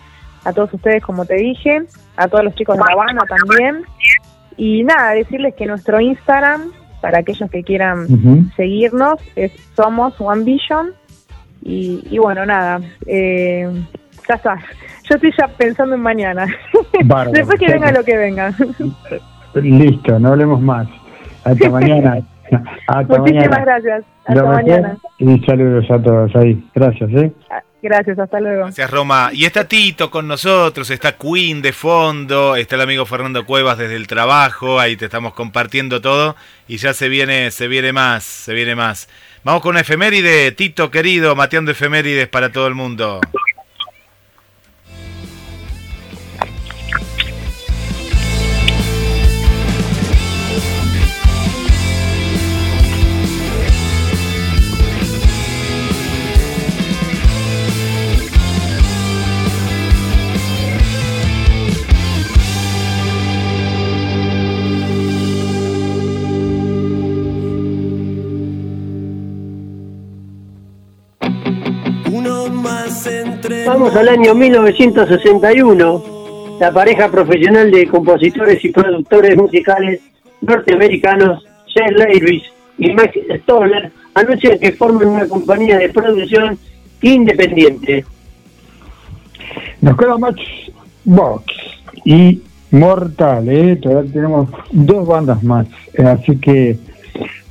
a 0.45 0.53
todos 0.53 0.73
ustedes 0.73 1.03
como 1.03 1.25
te 1.25 1.35
dije, 1.35 1.83
a 2.17 2.29
todos 2.29 2.45
los 2.45 2.55
chicos 2.55 2.77
de 2.77 2.85
la 2.89 2.95
banda 2.95 3.25
también. 3.27 3.85
Y 4.57 4.85
nada, 4.85 5.13
decirles 5.13 5.55
que 5.55 5.67
nuestro 5.67 6.01
Instagram, 6.01 6.71
para 7.01 7.19
aquellos 7.21 7.51
que 7.51 7.63
quieran 7.63 8.51
seguirnos, 8.57 9.15
es 9.37 9.53
Somos 9.75 10.15
One 10.21 10.45
Vision. 10.45 10.93
Y, 11.63 12.03
y 12.11 12.19
bueno, 12.19 12.47
nada, 12.47 12.81
eh, 13.07 13.69
ya 14.29 14.35
está. 14.35 14.57
Yo 15.09 15.17
estoy 15.17 15.33
ya 15.39 15.49
pensando 15.49 15.95
en 15.95 16.01
mañana. 16.01 16.47
Bárbaro. 17.05 17.33
Después 17.33 17.59
que 17.59 17.73
venga 17.73 17.93
lo 17.93 18.05
que 18.05 18.17
venga. 18.17 18.55
Listo, 19.55 20.19
no 20.19 20.29
hablemos 20.31 20.61
más. 20.61 20.87
Hasta 21.45 21.69
mañana. 21.71 22.21
Hasta 22.87 23.19
Muchísimas 23.19 23.49
mañana. 23.49 23.65
gracias. 23.65 24.05
Hasta 24.25 24.45
mañana. 24.45 24.97
Y 25.19 25.39
saludos 25.41 25.91
a 25.91 26.03
todos 26.03 26.35
ahí. 26.37 26.65
Gracias, 26.75 27.11
¿eh? 27.11 27.33
Gracias, 27.83 28.19
hasta 28.19 28.41
luego. 28.41 28.65
Gracias, 28.65 28.91
Roma. 28.91 29.31
Y 29.33 29.45
está 29.45 29.67
Tito 29.67 30.11
con 30.11 30.29
nosotros, 30.29 30.91
está 30.91 31.17
Queen 31.17 31.63
de 31.63 31.73
fondo, 31.73 32.57
está 32.57 32.77
el 32.77 32.83
amigo 32.83 33.07
Fernando 33.07 33.47
Cuevas 33.47 33.79
desde 33.79 33.97
el 33.97 34.07
trabajo, 34.07 34.79
ahí 34.79 34.97
te 34.97 35.07
estamos 35.07 35.33
compartiendo 35.33 36.01
todo 36.01 36.37
y 36.69 36.77
ya 36.77 36.93
se 36.93 37.09
viene, 37.09 37.51
se 37.51 37.69
viene 37.69 37.93
más, 37.93 38.25
se 38.25 38.53
viene 38.53 38.75
más. 38.75 39.09
Vamos 39.43 39.63
con 39.63 39.71
una 39.71 39.81
efeméride, 39.81 40.53
Tito 40.53 40.91
querido, 40.91 41.35
mateando 41.35 41.71
efemérides 41.71 42.29
para 42.29 42.53
todo 42.53 42.67
el 42.67 42.75
mundo. 42.75 43.21
Vamos 73.67 73.97
al 73.97 74.09
año 74.09 74.33
1961. 74.33 76.05
La 76.61 76.73
pareja 76.73 77.11
profesional 77.11 77.71
de 77.71 77.89
compositores 77.89 78.65
y 78.65 78.71
productores 78.71 79.37
musicales 79.37 80.01
norteamericanos, 80.41 81.45
Shane 81.67 81.97
Lewis 81.97 82.45
y 82.79 82.93
Max 82.93 83.19
Stoller, 83.43 83.91
anuncian 84.15 84.59
que 84.59 84.73
forman 84.73 85.09
una 85.09 85.27
compañía 85.27 85.79
de 85.79 85.89
producción 85.89 86.57
independiente. 87.03 88.05
Nos 89.81 89.97
queda 89.97 90.17
Matchbox 90.17 91.45
y 92.05 92.41
Mortal, 92.71 93.49
¿eh? 93.49 93.77
Todavía 93.77 94.13
tenemos 94.13 94.49
dos 94.71 95.09
bandas 95.09 95.43
más. 95.43 95.67
eh, 95.95 96.05
así 96.05 96.37
que 96.37 96.79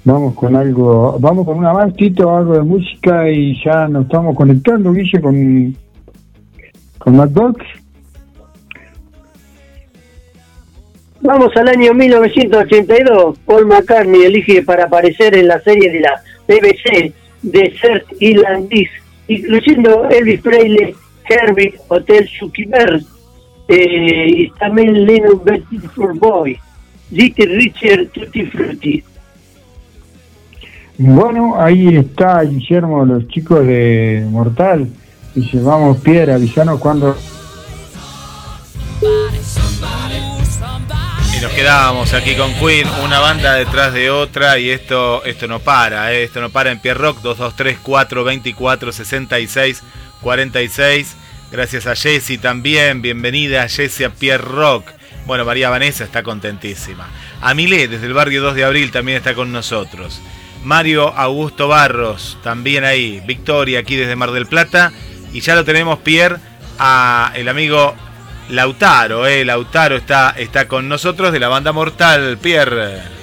vamos 0.05 0.33
con 0.35 0.55
algo, 0.55 1.17
vamos 1.19 1.45
con 1.45 1.57
una 1.57 1.73
más, 1.73 1.93
Tito, 1.93 2.33
algo 2.33 2.53
de 2.53 2.61
música 2.61 3.29
y 3.29 3.61
ya 3.65 3.89
nos 3.89 4.05
estamos 4.05 4.33
conectando, 4.35 4.93
Guille, 4.93 5.19
con, 5.19 5.75
con 6.99 7.17
Matchbox. 7.17 7.65
Vamos 11.21 11.55
al 11.57 11.67
año 11.67 11.93
1982. 11.93 13.39
Paul 13.39 13.65
McCartney 13.65 14.23
elige 14.23 14.63
para 14.63 14.85
aparecer 14.85 15.35
en 15.35 15.47
la 15.47 15.59
serie 15.61 15.91
de 15.91 15.99
la 15.99 16.21
BBC 16.47 17.13
Desert 17.41 18.05
Island 18.19 18.69
Disc, 18.69 18.91
incluyendo 19.27 20.07
Elvis 20.09 20.41
Presley, 20.41 20.95
Herbie, 21.27 21.73
Hotel 21.87 22.29
Zuckerberg 22.39 23.01
eh, 23.67 24.25
y 24.27 24.49
también 24.51 25.05
Lennon 25.05 25.41
Beautiful 25.43 26.17
Boy, 26.17 26.57
Little 27.11 27.57
Richard 27.57 28.07
Tutti 28.07 28.45
Frutti. 28.45 29.03
Bueno, 30.97 31.61
ahí 31.61 31.95
está 31.95 32.43
Guillermo, 32.43 33.05
los 33.05 33.27
chicos 33.29 33.65
de 33.65 34.25
Mortal. 34.29 34.87
Dice, 35.35 35.59
vamos, 35.61 35.97
Piedra, 35.99 36.35
avisanos 36.35 36.79
cuando... 36.79 37.15
Y 41.35 41.41
nos 41.41 41.51
quedábamos 41.53 42.13
aquí 42.13 42.35
con 42.35 42.53
Queen, 42.55 42.87
una 43.03 43.19
banda 43.19 43.53
detrás 43.53 43.93
de 43.93 44.09
otra 44.09 44.59
y 44.59 44.69
esto 44.71 45.23
esto 45.23 45.47
no 45.47 45.59
para, 45.59 46.11
¿eh? 46.11 46.23
esto 46.23 46.41
no 46.41 46.49
para 46.49 46.71
en 46.71 46.79
Pierrock 46.79 47.21
223 47.21 47.79
424 47.81 48.91
66 48.91 49.83
46. 50.21 51.15
Gracias 51.51 51.87
a 51.87 51.95
Jessy 51.95 52.37
también, 52.37 53.01
bienvenida 53.01 53.69
Jessy 53.69 54.03
a 54.03 54.09
Pierrock. 54.09 54.91
Bueno, 55.25 55.45
María 55.45 55.69
Vanessa 55.69 56.03
está 56.03 56.23
contentísima. 56.23 57.07
Amilé 57.39 57.87
desde 57.87 58.07
el 58.07 58.13
barrio 58.13 58.41
2 58.41 58.55
de 58.55 58.65
abril 58.65 58.91
también 58.91 59.17
está 59.19 59.33
con 59.33 59.51
nosotros. 59.51 60.21
Mario 60.63 61.07
Augusto 61.15 61.67
Barros 61.67 62.37
también 62.43 62.83
ahí. 62.83 63.21
Victoria 63.25 63.79
aquí 63.79 63.95
desde 63.95 64.15
Mar 64.17 64.31
del 64.31 64.47
Plata 64.47 64.91
y 65.33 65.41
ya 65.41 65.55
lo 65.55 65.63
tenemos 65.65 65.99
Pierre 65.99 66.37
a 66.77 67.31
el 67.35 67.47
amigo 67.49 67.93
Lautaro, 68.49 69.27
eh, 69.27 69.45
Lautaro 69.45 69.95
está, 69.95 70.31
está 70.31 70.67
con 70.67 70.89
nosotros 70.89 71.31
de 71.31 71.39
la 71.39 71.49
banda 71.49 71.71
Mortal, 71.71 72.37
Pierre. 72.41 73.19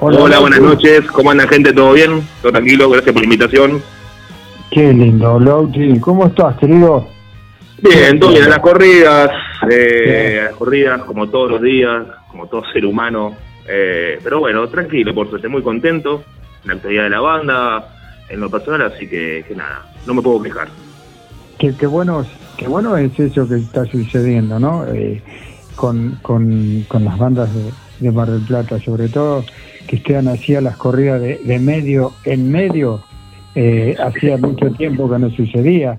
Hola, 0.00 0.38
buenas 0.38 0.60
noches. 0.60 1.02
¿Cómo 1.10 1.30
anda 1.30 1.46
gente? 1.46 1.72
¿Todo 1.72 1.92
bien? 1.92 2.26
¿Todo 2.40 2.52
tranquilo? 2.52 2.88
Gracias 2.88 3.12
por 3.12 3.20
la 3.20 3.26
invitación. 3.26 3.82
Qué 4.70 4.92
lindo, 4.94 5.38
Lauti. 5.38 6.00
¿Cómo 6.00 6.26
estás, 6.26 6.56
querido? 6.56 7.06
Bien, 7.82 8.18
todo 8.18 8.30
bien. 8.30 8.44
A 8.44 8.48
las 8.48 8.58
corridas, 8.60 9.30
eh, 9.70 10.40
a 10.40 10.44
las 10.44 10.54
corridas 10.54 11.02
como 11.02 11.28
todos 11.28 11.50
los 11.50 11.62
días, 11.62 12.06
como 12.28 12.46
todo 12.46 12.62
ser 12.72 12.86
humano. 12.86 13.36
Eh, 13.68 14.18
pero 14.22 14.40
bueno, 14.40 14.66
tranquilo, 14.68 15.14
por 15.14 15.28
suerte, 15.28 15.48
muy 15.48 15.62
contento. 15.62 16.24
La 16.64 16.74
actividad 16.74 17.04
de 17.04 17.10
la 17.10 17.20
banda, 17.20 17.99
en 18.30 18.40
lo 18.40 18.48
personal, 18.48 18.82
así 18.82 19.08
que, 19.08 19.44
que 19.46 19.54
nada, 19.54 19.92
no 20.06 20.14
me 20.14 20.22
puedo 20.22 20.42
quejar. 20.42 20.68
Qué, 21.58 21.74
qué 21.78 21.86
bueno, 21.86 22.24
qué 22.56 22.68
bueno 22.68 22.96
es 22.96 23.18
eso 23.18 23.48
que 23.48 23.56
está 23.56 23.84
sucediendo, 23.84 24.58
¿no? 24.58 24.86
Eh, 24.86 25.22
con, 25.76 26.18
con, 26.22 26.84
con 26.88 27.04
las 27.04 27.18
bandas 27.18 27.54
de, 27.54 27.70
de 28.00 28.12
Mar 28.12 28.28
del 28.28 28.46
Plata, 28.46 28.78
sobre 28.78 29.08
todo 29.08 29.44
que 29.86 29.96
estén 29.96 30.28
así 30.28 30.54
a 30.54 30.60
las 30.60 30.76
corridas 30.76 31.20
de, 31.20 31.38
de 31.38 31.58
medio 31.58 32.12
en 32.24 32.50
medio. 32.50 33.02
Eh, 33.54 33.96
hacía 33.98 34.36
mucho 34.36 34.70
tiempo 34.72 35.10
que 35.10 35.18
no 35.18 35.28
sucedía. 35.30 35.98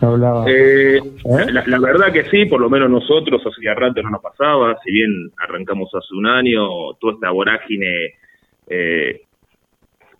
Hablaba. 0.00 0.44
Eh, 0.48 1.00
la, 1.24 1.64
la 1.66 1.78
verdad 1.78 2.12
que 2.12 2.24
sí, 2.30 2.44
por 2.44 2.60
lo 2.60 2.68
menos 2.68 2.90
nosotros 2.90 3.40
hacía 3.46 3.74
rato 3.74 4.02
no 4.02 4.10
nos 4.10 4.22
pasaba, 4.22 4.76
si 4.84 4.92
bien 4.92 5.30
arrancamos 5.38 5.88
hace 5.94 6.14
un 6.14 6.26
año, 6.26 6.94
toda 7.00 7.14
esta 7.14 7.30
vorágine, 7.30 8.14
eh, 8.68 9.22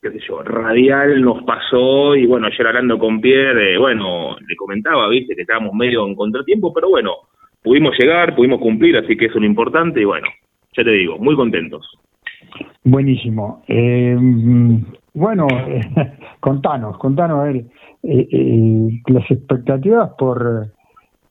qué 0.04 0.18
sé 0.18 0.26
yo, 0.28 0.42
radial 0.42 1.22
nos 1.22 1.42
pasó 1.44 2.14
y 2.14 2.26
bueno, 2.26 2.46
ayer 2.46 2.66
hablando 2.66 2.98
con 2.98 3.22
Pierre, 3.22 3.78
bueno, 3.78 4.36
le 4.36 4.54
comentaba, 4.56 5.08
viste, 5.08 5.34
que 5.34 5.42
estábamos 5.42 5.72
medio 5.72 6.06
en 6.06 6.14
contratiempo, 6.14 6.74
pero 6.74 6.90
bueno, 6.90 7.12
pudimos 7.62 7.96
llegar, 7.98 8.36
pudimos 8.36 8.60
cumplir, 8.60 8.98
así 8.98 9.16
que 9.16 9.26
eso 9.26 9.36
es 9.36 9.40
lo 9.40 9.46
importante 9.46 10.02
y 10.02 10.04
bueno, 10.04 10.28
ya 10.76 10.84
te 10.84 10.90
digo, 10.90 11.16
muy 11.18 11.34
contentos. 11.36 11.86
Buenísimo. 12.84 13.62
Eh, 13.66 14.14
mm, 14.14 14.84
bueno, 15.14 15.48
contanos, 16.40 16.98
contanos 16.98 17.40
a 17.40 17.44
ver 17.44 17.56
eh, 18.02 18.28
eh, 18.30 19.02
las 19.06 19.30
expectativas 19.30 20.10
por, 20.18 20.66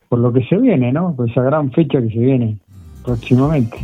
por 0.09 0.17
lo 0.17 0.33
que 0.33 0.43
se 0.45 0.57
viene, 0.57 0.91
¿no? 0.91 1.15
Por 1.15 1.29
esa 1.29 1.43
gran 1.43 1.71
fecha 1.71 2.01
que 2.01 2.09
se 2.09 2.19
viene 2.19 2.57
próximamente. 3.05 3.77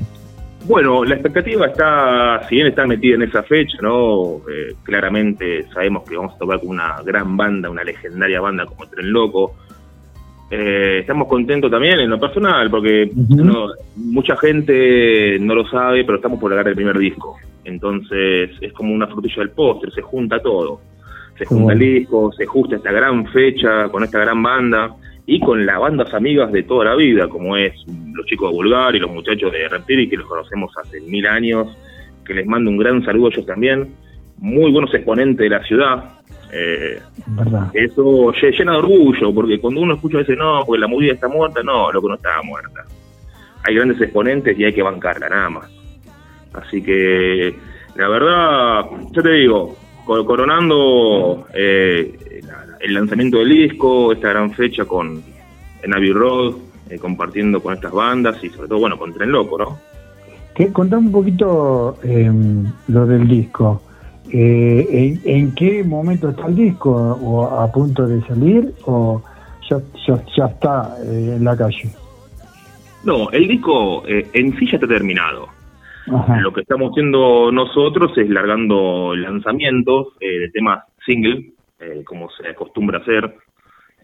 Bueno, 0.69 1.03
la 1.03 1.15
expectativa 1.15 1.65
está, 1.65 2.47
si 2.47 2.53
bien 2.53 2.67
está 2.67 2.85
metida 2.85 3.15
en 3.15 3.23
esa 3.23 3.41
fecha, 3.41 3.79
¿no? 3.81 4.35
Eh, 4.47 4.75
claramente 4.83 5.65
sabemos 5.73 6.07
que 6.07 6.15
vamos 6.15 6.35
a 6.35 6.37
tocar 6.37 6.59
con 6.59 6.69
una 6.69 7.01
gran 7.03 7.35
banda, 7.35 7.71
una 7.71 7.83
legendaria 7.83 8.39
banda 8.39 8.67
como 8.67 8.85
Tren 8.85 9.11
Loco. 9.11 9.55
Eh, 10.51 10.99
estamos 10.99 11.27
contentos 11.27 11.71
también 11.71 11.99
en 11.99 12.11
lo 12.11 12.19
personal, 12.19 12.69
porque 12.69 13.09
no, 13.29 13.69
mucha 13.95 14.37
gente 14.37 15.39
no 15.39 15.55
lo 15.55 15.67
sabe, 15.67 16.03
pero 16.03 16.17
estamos 16.17 16.39
por 16.39 16.51
largar 16.51 16.67
el 16.67 16.75
primer 16.75 16.99
disco. 16.99 17.35
Entonces 17.63 18.51
es 18.61 18.71
como 18.71 18.93
una 18.93 19.07
frutilla 19.07 19.37
del 19.37 19.49
postre, 19.49 19.89
se 19.89 20.03
junta 20.03 20.39
todo. 20.39 20.81
Se 21.35 21.45
junta 21.45 21.73
el 21.73 21.79
disco, 21.79 22.31
se 22.33 22.45
justa 22.45 22.75
esta 22.75 22.91
gran 22.91 23.25
fecha 23.31 23.89
con 23.89 24.03
esta 24.03 24.19
gran 24.19 24.43
banda 24.43 24.95
y 25.35 25.39
con 25.39 25.65
las 25.65 25.79
bandas 25.79 26.13
amigas 26.13 26.51
de 26.51 26.63
toda 26.63 26.85
la 26.85 26.95
vida, 26.95 27.27
como 27.27 27.55
es 27.55 27.73
los 28.13 28.25
chicos 28.25 28.49
de 28.51 28.55
Vulgar 28.55 28.95
y 28.95 28.99
los 28.99 29.11
muchachos 29.11 29.51
de 29.51 29.67
Reptili, 29.69 30.09
que 30.09 30.17
los 30.17 30.27
conocemos 30.27 30.71
hace 30.77 30.99
mil 31.01 31.25
años, 31.27 31.67
que 32.25 32.33
les 32.33 32.45
mando 32.47 32.69
un 32.71 32.77
gran 32.77 33.03
saludo 33.05 33.27
a 33.27 33.29
ellos 33.31 33.45
también. 33.45 33.93
Muy 34.37 34.71
buenos 34.71 34.93
exponentes 34.93 35.37
de 35.37 35.49
la 35.49 35.63
ciudad. 35.63 36.03
Eh, 36.51 36.99
eso 37.73 38.31
lle- 38.33 38.57
llena 38.57 38.71
de 38.73 38.77
orgullo, 38.79 39.31
porque 39.33 39.59
cuando 39.59 39.81
uno 39.81 39.93
escucha 39.95 40.21
ese 40.21 40.35
no, 40.35 40.63
porque 40.65 40.79
la 40.81 40.87
movida 40.87 41.13
está 41.13 41.27
muerta, 41.27 41.61
no, 41.63 41.91
lo 41.91 42.01
que 42.01 42.07
no 42.07 42.15
estaba 42.15 42.41
muerta. 42.41 42.85
Hay 43.65 43.75
grandes 43.75 44.01
exponentes 44.01 44.57
y 44.57 44.63
hay 44.63 44.73
que 44.73 44.81
bancarla, 44.81 45.29
nada 45.29 45.49
más. 45.49 45.71
Así 46.53 46.81
que, 46.81 47.53
la 47.95 48.07
verdad, 48.07 48.85
yo 49.11 49.21
te 49.21 49.31
digo, 49.31 49.75
co- 50.05 50.25
coronando 50.25 51.45
eh, 51.53 52.41
la- 52.47 52.68
el 52.79 52.93
lanzamiento 52.93 53.39
del 53.39 53.49
disco, 53.49 54.11
esta 54.11 54.29
gran 54.29 54.51
fecha 54.53 54.85
con 54.85 55.21
en 55.81 55.93
Abbey 55.93 56.11
Road, 56.11 56.55
eh, 56.89 56.97
compartiendo 56.97 57.61
con 57.61 57.73
estas 57.73 57.91
bandas 57.91 58.43
y 58.43 58.49
sobre 58.49 58.67
todo, 58.67 58.79
bueno, 58.79 58.97
con 58.97 59.13
Tren 59.13 59.31
Loco, 59.31 59.57
¿no? 59.57 59.79
¿Qué, 60.55 60.73
contame 60.73 61.07
un 61.07 61.11
poquito 61.13 61.97
eh, 62.03 62.31
lo 62.87 63.05
del 63.05 63.27
disco. 63.27 63.81
Eh, 64.31 64.85
¿en, 64.91 65.21
en 65.23 65.55
qué 65.55 65.83
momento 65.83 66.29
está 66.29 66.47
el 66.47 66.55
disco? 66.55 66.91
¿O 66.91 67.45
a 67.45 67.71
punto 67.71 68.05
de 68.05 68.21
salir? 68.27 68.73
¿O 68.85 69.21
ya, 69.69 69.77
ya, 70.05 70.23
ya 70.35 70.45
está 70.45 70.95
eh, 71.03 71.35
en 71.37 71.43
la 71.43 71.57
calle? 71.57 71.89
No, 73.03 73.31
el 73.31 73.47
disco 73.47 74.05
eh, 74.07 74.27
en 74.33 74.57
sí 74.59 74.67
ya 74.67 74.75
está 74.75 74.87
terminado. 74.87 75.47
Ajá. 76.13 76.41
Lo 76.41 76.53
que 76.53 76.61
estamos 76.61 76.91
haciendo 76.91 77.51
nosotros 77.51 78.15
es 78.17 78.29
largando 78.29 79.15
lanzamientos 79.15 80.07
de 80.19 80.49
temas 80.51 80.83
single, 81.05 81.51
eh, 81.79 82.03
como 82.05 82.29
se 82.31 82.47
acostumbra 82.47 82.99
hacer. 82.99 83.33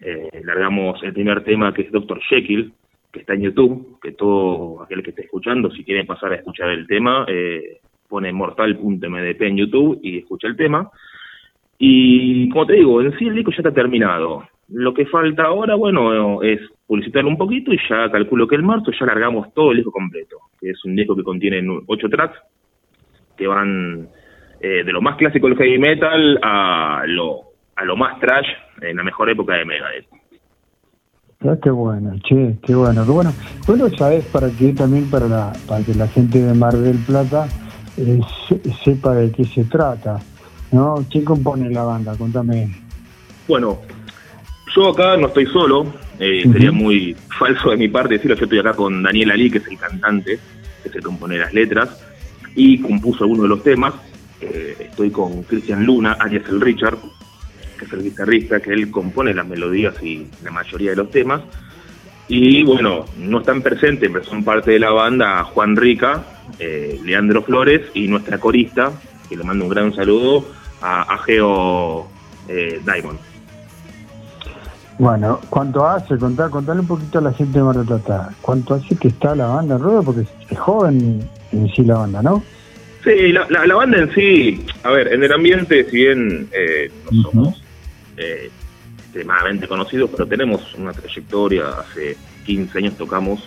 Eh, 0.02 0.42
largamos 0.44 1.02
el 1.04 1.14
primer 1.14 1.44
tema 1.44 1.74
que 1.74 1.84
es 1.84 1.92
Dr. 1.92 2.20
Jekyll, 2.22 2.74
que 3.12 3.22
está 3.22 3.34
en 3.34 3.42
YouTube, 3.42 4.00
que 4.02 4.12
todo 4.12 4.84
aquel 4.84 5.02
que 5.04 5.12
esté 5.12 5.24
escuchando, 5.24 5.72
si 5.72 5.84
quiere 5.84 6.04
pasar 6.06 6.34
a 6.34 6.36
escuchar 6.36 6.70
el 6.70 6.86
tema, 6.86 7.26
eh, 7.28 7.80
pone 8.10 8.32
mortal.mdp 8.32 9.42
en 9.42 9.58
YouTube 9.58 10.00
y 10.04 10.20
escucha 10.20 10.48
el 10.48 10.56
tema. 10.56 10.90
Y 11.78 12.50
como 12.50 12.66
te 12.66 12.74
digo, 12.74 13.02
en 13.02 13.18
sí 13.18 13.28
el 13.28 13.36
disco 13.36 13.52
ya 13.52 13.58
está 13.58 13.74
terminado. 13.74 14.48
Lo 14.70 14.94
que 14.94 15.06
falta 15.06 15.44
ahora, 15.44 15.76
bueno, 15.76 16.42
es 16.42 16.60
publicitarlo 16.88 17.30
un 17.30 17.38
poquito 17.38 17.74
y 17.74 17.80
ya 17.90 18.10
calculo 18.12 18.48
que 18.48 18.56
el 18.56 18.64
marzo 18.64 18.92
ya 18.92 19.06
largamos 19.06 19.54
todo 19.54 19.72
el 19.72 19.78
disco 19.78 19.92
completo, 19.92 20.38
que 20.60 20.72
es 20.72 20.86
un 20.86 20.96
disco 20.96 21.16
que 21.16 21.24
contiene 21.24 21.62
ocho 21.88 22.10
tracks 22.10 22.38
que 23.38 23.48
van 23.48 24.08
eh, 24.62 24.84
de 24.84 24.92
lo 24.92 25.02
más 25.02 25.18
clásico 25.18 25.48
del 25.48 25.58
heavy 25.58 25.78
metal 25.78 26.40
a 26.42 27.04
lo, 27.06 27.45
a 27.76 27.84
lo 27.86 27.96
más 27.96 28.20
trash 28.20 28.48
en 28.82 28.98
la 28.98 29.04
mejor 29.04 29.30
época 29.30 29.54
de 29.56 29.66
Megadeth. 29.66 30.06
Ah, 31.42 31.56
qué 31.62 31.70
bueno, 31.70 32.14
che, 32.24 32.56
qué 32.66 32.74
bueno, 32.74 33.06
qué 33.06 33.12
bueno. 33.12 33.34
Vos 33.68 33.78
lo 33.78 33.90
sabés 33.98 34.26
para 34.26 34.50
que 34.50 34.74
también 34.74 35.10
para, 35.10 35.28
la, 35.28 35.54
para 35.68 35.84
que 35.84 35.94
la 35.94 36.08
gente 36.08 36.42
de 36.42 36.54
Mar 36.54 36.74
del 36.74 36.98
Plata 37.00 37.48
eh, 37.98 38.20
se- 38.48 38.74
sepa 38.84 39.14
de 39.14 39.32
qué 39.32 39.44
se 39.46 39.64
trata, 39.66 40.20
¿no? 40.72 40.96
¿Quién 41.12 41.26
compone 41.26 41.70
la 41.70 41.84
banda? 41.84 42.16
Contame. 42.18 42.70
Bueno, 43.48 43.80
yo 44.76 44.90
acá 44.90 45.18
no 45.18 45.28
estoy 45.28 45.46
solo, 45.48 45.94
eh, 46.20 46.44
sería 46.52 46.72
muy 46.72 47.16
falso 47.38 47.70
de 47.70 47.78
mi 47.78 47.90
parte 47.90 48.16
decirlo, 48.16 48.36
yo 48.38 48.46
estoy 48.46 48.60
acá 48.60 48.74
con 48.74 49.04
Daniel 49.04 49.32
Ali, 49.32 49.52
que 49.52 49.58
es 49.60 49.68
el 49.68 49.78
cantante, 49.78 50.40
que 50.84 50.90
que 50.90 51.00
compone 51.00 51.38
las 51.38 51.54
letras, 51.54 52.02
y 52.56 52.80
compuso 52.82 53.26
algunos 53.26 53.44
de 53.44 53.50
los 53.50 53.62
temas. 53.64 53.94
Eh, 54.42 54.76
estoy 54.90 55.12
con 55.12 55.44
Cristian 55.44 55.86
Luna, 55.86 56.14
alias 56.14 56.44
el 56.50 56.60
Richard, 56.62 56.98
que 57.86 57.96
es 57.96 58.02
el 58.02 58.04
guitarrista, 58.04 58.60
que 58.60 58.74
él 58.74 58.92
compone 58.92 59.34
las 59.34 59.48
melodías 59.48 59.96
y 60.02 60.28
la 60.44 60.52
mayoría 60.52 60.92
de 60.92 60.96
los 60.98 61.10
temas. 61.10 61.42
Y 62.28 62.64
bueno, 62.64 63.06
no 63.18 63.40
están 63.40 63.62
presentes, 63.62 64.10
pero 64.12 64.24
son 64.24 64.44
parte 64.44 64.72
de 64.72 64.80
la 64.80 64.92
banda 64.92 65.44
Juan 65.44 65.76
Rica, 65.76 66.24
eh, 66.60 67.00
Leandro 67.04 67.44
Flores 67.44 67.82
y 67.94 68.08
nuestra 68.08 68.40
corista, 68.40 68.92
que 69.30 69.38
le 69.38 69.44
mando 69.44 69.66
un 69.66 69.70
gran 69.70 69.94
saludo, 69.94 70.46
a, 70.82 71.18
Geo 71.26 72.08
eh, 72.48 72.82
Diamond. 72.84 73.20
Bueno, 74.98 75.40
¿cuánto 75.50 75.86
hace? 75.86 76.18
Contá, 76.18 76.50
contale 76.50 76.80
un 76.80 76.88
poquito 76.88 77.20
a 77.20 77.22
la 77.22 77.34
gente 77.34 77.60
de 77.60 77.66
Mar 77.66 77.76
del 77.76 77.86
Plata. 77.86 78.30
¿Cuánto 78.42 78.76
hace 78.76 78.96
que 78.96 79.10
está 79.10 79.36
la 79.36 79.48
banda 79.48 79.76
en 79.76 79.82
rueda? 79.82 80.02
Porque 80.02 80.22
es 80.22 80.60
joven 80.60 81.28
en 81.52 81.70
sí 81.70 81.84
la 81.84 81.98
banda, 81.98 82.22
¿no? 82.22 82.44
Sí, 83.04 83.32
la, 83.34 83.46
la, 83.50 83.68
la 83.68 83.76
banda 83.76 84.00
en 84.00 84.14
sí, 84.16 84.66
a 84.84 84.92
ver, 84.92 85.14
en 85.14 85.24
el 85.24 85.32
ambiente, 85.32 85.88
si 85.90 85.98
bien 85.98 86.48
eh, 86.52 86.90
no 87.12 87.22
somos 87.22 87.65
eh, 88.18 88.50
extremadamente 88.98 89.68
conocidos, 89.68 90.10
pero 90.12 90.28
tenemos 90.28 90.74
una 90.76 90.92
trayectoria, 90.92 91.70
hace 91.70 92.18
15 92.46 92.78
años 92.78 92.98
tocamos 92.98 93.44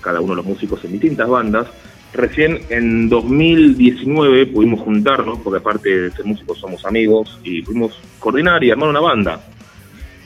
cada 0.00 0.20
uno 0.20 0.32
de 0.32 0.36
los 0.36 0.46
músicos 0.46 0.84
en 0.84 0.92
distintas 0.92 1.28
bandas. 1.28 1.68
Recién 2.12 2.60
en 2.68 3.08
2019 3.08 4.46
pudimos 4.46 4.80
juntarnos, 4.80 5.40
porque 5.40 5.58
aparte 5.58 5.88
de 5.88 6.10
ser 6.12 6.24
músicos 6.24 6.58
somos 6.58 6.84
amigos, 6.84 7.40
y 7.42 7.62
pudimos 7.62 7.98
coordinar 8.18 8.62
y 8.62 8.70
armar 8.70 8.88
una 8.88 9.00
banda. 9.00 9.44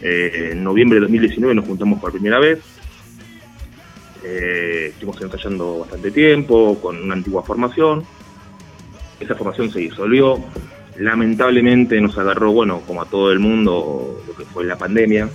Eh, 0.02 0.50
en 0.52 0.62
noviembre 0.62 0.96
de 0.96 1.02
2019 1.02 1.54
nos 1.54 1.64
juntamos 1.64 2.00
por 2.00 2.12
primera 2.12 2.38
vez. 2.38 2.60
Eh, 4.24 4.88
estuvimos 4.90 5.20
ensayando 5.22 5.78
bastante 5.78 6.10
tiempo, 6.10 6.78
con 6.80 7.02
una 7.02 7.14
antigua 7.14 7.42
formación. 7.42 8.04
Esa 9.18 9.34
formación 9.34 9.70
se 9.70 9.80
disolvió. 9.80 10.38
Lamentablemente 10.98 12.00
nos 12.00 12.16
agarró, 12.18 12.52
bueno, 12.52 12.80
como 12.86 13.02
a 13.02 13.06
todo 13.06 13.30
el 13.32 13.38
mundo, 13.38 14.22
lo 14.26 14.34
que 14.34 14.44
fue 14.44 14.64
la 14.64 14.76
pandemia. 14.76 15.28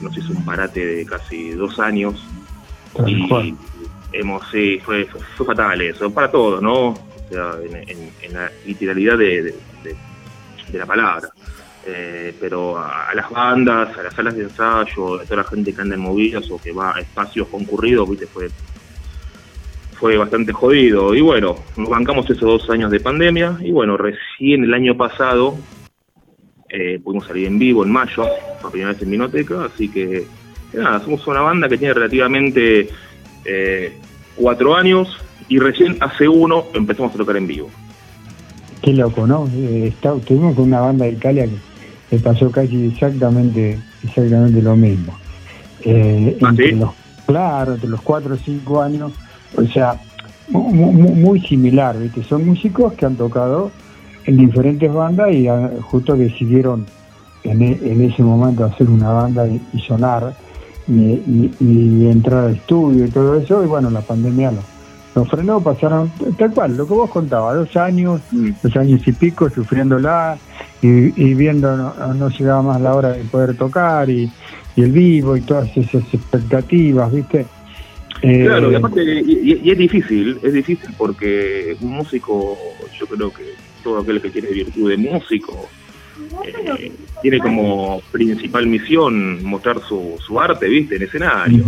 Nos 0.00 0.16
hizo 0.16 0.32
un 0.32 0.44
parate 0.44 0.84
de 0.84 1.04
casi 1.06 1.50
dos 1.50 1.78
años. 1.78 2.24
Y 3.06 3.54
hemos, 4.12 4.42
sí, 4.50 4.80
fue, 4.84 5.04
fue, 5.04 5.20
fue 5.36 5.46
fatal 5.46 5.80
eso, 5.82 6.10
para 6.10 6.30
todos, 6.30 6.62
¿no? 6.62 6.88
O 6.88 6.98
sea, 7.30 7.52
en, 7.62 7.76
en- 7.88 8.10
en 8.22 8.32
la 8.32 8.50
literalidad 8.66 9.18
de, 9.18 9.42
de- 9.42 9.54
de- 9.84 9.96
de 10.72 10.78
la 10.78 10.86
palabra. 10.86 11.28
Eh, 11.86 12.34
pero 12.40 12.76
a, 12.78 13.08
a 13.10 13.14
las 13.14 13.30
bandas, 13.30 13.96
a 13.96 14.02
las 14.02 14.14
salas 14.14 14.34
de 14.36 14.42
ensayo, 14.44 15.20
a 15.20 15.24
toda 15.24 15.36
la 15.42 15.44
gente 15.44 15.72
que 15.74 15.80
anda 15.80 15.94
en 15.94 16.00
movidas 16.00 16.50
o 16.50 16.60
que 16.60 16.72
va 16.72 16.96
a 16.96 17.00
espacios 17.00 17.48
concurridos, 17.48 18.08
viste, 18.08 18.26
fue, 18.26 18.48
fue 20.00 20.16
bastante 20.16 20.52
jodido. 20.52 21.14
Y 21.14 21.20
bueno, 21.20 21.56
nos 21.76 21.90
bancamos 21.90 22.24
esos 22.24 22.40
dos 22.40 22.70
años 22.70 22.90
de 22.90 23.00
pandemia. 23.00 23.58
Y 23.60 23.70
bueno, 23.70 23.98
recién 23.98 24.64
el 24.64 24.72
año 24.72 24.96
pasado 24.96 25.56
eh, 26.70 26.98
pudimos 27.04 27.26
salir 27.26 27.46
en 27.46 27.58
vivo 27.58 27.84
en 27.84 27.92
mayo, 27.92 28.26
por 28.62 28.70
primera 28.70 28.92
vez 28.92 29.02
en 29.02 29.10
Minoteca. 29.10 29.66
Así 29.66 29.88
que, 29.90 30.24
nada, 30.72 31.00
somos 31.00 31.26
una 31.26 31.42
banda 31.42 31.68
que 31.68 31.76
tiene 31.76 31.92
relativamente 31.92 32.88
eh, 33.44 33.92
cuatro 34.34 34.74
años. 34.74 35.18
Y 35.48 35.58
recién 35.58 35.98
hace 36.00 36.28
uno 36.28 36.64
empezamos 36.74 37.14
a 37.14 37.18
tocar 37.18 37.36
en 37.36 37.46
vivo. 37.46 37.68
Qué 38.82 38.94
loco, 38.94 39.26
¿no? 39.26 39.46
Eh, 39.52 39.88
está, 39.88 40.14
estuvimos 40.16 40.54
con 40.54 40.64
una 40.64 40.80
banda 40.80 41.04
de 41.04 41.12
Italia 41.12 41.46
que 41.46 42.16
le 42.16 42.22
pasó 42.22 42.50
casi 42.50 42.86
exactamente, 42.86 43.78
exactamente 44.02 44.62
lo 44.62 44.76
mismo. 44.76 45.18
Eh, 45.82 46.38
¿Ah, 46.42 46.48
entre 46.50 46.70
sí? 46.70 46.74
los, 46.76 46.90
claro, 47.26 47.74
entre 47.74 47.90
los 47.90 48.00
4 48.00 48.34
o 48.34 48.38
5 48.38 48.82
años, 48.82 49.12
o 49.56 49.64
sea, 49.66 49.94
mu- 50.48 50.70
mu- 50.72 50.92
mu- 50.92 51.14
muy, 51.14 51.40
similar, 51.42 51.98
¿viste? 51.98 52.22
Son 52.24 52.46
músicos 52.46 52.92
que 52.94 53.06
han 53.06 53.16
tocado 53.16 53.70
en 54.26 54.36
diferentes 54.36 54.92
bandas 54.92 55.32
y 55.32 55.46
justo 55.80 56.14
decidieron 56.16 56.84
en, 57.44 57.62
e- 57.62 57.78
en 57.82 58.02
ese 58.02 58.22
momento 58.22 58.64
hacer 58.64 58.88
una 58.88 59.10
banda 59.10 59.46
y, 59.48 59.60
y 59.72 59.80
sonar 59.80 60.34
y, 60.88 60.92
y- 60.92 61.54
y 61.60 62.06
entrar 62.10 62.46
al 62.46 62.56
estudio 62.56 63.04
y 63.06 63.10
todo 63.10 63.36
eso, 63.36 63.62
y 63.62 63.66
bueno, 63.66 63.90
la 63.90 64.00
pandemia 64.02 64.50
lo, 64.52 64.60
lo 65.14 65.24
frenó, 65.24 65.60
pasaron 65.60 66.10
tal 66.38 66.52
cual, 66.52 66.76
lo 66.76 66.86
que 66.86 66.94
vos 66.94 67.10
contabas, 67.10 67.56
dos 67.56 67.76
años, 67.76 68.20
dos 68.62 68.76
años 68.76 69.00
y 69.06 69.12
pico 69.12 69.48
sufriéndola 69.50 70.36
y, 70.82 70.88
y 70.88 71.34
viendo 71.34 71.76
no, 71.76 71.94
no 72.14 72.28
llegaba 72.28 72.62
más 72.62 72.80
la 72.80 72.94
hora 72.94 73.10
de 73.12 73.24
poder 73.24 73.56
tocar 73.56 74.08
y, 74.10 74.30
y 74.76 74.82
el 74.82 74.92
vivo 74.92 75.36
y 75.36 75.40
todas 75.42 75.68
esas 75.76 76.02
expectativas, 76.12 77.12
¿viste? 77.12 77.46
Eh, 78.22 78.44
Claro, 78.44 78.70
y 78.70 78.74
aparte, 78.74 79.02
y, 79.02 79.32
y- 79.32 79.60
y 79.62 79.70
es 79.70 79.78
difícil, 79.78 80.38
es 80.42 80.52
difícil 80.52 80.94
porque 80.96 81.76
un 81.80 81.92
músico, 81.96 82.76
yo 82.98 83.06
creo 83.06 83.32
que 83.32 83.44
todo 83.82 83.98
aquel 84.00 84.20
que 84.20 84.30
tiene 84.30 84.50
virtud 84.50 84.90
de 84.90 84.96
músico, 84.98 85.70
eh, 86.44 86.96
tiene 87.22 87.38
como 87.38 88.02
principal 88.10 88.66
misión 88.66 89.42
mostrar 89.42 89.80
su, 89.88 90.16
su 90.26 90.38
arte, 90.38 90.68
¿viste? 90.68 90.96
En 90.96 91.02
escenario. 91.02 91.64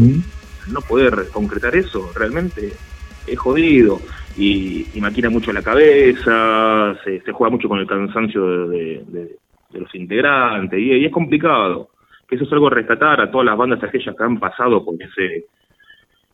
No 0.69 0.81
poder 0.83 1.29
concretar 1.33 1.75
eso, 1.75 2.13
realmente 2.15 2.79
es 3.27 3.39
jodido. 3.39 4.03
Y, 4.37 4.91
y 4.97 5.01
maquina 5.01 5.31
mucho 5.31 5.53
la 5.53 5.63
cabeza, 5.63 6.97
se, 7.05 7.21
se 7.23 7.33
juega 7.33 7.51
mucho 7.51 7.69
con 7.69 7.79
el 7.79 7.87
cansancio 7.87 8.69
de, 8.69 8.79
de- 8.79 9.05
de- 9.07 9.37
de 9.71 9.81
los 9.81 9.95
integrantes, 9.95 10.79
y, 10.79 10.93
y 10.93 11.05
es 11.07 11.13
complicado. 11.13 11.89
Que 12.29 12.37
eso 12.37 12.45
es 12.45 12.53
algo 12.53 12.67
a 12.67 12.71
rescatar 12.71 13.21
a 13.23 13.31
todas 13.31 13.47
las 13.47 13.57
bandas 13.57 13.83
aquellas 13.83 14.15
que 14.15 14.23
han 14.25 14.39
pasado 14.39 14.85
por 14.85 14.95
ese 15.03 15.47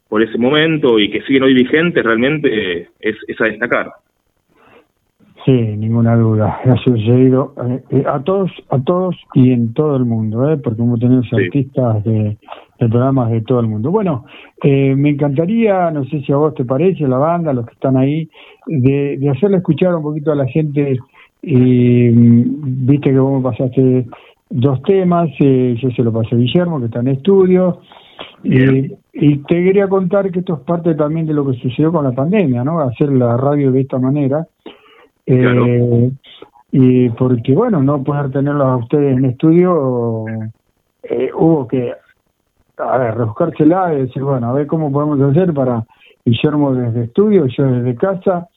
por 0.08 0.22
ese 0.22 0.38
momento 0.38 0.98
y 0.98 1.10
que 1.10 1.22
siguen 1.22 1.44
hoy 1.44 1.54
vigentes, 1.54 2.04
realmente 2.04 2.88
es, 3.00 3.16
es 3.26 3.40
a 3.40 3.44
destacar. 3.44 3.92
Sí, 5.44 5.52
ninguna 5.52 6.16
duda. 6.16 6.60
Ha 6.64 6.76
sucedido 6.76 7.54
eh, 7.66 7.82
eh, 7.90 8.04
a 8.06 8.20
todos, 8.20 8.50
a 8.70 8.78
todos 8.80 9.16
y 9.34 9.52
en 9.52 9.72
todo 9.72 9.96
el 9.96 10.04
mundo, 10.04 10.50
¿eh? 10.50 10.56
porque 10.58 10.78
como 10.78 10.98
tenemos 10.98 11.26
artistas 11.32 12.04
de, 12.04 12.36
de 12.78 12.88
programas 12.88 13.30
de 13.30 13.40
todo 13.42 13.60
el 13.60 13.66
mundo. 13.66 13.90
Bueno, 13.90 14.24
eh, 14.62 14.94
me 14.94 15.10
encantaría, 15.10 15.90
no 15.90 16.04
sé 16.04 16.20
si 16.22 16.32
a 16.32 16.36
vos 16.36 16.54
te 16.54 16.64
parece, 16.64 17.06
la 17.08 17.18
banda, 17.18 17.52
los 17.52 17.66
que 17.66 17.72
están 17.72 17.96
ahí, 17.96 18.28
de, 18.66 19.16
de 19.18 19.30
hacerle 19.30 19.58
escuchar 19.58 19.94
un 19.94 20.02
poquito 20.02 20.32
a 20.32 20.36
la 20.36 20.46
gente. 20.46 20.98
Y 21.42 22.10
mm, 22.10 22.86
viste 22.86 23.10
que 23.10 23.18
vos 23.18 23.40
me 23.40 23.50
pasaste 23.50 24.06
dos 24.50 24.82
temas, 24.82 25.28
eh, 25.40 25.76
yo 25.80 25.90
se 25.90 26.02
lo 26.02 26.12
pasé 26.12 26.34
a 26.34 26.38
Guillermo, 26.38 26.78
que 26.78 26.86
está 26.86 27.00
en 27.00 27.08
estudio. 27.08 27.80
Y, 28.42 28.92
y 29.12 29.38
te 29.38 29.64
quería 29.64 29.88
contar 29.88 30.30
que 30.30 30.40
esto 30.40 30.54
es 30.54 30.60
parte 30.60 30.94
también 30.94 31.26
de 31.26 31.34
lo 31.34 31.46
que 31.46 31.58
sucedió 31.58 31.92
con 31.92 32.04
la 32.04 32.12
pandemia, 32.12 32.64
¿no? 32.64 32.80
Hacer 32.80 33.10
la 33.10 33.36
radio 33.36 33.72
de 33.72 33.80
esta 33.80 33.98
manera. 33.98 34.46
Eh, 35.26 36.10
y 36.72 37.08
porque, 37.10 37.54
bueno, 37.54 37.82
no 37.82 38.02
poder 38.02 38.30
tenerlos 38.30 38.66
a 38.66 38.76
ustedes 38.76 39.16
en 39.16 39.24
estudio, 39.24 40.24
eh, 41.02 41.30
hubo 41.34 41.66
que, 41.66 41.92
a 42.78 42.98
ver, 42.98 43.16
rebuscársela 43.16 43.94
y 43.94 44.02
decir, 44.02 44.22
bueno, 44.22 44.48
a 44.48 44.52
ver 44.52 44.66
cómo 44.66 44.92
podemos 44.92 45.20
hacer 45.20 45.52
para 45.52 45.84
Guillermo 46.24 46.74
desde 46.74 47.04
estudio, 47.04 47.46
yo 47.46 47.64
desde 47.64 47.94
casa, 47.96 48.48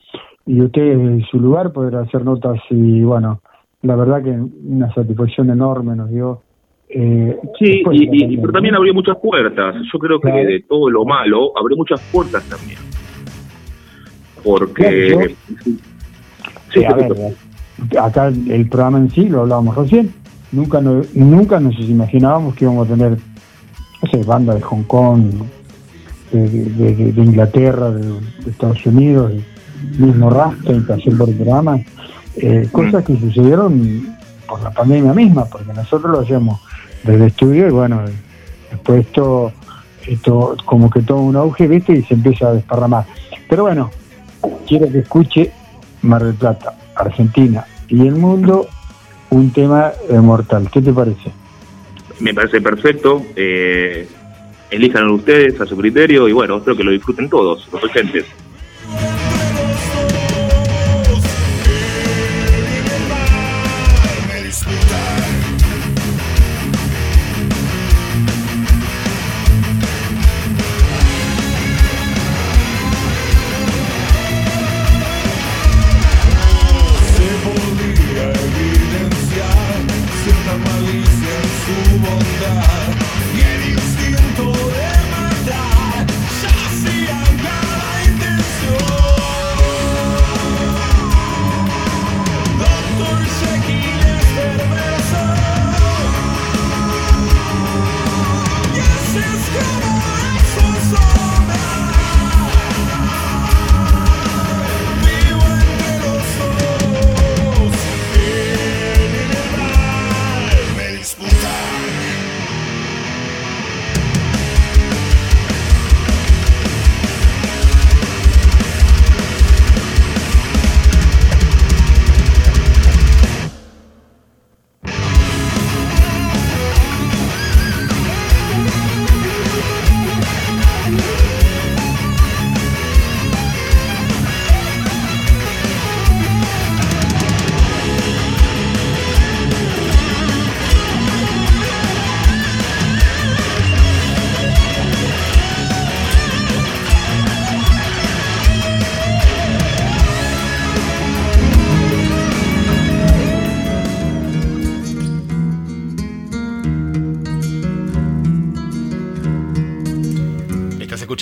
y 0.46 0.60
ustedes 0.60 0.98
desde 0.98 1.26
su 1.26 1.38
lugar 1.38 1.72
poder 1.72 1.96
hacer 1.96 2.24
notas. 2.24 2.60
Y 2.70 3.02
bueno, 3.02 3.40
la 3.82 3.96
verdad 3.96 4.22
que 4.22 4.30
una 4.30 4.92
satisfacción 4.94 5.50
enorme 5.50 5.96
nos 5.96 6.10
dio. 6.10 6.42
Eh, 6.94 7.36
Sí, 7.58 7.66
después 7.76 7.98
y, 8.00 8.36
pero 8.36 8.52
también 8.52 8.74
abrió 8.74 8.92
muchas 8.92 9.16
puertas. 9.16 9.74
Yo 9.92 9.98
creo 9.98 10.20
que 10.20 10.28
Claro. 10.30 10.46
de 10.48 10.60
todo 10.68 10.90
lo 10.90 11.04
malo 11.04 11.52
abrió 11.58 11.76
muchas 11.76 12.00
puertas 12.12 12.42
también. 12.44 12.78
Porque... 14.44 15.08
Claro, 15.12 15.28
yo- 15.28 15.72
Sí, 16.74 16.84
a 16.86 16.94
ver, 16.94 17.12
escucho. 17.12 18.00
acá 18.02 18.28
el 18.28 18.66
programa 18.68 18.96
en 18.98 19.10
sí, 19.10 19.28
lo 19.28 19.42
hablábamos 19.42 19.76
recién, 19.76 20.10
nunca, 20.52 20.80
no- 20.80 21.02
nunca 21.14 21.60
nos 21.60 21.78
imaginábamos 21.80 22.54
que 22.54 22.64
íbamos 22.64 22.88
a 22.88 22.94
tener, 22.94 23.10
no 24.02 24.10
sé, 24.10 24.24
banda 24.24 24.54
de 24.54 24.62
Hong 24.62 24.82
Kong, 24.84 25.22
de, 26.32 26.48
de- 26.48 26.94
de- 26.94 27.12
de 27.12 27.22
Inglaterra, 27.22 27.90
de, 27.90 28.10
Estados 28.50 28.84
Unidos, 28.86 29.32
mismo 29.98 30.30
Rasta 30.30 30.72
que 30.72 31.10
por 31.10 31.28
el 31.28 31.34
programa, 31.36 31.78
eh, 32.36 32.66
cosas 32.72 33.04
que 33.04 33.18
sucedieron 33.18 34.16
por 34.48 34.62
la 34.62 34.70
pandemia 34.70 35.12
misma, 35.12 35.44
porque 35.44 35.74
nosotros 35.74 36.10
lo 36.10 36.20
hacíamos 36.20 36.58
desde 37.02 37.26
estudio 37.26 37.68
y 37.68 37.70
bueno, 37.70 38.02
después 38.70 39.06
esto, 39.06 39.52
esto 40.06 40.56
como 40.64 40.90
que 40.90 41.02
toma 41.02 41.22
un 41.22 41.36
auge, 41.36 41.66
¿viste? 41.66 41.92
Y 41.92 42.02
se 42.02 42.14
empieza 42.14 42.48
a 42.48 42.52
desparramar. 42.54 43.06
Pero 43.48 43.64
bueno, 43.64 43.90
quiero 44.66 44.90
que 44.90 45.00
escuche 45.00 45.52
Mar 46.02 46.24
del 46.24 46.34
Plata, 46.34 46.74
Argentina 46.94 47.64
y 47.88 48.06
el 48.06 48.14
mundo 48.14 48.66
un 49.30 49.52
tema 49.52 49.92
mortal. 50.20 50.68
¿Qué 50.70 50.80
te 50.82 50.92
parece? 50.92 51.32
Me 52.20 52.34
parece 52.34 52.60
perfecto. 52.60 53.22
Eh, 53.34 54.06
elíjanlo 54.70 55.14
ustedes 55.14 55.60
a 55.60 55.66
su 55.66 55.76
criterio 55.76 56.28
y 56.28 56.32
bueno, 56.32 56.58
espero 56.58 56.76
que 56.76 56.84
lo 56.84 56.90
disfruten 56.90 57.28
todos, 57.28 57.68
los 57.72 57.82
oyentes. 57.84 58.24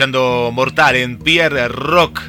Escuchando 0.01 0.51
Mortal 0.51 0.97
en 0.97 1.19
Pierre 1.19 1.69
Rock. 1.69 2.23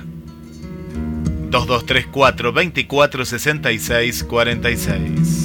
2234 1.52 2.52
24 2.52 3.24
66 3.24 4.24
46. 4.26 5.41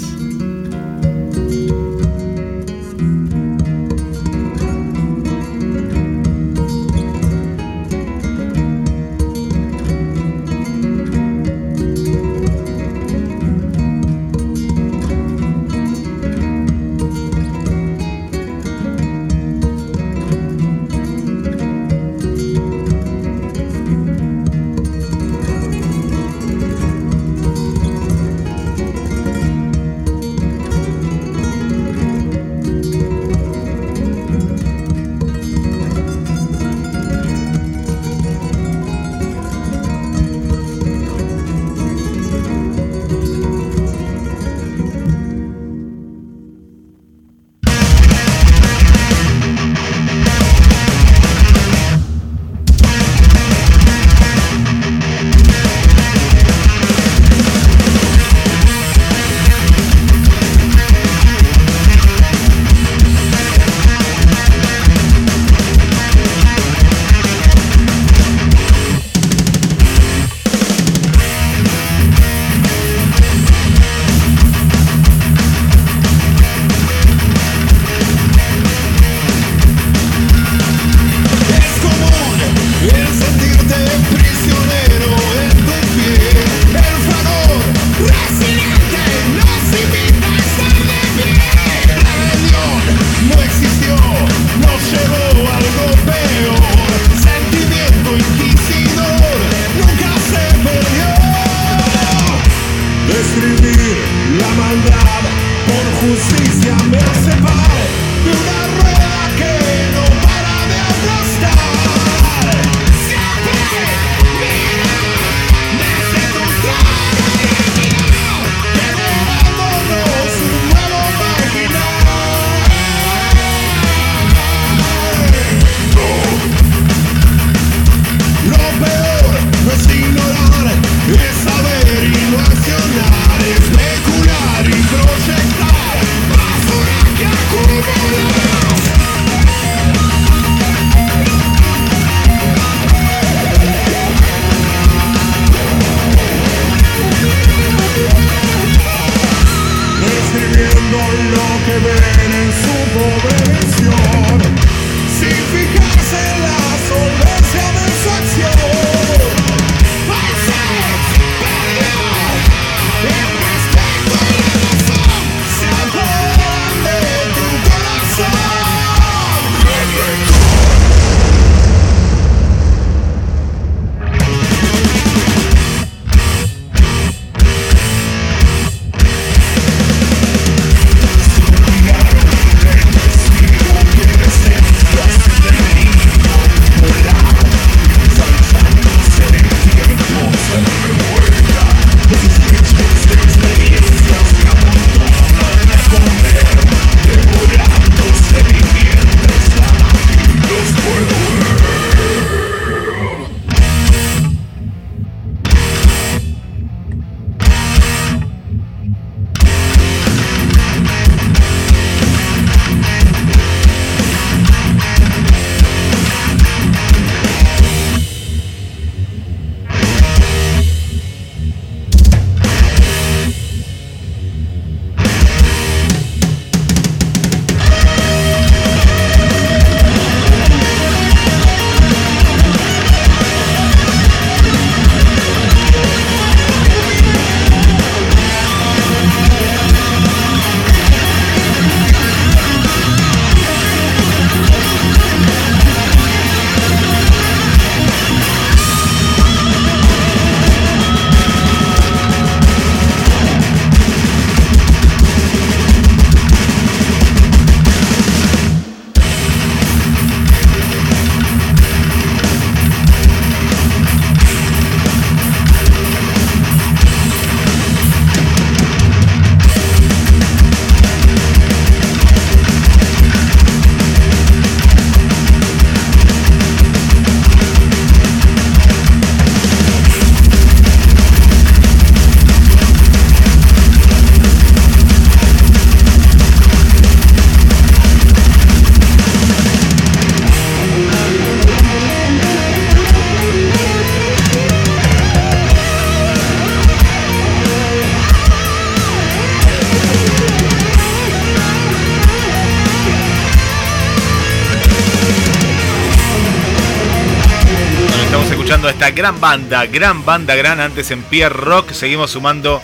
Gran 308.96 309.20
banda, 309.20 309.66
gran 309.66 310.04
banda, 310.04 310.34
gran 310.34 310.58
antes 310.60 310.90
en 310.90 311.02
Pierre 311.04 311.34
Rock. 311.36 311.70
Seguimos 311.72 312.10
sumando 312.10 312.60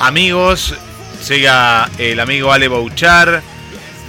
amigos. 0.00 0.74
Llega 1.28 1.88
el 1.98 2.18
amigo 2.18 2.52
Ale 2.52 2.66
Bouchar. 2.66 3.42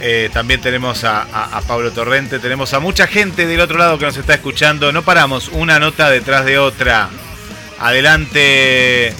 Eh, 0.00 0.30
también 0.32 0.60
tenemos 0.62 1.04
a, 1.04 1.22
a- 1.22 1.60
Pablo 1.60 1.92
Torrente. 1.92 2.38
Tenemos 2.40 2.72
a 2.74 2.80
mucha 2.80 3.06
gente 3.06 3.46
del 3.46 3.60
otro 3.60 3.78
lado 3.78 3.98
que 3.98 4.06
nos 4.06 4.16
está 4.16 4.34
escuchando. 4.34 4.90
No 4.90 5.02
paramos, 5.02 5.48
una 5.48 5.78
nota 5.78 6.10
detrás 6.10 6.44
de 6.44 6.58
otra. 6.58 7.08
Adelante. 7.78 9.14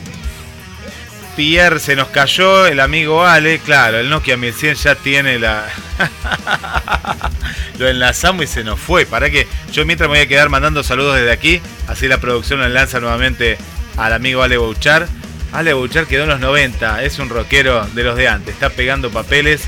Pierre 1.37 1.79
se 1.79 1.95
nos 1.97 2.09
cayó, 2.09 2.67
el 2.67 2.81
amigo 2.81 3.25
Ale, 3.25 3.61
claro, 3.61 3.99
el 4.01 4.11
Nokia 4.11 4.37
1100 4.37 4.75
ya 4.75 4.95
tiene 4.97 5.39
la... 5.39 5.65
lo 7.79 7.89
enlazamos 7.89 8.45
y 8.45 8.47
se 8.47 8.65
nos 8.65 8.79
fue. 8.79 9.07
Para 9.07 9.31
que 9.31 9.47
yo 9.73 9.87
mientras 9.87 10.11
me 10.11 10.17
voy 10.17 10.25
a 10.25 10.29
quedar 10.29 10.49
mandando 10.51 10.83
saludos 10.83 11.17
desde 11.17 11.31
aquí, 11.33 11.63
así 11.91 12.09
la 12.09 12.19
producción 12.19 12.61
lo 12.61 12.67
enlaza 12.67 13.01
nuevamente 13.01 13.59
al 13.97 14.13
amigo 14.13 14.43
Ale 14.43 14.57
Bouchar. 14.57 15.09
Ale 15.53 15.73
Bouchar 15.73 16.07
quedó 16.07 16.23
en 16.25 16.31
los 16.31 16.41
90, 16.41 17.03
es 17.03 17.19
un 17.19 17.29
rockero 17.29 17.85
de 17.95 18.05
los 18.05 18.17
de 18.17 18.29
antes, 18.29 18.55
está 18.55 18.71
pegando 18.71 19.11
papeles, 19.11 19.63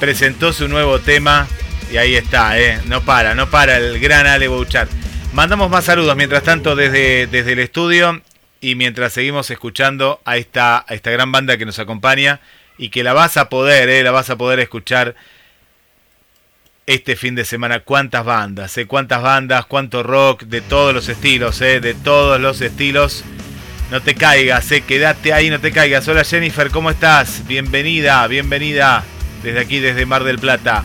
presentó 0.00 0.52
su 0.52 0.66
nuevo 0.68 0.98
tema 0.98 1.46
y 1.92 1.98
ahí 1.98 2.16
está, 2.16 2.58
eh, 2.58 2.80
no 2.86 3.02
para, 3.02 3.34
no 3.34 3.50
para 3.50 3.76
el 3.76 4.00
gran 4.00 4.26
Ale 4.26 4.48
Bouchar. 4.48 4.88
Mandamos 5.34 5.70
más 5.70 5.84
saludos 5.84 6.16
mientras 6.16 6.42
tanto 6.42 6.74
desde, 6.74 7.26
desde 7.26 7.52
el 7.52 7.58
estudio 7.58 8.22
y 8.60 8.74
mientras 8.74 9.12
seguimos 9.12 9.50
escuchando 9.50 10.20
a 10.24 10.38
esta, 10.38 10.84
a 10.88 10.94
esta 10.94 11.10
gran 11.10 11.30
banda 11.30 11.58
que 11.58 11.66
nos 11.66 11.78
acompaña 11.78 12.40
y 12.78 12.88
que 12.88 13.04
la 13.04 13.12
vas 13.12 13.36
a 13.36 13.50
poder, 13.50 13.90
eh, 13.90 14.02
la 14.02 14.10
vas 14.10 14.30
a 14.30 14.36
poder 14.36 14.58
escuchar 14.60 15.14
este 16.88 17.16
fin 17.16 17.34
de 17.34 17.44
semana. 17.44 17.80
¿Cuántas 17.80 18.24
bandas? 18.24 18.76
Eh? 18.78 18.86
¿Cuántas 18.86 19.20
bandas? 19.20 19.66
¿Cuánto 19.66 20.02
rock? 20.02 20.44
De 20.44 20.62
todos 20.62 20.94
los 20.94 21.08
estilos, 21.10 21.60
eh, 21.60 21.80
de 21.80 21.92
todos 21.92 22.40
los 22.40 22.62
estilos. 22.62 23.24
No 23.90 24.00
te 24.00 24.14
caigas, 24.14 24.72
eh, 24.72 24.80
quédate 24.80 25.34
ahí, 25.34 25.50
no 25.50 25.60
te 25.60 25.70
caigas. 25.70 26.08
Hola 26.08 26.24
Jennifer, 26.24 26.70
¿cómo 26.70 26.90
estás? 26.90 27.46
Bienvenida, 27.46 28.26
bienvenida 28.26 29.04
desde 29.42 29.60
aquí, 29.60 29.80
desde 29.80 30.06
Mar 30.06 30.24
del 30.24 30.38
Plata. 30.38 30.82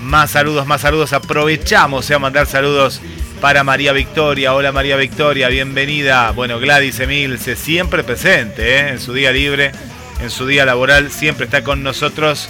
Más 0.00 0.30
saludos, 0.30 0.64
más 0.64 0.80
saludos. 0.80 1.12
Aprovechamos 1.12 2.08
eh, 2.08 2.14
a 2.14 2.20
mandar 2.20 2.46
saludos 2.46 3.00
para 3.40 3.64
María 3.64 3.92
Victoria. 3.92 4.54
Hola 4.54 4.70
María 4.70 4.94
Victoria, 4.94 5.48
bienvenida. 5.48 6.30
Bueno, 6.30 6.60
Gladys 6.60 7.00
Emilce, 7.00 7.56
siempre 7.56 8.04
presente 8.04 8.76
eh, 8.76 8.88
en 8.90 9.00
su 9.00 9.12
día 9.12 9.32
libre, 9.32 9.72
en 10.20 10.30
su 10.30 10.46
día 10.46 10.64
laboral, 10.64 11.10
siempre 11.10 11.46
está 11.46 11.64
con 11.64 11.82
nosotros 11.82 12.48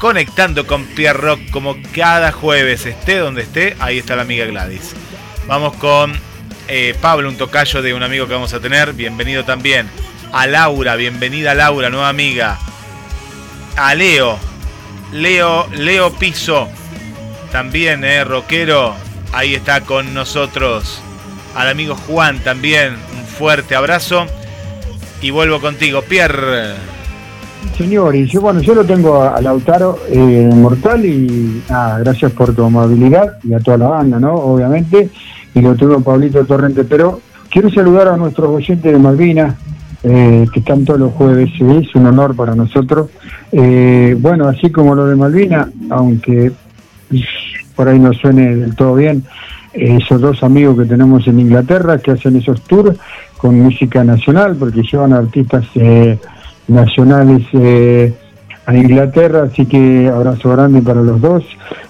conectando 0.00 0.66
con 0.66 0.86
Pierre 0.86 1.18
Rock 1.20 1.50
como 1.50 1.76
cada 1.94 2.32
jueves, 2.32 2.86
esté 2.86 3.18
donde 3.18 3.42
esté, 3.42 3.76
ahí 3.80 3.98
está 3.98 4.16
la 4.16 4.22
amiga 4.22 4.46
Gladys. 4.46 4.94
Vamos 5.46 5.76
con 5.76 6.14
eh, 6.68 6.96
Pablo, 7.02 7.28
un 7.28 7.36
tocayo 7.36 7.82
de 7.82 7.92
un 7.92 8.02
amigo 8.02 8.26
que 8.26 8.32
vamos 8.32 8.54
a 8.54 8.60
tener, 8.60 8.94
bienvenido 8.94 9.44
también. 9.44 9.90
A 10.32 10.46
Laura, 10.46 10.96
bienvenida 10.96 11.54
Laura, 11.54 11.90
nueva 11.90 12.08
amiga. 12.08 12.58
A 13.76 13.94
Leo, 13.94 14.38
Leo, 15.12 15.68
Leo 15.74 16.10
Piso, 16.14 16.70
también, 17.52 18.02
eh, 18.02 18.24
rockero, 18.24 18.96
ahí 19.32 19.54
está 19.54 19.82
con 19.82 20.14
nosotros. 20.14 21.02
Al 21.54 21.68
amigo 21.68 21.94
Juan 21.94 22.38
también, 22.38 22.96
un 23.18 23.26
fuerte 23.26 23.76
abrazo. 23.76 24.26
Y 25.20 25.28
vuelvo 25.28 25.60
contigo, 25.60 26.00
Pierre. 26.00 26.89
Señor, 27.76 28.14
y 28.14 28.26
yo, 28.26 28.40
bueno, 28.40 28.60
yo 28.60 28.74
lo 28.74 28.84
tengo 28.84 29.22
a, 29.22 29.40
Lautaro 29.40 29.98
eh, 30.08 30.50
Mortal 30.54 31.04
y 31.04 31.62
nada, 31.68 31.98
gracias 32.00 32.32
por 32.32 32.54
tu 32.54 32.64
amabilidad 32.64 33.38
y 33.42 33.54
a 33.54 33.58
toda 33.58 33.78
la 33.78 33.88
banda, 33.88 34.20
¿no? 34.20 34.34
Obviamente, 34.34 35.08
y 35.54 35.60
lo 35.60 35.74
tengo 35.76 35.94
a 35.94 36.00
Pablito 36.00 36.44
Torrente, 36.44 36.84
pero 36.84 37.20
quiero 37.50 37.70
saludar 37.70 38.08
a 38.08 38.16
nuestros 38.16 38.48
oyentes 38.48 38.92
de 38.92 38.98
Malvinas, 38.98 39.54
eh, 40.02 40.46
que 40.52 40.60
están 40.60 40.84
todos 40.84 41.00
los 41.00 41.12
jueves, 41.12 41.50
es 41.58 41.94
un 41.94 42.06
honor 42.06 42.34
para 42.34 42.54
nosotros. 42.54 43.10
Eh, 43.52 44.16
bueno, 44.18 44.48
así 44.48 44.70
como 44.70 44.94
lo 44.94 45.06
de 45.06 45.16
Malvinas, 45.16 45.68
aunque 45.90 46.52
por 47.74 47.88
ahí 47.88 47.98
no 47.98 48.12
suene 48.12 48.56
del 48.56 48.74
todo 48.76 48.94
bien, 48.94 49.24
eh, 49.72 49.98
esos 50.02 50.20
dos 50.20 50.42
amigos 50.42 50.78
que 50.78 50.84
tenemos 50.84 51.26
en 51.26 51.40
Inglaterra 51.40 51.98
que 51.98 52.12
hacen 52.12 52.36
esos 52.36 52.60
tours 52.62 52.96
con 53.36 53.58
música 53.60 54.04
nacional, 54.04 54.56
porque 54.56 54.82
llevan 54.82 55.12
artistas 55.12 55.64
eh, 55.74 56.18
nacionales 56.68 57.42
eh, 57.52 58.12
a 58.66 58.76
Inglaterra, 58.76 59.44
así 59.50 59.66
que 59.66 60.08
abrazo 60.08 60.50
grande 60.50 60.80
para 60.82 61.00
los 61.02 61.20
dos. 61.20 61.44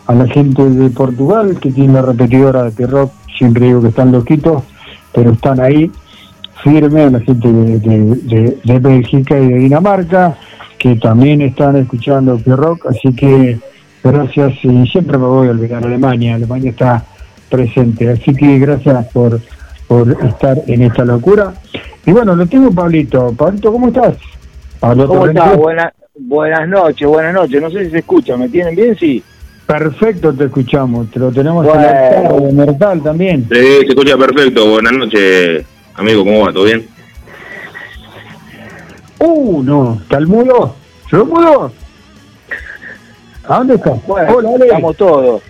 A 0.07 0.15
la 0.15 0.27
gente 0.27 0.69
de 0.69 0.91
Portugal 0.91 1.59
que 1.61 1.71
tiene 1.71 1.95
la 1.95 2.03
repetidora 2.03 2.65
de 2.65 2.71
T-Rock, 2.73 3.13
siempre 3.39 3.67
digo 3.67 3.83
que 3.83 3.89
están 3.89 4.13
loquitos, 4.13 4.63
pero 5.15 5.33
están 5.33 5.61
ahí 5.61 5.91
firme, 6.63 7.03
a 7.03 7.11
la 7.11 7.21
gente 7.21 7.51
de, 7.53 7.79
de- 8.65 8.79
Bélgica 8.79 9.39
y 9.39 9.47
de 9.49 9.59
Dinamarca, 9.61 10.37
que 10.79 10.97
también 10.97 11.41
están 11.43 11.77
escuchando 11.77 12.39
P-Rock, 12.39 12.87
así 12.91 13.15
que 13.15 13.59
gracias 14.03 14.53
y 14.65 14.87
siempre 14.87 15.19
me 15.19 15.27
voy 15.27 15.49
a 15.49 15.51
olvidar 15.53 15.85
Alemania, 15.85 16.35
Alemania 16.35 16.71
está 16.71 17.05
presente, 17.51 18.11
así 18.11 18.35
que 18.35 18.59
gracias 18.59 19.07
por, 19.09 19.41
por 19.87 20.11
estar 20.25 20.57
en 20.67 20.83
esta 20.83 21.05
locura. 21.05 21.53
Y 22.07 22.13
bueno, 22.13 22.35
lo 22.35 22.47
tengo 22.47 22.71
Pablito. 22.71 23.33
Pablito, 23.35 23.71
¿cómo 23.73 23.89
estás? 23.89 24.17
Pablo 24.81 25.07
¿Cómo 25.07 25.27
estás? 25.27 25.57
Buena- 25.57 25.93
buenas 26.15 26.69
noches, 26.69 27.07
buenas 27.07 27.35
noches. 27.35 27.61
No 27.61 27.71
sé 27.71 27.85
si 27.85 27.91
se 27.91 27.99
escucha, 27.99 28.37
¿me 28.37 28.49
tienen 28.49 28.75
bien? 28.75 28.97
Sí. 28.97 29.23
Perfecto, 29.67 30.33
te 30.33 30.45
escuchamos. 30.47 31.11
Te 31.11 31.21
lo 31.21 31.31
tenemos 31.31 31.65
Bueno. 31.65 31.81
en 31.81 32.25
la 32.25 32.33
de 32.47 32.53
Mertal 32.53 33.03
también. 33.03 33.47
Sí, 33.51 33.57
se 33.61 33.87
escucha 33.89 34.17
perfecto. 34.17 34.69
Buenas 34.69 34.93
noches, 34.93 35.65
amigo. 35.95 36.25
¿Cómo 36.25 36.47
va? 36.47 36.53
¿Todo 36.53 36.65
bien? 36.65 36.89
Uh, 39.21 39.63
no. 39.63 39.99
¿Está 40.03 40.19
el 40.19 40.27
mudo? 40.27 40.75
¿Se 41.09 41.17
lo 41.17 41.27
mudo? 41.27 41.73
¿A 43.49 43.59
dónde 43.59 43.75
está? 43.75 43.91
Bueno, 44.07 44.33
Hola, 44.35 44.49
Ale. 44.55 44.65
estamos 44.67 44.97
todos. 44.97 45.43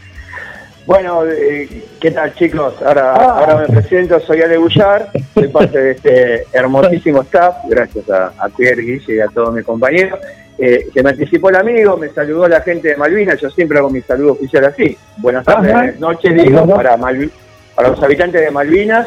Bueno, 0.90 1.22
eh, 1.24 1.84
¿qué 2.00 2.10
tal 2.10 2.34
chicos? 2.34 2.74
Ahora, 2.84 3.14
Ah. 3.14 3.38
ahora 3.38 3.56
me 3.58 3.66
presento, 3.80 4.18
soy 4.18 4.42
Ale 4.42 4.58
Bullar, 4.58 5.08
soy 5.34 5.46
parte 5.46 5.78
de 5.78 5.90
este 5.92 6.46
hermosísimo 6.52 7.22
staff, 7.22 7.58
gracias 7.68 8.10
a, 8.10 8.32
a 8.36 8.48
Pierre 8.48 8.82
Guille 8.82 9.14
y 9.14 9.20
a 9.20 9.28
todos 9.28 9.54
mis 9.54 9.64
compañeros. 9.64 10.18
Eh, 10.58 10.88
se 10.92 11.00
me 11.04 11.10
anticipó 11.10 11.50
el 11.50 11.54
amigo, 11.54 11.96
me 11.96 12.08
saludó 12.08 12.48
la 12.48 12.60
gente 12.62 12.88
de 12.88 12.96
Malvinas, 12.96 13.40
yo 13.40 13.48
siempre 13.50 13.78
hago 13.78 13.88
mi 13.88 14.00
saludo 14.00 14.32
oficial 14.32 14.64
así. 14.64 14.98
Buenas 15.18 15.44
tardes, 15.44 15.72
Ajá. 15.72 15.92
noches 16.00 16.34
digo, 16.34 16.66
para, 16.66 16.96
Malvi- 16.98 17.30
para 17.76 17.90
los 17.90 18.02
habitantes 18.02 18.40
de 18.40 18.50
Malvinas, 18.50 19.06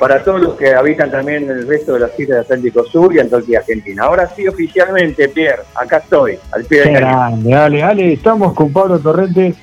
para 0.00 0.24
todos 0.24 0.40
los 0.40 0.54
que 0.56 0.74
habitan 0.74 1.12
también 1.12 1.44
en 1.44 1.50
el 1.50 1.68
resto 1.68 1.92
de 1.94 2.00
las 2.00 2.10
islas 2.18 2.38
del 2.38 2.40
Atlántico 2.46 2.84
Sur 2.84 3.14
y 3.14 3.20
Antártida 3.20 3.60
Argentina. 3.60 4.02
Ahora 4.06 4.28
sí, 4.34 4.48
oficialmente, 4.48 5.28
Pierre, 5.28 5.62
acá 5.76 5.98
estoy, 5.98 6.36
al 6.50 6.64
pie 6.64 6.80
del 6.80 6.94
grande, 6.94 7.54
Ale, 7.54 7.82
Ale, 7.84 8.12
estamos 8.14 8.54
con 8.54 8.72
Pablo 8.72 8.98
Torrente. 8.98 9.54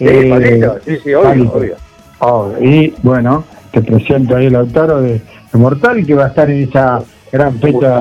Sí, 0.00 0.06
eh, 0.08 0.30
Pablito, 0.30 0.78
sí, 0.84 0.96
sí, 1.04 1.12
obvio, 1.14 1.22
Pablito. 1.28 1.52
obvio. 1.52 1.74
Oh, 2.20 2.52
y 2.60 2.94
bueno, 3.02 3.44
te 3.70 3.82
presento 3.82 4.34
ahí 4.34 4.46
el 4.46 4.54
Lautaro 4.54 5.02
de, 5.02 5.12
de 5.12 5.58
Mortal 5.58 6.04
que 6.06 6.14
va 6.14 6.24
a 6.24 6.28
estar 6.28 6.50
en 6.50 6.62
esa 6.62 7.02
gran 7.30 7.58
fecha 7.60 8.00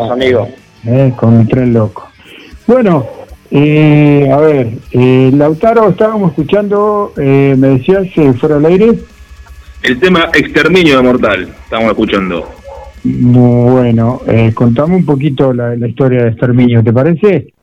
eh, 0.85 1.13
con 1.17 1.41
el 1.41 1.47
tren 1.49 1.73
loco. 1.73 2.09
Bueno, 2.65 3.05
eh, 3.51 4.30
a 4.31 4.38
ver, 4.38 4.69
eh, 4.91 5.30
Lautaro, 5.34 5.89
estábamos 5.89 6.31
escuchando, 6.31 7.11
eh, 7.17 7.53
me 7.57 7.67
decías, 7.69 8.07
eh, 8.15 8.34
fuera 8.34 8.55
del 8.55 8.65
aire. 8.65 8.99
El 9.84 9.99
tema 9.99 10.30
Exterminio 10.34 10.97
de 10.97 11.03
Mortal. 11.03 11.49
Estamos 11.63 11.89
escuchando. 11.89 12.49
Bueno, 13.03 14.21
eh, 14.27 14.53
contame 14.53 14.95
un 14.95 15.05
poquito 15.05 15.53
la, 15.53 15.76
la 15.76 15.88
historia 15.88 16.23
de 16.23 16.30
Exterminio, 16.30 16.81
¿te 16.84 16.93
parece? 16.93 17.53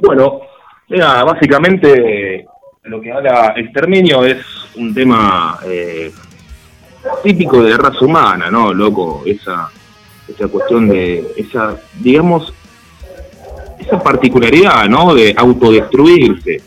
Bueno, 0.00 0.40
mira, 0.88 1.24
básicamente 1.24 2.46
lo 2.84 3.00
que 3.00 3.12
habla 3.12 3.52
Exterminio 3.56 4.24
es 4.24 4.38
un 4.76 4.94
tema 4.94 5.58
eh, 5.66 6.10
típico 7.22 7.62
de 7.62 7.70
la 7.70 7.76
raza 7.76 8.04
humana, 8.04 8.50
¿no, 8.50 8.72
loco? 8.72 9.22
Esa, 9.26 9.68
esa 10.26 10.48
cuestión 10.48 10.88
de, 10.88 11.32
esa, 11.36 11.76
digamos, 12.00 12.52
esa 13.78 14.02
particularidad, 14.02 14.88
¿no? 14.88 15.14
De 15.14 15.34
autodestruirse, 15.36 16.62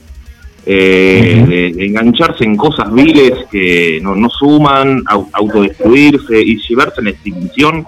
eh, 0.66 1.46
de, 1.48 1.74
de 1.74 1.86
engancharse 1.88 2.44
en 2.44 2.56
cosas 2.56 2.94
viles 2.94 3.34
que 3.52 4.00
no, 4.02 4.16
no 4.16 4.30
suman, 4.30 5.04
au- 5.06 5.28
autodestruirse 5.34 6.40
y 6.40 6.58
llevarse 6.68 7.02
a 7.02 7.04
la 7.04 7.10
extinción 7.10 7.86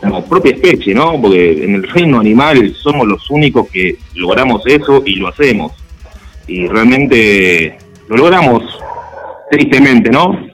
como 0.00 0.24
propia 0.24 0.52
especie, 0.52 0.94
¿no? 0.94 1.20
Porque 1.20 1.64
en 1.64 1.74
el 1.76 1.82
reino 1.84 2.20
animal 2.20 2.74
somos 2.74 3.06
los 3.06 3.30
únicos 3.30 3.68
que 3.70 3.96
logramos 4.14 4.62
eso 4.66 5.02
y 5.04 5.16
lo 5.16 5.28
hacemos. 5.28 5.72
Y 6.46 6.66
realmente 6.66 7.76
lo 8.08 8.16
logramos 8.16 8.62
tristemente, 9.50 10.10
¿no? 10.10 10.46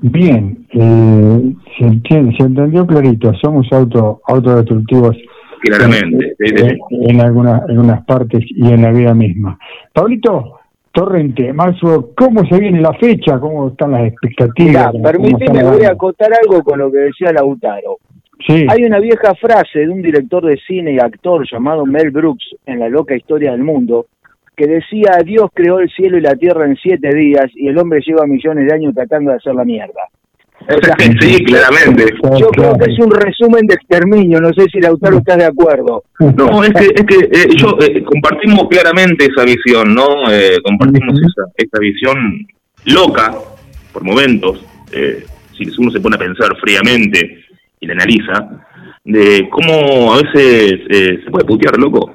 Bien, 0.00 0.66
eh, 0.70 1.54
se, 1.78 1.84
entiende, 1.84 2.36
se 2.36 2.42
entendió 2.44 2.86
clarito, 2.86 3.32
somos 3.42 3.66
auto 3.72 4.20
autodestructivos 4.26 5.16
Claramente. 5.62 6.34
sí, 6.38 6.48
sí. 6.48 6.64
eh, 6.64 6.78
en 7.08 7.20
algunas 7.20 7.62
en 7.62 7.70
algunas 7.70 8.04
partes 8.04 8.44
y 8.48 8.68
en 8.68 8.82
la 8.82 8.92
vida 8.92 9.14
misma. 9.14 9.58
Pablito, 9.92 10.55
Torrente, 10.96 11.52
Maxwell, 11.52 12.06
¿cómo 12.16 12.42
se 12.46 12.58
viene 12.58 12.80
la 12.80 12.94
fecha? 12.94 13.38
¿Cómo 13.38 13.68
están 13.68 13.90
las 13.90 14.06
expectativas? 14.06 14.66
Mirá, 14.66 14.90
¿Cómo 14.90 14.96
está 14.96 15.12
permíteme, 15.12 15.62
voy 15.62 15.84
a 15.84 15.90
acotar 15.90 16.30
algo 16.32 16.62
con 16.62 16.78
lo 16.78 16.90
que 16.90 17.00
decía 17.00 17.32
Lautaro. 17.32 17.98
Sí. 18.46 18.66
Hay 18.66 18.82
una 18.82 18.98
vieja 18.98 19.34
frase 19.34 19.80
de 19.80 19.90
un 19.90 20.00
director 20.00 20.46
de 20.46 20.56
cine 20.66 20.94
y 20.94 20.98
actor 20.98 21.46
llamado 21.52 21.84
Mel 21.84 22.10
Brooks 22.10 22.56
en 22.64 22.78
La 22.78 22.88
loca 22.88 23.14
historia 23.14 23.52
del 23.52 23.62
mundo, 23.62 24.06
que 24.56 24.66
decía, 24.66 25.18
Dios 25.22 25.50
creó 25.52 25.80
el 25.80 25.90
cielo 25.90 26.16
y 26.16 26.22
la 26.22 26.34
tierra 26.34 26.64
en 26.64 26.76
siete 26.76 27.14
días 27.14 27.48
y 27.54 27.68
el 27.68 27.76
hombre 27.76 28.00
lleva 28.00 28.26
millones 28.26 28.66
de 28.66 28.74
años 28.74 28.94
tratando 28.94 29.32
de 29.32 29.36
hacer 29.36 29.54
la 29.54 29.66
mierda. 29.66 30.00
Sí, 31.20 31.44
claramente. 31.44 32.14
Yo 32.38 32.48
creo 32.48 32.76
que 32.76 32.90
es 32.90 32.98
un 32.98 33.10
resumen 33.10 33.66
de 33.66 33.74
exterminio, 33.74 34.40
no 34.40 34.52
sé 34.52 34.66
si 34.72 34.80
Lautaro 34.80 35.18
estás 35.18 35.38
de 35.38 35.44
acuerdo. 35.44 36.04
No, 36.18 36.64
es 36.64 36.72
que, 36.72 36.86
es 36.94 37.04
que 37.04 37.16
eh, 37.30 37.48
yo 37.56 37.76
eh, 37.80 38.02
compartimos 38.02 38.68
claramente 38.68 39.26
esa 39.26 39.44
visión, 39.44 39.94
¿no? 39.94 40.30
Eh, 40.30 40.58
compartimos 40.62 41.18
esa, 41.18 41.50
esa 41.56 41.78
visión 41.78 42.46
loca, 42.84 43.34
por 43.92 44.04
momentos, 44.04 44.64
eh, 44.92 45.24
si 45.56 45.70
uno 45.78 45.90
se 45.90 46.00
pone 46.00 46.16
a 46.16 46.18
pensar 46.18 46.56
fríamente 46.60 47.44
y 47.80 47.86
la 47.86 47.94
analiza, 47.94 48.64
de 49.04 49.48
cómo 49.50 50.14
a 50.14 50.22
veces 50.22 50.80
eh, 50.90 51.20
se 51.24 51.30
puede 51.30 51.44
putear, 51.44 51.78
loco. 51.78 52.12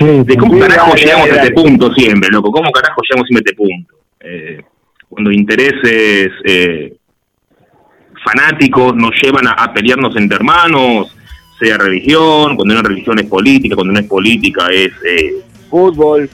de 0.00 0.36
cómo 0.36 0.54
sí, 0.54 0.60
carajo 0.60 0.90
dale, 0.90 1.02
llegamos 1.02 1.28
dale, 1.28 1.40
a 1.40 1.42
este 1.42 1.54
dale. 1.54 1.68
punto 1.68 1.92
siempre, 1.94 2.30
loco. 2.30 2.50
Cómo 2.50 2.70
carajo 2.70 3.00
llegamos 3.02 3.26
siempre 3.28 3.44
a 3.44 3.50
este 3.50 3.56
punto. 3.56 3.94
Eh, 4.20 4.62
cuando 5.08 5.30
intereses 5.30 6.30
eh, 6.44 6.94
fanáticos 8.24 8.96
nos 8.96 9.12
llevan 9.22 9.46
a, 9.46 9.52
a 9.52 9.72
pelearnos 9.72 10.16
entre 10.16 10.36
hermanos, 10.36 11.14
sea 11.58 11.78
religión, 11.78 12.56
cuando 12.56 12.74
una 12.74 12.82
religión 12.82 13.18
es 13.18 13.26
política, 13.26 13.76
cuando 13.76 13.92
no 13.92 14.00
es 14.00 14.06
política 14.06 14.66
es 14.72 14.92
eh, 15.06 15.34
fútbol, 15.70 16.28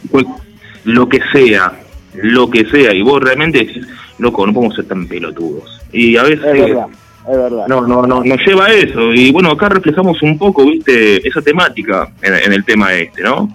lo 0.84 1.08
que 1.08 1.20
sea, 1.32 1.72
lo 2.14 2.48
que 2.50 2.64
sea, 2.66 2.94
y 2.94 3.02
vos 3.02 3.20
realmente 3.22 3.58
decís, 3.58 3.86
loco, 4.18 4.46
no 4.46 4.52
podemos 4.54 4.76
ser 4.76 4.86
tan 4.86 5.06
pelotudos. 5.06 5.80
Y 5.92 6.16
a 6.16 6.22
veces 6.22 6.44
Es 6.44 6.52
verdad, 6.52 6.86
es 7.28 7.36
verdad. 7.36 7.66
no, 7.68 7.86
no, 7.86 8.06
no, 8.06 8.24
nos 8.24 8.46
lleva 8.46 8.66
a 8.66 8.72
eso. 8.72 9.12
Y 9.12 9.30
bueno, 9.30 9.50
acá 9.50 9.68
reflejamos 9.68 10.22
un 10.22 10.38
poco, 10.38 10.64
viste, 10.64 11.26
esa 11.26 11.42
temática 11.42 12.08
en, 12.22 12.34
en 12.34 12.52
el 12.52 12.64
tema 12.64 12.94
este, 12.94 13.22
¿no? 13.22 13.52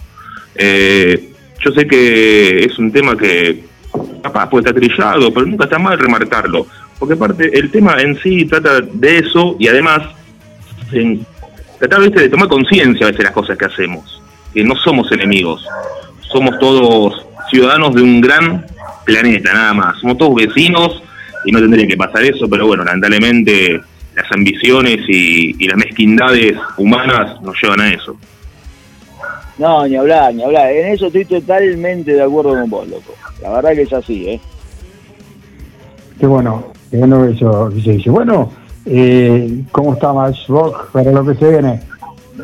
Eh, 0.56 1.32
yo 1.60 1.72
sé 1.72 1.88
que 1.88 2.66
es 2.66 2.78
un 2.78 2.92
tema 2.92 3.18
que 3.18 3.64
capaz 4.22 4.50
puede 4.50 4.68
estar 4.68 4.76
trillado, 4.80 5.34
pero 5.34 5.46
nunca 5.46 5.66
está 5.66 5.80
mal 5.80 5.98
remarcarlo. 5.98 6.68
Porque 7.00 7.14
aparte, 7.14 7.58
el 7.58 7.72
tema 7.72 7.96
en 8.00 8.18
sí 8.22 8.46
trata 8.46 8.82
de 8.82 9.20
eso 9.20 9.56
y 9.60 9.68
además 9.68 10.02
en, 10.92 11.26
tratar 11.80 12.02
¿viste, 12.02 12.22
de 12.22 12.30
tomar 12.30 12.48
conciencia 12.48 13.08
a 13.08 13.12
veces 13.12 13.26
las 13.26 13.34
cosas 13.34 13.58
que 13.58 13.66
hacemos. 13.66 14.22
Que 14.54 14.64
no 14.64 14.76
somos 14.78 15.12
enemigos, 15.12 15.66
somos 16.22 16.58
todos 16.60 17.26
ciudadanos 17.50 17.94
de 17.94 18.02
un 18.02 18.22
gran 18.22 18.66
planeta, 19.06 19.54
nada 19.54 19.74
más. 19.74 20.00
Somos 20.00 20.18
todos 20.18 20.36
vecinos 20.36 21.02
y 21.46 21.52
no 21.52 21.60
tendría 21.60 21.88
que 21.88 21.98
pasar 21.98 22.24
eso, 22.24 22.50
pero 22.50 22.68
bueno, 22.68 22.84
lamentablemente 22.84 23.82
las 24.16 24.32
ambiciones 24.32 25.00
y, 25.10 25.62
y 25.64 25.68
las 25.68 25.78
mezquindades 25.78 26.58
humanas 26.78 27.42
nos 27.42 27.62
llevan 27.62 27.82
a 27.82 27.94
eso. 27.94 28.18
No, 29.58 29.88
ni 29.88 29.96
hablar, 29.96 30.34
ni 30.34 30.44
hablar. 30.44 30.72
En 30.72 30.94
eso 30.94 31.08
estoy 31.08 31.26
totalmente 31.26 32.14
de 32.14 32.22
acuerdo 32.22 32.52
con 32.52 32.70
vos, 32.70 32.88
loco. 32.88 33.14
La 33.42 33.52
verdad 33.52 33.74
que 33.74 33.84
es 33.84 33.94
así, 33.94 34.30
¿eh? 34.30 34.42
Qué 36.20 36.26
bueno, 36.26 36.74
bueno 36.96 37.26
eso 37.26 37.70
que 37.74 37.82
se 37.82 37.92
dice. 37.94 38.10
Bueno, 38.10 38.52
eh, 38.86 39.62
¿cómo 39.72 39.94
está 39.94 40.12
Rock 40.48 40.92
para 40.92 41.12
lo 41.12 41.26
que 41.26 41.36
se 41.36 41.50
viene? 41.50 41.82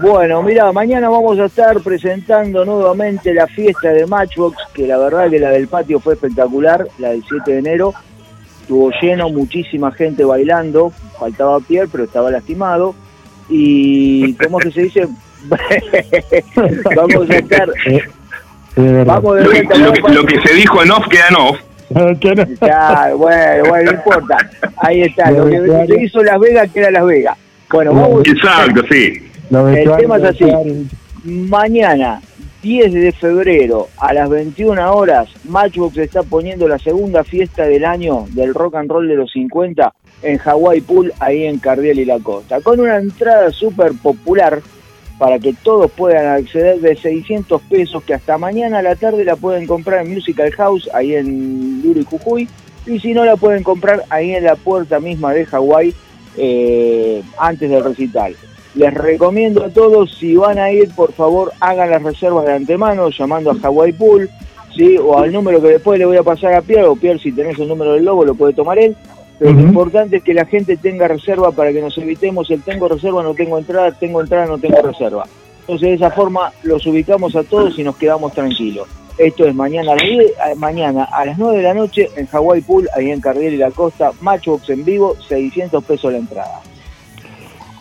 Bueno, 0.01 0.41
mira, 0.41 0.71
mañana 0.71 1.09
vamos 1.09 1.37
a 1.39 1.45
estar 1.45 1.79
presentando 1.81 2.63
nuevamente 2.63 3.33
la 3.33 3.45
fiesta 3.47 3.89
de 3.89 4.05
Matchbox, 4.07 4.55
que 4.73 4.87
la 4.87 4.97
verdad 4.97 5.29
que 5.29 5.37
la 5.39 5.49
del 5.49 5.67
patio 5.67 5.99
fue 5.99 6.13
espectacular, 6.13 6.87
la 6.97 7.09
del 7.09 7.23
7 7.27 7.51
de 7.51 7.57
enero. 7.59 7.93
Estuvo 8.61 8.89
lleno, 9.01 9.29
muchísima 9.29 9.91
gente 9.91 10.23
bailando, 10.23 10.93
faltaba 11.19 11.59
Pierre, 11.59 11.89
pero 11.91 12.05
estaba 12.05 12.31
lastimado. 12.31 12.95
Y, 13.49 14.33
¿cómo 14.35 14.59
que 14.59 14.71
se 14.71 14.83
dice? 14.83 15.07
vamos 16.95 17.29
a 17.29 17.35
estar... 17.35 17.69
Vamos 19.05 19.35
de 19.35 19.43
Lo, 19.43 19.51
vuelta, 19.51 19.75
lo- 19.77 20.13
lo 20.13 20.25
que 20.25 20.39
se 20.41 20.53
dijo 20.55 20.81
en 20.81 20.91
off 20.91 21.05
queda 21.09 21.27
en 21.29 21.35
off. 21.35 21.59
Ya, 22.61 23.13
bueno, 23.15 23.69
bueno, 23.69 23.91
no 23.91 23.97
importa. 23.97 24.37
Ahí 24.77 25.01
está, 25.01 25.31
lo 25.31 25.47
que 25.47 25.87
se 25.87 26.03
hizo 26.03 26.23
Las 26.23 26.39
Vegas 26.39 26.69
queda 26.71 26.91
Las 26.91 27.05
Vegas. 27.05 27.37
Bueno, 27.69 27.93
vamos. 27.93 28.27
Exacto, 28.27 28.81
sí. 28.89 29.29
El 29.49 29.91
tema 29.97 30.17
es 30.17 30.23
así. 30.23 30.45
Mañana, 31.23 32.21
10 32.61 32.93
de 32.93 33.11
febrero, 33.11 33.89
a 33.97 34.13
las 34.13 34.29
21 34.29 34.93
horas, 34.93 35.29
Matchbox 35.45 35.97
está 35.97 36.23
poniendo 36.23 36.67
la 36.67 36.79
segunda 36.79 37.23
fiesta 37.23 37.65
del 37.65 37.85
año 37.85 38.25
del 38.29 38.53
rock 38.53 38.75
and 38.75 38.89
roll 38.89 39.07
de 39.07 39.15
los 39.15 39.31
50 39.31 39.93
en 40.23 40.39
Hawaii 40.43 40.81
Pool, 40.81 41.11
ahí 41.19 41.45
en 41.45 41.57
Cardiel 41.57 41.99
y 41.99 42.05
la 42.05 42.19
Costa, 42.19 42.61
con 42.61 42.79
una 42.79 42.97
entrada 42.97 43.51
súper 43.51 43.93
popular 44.01 44.61
para 45.21 45.37
que 45.37 45.53
todos 45.53 45.91
puedan 45.91 46.25
acceder 46.25 46.79
de 46.79 46.95
600 46.95 47.61
pesos, 47.69 48.01
que 48.01 48.15
hasta 48.15 48.39
mañana 48.39 48.79
a 48.79 48.81
la 48.81 48.95
tarde 48.95 49.23
la 49.23 49.35
pueden 49.35 49.67
comprar 49.67 50.03
en 50.03 50.15
Musical 50.15 50.51
House, 50.53 50.89
ahí 50.95 51.13
en 51.13 51.83
Luro 51.83 51.99
y 51.99 52.03
Jujuy, 52.03 52.49
y 52.87 52.99
si 52.99 53.13
no 53.13 53.23
la 53.23 53.35
pueden 53.35 53.61
comprar 53.61 54.03
ahí 54.09 54.31
en 54.31 54.45
la 54.45 54.55
puerta 54.55 54.99
misma 54.99 55.31
de 55.31 55.45
Hawái 55.45 55.93
eh, 56.37 57.21
antes 57.37 57.69
del 57.69 57.83
recital. 57.83 58.35
Les 58.73 58.91
recomiendo 58.91 59.63
a 59.63 59.69
todos, 59.69 60.11
si 60.17 60.35
van 60.35 60.57
a 60.57 60.71
ir, 60.71 60.89
por 60.95 61.13
favor, 61.13 61.53
hagan 61.59 61.91
las 61.91 62.01
reservas 62.01 62.47
de 62.47 62.53
antemano, 62.53 63.11
llamando 63.11 63.51
a 63.51 63.57
Hawaii 63.61 63.93
Pool, 63.93 64.27
¿sí? 64.75 64.97
o 64.97 65.19
al 65.19 65.31
número 65.31 65.61
que 65.61 65.67
después 65.67 65.99
le 65.99 66.05
voy 66.07 66.17
a 66.17 66.23
pasar 66.23 66.55
a 66.55 66.63
Pierre, 66.63 66.87
o 66.87 66.95
Pierre, 66.95 67.19
si 67.19 67.31
tenés 67.31 67.59
el 67.59 67.67
número 67.67 67.93
del 67.93 68.05
logo, 68.05 68.25
lo 68.25 68.33
puede 68.33 68.53
tomar 68.53 68.79
él. 68.79 68.95
Pero 69.41 69.53
lo 69.53 69.61
importante 69.61 70.17
es 70.17 70.23
que 70.23 70.35
la 70.35 70.45
gente 70.45 70.77
tenga 70.77 71.07
reserva 71.07 71.51
para 71.51 71.73
que 71.73 71.81
nos 71.81 71.97
evitemos 71.97 72.47
el 72.51 72.61
tengo 72.61 72.87
reserva, 72.87 73.23
no 73.23 73.33
tengo 73.33 73.57
entrada, 73.57 73.91
tengo 73.91 74.21
entrada, 74.21 74.45
no 74.45 74.59
tengo 74.59 74.79
reserva. 74.83 75.25
Entonces, 75.61 75.89
de 75.89 75.93
esa 75.95 76.11
forma 76.11 76.51
los 76.61 76.85
ubicamos 76.85 77.35
a 77.35 77.41
todos 77.43 77.79
y 77.79 77.83
nos 77.83 77.95
quedamos 77.95 78.33
tranquilos. 78.33 78.87
Esto 79.17 79.45
es 79.47 79.55
mañana 79.55 79.93
a 79.93 79.95
las, 79.95 80.03
10, 80.03 80.31
a- 80.39 80.55
mañana 80.55 81.05
a 81.11 81.25
las 81.25 81.39
9 81.39 81.57
de 81.57 81.63
la 81.63 81.73
noche 81.73 82.07
en 82.17 82.27
Hawaii 82.31 82.61
Pool, 82.61 82.87
ahí 82.95 83.09
en 83.09 83.19
Cardiel 83.19 83.55
y 83.55 83.57
la 83.57 83.71
Costa, 83.71 84.11
Matchbox 84.21 84.69
en 84.69 84.85
vivo, 84.85 85.15
600 85.27 85.83
pesos 85.85 86.11
la 86.11 86.19
entrada. 86.19 86.59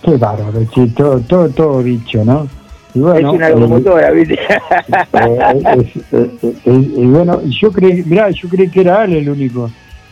Qué 0.03 0.17
bárbaro, 0.17 0.61
todo, 0.97 1.21
todo, 1.21 1.49
todo 1.51 1.83
dicho, 1.83 2.25
¿no? 2.25 2.49
Y 2.95 3.01
bueno, 3.01 3.29
es 3.29 3.35
una 3.37 3.49
eh, 3.49 3.51
locomotora, 3.55 4.11
¿viste? 4.13 4.35
eh, 4.35 5.93
eh, 6.13 6.31
eh, 6.43 6.55
y 6.65 7.05
bueno, 7.07 7.41
yo 7.45 7.71
creí, 7.71 8.03
mirá, 8.07 8.31
yo 8.31 8.49
creí 8.49 8.69
que 8.71 8.81
era 8.81 9.03
Ale 9.03 9.19
el 9.19 9.29
único 9.29 9.71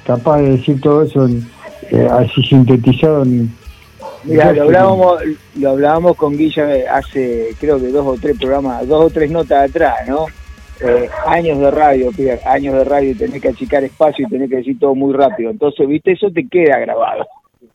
capaz 0.08 0.38
de 0.38 0.50
decir 0.52 0.80
todo 0.80 1.02
eso 1.02 1.26
en- 1.26 1.46
eh, 1.90 2.08
así 2.10 2.42
sintetizado 2.42 3.22
en... 3.22 3.50
Lo 4.24 4.42
hablábamos, 4.42 5.22
lo 5.58 5.70
hablábamos 5.70 6.16
con 6.16 6.36
Guilla 6.36 6.66
hace 6.92 7.50
creo 7.60 7.78
que 7.78 7.88
dos 7.88 8.06
o 8.06 8.20
tres 8.20 8.36
programas, 8.38 8.88
dos 8.88 9.04
o 9.04 9.10
tres 9.10 9.30
notas 9.30 9.70
atrás, 9.70 9.96
¿no? 10.08 10.26
Eh, 10.80 11.08
años 11.26 11.58
de 11.58 11.70
radio, 11.70 12.10
Pierre, 12.16 12.40
años 12.44 12.74
de 12.74 12.84
radio 12.84 13.10
y 13.10 13.14
tenés 13.14 13.40
que 13.42 13.48
achicar 13.48 13.84
espacio 13.84 14.26
y 14.26 14.30
tenés 14.30 14.48
que 14.48 14.56
decir 14.56 14.78
todo 14.78 14.94
muy 14.94 15.12
rápido. 15.12 15.50
Entonces, 15.50 15.86
viste, 15.86 16.12
eso 16.12 16.30
te 16.32 16.46
queda 16.48 16.78
grabado. 16.78 17.26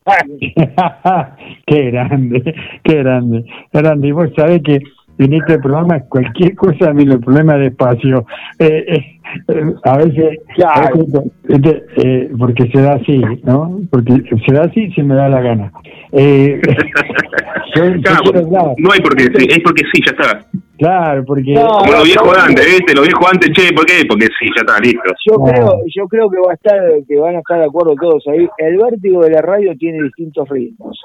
qué 1.65 1.91
grande, 1.91 2.55
qué 2.84 2.95
grande, 2.95 3.45
grande. 3.72 4.07
Y 4.07 4.11
vos 4.11 4.30
sabés 4.35 4.61
que 4.64 4.80
en 5.18 5.34
este 5.34 5.60
programa 5.60 5.99
cualquier 6.10 6.56
cosa 6.56 6.94
menos 6.94 7.15
el 7.15 7.22
problema 7.22 7.56
de 7.57 7.68
espacio. 7.68 8.26
Eh, 8.60 8.85
eh, 8.88 9.19
eh, 9.48 9.73
a 9.84 9.98
veces, 9.98 10.40
veces, 10.81 11.31
este, 11.49 11.84
eh, 11.98 12.30
porque 12.38 12.68
se 12.72 12.81
da 12.81 12.94
así, 12.94 13.22
¿no? 13.44 13.80
Porque 13.90 14.22
se 14.45 14.53
da 14.53 14.64
así 14.64 14.91
se 14.91 15.03
me 15.03 15.15
da 15.15 15.30
la 15.30 15.41
gana. 15.41 15.72
Eh, 16.11 16.60
yo- 17.76 17.85
yo 17.85 18.02
Claro, 18.02 18.19
quiero 18.23 18.40
hablar. 18.48 18.76
no 18.77 18.91
hay 18.91 18.99
por 19.02 19.15
qué 19.15 19.23
sí, 19.26 19.48
es 19.49 19.60
porque 19.64 19.84
sí, 19.94 20.02
ya 20.06 20.11
está. 20.11 20.45
Claro, 20.77 21.23
porque... 21.26 21.53
Como 21.53 21.91
lo 21.91 22.03
viejo 22.03 22.31
antes, 22.38 22.65
¿viste? 22.65 22.94
Lo 22.95 23.02
viejo 23.03 23.26
antes, 23.31 23.52
che, 23.52 23.73
¿por 23.73 23.85
qué? 23.85 24.03
Porque 24.07 24.26
sí, 24.26 24.48
ya 24.56 24.61
está, 24.61 24.80
listo. 24.80 25.02
Yo 25.26 25.35
creo, 25.35 25.80
yo 25.95 26.07
creo 26.07 26.30
que 26.30 26.38
va 26.40 26.52
a 26.52 26.56
estar, 26.56 26.80
que 27.07 27.15
van 27.18 27.35
a 27.35 27.40
estar 27.40 27.60
de 27.60 27.65
acuerdo 27.65 27.95
todos 27.95 28.23
ahí. 28.27 28.48
El 28.57 28.77
vértigo 28.77 29.23
de 29.23 29.31
la 29.31 29.41
radio 29.41 29.73
tiene 29.77 30.03
distintos 30.03 30.48
ritmos. 30.49 30.99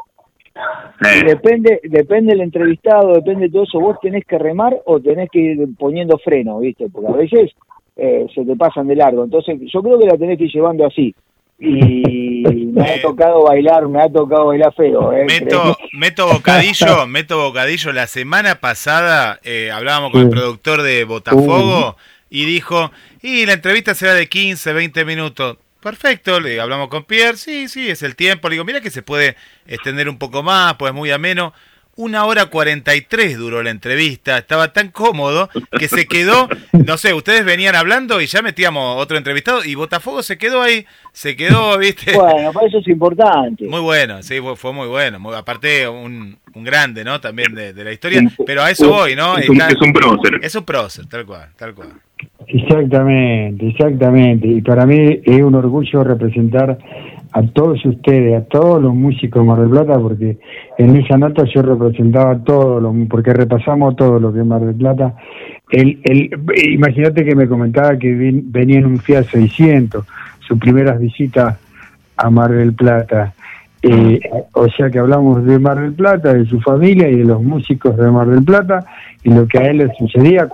Eh. 1.00 1.20
Y 1.20 1.24
depende, 1.24 1.80
depende 1.84 2.32
del 2.32 2.42
entrevistado, 2.42 3.14
depende 3.14 3.46
de 3.46 3.52
todo 3.52 3.64
eso. 3.64 3.80
Vos 3.80 3.98
tenés 4.00 4.24
que 4.24 4.38
remar 4.38 4.76
o 4.84 5.00
tenés 5.00 5.30
que 5.30 5.38
ir 5.38 5.68
poniendo 5.78 6.18
freno, 6.18 6.60
¿viste? 6.60 6.88
Porque 6.90 7.12
a 7.12 7.16
veces 7.16 7.52
eh, 7.96 8.26
se 8.34 8.44
te 8.44 8.56
pasan 8.56 8.86
de 8.86 8.96
largo. 8.96 9.24
Entonces, 9.24 9.58
yo 9.72 9.82
creo 9.82 9.98
que 9.98 10.06
la 10.06 10.16
tenés 10.16 10.38
que 10.38 10.44
ir 10.44 10.52
llevando 10.52 10.86
así. 10.86 11.14
Y 11.58 12.42
me 12.72 12.82
ha 12.82 13.02
tocado 13.02 13.42
bailar, 13.42 13.88
me 13.88 14.00
ha 14.00 14.08
tocado 14.08 14.46
bailar 14.46 14.72
feo. 14.74 15.12
¿eh? 15.12 15.24
Meto, 15.26 15.76
meto 15.92 16.26
bocadillo, 16.28 17.06
meto 17.08 17.38
bocadillo. 17.42 17.92
La 17.92 18.06
semana 18.06 18.56
pasada 18.56 19.40
eh, 19.42 19.70
hablábamos 19.72 20.12
con 20.12 20.22
el 20.22 20.30
productor 20.30 20.82
de 20.82 21.04
Botafogo 21.04 21.96
y 22.30 22.44
dijo, 22.44 22.90
y 23.22 23.46
la 23.46 23.54
entrevista 23.54 23.94
será 23.94 24.14
de 24.14 24.28
15, 24.28 24.72
20 24.72 25.04
minutos. 25.04 25.56
Perfecto, 25.80 26.40
le 26.40 26.60
hablamos 26.60 26.88
con 26.88 27.04
Pierre, 27.04 27.36
sí, 27.36 27.68
sí, 27.68 27.88
es 27.88 28.02
el 28.02 28.16
tiempo. 28.16 28.48
Le 28.48 28.54
digo, 28.54 28.64
mira 28.64 28.80
que 28.80 28.90
se 28.90 29.02
puede 29.02 29.36
extender 29.66 30.08
un 30.08 30.18
poco 30.18 30.42
más, 30.42 30.74
pues 30.74 30.92
muy 30.92 31.10
ameno. 31.10 31.52
Una 31.94 32.26
hora 32.26 32.46
43 32.46 33.36
duró 33.36 33.60
la 33.64 33.70
entrevista, 33.70 34.38
estaba 34.38 34.72
tan 34.72 34.92
cómodo 34.92 35.50
que 35.80 35.88
se 35.88 36.06
quedó, 36.06 36.48
no 36.72 36.96
sé, 36.96 37.12
ustedes 37.12 37.44
venían 37.44 37.74
hablando 37.74 38.20
y 38.20 38.26
ya 38.26 38.40
metíamos 38.40 39.02
otro 39.02 39.16
entrevistado 39.16 39.64
y 39.64 39.74
Botafogo 39.74 40.22
se 40.22 40.38
quedó 40.38 40.62
ahí, 40.62 40.86
se 41.12 41.34
quedó, 41.34 41.76
viste. 41.76 42.12
Bueno, 42.14 42.52
para 42.52 42.68
eso 42.68 42.78
es 42.78 42.86
importante. 42.86 43.64
Muy 43.66 43.80
bueno, 43.80 44.22
sí, 44.22 44.40
fue, 44.40 44.54
fue 44.54 44.72
muy 44.72 44.86
bueno. 44.86 45.18
Muy, 45.18 45.34
aparte, 45.34 45.88
un, 45.88 46.38
un 46.54 46.62
grande, 46.64 47.02
¿no? 47.02 47.20
También 47.20 47.52
de, 47.52 47.72
de 47.72 47.82
la 47.84 47.90
historia. 47.92 48.22
Pero 48.46 48.62
a 48.62 48.70
eso 48.70 48.88
voy, 48.90 49.16
¿no? 49.16 49.36
Es 49.36 49.48
un, 49.48 49.60
Está- 49.60 49.72
es 49.74 49.80
un 49.80 49.92
prócer. 49.92 50.38
Es 50.40 50.54
un 50.54 50.64
prócer, 50.64 51.06
tal 51.06 51.26
cual, 51.26 51.50
tal 51.56 51.74
cual. 51.74 51.94
Exactamente, 52.46 53.68
exactamente. 53.68 54.48
Y 54.48 54.62
para 54.62 54.86
mí 54.86 55.20
es 55.22 55.42
un 55.42 55.54
orgullo 55.54 56.02
representar 56.02 56.78
a 57.32 57.42
todos 57.42 57.84
ustedes, 57.84 58.40
a 58.40 58.44
todos 58.46 58.82
los 58.82 58.94
músicos 58.94 59.42
de 59.42 59.48
Mar 59.48 59.60
del 59.60 59.70
Plata, 59.70 59.98
porque 59.98 60.38
en 60.78 60.96
esa 60.96 61.18
nota 61.18 61.44
yo 61.44 61.62
representaba 61.62 62.32
a 62.32 62.38
todos, 62.42 62.82
los, 62.82 62.94
porque 63.08 63.34
repasamos 63.34 63.96
todo 63.96 64.18
lo 64.18 64.32
que 64.32 64.40
es 64.40 64.46
Mar 64.46 64.62
del 64.62 64.74
Plata. 64.74 65.14
El, 65.70 66.00
el, 66.04 66.30
imagínate 66.72 67.24
que 67.24 67.34
me 67.34 67.46
comentaba 67.46 67.98
que 67.98 68.14
venía 68.14 68.78
en 68.78 68.86
un 68.86 68.98
Fiat 68.98 69.24
600, 69.24 70.06
sus 70.40 70.58
primeras 70.58 70.98
visitas 70.98 71.58
a 72.16 72.30
Mar 72.30 72.50
del 72.50 72.72
Plata. 72.72 73.34
Eh, 73.82 74.18
o 74.52 74.68
sea 74.70 74.90
que 74.90 74.98
hablamos 74.98 75.44
de 75.44 75.58
Mar 75.58 75.80
del 75.80 75.92
Plata, 75.92 76.34
de 76.34 76.46
su 76.46 76.60
familia 76.60 77.08
y 77.08 77.18
de 77.18 77.24
los 77.24 77.42
músicos 77.42 77.96
de 77.96 78.10
Mar 78.10 78.26
del 78.26 78.42
Plata 78.42 78.84
y 79.22 79.30
lo 79.32 79.46
que 79.46 79.58
a 79.58 79.66
él 79.70 79.78
le 79.78 79.94
sucedía 79.96 80.48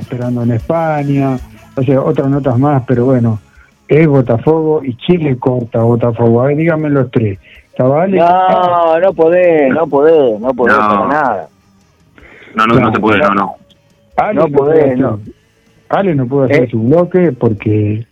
esperando 0.00 0.42
en 0.42 0.50
España, 0.52 1.38
o 1.76 1.82
sea, 1.82 2.02
otras 2.02 2.28
notas 2.28 2.58
más, 2.58 2.82
pero 2.86 3.04
bueno, 3.04 3.38
es 3.86 4.06
Botafogo 4.06 4.82
y 4.84 4.96
Chile 4.96 5.36
corta 5.38 5.82
Botafogo. 5.82 6.42
A 6.42 6.46
ver, 6.46 6.56
díganme 6.56 6.90
los 6.90 7.10
tres. 7.10 7.38
No, 7.84 8.98
no 9.00 9.12
podés, 9.14 9.72
no 9.72 9.86
podés, 9.86 10.40
no 10.40 10.48
podés 10.54 10.76
No. 10.76 10.88
para 10.88 11.06
nada. 11.08 11.48
No, 12.54 12.66
no, 12.66 12.74
no 12.80 12.92
se 12.92 13.00
puede, 13.00 13.18
no, 13.20 13.34
no. 13.34 13.54
Ale 14.16 14.34
no 14.34 14.48
puede 14.48 14.54
podés, 14.72 14.84
hacer- 14.84 14.98
no. 14.98 15.20
Ale 15.88 16.14
no 16.14 16.26
puede 16.26 16.52
hacer 16.52 16.64
Eh. 16.64 16.70
su 16.70 16.82
bloque 16.82 17.32
porque 17.32 18.06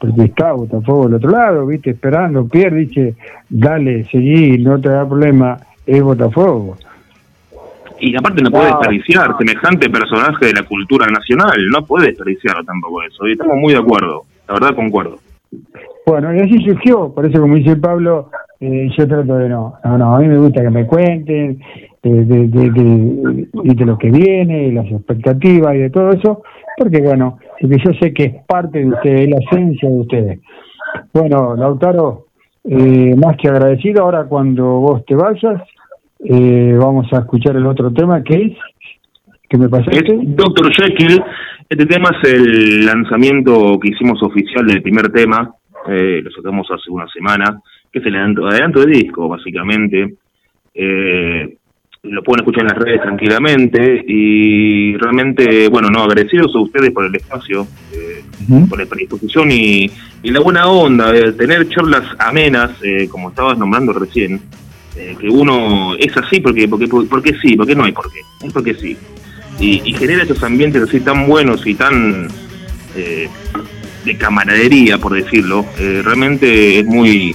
porque 0.00 0.22
está 0.26 0.52
Botafogo 0.52 1.06
del 1.06 1.14
otro 1.14 1.30
lado, 1.30 1.66
viste, 1.66 1.90
esperando. 1.90 2.46
Pierre 2.46 2.76
dice, 2.76 3.16
dale, 3.48 4.04
seguí, 4.04 4.56
no 4.58 4.80
te 4.80 4.88
da 4.90 5.04
problema, 5.04 5.58
es 5.84 6.00
Botafogo. 6.00 6.76
Y 7.98 8.16
aparte 8.16 8.40
no 8.42 8.48
puede 8.52 8.70
No. 8.70 8.78
desperdiciar 8.78 9.36
semejante 9.36 9.90
personaje 9.90 10.46
de 10.46 10.52
la 10.52 10.62
cultura 10.62 11.06
nacional, 11.08 11.56
no 11.72 11.84
puede 11.84 12.06
desperdiciarlo 12.08 12.62
tampoco 12.62 13.02
eso. 13.02 13.26
Y 13.26 13.32
estamos 13.32 13.56
muy 13.56 13.72
de 13.72 13.80
acuerdo, 13.80 14.22
la 14.46 14.54
verdad 14.54 14.76
concuerdo. 14.76 15.18
Bueno, 16.06 16.32
y 16.32 16.40
así 16.42 16.62
surgió, 16.64 17.12
por 17.12 17.26
eso 17.26 17.40
como 17.40 17.56
dice 17.56 17.74
Pablo, 17.74 18.30
eh, 18.60 18.88
yo 18.96 19.06
trato 19.08 19.36
de 19.36 19.48
no, 19.48 19.74
no, 19.84 19.98
no, 19.98 20.16
a 20.16 20.18
mí 20.20 20.28
me 20.28 20.38
gusta 20.38 20.62
que 20.62 20.70
me 20.70 20.86
cuenten 20.86 21.60
de, 22.02 22.24
de, 22.24 22.48
de, 22.48 22.70
de- 22.70 23.84
lo 23.86 23.96
que 23.98 24.10
viene, 24.10 24.68
y 24.68 24.72
las 24.72 24.86
expectativas 24.86 25.74
y 25.74 25.78
de 25.78 25.90
todo 25.90 26.10
eso, 26.10 26.42
porque 26.76 27.00
bueno, 27.00 27.38
porque 27.60 27.78
yo 27.84 27.92
sé 28.00 28.12
que 28.12 28.24
es 28.24 28.34
parte 28.46 28.80
de 28.80 28.86
ustedes, 28.88 29.20
es 29.22 29.30
la 29.30 29.38
esencia 29.38 29.88
de 29.88 30.00
ustedes. 30.00 30.40
Bueno, 31.12 31.54
Lautaro, 31.56 32.26
eh, 32.64 33.14
más 33.16 33.36
que 33.36 33.48
agradecido, 33.48 34.02
ahora 34.04 34.24
cuando 34.24 34.64
vos 34.80 35.04
te 35.06 35.14
vayas, 35.14 35.62
eh, 36.24 36.76
vamos 36.78 37.12
a 37.12 37.18
escuchar 37.18 37.56
el 37.56 37.66
otro 37.66 37.92
tema 37.92 38.22
que 38.22 38.34
es, 38.34 38.52
que 39.48 39.56
me 39.56 39.68
pasaste. 39.68 40.02
Dr. 40.22 40.72
Jekyll, 40.72 41.22
este 41.68 41.86
tema 41.86 42.10
es 42.22 42.32
el 42.32 42.86
lanzamiento 42.86 43.78
que 43.80 43.90
hicimos 43.90 44.22
oficial 44.22 44.66
del 44.66 44.82
primer 44.82 45.10
tema, 45.10 45.54
eh, 45.90 46.20
lo 46.22 46.30
sacamos 46.30 46.66
hace 46.70 46.90
una 46.90 47.08
semana, 47.08 47.60
que 47.92 47.98
es 47.98 48.06
el 48.06 48.16
adelanto, 48.16 48.80
de 48.80 48.86
disco, 48.86 49.28
básicamente. 49.28 50.14
Eh, 50.74 51.56
lo 52.04 52.22
pueden 52.22 52.40
escuchar 52.40 52.62
en 52.62 52.68
las 52.68 52.78
redes 52.78 53.02
tranquilamente 53.02 54.04
y 54.06 54.96
realmente, 54.96 55.68
bueno, 55.68 55.88
no, 55.90 56.04
agradecidos 56.04 56.54
a 56.54 56.60
ustedes 56.60 56.92
por 56.92 57.04
el 57.04 57.14
espacio, 57.14 57.66
eh, 57.92 58.22
por 58.68 58.78
la 58.78 58.86
predisposición 58.86 59.50
y, 59.50 59.90
y 60.22 60.30
la 60.30 60.40
buena 60.40 60.68
onda, 60.68 61.10
de 61.10 61.32
tener 61.32 61.68
charlas 61.68 62.04
amenas, 62.18 62.70
eh, 62.82 63.08
como 63.10 63.30
estabas 63.30 63.58
nombrando 63.58 63.92
recién, 63.92 64.40
que 65.20 65.28
uno 65.28 65.94
es 65.94 66.16
así 66.16 66.40
porque, 66.40 66.66
porque, 66.66 66.88
porque 66.88 67.32
sí, 67.40 67.56
porque 67.56 67.76
no 67.76 67.84
hay 67.84 67.92
por 67.92 68.10
qué, 68.12 68.18
es 68.44 68.52
porque 68.52 68.74
sí. 68.74 68.96
Y, 69.60 69.80
y 69.84 69.92
genera 69.92 70.24
esos 70.24 70.42
ambientes 70.42 70.82
así 70.82 71.00
tan 71.00 71.26
buenos 71.28 71.64
y 71.66 71.74
tan 71.74 72.28
eh, 72.96 73.28
de 74.04 74.16
camaradería, 74.16 74.98
por 74.98 75.14
decirlo, 75.14 75.66
eh, 75.78 76.02
realmente 76.04 76.80
es 76.80 76.86
muy, 76.86 77.34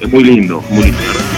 es 0.00 0.08
muy 0.08 0.24
lindo, 0.24 0.62
muy 0.70 0.84
lindo. 0.84 1.31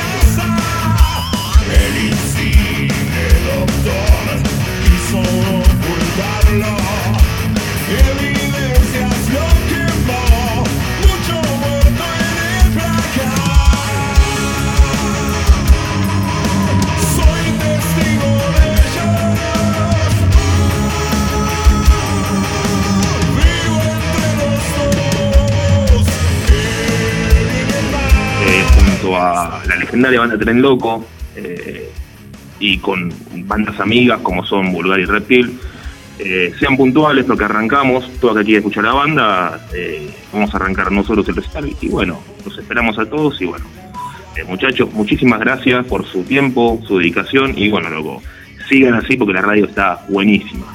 Legendaria 29.94 30.20
banda 30.20 30.38
Tren 30.38 30.60
Loco 30.60 31.06
eh, 31.36 31.88
y 32.58 32.78
con 32.78 33.12
bandas 33.46 33.78
amigas 33.78 34.20
como 34.22 34.44
son 34.44 34.72
Vulgar 34.72 34.98
y 34.98 35.04
Reptil. 35.04 35.58
Eh, 36.18 36.52
sean 36.58 36.76
puntuales 36.76 37.24
porque 37.24 37.44
arrancamos, 37.44 38.08
todo 38.20 38.34
que 38.36 38.44
quiere 38.44 38.58
escuchar 38.58 38.84
la 38.84 38.92
banda, 38.92 39.66
eh, 39.74 40.10
vamos 40.32 40.52
a 40.54 40.56
arrancar 40.58 40.92
nosotros 40.92 41.28
el 41.28 41.36
recital 41.36 41.72
y 41.80 41.88
bueno, 41.88 42.20
los 42.44 42.56
esperamos 42.56 42.98
a 42.98 43.06
todos 43.06 43.40
y 43.40 43.46
bueno, 43.46 43.66
muchachos, 44.48 44.92
muchísimas 44.92 45.40
gracias 45.40 45.84
por 45.86 46.06
su 46.06 46.22
tiempo, 46.22 46.80
su 46.86 46.98
dedicación 46.98 47.54
y 47.56 47.68
bueno, 47.68 47.90
luego 47.90 48.22
sigan 48.68 48.94
así 48.94 49.16
porque 49.16 49.34
la 49.34 49.42
radio 49.42 49.64
está 49.64 50.04
buenísima. 50.08 50.66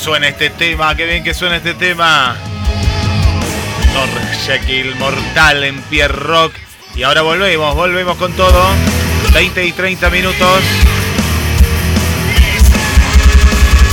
Suena 0.00 0.28
este 0.28 0.48
tema, 0.48 0.96
qué 0.96 1.04
bien 1.04 1.22
que 1.22 1.34
suena 1.34 1.56
este 1.56 1.74
tema. 1.74 2.34
Jekyll, 4.46 4.96
Mortal 4.96 5.62
en 5.64 5.82
Pierre 5.82 6.14
Rock. 6.14 6.54
Y 6.94 7.02
ahora 7.02 7.20
volvemos, 7.20 7.74
volvemos 7.74 8.16
con 8.16 8.32
todo. 8.32 8.64
20 9.34 9.66
y 9.66 9.72
30 9.72 10.08
minutos. 10.08 10.62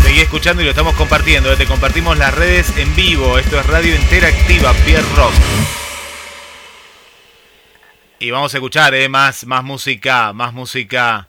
Seguí 0.03 0.21
escuchando 0.21 0.61
y 0.61 0.65
lo 0.65 0.71
estamos 0.71 0.95
compartiendo. 0.95 1.55
Te 1.57 1.65
compartimos 1.65 2.17
las 2.17 2.33
redes 2.33 2.75
en 2.77 2.95
vivo. 2.95 3.37
Esto 3.37 3.59
es 3.59 3.65
Radio 3.65 3.93
Interactiva, 3.93 4.73
Pierre 4.85 5.05
Rock. 5.17 5.33
Y 8.19 8.31
vamos 8.31 8.53
a 8.53 8.57
escuchar 8.57 8.95
eh, 8.95 9.09
más, 9.09 9.45
más 9.45 9.63
música, 9.63 10.31
más 10.31 10.53
música 10.53 11.27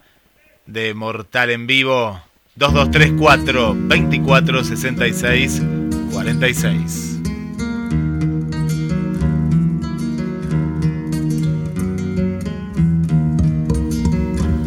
de 0.66 0.94
Mortal 0.94 1.50
en 1.50 1.66
vivo. 1.66 2.27
2234 2.58 3.74
24 3.88 4.64
66 4.64 5.62
46. 6.12 7.20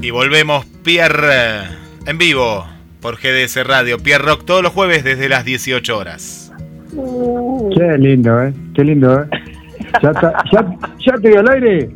Y 0.02 0.10
volvemos 0.10 0.66
Pierre 0.84 1.64
en 2.06 2.18
vivo 2.18 2.66
por 3.02 3.18
GDS 3.18 3.66
Radio. 3.66 3.98
Pierre 4.00 4.24
Rock 4.26 4.46
todos 4.46 4.64
los 4.64 4.72
jueves 4.74 5.04
desde 5.04 5.30
las 5.30 5.46
18 5.46 5.98
horas. 5.98 6.52
Qué 7.76 7.98
lindo, 7.98 8.42
¿eh? 8.44 8.54
Qué 8.76 8.84
lindo, 8.84 9.22
¿eh? 9.22 9.28
¿Ya, 10.02 10.12
está- 10.12 10.44
ya, 10.52 10.66
ya 11.06 11.14
estoy 11.16 11.34
al 11.34 11.50
aire? 11.50 11.90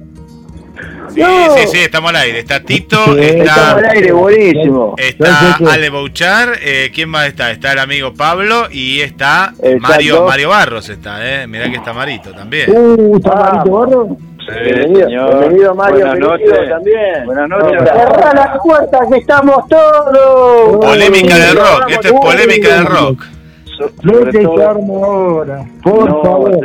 Sí, 1.14 1.22
sí, 1.58 1.68
sí, 1.68 1.78
estamos 1.80 2.10
al 2.10 2.18
aire. 2.18 2.40
Está 2.40 2.62
Tito, 2.62 2.98
Sí, 3.16 3.20
está, 3.22 3.44
estamos 3.44 3.74
al 3.84 3.86
aire, 3.86 4.12
buenísimo. 4.12 4.96
está. 4.98 5.56
Ale 5.56 5.90
Bouchar, 5.90 6.50
eh, 6.62 6.92
¿quién 6.94 7.10
más 7.10 7.28
está? 7.28 7.52
Está 7.52 7.72
el 7.74 7.80
amigo 7.80 8.14
Pablo 8.14 8.68
y 8.72 9.02
está 9.02 9.54
Exacto. 9.60 9.78
Mario 9.80 10.26
Mario 10.26 10.50
Barros 10.50 10.90
está, 10.90 11.44
eh. 11.44 11.48
Mirá 11.48 11.70
que 11.70 11.78
está 11.78 11.94
Marito 11.94 12.32
también. 12.32 12.70
Uh, 12.76 13.18
¿está 13.18 13.36
Marito 13.36 13.72
Barro? 13.72 14.18
Bienvenido, 14.64 15.08
bienvenido 15.08 15.74
Mario, 15.76 16.06
bienvenido 16.14 16.70
también. 16.70 17.26
Buenas 17.26 17.50
noches. 17.50 17.80
Cerrá 17.82 18.34
las 18.36 18.58
puertas 18.64 19.02
que 19.12 19.18
estamos 19.18 19.68
todos. 19.68 20.86
Polémica 20.86 21.36
del 21.38 21.56
rock, 21.58 21.84
esto 21.90 22.08
es 22.08 22.14
polémica 22.14 22.76
del 22.76 22.86
rock. 22.86 23.24
No 24.04 24.14
te 24.32 24.64
armo 24.64 25.04
ahora, 25.06 25.66
por 25.84 26.08
favor. 26.24 26.60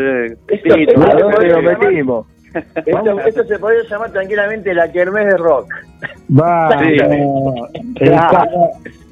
Sí, 0.49 0.49
esto- 0.49 1.01
¿a 1.03 1.15
dónde 1.15 1.47
esto- 1.47 1.61
lo 1.61 1.63
metimos? 1.63 2.27
Esto- 2.55 3.21
esto 3.21 3.45
se 3.45 3.59
podría 3.59 3.83
llamar 3.89 4.11
tranquilamente 4.13 4.75
la 4.75 4.91
kermés 4.91 5.27
de 5.27 5.37
rock. 5.37 5.73
Va, 6.39 6.79
Sí. 6.83 6.97
Claro. 7.97 8.71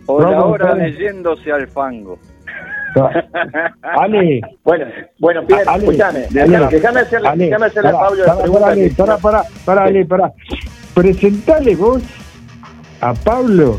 ahora 0.08 0.67
vamos. 0.67 0.78
leyéndose 0.78 1.52
al 1.52 1.67
fango. 1.68 2.18
Ale, 3.83 4.41
Bueno, 4.65 4.86
bueno, 5.18 5.47
Pierre, 5.47 5.65
escúchame. 5.76 6.26
Déjame 6.31 7.00
hacerle, 7.00 7.28
Ale, 7.28 7.44
déjame 7.44 7.67
hacerle 7.67 7.91
a 7.91 7.92
Pablo 7.92 8.25
la 8.25 8.67
Ale, 8.68 8.91
pará, 8.97 9.17
pará, 9.65 9.84
Ale, 9.84 10.05
pará. 10.07 10.33
Presentale 10.94 11.76
vos 11.76 12.02
a 13.00 13.15
Pablo, 13.15 13.78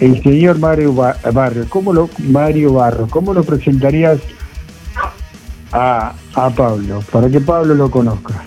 el 0.00 0.22
señor 0.22 0.58
Mario 0.58 0.94
Ba- 0.94 1.16
Barrio. 1.32 1.64
¿Cómo 1.68 1.92
lo, 1.92 2.08
Mario 2.30 2.74
Barro, 2.74 3.06
¿cómo 3.10 3.34
lo 3.34 3.42
presentarías 3.44 4.18
a, 5.76 6.14
a 6.34 6.50
Pablo? 6.50 7.02
Para 7.12 7.28
que 7.28 7.40
Pablo 7.40 7.74
lo 7.74 7.90
conozca. 7.90 8.44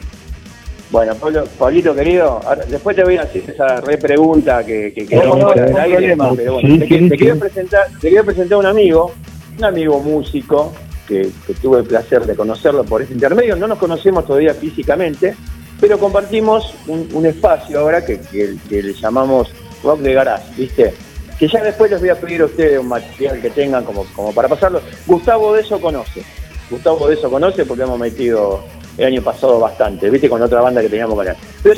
Bueno, 0.91 1.13
Pablo, 1.15 1.43
Pablito 1.59 1.93
querido, 1.93 2.41
ahora- 2.43 2.65
después 2.67 2.95
te 2.95 3.03
voy 3.03 3.17
a 3.17 3.21
hacer 3.21 3.47
esa 3.47 3.79
repregunta 3.81 4.63
que, 4.65 4.91
que, 4.91 5.05
que 5.05 5.15
No, 5.17 5.35
no, 5.35 5.49
al 5.49 5.71
no 5.71 5.77
aire, 5.79 5.95
problema. 6.15 6.33
pero 6.35 6.53
bueno, 6.53 6.67
Sí, 6.67 6.79
te, 6.79 6.87
sí, 6.87 7.09
te 7.09 7.15
sí. 7.15 7.17
quiero 7.21 7.39
presentar, 7.39 7.87
te 8.01 8.09
quiero 8.09 8.25
presentar 8.25 8.55
a 8.55 8.59
un 8.59 8.65
amigo, 8.65 9.11
un 9.59 9.63
amigo 9.63 9.99
músico 9.99 10.73
que, 11.07 11.29
que 11.45 11.53
tuve 11.55 11.79
el 11.81 11.85
placer 11.85 12.25
de 12.25 12.35
conocerlo 12.35 12.83
por 12.85 13.03
este 13.03 13.13
intermedio. 13.13 13.55
No 13.55 13.67
nos 13.67 13.77
conocemos 13.77 14.25
todavía 14.25 14.55
físicamente, 14.55 15.35
pero 15.79 15.99
compartimos 15.99 16.73
un, 16.87 17.07
un 17.13 17.25
espacio 17.27 17.79
ahora 17.79 18.03
que, 18.03 18.19
que- 18.21 18.55
que 18.67 18.81
le 18.81 18.93
llamamos 18.93 19.51
Rock 19.83 19.99
de 19.99 20.13
Garage, 20.15 20.43
¿viste? 20.57 20.93
Que 21.37 21.47
ya 21.47 21.63
después 21.63 21.91
les 21.91 21.99
voy 21.99 22.09
a 22.09 22.15
pedir 22.15 22.41
a 22.41 22.45
ustedes 22.45 22.79
un 22.79 22.87
material 22.87 23.39
que 23.39 23.51
tengan 23.51 23.85
como, 23.85 24.05
como 24.15 24.33
para 24.33 24.47
pasarlo. 24.47 24.81
Gustavo 25.05 25.53
de 25.53 25.61
eso 25.61 25.79
conoce. 25.79 26.23
Gustavo 26.69 27.07
de 27.07 27.15
eso 27.15 27.29
conoce 27.29 27.65
porque 27.65 27.83
hemos 27.83 27.99
metido 27.99 28.61
el 28.97 29.05
año 29.07 29.21
pasado 29.21 29.59
bastante, 29.59 30.09
¿viste? 30.09 30.29
Con 30.29 30.41
otra 30.41 30.61
banda 30.61 30.81
que 30.81 30.89
teníamos 30.89 31.15
con 31.15 31.27
él. 31.27 31.35
Pero 31.63 31.75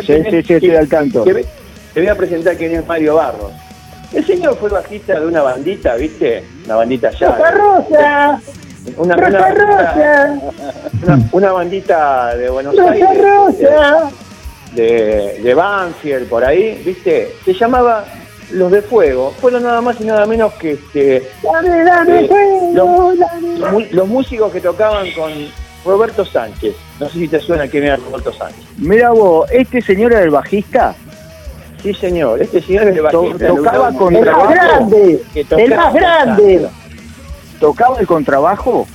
Sí, 0.00 0.06
sí, 0.06 0.22
sí, 0.30 0.42
sí, 0.42 0.54
estoy 0.54 0.76
al 0.76 0.88
tanto. 0.88 1.22
Te, 1.24 1.34
te 1.94 2.00
voy 2.00 2.08
a 2.08 2.14
presentar 2.14 2.56
quién 2.56 2.74
es 2.76 2.86
Mario 2.86 3.16
Barros. 3.16 3.52
El 4.12 4.24
señor 4.26 4.56
fue 4.56 4.68
bajista 4.70 5.20
de 5.20 5.26
una 5.26 5.42
bandita, 5.42 5.94
¿viste? 5.96 6.44
Una 6.66 6.76
bandita 6.76 7.08
allá. 7.08 7.28
Rosa, 7.52 8.40
Una, 8.96 9.14
Rosa 9.16 9.28
una- 9.38 9.48
Rosa, 9.50 10.40
una- 11.02 11.28
una 11.32 11.52
bandita 11.52 12.34
de 12.36 12.50
Buenos 12.50 12.76
Rosa 12.76 12.90
Aires. 12.92 13.08
Rosa. 13.22 14.10
De, 14.74 15.40
de 15.42 15.54
Banfield, 15.54 16.28
por 16.28 16.44
ahí, 16.44 16.80
¿viste? 16.84 17.32
Se 17.44 17.52
llamaba 17.52 18.04
Los 18.52 18.70
de 18.72 18.82
Fuego. 18.82 19.32
Fueron 19.40 19.62
nada 19.62 19.80
más 19.80 20.00
y 20.00 20.04
nada 20.04 20.26
menos 20.26 20.52
que 20.54 20.72
este, 20.72 21.28
Dame, 21.42 21.84
dame 21.84 22.20
Eh, 22.24 22.28
fuego, 22.28 22.72
los, 22.74 23.18
dame. 23.18 24.02
músicos 24.08 24.52
que 24.52 24.60
tocaban 24.60 25.06
con 25.12 25.30
Roberto 25.84 26.24
Sánchez. 26.24 26.74
No 26.98 27.06
sé 27.08 27.18
si 27.18 27.28
te 27.28 27.40
suena 27.40 27.68
quién 27.68 27.84
era 27.84 27.96
Roberto 27.96 28.32
Sánchez. 28.32 28.64
Mira 28.78 29.10
vos, 29.10 29.48
¿este 29.50 29.80
señor 29.82 30.12
era 30.12 30.22
el 30.22 30.30
bajista? 30.30 30.94
Sí, 31.82 31.94
señor. 31.94 32.42
Este 32.42 32.60
señor 32.60 32.88
es 32.88 32.96
el 32.96 33.08
To- 33.08 33.22
bajista. 33.22 33.46
tocaba 33.48 33.88
el 33.88 33.96
con 33.96 34.16
el 34.16 34.22
trabajo. 34.24 34.44
más 34.46 34.54
grande. 34.54 35.22
que 35.32 35.40
El 35.40 35.46
tocaba 35.48 35.84
más 35.84 35.94
grande. 35.94 36.68
¿Tocaba 37.60 38.00
el 38.00 38.06
contrabajo? 38.06 38.86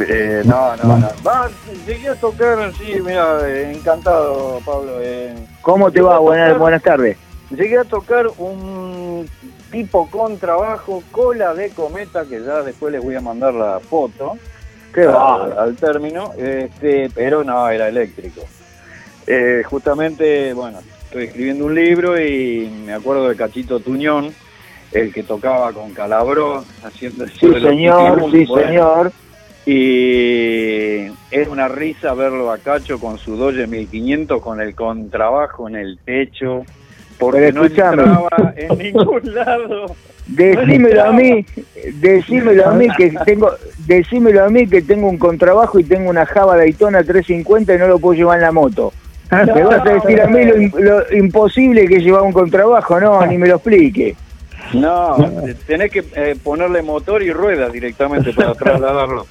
Eh, 0.00 0.42
no, 0.46 0.74
no, 0.76 0.96
no. 0.96 1.08
Va, 1.26 1.50
llegué 1.86 2.08
a 2.08 2.14
tocar, 2.14 2.72
sí, 2.78 2.94
mira, 3.04 3.40
eh, 3.46 3.72
encantado, 3.76 4.58
Pablo. 4.64 4.94
eh. 5.00 5.34
¿Cómo 5.60 5.90
te 5.90 6.00
va? 6.00 6.18
Buenas, 6.18 6.58
buenas 6.58 6.82
tardes. 6.82 7.16
Llegué 7.56 7.78
a 7.78 7.84
tocar 7.84 8.28
un 8.38 9.28
tipo 9.70 10.08
con 10.10 10.38
trabajo, 10.38 11.02
cola 11.10 11.54
de 11.54 11.70
cometa, 11.70 12.24
que 12.24 12.42
ya 12.42 12.62
después 12.62 12.92
les 12.92 13.02
voy 13.02 13.14
a 13.14 13.20
mandar 13.20 13.54
la 13.54 13.80
foto. 13.80 14.38
Qué 14.94 15.02
al, 15.02 15.08
bárbaro. 15.08 15.60
al 15.60 15.76
término, 15.76 16.32
este, 16.36 17.10
pero 17.14 17.44
no, 17.44 17.68
era 17.68 17.88
eléctrico. 17.88 18.42
Eh, 19.26 19.62
justamente, 19.64 20.52
bueno, 20.52 20.80
estoy 21.04 21.24
escribiendo 21.24 21.66
un 21.66 21.74
libro 21.74 22.20
y 22.20 22.70
me 22.84 22.92
acuerdo 22.92 23.28
de 23.28 23.36
Cachito 23.36 23.80
Tuñón, 23.80 24.34
el 24.92 25.12
que 25.12 25.22
tocaba 25.22 25.72
con 25.72 25.92
Calabró, 25.92 26.64
haciendo 26.84 27.26
Sí, 27.28 27.52
señor, 27.60 28.30
sí, 28.30 28.44
bueno. 28.46 28.66
señor. 28.66 29.12
Y 29.64 31.06
era 31.30 31.50
una 31.50 31.68
risa 31.68 32.14
verlo 32.14 32.50
a 32.50 32.58
Cacho 32.58 32.98
con 32.98 33.16
su 33.18 33.36
Doge 33.36 33.66
1500 33.66 34.42
con 34.42 34.60
el 34.60 34.74
contrabajo 34.74 35.68
en 35.68 35.76
el 35.76 35.98
techo, 36.04 36.64
porque 37.22 37.40
Pero 37.40 37.54
no 37.54 38.28
en 38.56 38.78
ningún 38.78 39.34
lado. 39.34 39.86
Decímelo 40.26 41.04
a 41.04 41.12
mí, 41.12 41.44
decímelo 42.00 42.68
a 42.68 42.72
mí 42.74 42.86
que 42.96 43.12
tengo, 43.24 43.50
decímelo 43.86 44.44
a 44.44 44.48
mí 44.48 44.66
que 44.66 44.82
tengo 44.82 45.08
un 45.08 45.18
contrabajo 45.18 45.78
y 45.78 45.84
tengo 45.84 46.10
una 46.10 46.26
Java 46.26 46.56
Daytona 46.56 47.02
350 47.02 47.74
y 47.74 47.78
no 47.78 47.86
lo 47.88 47.98
puedo 47.98 48.14
llevar 48.14 48.38
en 48.38 48.42
la 48.42 48.52
moto. 48.52 48.92
Me 49.54 49.62
vas 49.64 49.86
a 49.86 49.92
decir 49.94 50.20
a 50.20 50.26
mí 50.26 50.44
lo, 50.44 50.56
im- 50.56 50.78
lo 50.78 51.16
imposible 51.16 51.86
que 51.86 52.00
llevar 52.00 52.22
un 52.22 52.32
contrabajo, 52.32 53.00
no, 53.00 53.24
ni 53.26 53.38
me 53.38 53.48
lo 53.48 53.54
explique. 53.56 54.14
No, 54.74 55.16
tenés 55.66 55.90
que 55.90 56.04
eh, 56.14 56.36
ponerle 56.42 56.82
motor 56.82 57.22
y 57.22 57.32
ruedas 57.32 57.72
directamente 57.72 58.32
para 58.32 58.54
trasladarlo. 58.54 59.26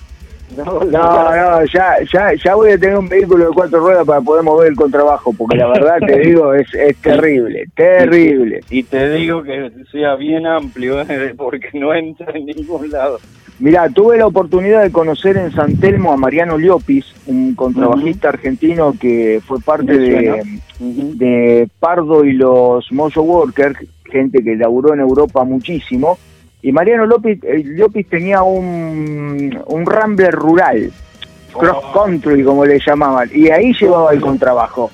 No, 0.58 0.84
no, 0.84 1.66
ya, 1.66 1.96
ya, 2.12 2.34
ya 2.34 2.56
voy 2.56 2.72
a 2.72 2.78
tener 2.78 2.98
un 2.98 3.08
vehículo 3.08 3.46
de 3.46 3.52
cuatro 3.54 3.80
ruedas 3.80 4.06
para 4.06 4.22
poder 4.22 4.44
mover 4.44 4.70
el 4.70 4.76
contrabajo, 4.76 5.34
porque 5.34 5.58
la 5.58 5.68
verdad 5.68 6.00
te 6.06 6.20
digo, 6.26 6.54
es, 6.54 6.74
es 6.74 6.98
terrible, 6.98 7.66
terrible. 7.76 8.60
Y 8.70 8.84
te 8.84 9.12
digo 9.12 9.44
que 9.44 9.72
sea 9.92 10.16
bien 10.16 10.46
amplio, 10.46 11.02
eh, 11.02 11.34
porque 11.38 11.70
no 11.74 11.94
entra 11.94 12.32
en 12.34 12.46
ningún 12.46 12.90
lado. 12.90 13.20
Mirá, 13.60 13.90
tuve 13.90 14.18
la 14.18 14.26
oportunidad 14.26 14.82
de 14.82 14.92
conocer 14.92 15.38
en 15.38 15.52
San 15.52 15.78
Telmo 15.78 16.12
a 16.12 16.18
Mariano 16.18 16.58
Liopis, 16.58 17.06
un 17.28 17.54
contrabajista 17.54 18.30
argentino 18.30 18.96
que 19.00 19.40
fue 19.46 19.60
parte 19.60 19.96
de, 19.96 20.60
de 20.80 21.70
Pardo 21.80 22.26
y 22.26 22.34
los 22.34 22.92
Mojo 22.92 23.22
Workers, 23.22 23.78
gente 24.06 24.44
que 24.44 24.56
laburó 24.56 24.96
en 24.96 25.02
Europa 25.02 25.44
muchísimo. 25.44 26.18
Y 26.64 26.72
Mariano 26.72 27.06
López, 27.06 27.40
eh, 27.44 27.64
Liopis 27.64 28.08
tenía 28.08 28.44
un, 28.44 29.60
un 29.66 29.86
Rambler 29.86 30.32
rural, 30.32 30.92
cross 31.52 31.84
country 31.94 32.44
como 32.44 32.66
le 32.66 32.80
llamaban, 32.80 33.30
y 33.34 33.50
ahí 33.50 33.74
llevaba 33.74 34.14
el 34.14 34.22
contrabajo. 34.22 34.92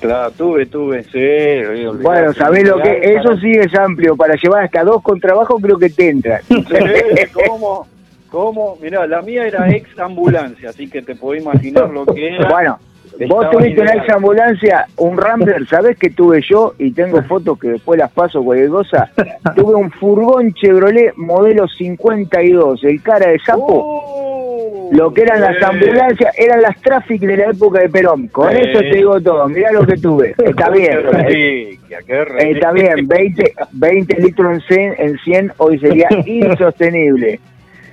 Claro, 0.00 0.30
tuve, 0.32 0.66
tuve, 0.66 1.04
sí. 1.04 1.86
Bueno, 2.02 2.32
¿sabés 2.34 2.68
lo 2.68 2.82
que? 2.82 3.00
Eso 3.02 3.36
sí 3.38 3.52
es 3.52 3.74
amplio, 3.74 4.16
para 4.16 4.34
llevar 4.34 4.64
hasta 4.64 4.82
dos 4.82 5.02
contrabajos 5.02 5.62
creo 5.62 5.78
que 5.78 5.88
te 5.88 6.10
entran. 6.10 6.42
¿Cómo? 7.46 7.86
¿Cómo? 8.28 8.76
Mirá, 8.82 9.06
la 9.06 9.22
mía 9.22 9.46
era 9.46 9.70
ex 9.70 9.96
ambulancia, 9.98 10.70
así 10.70 10.88
que 10.90 11.00
te 11.00 11.14
podés 11.14 11.42
imaginar 11.42 11.88
lo 11.90 12.04
que 12.04 12.34
era. 12.34 12.48
Bueno, 12.48 12.78
Vos 13.28 13.50
tuviste 13.50 13.80
una 13.80 13.94
ex 13.94 14.10
ambulancia, 14.10 14.86
un 14.96 15.16
Rambler, 15.16 15.66
¿sabés 15.68 15.96
que 15.96 16.10
tuve 16.10 16.42
yo? 16.42 16.74
Y 16.78 16.92
tengo 16.92 17.22
fotos 17.22 17.58
que 17.58 17.68
después 17.68 17.98
las 17.98 18.10
paso 18.12 18.42
cualquier 18.42 18.70
cosa. 18.70 19.10
tuve 19.54 19.74
un 19.74 19.90
furgón 19.90 20.52
Chevrolet 20.54 21.14
modelo 21.16 21.68
52, 21.68 22.84
el 22.84 23.02
cara 23.02 23.28
de 23.28 23.38
sapo. 23.40 24.88
lo 24.92 25.12
que 25.12 25.22
eran 25.22 25.40
las 25.40 25.62
ambulancias, 25.62 26.34
eran 26.38 26.62
las 26.62 26.80
traffic 26.80 27.22
de 27.22 27.36
la 27.36 27.50
época 27.50 27.80
de 27.80 27.88
Perón. 27.88 28.28
Con 28.28 28.50
eso 28.50 28.80
te 28.80 28.96
digo 28.96 29.20
todo. 29.20 29.48
Mirá 29.48 29.72
lo 29.72 29.86
que 29.86 29.96
tuve. 29.96 30.34
Está 30.44 30.70
bien. 30.70 31.00
Está 32.38 32.72
bien, 32.72 33.06
20, 33.06 33.54
20 33.72 34.20
litros 34.20 34.54
en 34.54 34.60
100, 34.60 34.94
en 34.98 35.18
100 35.18 35.52
hoy 35.58 35.78
sería 35.78 36.08
insostenible. 36.26 37.40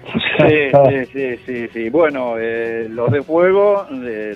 Sí, 0.04 0.72
sí, 0.90 1.06
sí, 1.14 1.38
sí, 1.46 1.68
sí. 1.74 1.90
Bueno, 1.90 2.36
eh, 2.38 2.88
los 2.90 3.12
de 3.12 3.22
fuego 3.22 3.86
eh, 4.04 4.36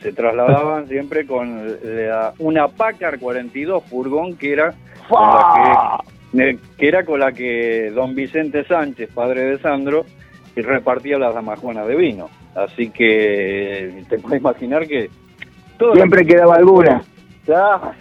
se 0.00 0.12
trasladaban 0.12 0.86
siempre 0.88 1.26
con 1.26 1.66
la- 1.82 2.32
una 2.38 2.68
Packard 2.68 3.18
42 3.18 3.84
furgón 3.84 4.36
que 4.36 4.52
era 4.52 4.74
con 5.08 5.22
la 5.22 6.00
que, 6.32 6.42
eh, 6.42 6.58
que 6.78 6.88
era 6.88 7.04
con 7.04 7.20
la 7.20 7.32
que 7.32 7.90
don 7.94 8.14
Vicente 8.14 8.64
Sánchez, 8.64 9.10
padre 9.14 9.42
de 9.44 9.58
Sandro, 9.58 10.04
repartía 10.54 11.18
las 11.18 11.34
damajuanas 11.34 11.86
de 11.86 11.96
vino. 11.96 12.28
Así 12.54 12.88
que 12.90 14.02
te 14.08 14.18
puedes 14.18 14.40
imaginar 14.40 14.86
que 14.86 15.10
todo 15.78 15.94
Siempre 15.94 16.24
quedaba 16.24 16.56
alguna. 16.56 17.02
Ya, 17.46 17.92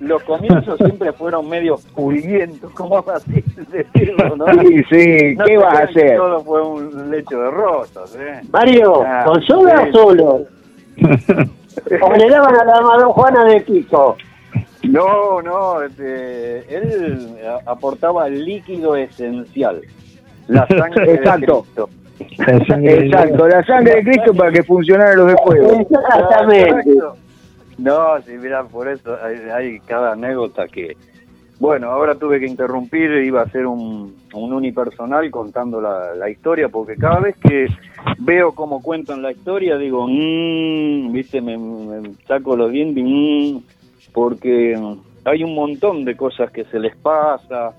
los 0.00 0.22
comienzos 0.24 0.78
siempre 0.78 1.12
fueron 1.12 1.48
medio 1.48 1.76
pulguientos, 1.94 2.70
¿cómo 2.72 2.98
así 3.14 3.44
decirlo, 3.70 4.36
no? 4.36 4.46
Sí, 4.62 4.82
sí, 4.90 5.34
No 5.36 5.44
¿qué 5.44 5.56
vas 5.58 5.78
a 5.78 5.82
hacer? 5.84 6.16
Todo 6.16 6.40
fue 6.42 6.62
un 6.66 7.10
lecho 7.10 7.40
de 7.40 7.50
rosas, 7.50 8.16
¿eh? 8.18 8.40
Mario, 8.50 9.02
Ah, 9.06 9.24
¿con 9.26 9.42
soda 9.42 9.82
sí. 9.84 9.88
o 9.88 9.92
solo? 9.92 10.40
¿O 12.02 12.12
le 12.16 12.28
daban 12.28 12.54
a 12.56 12.64
la 12.64 12.80
mano 12.80 13.12
Juana 13.12 13.44
de 13.44 13.60
Pico? 13.60 14.16
No, 14.82 15.40
no, 15.42 15.82
este, 15.82 16.74
él 16.74 17.36
a- 17.46 17.70
aportaba 17.70 18.26
el 18.26 18.44
líquido 18.44 18.96
esencial, 18.96 19.80
la 20.48 20.66
sangre 20.66 21.14
Exacto. 21.14 21.64
de 21.76 21.84
Cristo. 21.84 21.88
Exacto, 22.82 23.48
la 23.48 23.64
sangre 23.64 23.94
de 23.96 24.02
Cristo 24.04 24.34
para 24.34 24.50
que 24.52 24.62
funcionaran 24.64 25.16
los 25.18 25.26
de 25.28 25.36
fuego. 25.44 25.72
Exacto. 25.80 27.16
No, 27.80 28.20
sí, 28.22 28.32
mira, 28.40 28.64
por 28.64 28.88
eso 28.88 29.16
hay, 29.22 29.36
hay 29.50 29.80
cada 29.80 30.12
anécdota 30.12 30.66
que... 30.68 30.96
Bueno, 31.58 31.90
ahora 31.90 32.14
tuve 32.14 32.40
que 32.40 32.46
interrumpir, 32.46 33.10
iba 33.22 33.40
a 33.40 33.44
hacer 33.44 33.66
un, 33.66 34.16
un 34.32 34.52
unipersonal 34.54 35.30
contando 35.30 35.78
la, 35.78 36.14
la 36.14 36.30
historia, 36.30 36.70
porque 36.70 36.96
cada 36.96 37.20
vez 37.20 37.36
que 37.36 37.66
veo 38.18 38.52
cómo 38.52 38.80
cuentan 38.80 39.20
la 39.20 39.30
historia, 39.30 39.76
digo, 39.76 40.06
mmm, 40.08 41.12
viste, 41.12 41.42
me, 41.42 41.58
me 41.58 42.14
saco 42.26 42.56
los 42.56 42.72
dientes, 42.72 43.04
mmm, 43.06 43.58
porque 44.14 44.74
hay 45.26 45.44
un 45.44 45.54
montón 45.54 46.06
de 46.06 46.16
cosas 46.16 46.50
que 46.50 46.64
se 46.64 46.78
les 46.78 46.96
pasa, 46.96 47.74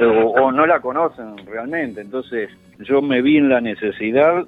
o, 0.00 0.42
o 0.42 0.50
no 0.50 0.66
la 0.66 0.80
conocen 0.80 1.36
realmente. 1.46 2.00
Entonces 2.00 2.50
yo 2.80 3.00
me 3.02 3.22
vi 3.22 3.36
en 3.36 3.48
la 3.48 3.60
necesidad 3.60 4.44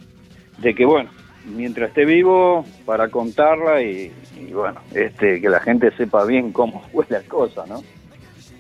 de 0.58 0.74
que, 0.74 0.84
bueno, 0.84 1.10
mientras 1.48 1.88
esté 1.88 2.04
vivo, 2.04 2.64
para 2.84 3.08
contarla 3.08 3.82
y, 3.82 4.12
bueno, 4.52 4.80
este 4.94 5.40
que 5.40 5.48
la 5.48 5.60
gente 5.60 5.90
sepa 5.96 6.24
bien 6.24 6.52
cómo 6.52 6.82
fue 6.92 7.06
la 7.08 7.22
cosa, 7.22 7.64
¿no? 7.66 7.82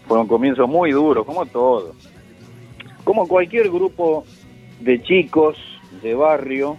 Fue 0.06 0.18
un 0.18 0.26
comienzo 0.26 0.66
muy 0.66 0.92
duro, 0.92 1.24
como 1.24 1.46
todo. 1.46 1.94
Como 3.04 3.28
cualquier 3.28 3.70
grupo 3.70 4.24
de 4.80 5.02
chicos 5.02 5.56
de 6.02 6.14
barrio 6.14 6.78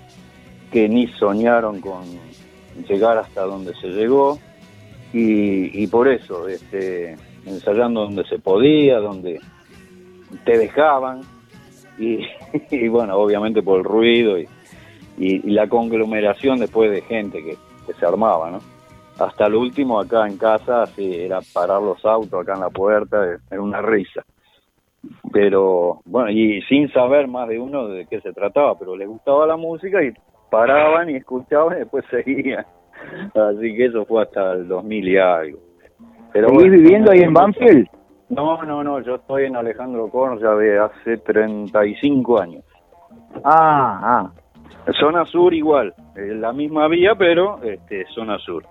que 0.71 0.87
ni 0.89 1.07
soñaron 1.07 1.79
con 1.81 2.03
llegar 2.87 3.17
hasta 3.17 3.43
donde 3.43 3.73
se 3.75 3.87
llegó 3.87 4.39
y, 5.13 5.83
y 5.83 5.87
por 5.87 6.07
eso, 6.07 6.47
este, 6.47 7.15
ensayando 7.45 8.01
donde 8.01 8.23
se 8.25 8.39
podía, 8.39 8.99
donde 8.99 9.39
te 10.45 10.57
dejaban 10.57 11.21
y, 11.97 12.19
y 12.71 12.87
bueno, 12.87 13.15
obviamente 13.17 13.61
por 13.61 13.79
el 13.79 13.83
ruido 13.83 14.39
y, 14.39 14.47
y- 15.19 15.47
y 15.47 15.51
la 15.51 15.67
conglomeración 15.67 16.59
después 16.59 16.89
de 16.91 17.01
gente 17.01 17.43
que, 17.43 17.57
que 17.85 17.93
se 17.93 18.05
armaba, 18.05 18.49
¿no? 18.51 18.59
Hasta 19.19 19.47
el 19.47 19.55
último 19.55 19.99
acá 19.99 20.25
en 20.27 20.37
casa, 20.37 20.85
sí, 20.87 21.13
era 21.13 21.39
parar 21.53 21.81
los 21.81 22.03
autos 22.05 22.41
acá 22.41 22.53
en 22.53 22.61
la 22.61 22.69
puerta, 22.69 23.37
era 23.51 23.61
una 23.61 23.81
risa. 23.81 24.23
Pero 25.31 26.01
bueno, 26.05 26.29
y 26.29 26.61
sin 26.63 26.91
saber 26.91 27.27
más 27.27 27.47
de 27.47 27.59
uno 27.59 27.87
de 27.87 28.05
qué 28.07 28.19
se 28.21 28.33
trataba, 28.33 28.77
pero 28.77 28.95
les 28.95 29.07
gustaba 29.07 29.45
la 29.45 29.57
música 29.57 30.01
y 30.03 30.11
paraban 30.49 31.09
y 31.09 31.15
escuchaban 31.17 31.75
y 31.77 31.79
después 31.81 32.05
seguían. 32.11 32.65
Así 33.33 33.75
que 33.75 33.85
eso 33.85 34.05
fue 34.05 34.23
hasta 34.23 34.53
el 34.53 34.67
2000 34.67 35.07
y 35.07 35.17
algo. 35.17 35.59
Pero 36.33 36.47
¿Seguís 36.49 36.63
bueno, 36.63 36.77
viviendo 36.77 37.11
ahí 37.11 37.19
en 37.21 37.33
Banfield? 37.33 37.87
No, 38.29 38.61
no, 38.63 38.83
no, 38.83 38.99
yo 39.01 39.15
estoy 39.15 39.45
en 39.45 39.55
Alejandro 39.55 40.07
Korn 40.09 40.39
ya 40.39 40.51
de 40.55 40.79
hace 40.79 41.17
35 41.17 42.39
años. 42.39 42.63
Ah, 43.43 43.99
ah. 44.03 44.31
Zona 44.99 45.25
sur 45.25 45.53
igual, 45.53 45.93
eh, 46.15 46.33
la 46.35 46.51
misma 46.53 46.87
vía, 46.87 47.13
pero 47.15 47.59
este, 47.63 48.05
zona 48.13 48.37
sur. 48.39 48.63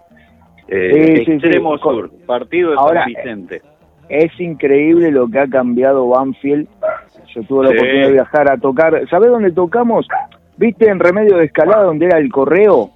Eh, 0.67 0.91
Sí, 0.93 1.17
sí, 1.18 1.25
sí. 1.25 1.33
extremo 1.33 1.78
sur, 1.78 2.10
partido 2.27 2.70
de 2.70 2.77
Ahora, 2.78 3.02
San 3.05 3.09
Vicente. 3.12 3.62
Es 4.09 4.39
increíble 4.41 5.10
lo 5.10 5.28
que 5.28 5.39
ha 5.39 5.47
cambiado 5.47 6.09
Banfield. 6.09 6.67
Yo 7.35 7.43
tuve 7.44 7.65
la 7.65 7.70
oportunidad 7.70 8.07
de 8.07 8.12
viajar 8.12 8.51
a 8.51 8.57
tocar. 8.59 9.07
¿Sabés 9.10 9.31
dónde 9.31 9.52
tocamos? 9.52 10.07
¿Viste 10.57 10.89
en 10.91 10.99
Remedio 10.99 11.36
de 11.36 11.44
Escalada 11.44 11.85
donde 11.85 12.07
era 12.07 12.18
el 12.18 12.31
correo? 12.31 12.91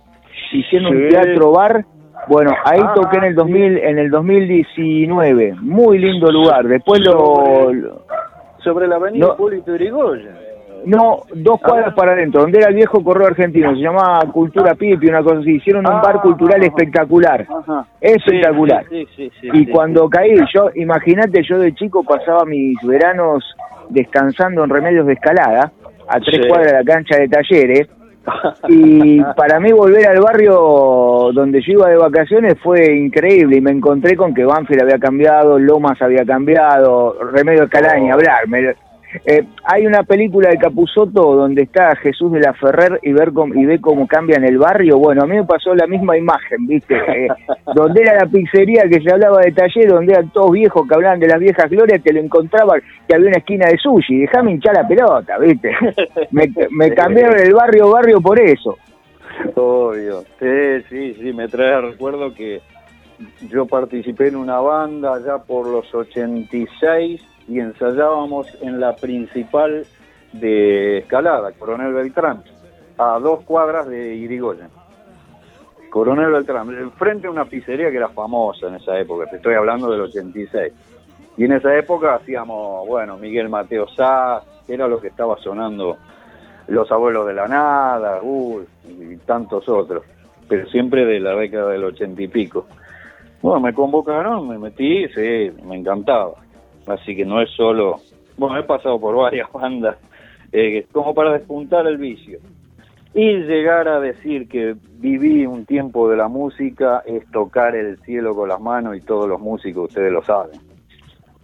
Hicieron 0.52 0.96
un 0.96 1.08
teatro 1.08 1.52
bar. 1.52 1.84
Bueno, 2.28 2.50
ahí 2.64 2.80
Ah, 2.82 2.92
toqué 2.94 3.18
en 3.18 3.24
el 3.24 3.34
2000, 3.34 3.78
en 3.78 3.98
el 3.98 4.10
2019. 4.10 5.54
Muy 5.60 5.98
lindo 5.98 6.30
lugar. 6.30 6.66
Después 6.66 7.00
lo, 7.04 7.72
lo- 7.72 8.02
Sobre 8.58 8.86
la 8.86 8.96
avenida 8.96 9.26
No. 9.26 9.34
Hipólito 9.34 9.74
Yrigoyen. 9.76 10.34
No, 10.84 11.20
dos 11.34 11.60
cuadras 11.60 11.94
para 11.94 12.12
adentro, 12.12 12.42
donde 12.42 12.58
era 12.58 12.68
el 12.68 12.74
viejo 12.74 13.02
correo 13.02 13.26
argentino, 13.26 13.74
se 13.74 13.80
llamaba 13.80 14.20
Cultura 14.32 14.74
Pipi, 14.74 15.08
una 15.08 15.22
cosa 15.22 15.40
así. 15.40 15.56
Hicieron 15.56 15.86
un 15.86 16.00
bar 16.00 16.20
cultural 16.20 16.62
espectacular. 16.62 17.46
Ajá. 17.48 17.86
Espectacular. 18.00 18.84
Y 19.54 19.66
cuando 19.66 20.08
caí, 20.08 20.34
yo, 20.52 20.70
imagínate, 20.74 21.42
yo 21.42 21.58
de 21.58 21.74
chico 21.74 22.02
pasaba 22.02 22.44
mis 22.44 22.76
veranos 22.82 23.44
descansando 23.90 24.64
en 24.64 24.70
Remedios 24.70 25.06
de 25.06 25.14
Escalada, 25.14 25.72
a 26.08 26.20
tres 26.20 26.46
cuadras 26.46 26.72
de 26.72 26.78
la 26.78 26.84
cancha 26.84 27.16
de 27.16 27.28
talleres, 27.28 27.88
y 28.68 29.20
para 29.36 29.58
mí 29.58 29.72
volver 29.72 30.06
al 30.06 30.20
barrio 30.20 31.30
donde 31.34 31.60
yo 31.60 31.72
iba 31.72 31.88
de 31.88 31.96
vacaciones 31.96 32.54
fue 32.62 32.96
increíble, 32.96 33.56
y 33.56 33.60
me 33.60 33.70
encontré 33.72 34.16
con 34.16 34.32
que 34.32 34.44
Banfield 34.44 34.82
había 34.82 34.98
cambiado, 34.98 35.58
Lomas 35.58 36.00
había 36.00 36.24
cambiado, 36.24 37.16
Remedio 37.32 37.60
de 37.60 37.64
Escalada 37.66 37.98
ni 37.98 38.10
hablar. 38.10 38.46
me- 38.48 38.74
eh, 39.26 39.44
hay 39.64 39.86
una 39.86 40.02
película 40.04 40.48
de 40.50 40.58
Capusotto 40.58 41.34
donde 41.34 41.62
está 41.62 41.94
Jesús 41.96 42.32
de 42.32 42.40
la 42.40 42.52
Ferrer 42.54 42.98
y, 43.02 43.12
ver 43.12 43.32
cómo- 43.32 43.54
y 43.54 43.64
ve 43.64 43.80
cómo 43.80 44.06
cambian 44.06 44.44
el 44.44 44.58
barrio. 44.58 44.98
Bueno, 44.98 45.22
a 45.22 45.26
mí 45.26 45.36
me 45.36 45.44
pasó 45.44 45.74
la 45.74 45.86
misma 45.86 46.16
imagen, 46.16 46.66
¿viste? 46.66 46.94
Eh, 46.96 47.28
donde 47.74 48.02
era 48.02 48.14
la 48.16 48.26
pizzería 48.26 48.84
que 48.88 49.00
se 49.00 49.12
hablaba 49.12 49.40
de 49.40 49.52
taller, 49.52 49.88
donde 49.88 50.12
eran 50.12 50.30
todos 50.30 50.50
viejos 50.52 50.86
que 50.88 50.94
hablaban 50.94 51.20
de 51.20 51.28
las 51.28 51.38
viejas 51.40 51.70
glorias, 51.70 52.02
te 52.02 52.12
lo 52.12 52.20
encontraban 52.20 52.80
que 53.08 53.14
había 53.14 53.28
una 53.28 53.38
esquina 53.38 53.66
de 53.66 53.76
sushi. 53.78 54.20
Déjame 54.20 54.52
hinchar 54.52 54.74
la 54.74 54.88
pelota, 54.88 55.38
¿viste? 55.38 55.72
Me, 56.30 56.50
me 56.70 56.94
cambiaron 56.94 57.38
el 57.38 57.52
barrio 57.54 57.90
barrio 57.90 58.20
por 58.20 58.40
eso. 58.40 58.78
Obvio. 59.54 60.22
Sí, 60.38 60.82
sí, 60.88 61.14
sí, 61.14 61.32
me 61.32 61.48
trae 61.48 61.80
recuerdo 61.80 62.32
que 62.34 62.60
yo 63.48 63.66
participé 63.66 64.28
en 64.28 64.36
una 64.36 64.60
banda 64.60 65.20
ya 65.24 65.38
por 65.38 65.66
los 65.66 65.92
86 65.94 67.22
y 67.52 67.60
ensayábamos 67.60 68.46
en 68.62 68.80
la 68.80 68.96
principal 68.96 69.84
de 70.32 70.98
Escalada, 70.98 71.52
Coronel 71.52 71.92
Beltrán, 71.92 72.42
a 72.96 73.18
dos 73.18 73.44
cuadras 73.44 73.86
de 73.88 74.14
Irigoyen. 74.14 74.68
Coronel 75.90 76.32
Beltrán, 76.32 76.92
frente 76.92 77.26
a 77.26 77.30
una 77.30 77.44
pizzería 77.44 77.90
que 77.90 77.98
era 77.98 78.08
famosa 78.08 78.68
en 78.68 78.76
esa 78.76 78.98
época, 78.98 79.28
te 79.28 79.36
estoy 79.36 79.54
hablando 79.54 79.90
del 79.90 80.00
86. 80.00 80.72
Y 81.36 81.44
en 81.44 81.52
esa 81.52 81.76
época 81.76 82.14
hacíamos, 82.14 82.88
bueno, 82.88 83.18
Miguel 83.18 83.50
Mateo 83.50 83.86
Sá, 83.88 84.42
era 84.66 84.88
lo 84.88 84.98
que 84.98 85.08
estaba 85.08 85.36
sonando 85.36 85.98
Los 86.68 86.90
Abuelos 86.90 87.26
de 87.26 87.34
la 87.34 87.48
Nada, 87.48 88.20
uh, 88.22 88.62
y 88.86 89.16
tantos 89.18 89.68
otros, 89.68 90.04
pero 90.48 90.66
siempre 90.70 91.04
de 91.04 91.20
la 91.20 91.34
década 91.34 91.72
del 91.72 91.84
ochenta 91.84 92.22
y 92.22 92.28
pico. 92.28 92.66
Bueno, 93.42 93.60
me 93.60 93.74
convocaron, 93.74 94.48
me 94.48 94.58
metí, 94.58 95.06
sí, 95.08 95.52
me 95.62 95.76
encantaba. 95.76 96.41
Así 96.86 97.14
que 97.14 97.24
no 97.24 97.40
es 97.40 97.50
solo, 97.50 98.00
bueno, 98.36 98.58
he 98.58 98.62
pasado 98.62 99.00
por 99.00 99.16
varias 99.16 99.50
bandas, 99.52 99.96
eh, 100.52 100.86
como 100.92 101.14
para 101.14 101.32
despuntar 101.32 101.86
el 101.86 101.96
vicio. 101.96 102.38
Y 103.14 103.40
llegar 103.40 103.88
a 103.88 104.00
decir 104.00 104.48
que 104.48 104.74
viví 104.94 105.44
un 105.44 105.66
tiempo 105.66 106.08
de 106.08 106.16
la 106.16 106.28
música 106.28 107.02
es 107.04 107.30
tocar 107.30 107.76
el 107.76 107.98
cielo 107.98 108.34
con 108.34 108.48
las 108.48 108.60
manos 108.60 108.96
y 108.96 109.00
todos 109.00 109.28
los 109.28 109.38
músicos, 109.38 109.88
ustedes 109.88 110.10
lo 110.10 110.22
saben. 110.22 110.58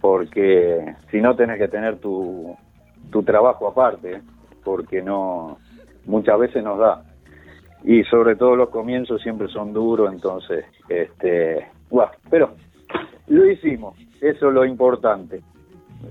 Porque 0.01 0.95
si 1.11 1.21
no 1.21 1.35
tenés 1.35 1.59
que 1.59 1.67
tener 1.67 1.97
tu, 1.97 2.55
tu 3.11 3.21
trabajo 3.21 3.67
aparte, 3.67 4.21
porque 4.63 5.01
no 5.03 5.57
muchas 6.05 6.39
veces 6.39 6.63
nos 6.63 6.79
da. 6.79 7.03
y 7.83 8.03
sobre 8.05 8.35
todo 8.35 8.55
los 8.55 8.69
comienzos 8.69 9.21
siempre 9.21 9.47
son 9.47 9.71
duros, 9.71 10.11
entonces, 10.11 10.65
este, 10.89 11.67
bueno, 11.89 12.11
pero 12.29 12.55
lo 13.29 13.49
hicimos, 13.49 13.95
eso 14.21 14.49
es 14.49 14.53
lo 14.53 14.65
importante, 14.65 15.41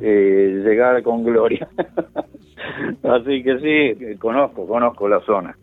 eh, 0.01 0.63
llegar 0.65 1.03
con 1.03 1.25
gloria. 1.25 1.69
Así 3.03 3.43
que 3.43 3.59
sí, 3.97 4.17
conozco, 4.19 4.67
conozco 4.67 5.09
la 5.09 5.21
zona. 5.21 5.57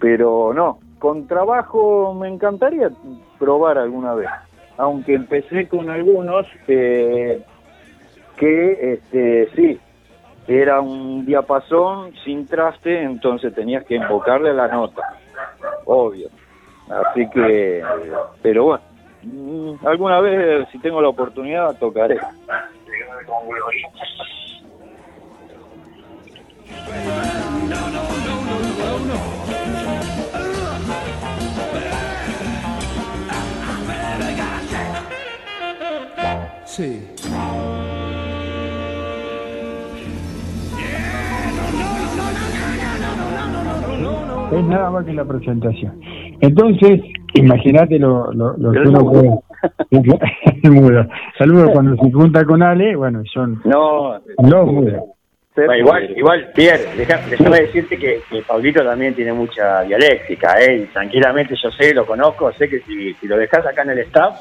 Pero 0.00 0.52
no, 0.54 0.78
con 0.98 1.26
trabajo 1.26 2.14
me 2.14 2.28
encantaría 2.28 2.90
probar 3.38 3.78
alguna 3.78 4.14
vez, 4.14 4.28
aunque 4.76 5.14
empecé 5.14 5.68
con 5.68 5.90
algunos 5.90 6.46
eh, 6.68 7.42
que, 8.36 8.92
este, 8.94 9.48
sí, 9.54 9.78
era 10.46 10.80
un 10.80 11.24
diapasón 11.24 12.12
sin 12.24 12.46
traste, 12.46 13.02
entonces 13.02 13.54
tenías 13.54 13.84
que 13.84 13.96
invocarle 13.96 14.52
la 14.52 14.68
nota, 14.68 15.02
obvio. 15.86 16.28
Así 16.88 17.28
que, 17.30 17.82
pero 18.42 18.64
bueno, 18.64 18.84
alguna 19.84 20.20
vez 20.20 20.68
si 20.70 20.78
tengo 20.78 21.00
la 21.00 21.08
oportunidad 21.08 21.78
tocaré. 21.78 22.18
Sí. 36.66 37.06
Es 44.52 44.64
nada 44.64 44.90
más 44.90 45.04
que 45.04 45.12
la 45.12 45.24
presentación. 45.24 46.00
Entonces, 46.40 47.00
imagínate 47.34 47.98
lo, 47.98 48.32
lo, 48.32 48.56
lo 48.56 48.72
que 48.72 48.78
uno 48.80 49.00
puede. 49.00 49.30
El 50.62 50.70
mudo. 50.72 51.06
Saludos 51.38 51.70
cuando 51.72 51.96
se 52.02 52.12
junta 52.12 52.44
con 52.44 52.62
Ale, 52.62 52.96
bueno, 52.96 53.22
son 53.32 53.60
No, 53.64 54.20
los 54.38 54.66
mudos. 54.66 55.02
Bueno, 55.56 55.76
igual, 55.76 56.10
igual, 56.16 56.50
Pierre, 56.52 56.84
déjame 56.96 57.60
decirte 57.60 57.96
que, 57.96 58.20
que 58.28 58.42
Pablito 58.42 58.82
también 58.82 59.14
tiene 59.14 59.32
mucha 59.32 59.82
dialéctica, 59.82 60.60
¿eh? 60.60 60.78
Y 60.78 60.86
tranquilamente 60.86 61.54
yo 61.54 61.70
sé, 61.70 61.94
lo 61.94 62.04
conozco, 62.04 62.52
sé 62.54 62.68
que 62.68 62.80
si, 62.80 63.14
si 63.14 63.28
lo 63.28 63.36
dejas 63.36 63.64
acá 63.64 63.82
en 63.82 63.90
el 63.90 64.00
staff, 64.00 64.34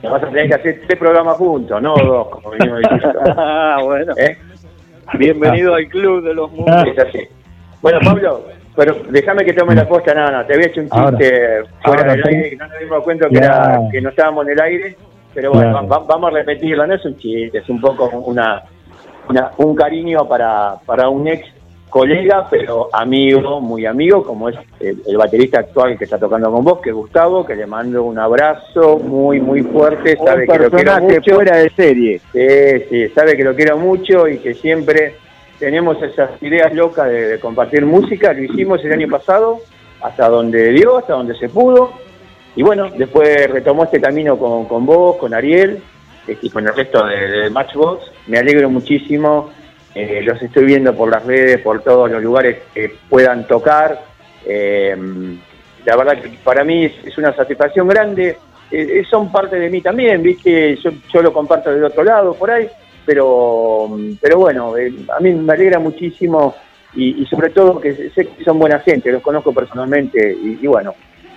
te 0.00 0.08
vas 0.08 0.22
a 0.22 0.28
tener 0.28 0.46
que 0.48 0.54
hacer 0.54 0.80
tres 0.86 0.96
programas 0.96 1.36
juntos, 1.38 1.82
no 1.82 1.94
dos, 1.96 2.28
como 2.28 2.50
venimos 2.50 2.80
diciendo. 2.82 3.20
Ah, 3.36 3.80
bueno. 3.82 4.12
¿Eh? 4.16 4.38
Bienvenido 5.18 5.74
al 5.74 5.88
club 5.88 6.22
de 6.22 6.34
los 6.34 6.52
mundos. 6.52 6.86
Es 6.86 6.98
así. 7.00 7.26
Bueno, 7.82 7.98
Pablo, 8.04 8.44
pero 8.76 8.96
déjame 9.10 9.44
que 9.44 9.52
tome 9.52 9.74
la 9.74 9.86
posta, 9.88 10.14
no, 10.14 10.30
no, 10.30 10.46
te 10.46 10.54
había 10.54 10.66
hecho 10.68 10.80
un 10.80 10.88
Ahora. 10.90 11.18
chiste 11.18 11.62
fuera 11.84 12.00
Ahora, 12.02 12.12
del 12.14 12.22
sí. 12.22 12.28
aire, 12.28 12.50
que 12.50 12.56
no 12.56 12.66
nos 12.68 12.78
dimos 12.78 13.02
cuenta 13.04 13.28
que, 13.28 13.36
era, 13.38 13.78
que 13.90 14.00
no 14.00 14.08
estábamos 14.10 14.46
en 14.46 14.52
el 14.52 14.60
aire, 14.60 14.96
pero 15.34 15.52
bueno, 15.52 15.70
Claro. 15.72 15.88
va- 15.88 15.98
va- 15.98 16.04
vamos 16.06 16.30
a 16.30 16.34
repetirlo, 16.34 16.86
no 16.86 16.94
es 16.94 17.04
un 17.04 17.16
chiste, 17.16 17.58
es 17.58 17.68
un 17.68 17.80
poco 17.80 18.08
una, 18.08 18.62
una- 19.28 19.50
un 19.58 19.74
cariño 19.74 20.26
para, 20.28 20.74
para 20.86 21.08
un 21.08 21.26
ex 21.28 21.46
colega, 21.88 22.46
pero 22.48 22.88
amigo, 22.92 23.60
muy 23.60 23.84
amigo, 23.84 24.22
como 24.22 24.48
es 24.48 24.56
el, 24.78 25.02
el 25.08 25.16
baterista 25.16 25.58
actual 25.58 25.98
que 25.98 26.04
está 26.04 26.18
tocando 26.18 26.50
con 26.52 26.64
vos, 26.64 26.80
que 26.80 26.90
es 26.90 26.94
Gustavo, 26.94 27.44
que 27.44 27.56
le 27.56 27.66
mando 27.66 28.04
un 28.04 28.16
abrazo 28.16 28.98
muy, 28.98 29.40
muy 29.40 29.62
fuerte, 29.62 30.16
Un 30.20 30.26
sabe 30.26 30.46
que 30.46 30.58
lo 30.58 30.70
quiero 30.70 31.00
mucho. 31.00 31.34
fuera 31.34 31.56
de 31.56 31.70
serie. 31.70 32.20
Sí, 32.32 32.84
sí, 32.88 33.08
sabe 33.08 33.36
que 33.36 33.42
lo 33.42 33.56
quiero 33.56 33.76
mucho 33.76 34.28
y 34.28 34.38
que 34.38 34.54
siempre 34.54 35.14
tenemos 35.60 36.02
esas 36.02 36.42
ideas 36.42 36.74
locas 36.74 37.08
de, 37.08 37.38
compartir 37.38 37.84
música. 37.84 38.32
Lo 38.32 38.42
hicimos 38.42 38.82
el 38.84 38.92
año 38.92 39.08
pasado, 39.08 39.58
hasta 40.00 40.28
donde 40.28 40.70
dio, 40.70 40.96
hasta 40.96 41.12
donde 41.12 41.36
se 41.36 41.48
pudo. 41.48 41.92
Y 42.56 42.62
bueno, 42.62 42.88
después 42.96 43.48
retomó 43.48 43.84
este 43.84 44.00
camino 44.00 44.36
con, 44.38 44.64
con 44.64 44.84
vos, 44.86 45.16
con 45.16 45.34
Ariel 45.34 45.80
eh, 46.26 46.38
y 46.40 46.50
con 46.50 46.66
el 46.66 46.74
resto 46.74 47.06
de, 47.06 47.50
Matchbox. 47.50 48.10
Me 48.26 48.38
alegro 48.38 48.70
muchísimo. 48.70 49.50
eh, 49.94 50.22
los 50.22 50.40
estoy 50.40 50.64
viendo 50.64 50.94
por 50.94 51.10
las 51.10 51.24
redes, 51.24 51.60
por 51.60 51.82
todos 51.82 52.10
los 52.10 52.22
lugares 52.22 52.62
que 52.74 52.96
puedan 53.08 53.46
tocar. 53.46 54.02
Eh, 54.46 54.96
la 55.84 55.96
verdad 55.96 56.22
que 56.22 56.30
para 56.42 56.64
mí 56.64 56.86
es, 56.86 57.18
una 57.18 57.34
satisfacción 57.36 57.86
grande. 57.86 58.36
Eh, 58.70 59.02
son 59.10 59.30
parte 59.30 59.56
de 59.56 59.68
mí 59.68 59.82
también, 59.82 60.22
¿viste? 60.22 60.76
Yo, 60.76 60.90
yo 61.12 61.22
lo 61.22 61.32
comparto 61.32 61.70
del 61.70 61.84
otro 61.84 62.02
lado, 62.02 62.34
por 62.34 62.50
ahí. 62.50 62.68
Pero, 63.06 63.98
pero 64.20 64.38
bueno, 64.38 64.76
eh, 64.76 64.92
a 65.16 65.20
mí 65.20 65.32
me 65.32 65.52
alegra 65.52 65.78
muchísimo 65.78 66.54
y, 66.94 67.22
y 67.22 67.26
sobre 67.26 67.50
todo 67.50 67.80
que 67.80 67.92
sé 68.10 68.26
que 68.26 68.44
son 68.44 68.58
buena 68.58 68.78
gente, 68.80 69.10
los 69.10 69.22
conozco 69.22 69.52
personalmente 69.52 70.36
y, 70.42 70.58
y 70.62 70.66
bueno, 70.66 70.94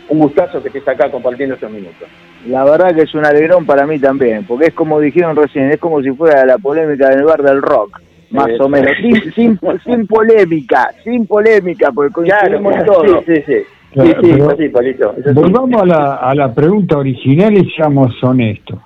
un 0.09 0.19
gustazo 0.19 0.61
que 0.61 0.67
estés 0.67 0.88
acá 0.88 1.09
compartiendo 1.09 1.56
estos 1.56 1.72
minutos. 1.72 2.08
La 2.48 2.64
verdad 2.66 2.93
que 2.93 3.03
es 3.03 3.16
un 3.16 3.25
alegrón 3.25 3.66
para 3.66 3.88
mí 3.88 4.00
también, 4.00 4.45
porque 4.45 4.67
es 4.67 4.74
como 4.74 5.00
dijeron 5.00 5.35
recién, 5.35 5.72
es 5.72 5.80
como 5.80 6.01
si 6.01 6.11
fuera 6.11 6.45
la 6.45 6.58
polémica 6.58 7.09
del 7.09 7.24
bar 7.24 7.42
del 7.42 7.61
rock, 7.61 8.01
más 8.32 8.50
o 8.59 8.67
menos. 8.67 8.92
Sin, 9.01 9.32
sin, 9.33 9.59
sin 9.85 10.08
polémica, 10.08 10.90
sin 11.03 11.25
polémica, 11.25 11.92
porque 11.92 12.11
coincidimos 12.14 12.75
en 12.75 12.85
todo. 12.85 13.24
sí, 13.25 13.35
sí, 13.35 13.43
sí. 13.45 13.58
Claro, 13.93 14.09
sí, 14.09 14.16
sí, 14.22 14.32
pero 14.33 14.45
pues 14.45 14.58
sí, 14.58 14.69
Pablito, 14.69 15.16
eso 15.17 15.30
sí. 15.30 15.35
Volvamos 15.35 15.82
a 15.82 15.85
la, 15.85 16.16
a 16.16 16.33
la 16.33 16.53
pregunta 16.53 16.98
original 16.98 17.53
y 17.53 17.69
seamos 17.72 18.11
honestos. 18.24 18.80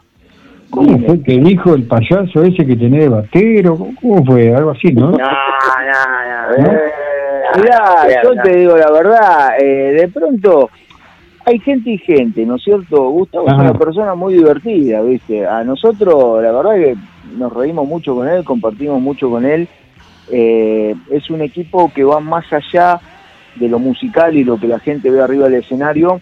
¿Cómo 0.70 1.00
fue 1.06 1.22
que 1.24 1.38
dijo 1.40 1.74
el 1.76 1.84
payaso 1.84 2.44
ese 2.44 2.66
que 2.66 2.76
tenía 2.76 3.02
de 3.02 3.10
batero? 3.10 3.78
¿Cómo- 3.78 3.94
¿Cómo 4.02 4.26
fue? 4.26 4.54
Algo 4.54 4.72
así, 4.72 4.92
¿no? 4.94 5.12
No, 5.12 5.18
no, 5.18 6.58
no. 6.64 6.72
Eh, 6.72 6.80
Mirá, 7.56 8.22
yo 8.24 8.42
te 8.44 8.56
digo 8.58 8.78
la 8.78 8.92
verdad, 8.92 9.50
eh, 9.60 9.94
de 10.02 10.08
pronto 10.10 10.70
hay 11.46 11.60
gente 11.60 11.92
y 11.92 11.98
gente, 11.98 12.46
¿no 12.46 12.56
es 12.58 12.64
cierto? 12.64 13.10
Gustavo 13.10 13.48
es 13.48 13.54
una 13.54 13.74
persona 13.74 14.16
muy 14.16 14.34
divertida, 14.34 15.02
¿viste? 15.02 15.48
A 15.48 15.64
nosotros, 15.64 16.44
la 16.44 16.52
verdad 16.52 16.76
que 16.76 16.96
nos 17.38 17.54
reímos 17.54 17.88
mucho 17.88 18.16
con 18.16 18.28
él, 18.28 18.44
compartimos 18.44 19.02
mucho 19.02 19.30
con 19.30 19.46
él. 19.46 19.68
Eh, 20.30 20.94
es 21.10 21.30
un 21.30 21.42
equipo 21.42 21.90
que 21.96 22.04
va 22.04 22.20
más 22.20 22.46
allá 22.52 23.00
de 23.56 23.70
lo 23.70 23.80
musical 23.80 24.36
y 24.36 24.44
lo 24.44 24.58
que 24.60 24.68
la 24.68 24.80
gente 24.80 25.10
ve 25.10 25.22
arriba 25.22 25.46
del 25.46 25.62
escenario. 25.62 26.20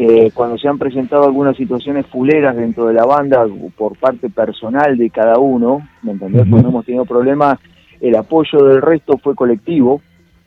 Eh, 0.00 0.30
cuando 0.32 0.56
se 0.58 0.68
han 0.68 0.78
presentado 0.78 1.24
algunas 1.24 1.56
situaciones 1.56 2.06
fuleras 2.06 2.54
dentro 2.54 2.86
de 2.86 2.94
la 2.94 3.04
banda 3.04 3.44
por 3.76 3.96
parte 3.96 4.30
personal 4.30 4.96
de 4.96 5.10
cada 5.10 5.40
uno, 5.40 5.88
¿me 6.02 6.12
entendés? 6.12 6.46
Cuando 6.48 6.68
hemos 6.68 6.86
tenido 6.86 7.04
problemas, 7.04 7.58
el 8.00 8.14
apoyo 8.14 8.62
del 8.62 8.80
resto 8.80 9.18
fue 9.18 9.34
colectivo, 9.34 10.00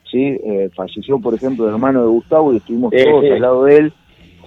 ¿sí? 0.10 0.40
Eh, 0.42 0.70
falleció, 0.74 1.20
por 1.20 1.34
ejemplo, 1.34 1.68
el 1.68 1.74
hermano 1.74 2.02
de 2.02 2.08
Gustavo 2.08 2.54
y 2.54 2.58
estuvimos 2.58 2.94
todos 2.94 3.26
al 3.26 3.42
lado 3.42 3.66
de 3.66 3.76
él. 3.76 3.94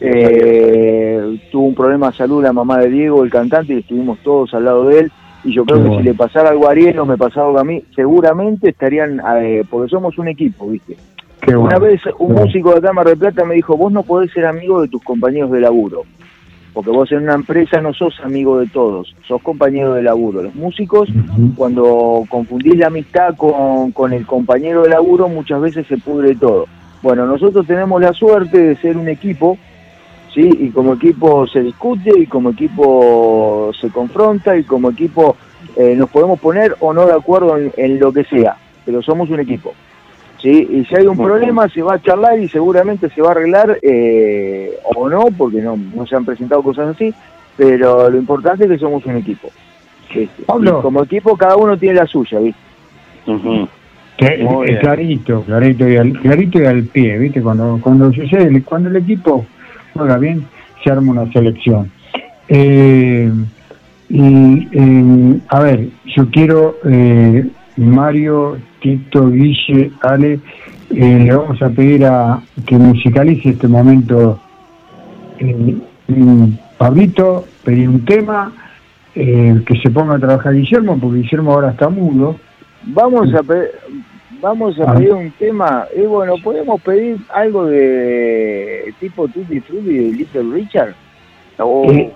Eh, 0.00 1.38
tuvo 1.52 1.66
un 1.66 1.74
problema 1.74 2.06
de 2.10 2.16
salud 2.16 2.42
la 2.42 2.54
mamá 2.54 2.78
de 2.78 2.88
Diego, 2.88 3.24
el 3.24 3.30
cantante, 3.30 3.74
y 3.74 3.80
estuvimos 3.80 4.20
todos 4.20 4.54
al 4.54 4.64
lado 4.64 4.88
de 4.88 5.00
él. 5.00 5.12
Y 5.44 5.52
yo 5.52 5.66
creo 5.66 5.76
Qué 5.76 5.82
que 5.82 5.88
bueno. 5.88 6.02
si 6.02 6.08
le 6.08 6.14
pasara 6.14 6.48
algo 6.48 6.66
a 6.66 6.70
Ariel 6.70 6.98
o 6.98 7.04
me 7.04 7.18
pasara 7.18 7.46
algo 7.46 7.58
a 7.58 7.64
mí, 7.64 7.82
seguramente 7.94 8.70
estarían, 8.70 9.20
eh, 9.42 9.64
porque 9.68 9.90
somos 9.90 10.16
un 10.16 10.28
equipo, 10.28 10.66
¿viste? 10.66 10.96
Qué 11.44 11.54
Una 11.54 11.78
bueno. 11.78 11.80
vez 11.80 12.00
un 12.18 12.32
músico 12.32 12.72
de 12.72 12.78
acá 12.78 12.92
Mar 12.94 13.06
del 13.06 13.18
Plata 13.18 13.44
me 13.44 13.54
dijo, 13.54 13.76
vos 13.76 13.92
no 13.92 14.02
podés 14.02 14.32
ser 14.32 14.46
amigo 14.46 14.80
de 14.80 14.88
tus 14.88 15.02
compañeros 15.02 15.50
de 15.50 15.60
laburo, 15.60 16.04
porque 16.72 16.90
vos 16.90 17.12
en 17.12 17.24
una 17.24 17.34
empresa 17.34 17.82
no 17.82 17.92
sos 17.92 18.18
amigo 18.24 18.58
de 18.58 18.66
todos, 18.66 19.14
sos 19.28 19.42
compañero 19.42 19.92
de 19.92 20.02
laburo. 20.02 20.42
Los 20.42 20.54
músicos, 20.54 21.10
cuando 21.54 22.24
confundís 22.30 22.76
la 22.78 22.86
amistad 22.86 23.36
con, 23.36 23.92
con 23.92 24.14
el 24.14 24.24
compañero 24.24 24.84
de 24.84 24.88
laburo, 24.88 25.28
muchas 25.28 25.60
veces 25.60 25.86
se 25.86 25.98
pudre 25.98 26.34
todo. 26.34 26.66
Bueno, 27.02 27.26
nosotros 27.26 27.66
tenemos 27.66 28.00
la 28.00 28.14
suerte 28.14 28.58
de 28.58 28.76
ser 28.76 28.96
un 28.96 29.08
equipo, 29.08 29.58
¿sí? 30.32 30.48
Y 30.58 30.70
como 30.70 30.94
equipo 30.94 31.46
se 31.46 31.60
discute, 31.60 32.10
y 32.18 32.26
como 32.26 32.50
equipo 32.50 33.70
se 33.78 33.90
confronta, 33.90 34.56
y 34.56 34.64
como 34.64 34.90
equipo 34.90 35.36
eh, 35.76 35.94
nos 35.94 36.08
podemos 36.08 36.40
poner 36.40 36.74
o 36.80 36.94
no 36.94 37.04
de 37.04 37.12
acuerdo 37.12 37.58
en, 37.58 37.70
en 37.76 38.00
lo 38.00 38.14
que 38.14 38.24
sea, 38.24 38.56
pero 38.86 39.02
somos 39.02 39.28
un 39.28 39.40
equipo. 39.40 39.74
¿Sí? 40.44 40.68
Y 40.70 40.84
si 40.84 40.94
hay 40.94 41.06
un 41.06 41.16
problema, 41.16 41.68
se 41.70 41.80
va 41.80 41.94
a 41.94 42.02
charlar 42.02 42.38
y 42.38 42.48
seguramente 42.48 43.08
se 43.08 43.22
va 43.22 43.28
a 43.28 43.30
arreglar, 43.32 43.78
eh, 43.80 44.74
o 44.94 45.08
no, 45.08 45.28
porque 45.36 45.62
no, 45.62 45.76
no 45.76 46.06
se 46.06 46.14
han 46.14 46.26
presentado 46.26 46.62
cosas 46.62 46.94
así, 46.94 47.12
pero 47.56 48.10
lo 48.10 48.18
importante 48.18 48.64
es 48.64 48.70
que 48.70 48.78
somos 48.78 49.04
un 49.06 49.16
equipo. 49.16 49.48
¿viste? 50.14 50.44
Pablo. 50.44 50.78
Y 50.78 50.82
como 50.82 51.02
equipo, 51.02 51.36
cada 51.36 51.56
uno 51.56 51.78
tiene 51.78 51.94
la 51.94 52.06
suya, 52.06 52.38
¿viste? 52.40 52.60
Eh, 54.18 54.78
clarito, 54.80 55.42
clarito 55.42 55.88
y, 55.88 55.96
al, 55.96 56.12
clarito 56.12 56.62
y 56.62 56.66
al 56.66 56.84
pie, 56.84 57.18
¿viste? 57.18 57.40
Cuando, 57.42 57.80
cuando 57.82 58.12
sucede, 58.12 58.62
cuando 58.62 58.90
el 58.90 58.96
equipo 58.96 59.46
juega 59.94 60.18
bien, 60.18 60.44
se 60.82 60.90
arma 60.90 61.12
una 61.12 61.32
selección. 61.32 61.90
Eh, 62.48 63.32
y, 64.10 64.68
eh, 64.72 65.40
a 65.48 65.60
ver, 65.60 65.88
yo 66.04 66.30
quiero, 66.30 66.76
eh, 66.84 67.46
Mario, 67.76 68.58
Tito, 68.80 69.28
Guille, 69.30 69.90
Ale, 70.02 70.34
eh, 70.90 71.18
le 71.24 71.34
vamos 71.34 71.60
a 71.62 71.68
pedir 71.70 72.04
a 72.06 72.40
que 72.66 72.76
musicalice 72.76 73.50
este 73.50 73.68
momento. 73.68 74.38
Eh, 75.38 75.76
mm, 76.08 76.44
Pablito, 76.78 77.44
pedir 77.64 77.88
un 77.88 78.04
tema, 78.04 78.52
eh, 79.14 79.60
que 79.66 79.76
se 79.80 79.90
ponga 79.90 80.16
a 80.16 80.18
trabajar 80.18 80.54
Guillermo, 80.54 80.98
porque 81.00 81.18
Guillermo 81.18 81.52
ahora 81.52 81.70
está 81.70 81.88
mudo. 81.88 82.36
Vamos 82.84 83.32
a 83.34 83.42
pe- 83.42 83.70
vamos 84.42 84.78
a 84.80 84.90
Ah. 84.90 84.94
pedir 84.94 85.12
un 85.14 85.30
tema. 85.32 85.84
Y 85.96 86.02
bueno, 86.02 86.34
podemos 86.42 86.80
pedir 86.82 87.16
algo 87.32 87.66
de 87.66 88.92
tipo 89.00 89.26
Tutti 89.28 89.60
Frutti 89.60 89.94
de 89.94 90.12
Little 90.12 90.52
Richard. 90.52 90.94
O- 91.58 91.90
Eh, 91.90 92.12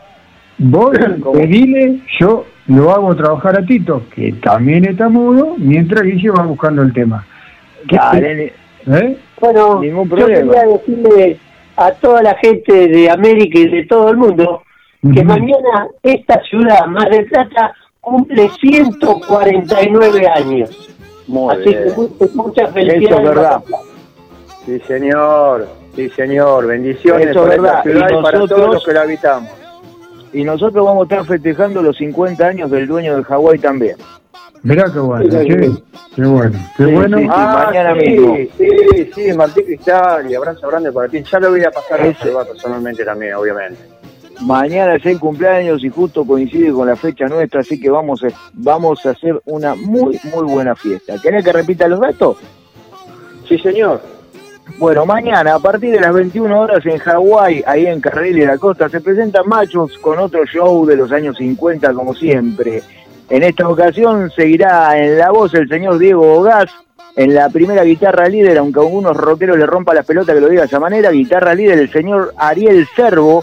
vos 0.59 0.97
pedile, 1.33 2.01
yo 2.20 2.45
lo 2.67 2.91
hago 2.93 3.15
trabajar 3.17 3.59
a 3.59 3.65
Tito, 3.65 4.03
que 4.15 4.33
también 4.35 4.85
está 4.85 5.09
mudo, 5.09 5.55
mientras 5.57 6.03
Guille 6.03 6.31
va 6.31 6.43
buscando 6.45 6.83
el 6.83 6.93
tema. 6.93 7.25
Dale, 7.91 8.53
¿Eh? 8.87 9.19
Bueno, 9.41 9.81
Ningún 9.81 10.09
yo 10.11 10.27
quería 10.27 10.62
decirle 10.65 11.39
a 11.77 11.93
toda 11.93 12.23
la 12.23 12.35
gente 12.37 12.89
de 12.89 13.11
América 13.11 13.59
y 13.59 13.69
de 13.69 13.87
todo 13.87 14.11
el 14.11 14.17
mundo 14.17 14.62
que 15.15 15.23
mañana 15.25 15.89
esta 16.03 16.41
ciudad, 16.43 16.87
Mar 16.87 17.09
del 17.11 17.27
Plata, 17.27 17.73
cumple 18.01 18.49
149 18.61 20.27
años. 20.28 20.91
Muy 21.27 21.55
Así 21.55 21.62
bien. 21.69 21.85
que 21.85 21.91
mu- 21.97 22.43
muchas 22.45 22.65
Eso 22.65 22.73
felicidades. 22.75 23.19
es 23.19 23.28
verdad. 23.28 23.62
Sí, 24.65 24.81
señor. 24.87 25.69
Sí, 25.95 26.09
señor. 26.11 26.67
Bendiciones 26.67 27.28
Eso 27.28 27.41
es 27.41 27.45
para 27.45 27.55
esta 27.55 27.62
verdad. 27.62 27.83
ciudad 27.83 28.09
y, 28.11 28.19
Y 28.19 28.23
para 28.23 28.39
todos 28.47 28.75
los 28.75 28.85
que 28.85 28.93
la 28.93 29.03
habitamos. 29.03 29.51
Y 30.32 30.44
nosotros 30.44 30.84
vamos 30.84 31.02
a 31.02 31.15
estar 31.15 31.26
festejando 31.26 31.82
los 31.82 31.97
50 31.97 32.47
años 32.47 32.70
del 32.70 32.86
dueño 32.86 33.15
del 33.15 33.24
Hawái 33.24 33.58
también. 33.58 33.97
Mirá 34.62 34.90
qué 34.92 34.98
bueno, 34.98 35.24
Sí, 35.31 35.47
qué 36.16 36.23
bueno, 36.24 36.58
qué 36.76 36.84
Sí, 36.84 36.90
bueno. 36.92 37.18
Ah, 37.31 37.65
mañana 37.66 37.94
mismo. 37.94 38.36
Sí, 38.58 39.10
sí, 39.15 39.32
Martín 39.32 39.65
Cristal 39.65 40.31
y 40.31 40.34
abrazo 40.34 40.68
grande 40.68 40.90
para 40.90 41.08
ti. 41.08 41.23
Ya 41.23 41.39
lo 41.39 41.50
voy 41.50 41.62
a 41.65 41.70
pasar 41.70 42.00
a 42.00 42.07
Eso. 42.07 42.20
saludar 42.20 42.47
personalmente 42.48 43.05
también, 43.05 43.34
obviamente. 43.34 43.78
Mañana 44.40 44.97
es 44.97 45.07
el 45.07 45.18
cumpleaños 45.18 45.82
y 45.84 45.89
justo 45.89 46.24
coincide 46.24 46.73
con 46.73 46.86
la 46.89 46.97
fecha 46.97 47.26
nuestra, 47.26 47.60
así 47.60 47.81
que 47.81 47.90
vamos 47.90 48.23
a, 48.23 48.28
vamos 48.52 49.05
a 49.07 49.10
hacer 49.10 49.40
una 49.47 49.74
muy, 49.74 50.18
muy 50.32 50.44
buena 50.44 50.74
fiesta. 50.76 51.15
¿Querés 51.20 51.44
que 51.44 51.52
repita 51.52 51.89
los 51.89 52.00
datos? 52.00 52.36
Sí, 53.48 53.58
señor. 53.58 54.00
Bueno, 54.77 55.07
mañana 55.07 55.55
a 55.55 55.59
partir 55.59 55.93
de 55.93 56.01
las 56.01 56.13
21 56.13 56.61
horas 56.61 56.85
en 56.85 56.99
Hawái, 56.99 57.65
ahí 57.67 57.87
en 57.87 58.01
Carril 58.01 58.39
y 58.39 58.47
la 58.47 58.59
Costa, 58.59 58.89
se 58.89 59.01
presenta 59.01 59.43
Machos 59.43 59.99
con 59.99 60.19
otro 60.19 60.45
show 60.45 60.87
de 60.87 60.97
los 60.97 61.11
años 61.11 61.37
50 61.39 61.93
como 61.95 62.15
siempre. 62.15 62.83
En 63.31 63.43
esta 63.43 63.69
ocasión 63.69 64.31
seguirá 64.31 64.97
en 65.03 65.19
la 65.19 65.31
voz 65.31 65.55
el 65.55 65.69
señor 65.69 65.99
Diego 65.99 66.43
Gas, 66.43 66.71
en 67.17 67.35
la 67.35 67.49
primera 67.49 67.83
guitarra 67.83 68.29
líder, 68.29 68.59
aunque 68.59 68.79
a 68.79 68.83
algunos 68.83 69.17
rockeros 69.17 69.59
le 69.59 69.67
rompa 69.67 69.95
la 69.95 70.05
pelota 70.05 70.33
que 70.33 70.41
lo 70.41 70.49
diga 70.49 70.63
de 70.63 70.69
esa 70.69 70.79
manera, 70.79 71.11
guitarra 71.11 71.55
líder 71.55 71.79
el 71.79 71.91
señor 71.91 72.33
Ariel 72.37 72.87
Servo, 72.95 73.43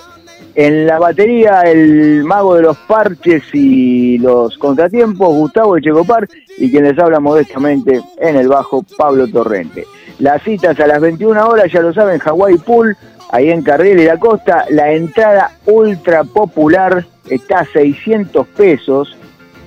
en 0.53 0.87
la 0.87 0.99
batería 0.99 1.61
el 1.61 2.23
mago 2.23 2.55
de 2.55 2.61
los 2.61 2.77
parches 2.77 3.43
y 3.53 4.17
los 4.19 4.57
contratiempos, 4.57 5.33
Gustavo 5.33 5.75
Echecopar, 5.75 6.27
y 6.57 6.71
quien 6.71 6.85
les 6.85 6.97
habla 6.97 7.19
modestamente 7.19 7.99
en 8.17 8.37
el 8.37 8.47
bajo, 8.47 8.85
Pablo 8.97 9.27
Torrente. 9.27 9.85
Las 10.19 10.43
citas 10.43 10.79
a 10.79 10.87
las 10.87 11.01
21 11.01 11.47
horas, 11.47 11.71
ya 11.71 11.81
lo 11.81 11.93
saben, 11.93 12.21
Hawaii 12.23 12.57
Pool, 12.57 12.95
ahí 13.31 13.49
en 13.49 13.63
Carril 13.63 13.99
y 13.99 14.05
la 14.05 14.17
Costa. 14.17 14.65
La 14.69 14.91
entrada 14.91 15.51
ultra 15.65 16.23
popular 16.23 17.05
está 17.29 17.59
a 17.59 17.65
600 17.65 18.47
pesos. 18.47 19.17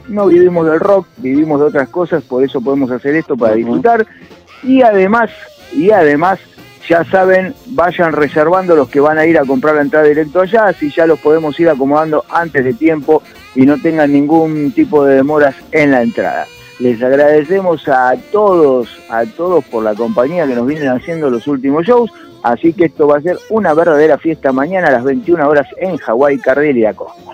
No 0.08 0.26
vivimos 0.26 0.66
del 0.66 0.80
rock, 0.80 1.06
vivimos 1.18 1.60
de 1.60 1.66
otras 1.66 1.88
cosas, 1.90 2.22
por 2.22 2.42
eso 2.42 2.62
podemos 2.62 2.90
hacer 2.90 3.14
esto 3.14 3.36
para 3.36 3.54
disfrutar. 3.54 4.06
Y 4.62 4.80
además, 4.80 5.30
y 5.72 5.90
además, 5.90 6.40
ya 6.88 7.04
saben, 7.04 7.54
vayan 7.66 8.12
reservando 8.12 8.74
los 8.74 8.88
que 8.88 9.00
van 9.00 9.18
a 9.18 9.26
ir 9.26 9.38
a 9.38 9.44
comprar 9.44 9.74
la 9.74 9.82
entrada 9.82 10.06
directo 10.06 10.40
allá, 10.40 10.66
así 10.66 10.90
ya 10.90 11.06
los 11.06 11.18
podemos 11.18 11.60
ir 11.60 11.68
acomodando 11.68 12.24
antes 12.30 12.64
de 12.64 12.72
tiempo 12.72 13.22
y 13.54 13.66
no 13.66 13.78
tengan 13.80 14.10
ningún 14.10 14.72
tipo 14.72 15.04
de 15.04 15.16
demoras 15.16 15.54
en 15.72 15.90
la 15.90 16.02
entrada. 16.02 16.46
Les 16.78 17.02
agradecemos 17.02 17.86
a 17.88 18.14
todos, 18.30 18.88
a 19.10 19.24
todos 19.24 19.64
por 19.64 19.82
la 19.82 19.94
compañía 19.94 20.46
que 20.46 20.54
nos 20.54 20.66
vienen 20.66 20.88
haciendo 20.88 21.28
los 21.28 21.46
últimos 21.48 21.84
shows, 21.84 22.10
así 22.42 22.72
que 22.72 22.84
esto 22.84 23.08
va 23.08 23.18
a 23.18 23.20
ser 23.20 23.36
una 23.50 23.74
verdadera 23.74 24.16
fiesta 24.16 24.52
mañana 24.52 24.88
a 24.88 24.92
las 24.92 25.04
21 25.04 25.48
horas 25.48 25.66
en 25.78 25.96
Hawái, 25.96 26.38
Carril 26.38 26.76
y 26.76 26.82
la 26.82 26.94
Costa. 26.94 27.32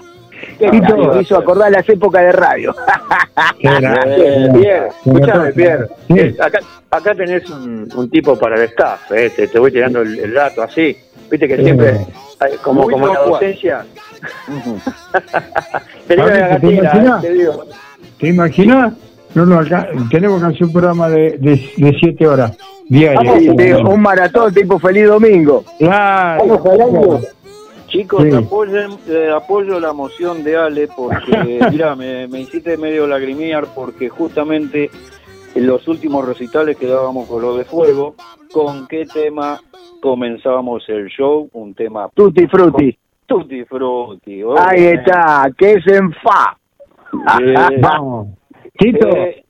¿Qué? 0.58 0.70
Me 0.70 1.20
hizo 1.20 1.36
acordar 1.36 1.70
las 1.72 1.88
épocas 1.88 2.22
de 2.22 2.32
radio. 2.32 2.74
Bien, 3.58 4.52
Pierre, 4.52 4.88
escúchame, 5.04 5.52
Pierre. 5.52 5.88
Acá, 6.40 6.60
acá 6.90 7.14
tenés 7.14 7.48
un, 7.50 7.88
un 7.94 8.10
tipo 8.10 8.38
para 8.38 8.56
el 8.56 8.62
staff, 8.62 9.10
eh, 9.12 9.30
te, 9.34 9.48
te 9.48 9.58
voy 9.58 9.72
tirando 9.72 10.02
el, 10.02 10.18
el 10.18 10.34
dato 10.34 10.62
así. 10.62 10.96
Viste 11.30 11.48
que 11.48 11.56
siempre, 11.56 12.00
como, 12.62 12.82
Muy 12.82 12.92
como 12.92 13.08
en 13.08 13.14
la 13.14 13.20
docencia. 13.20 13.84
Eh, 16.08 16.58
te 17.20 17.32
digo. 17.32 17.64
¿Te 18.18 18.28
imaginas? 18.28 18.94
No, 19.34 19.44
no, 19.46 19.58
acá 19.58 19.88
tenemos 20.10 20.40
que 20.40 20.46
hacer 20.46 20.64
un 20.64 20.72
programa 20.72 21.08
de, 21.08 21.38
de, 21.38 21.70
de 21.76 21.96
siete 21.98 22.26
horas 22.26 22.56
diarias. 22.88 23.34
Sí, 23.40 23.50
sí, 23.58 23.72
un 23.72 24.00
maratón 24.00 24.52
tipo 24.54 24.78
feliz 24.78 25.06
domingo. 25.08 25.64
Claro. 25.78 27.20
Chicos, 27.88 28.22
Sí. 28.24 28.30
apoyen, 28.34 28.90
eh, 29.08 29.30
apoyo 29.34 29.78
la 29.78 29.92
moción 29.92 30.42
de 30.42 30.56
Ale 30.56 30.88
porque, 30.96 31.60
mira, 31.70 31.94
me, 31.94 32.26
me 32.28 32.40
hiciste 32.40 32.76
medio 32.76 33.06
lagrimear 33.06 33.66
porque 33.74 34.08
justamente 34.08 34.90
en 35.54 35.66
los 35.66 35.86
últimos 35.86 36.26
recitales 36.26 36.76
que 36.76 36.86
dábamos 36.86 37.28
con 37.28 37.40
lo 37.42 37.56
de 37.56 37.64
fuego, 37.64 38.16
¿con 38.52 38.88
qué 38.88 39.04
tema 39.06 39.60
comenzábamos 40.00 40.82
el 40.88 41.06
show? 41.08 41.48
Un 41.52 41.74
tema 41.74 42.08
Tutti 42.14 42.46
frutti. 42.48 42.96
Tutti 43.26 43.64
frutti. 43.64 44.32
Ahí 44.34 44.42
obviamente. 44.42 44.94
está, 44.94 45.48
que 45.56 45.72
es 45.74 45.86
en 45.86 46.12
fa. 46.14 46.56
Eh, 47.40 47.54
Vamos. 47.80 48.28
Tito, 48.76 49.08
eh, 49.08 49.44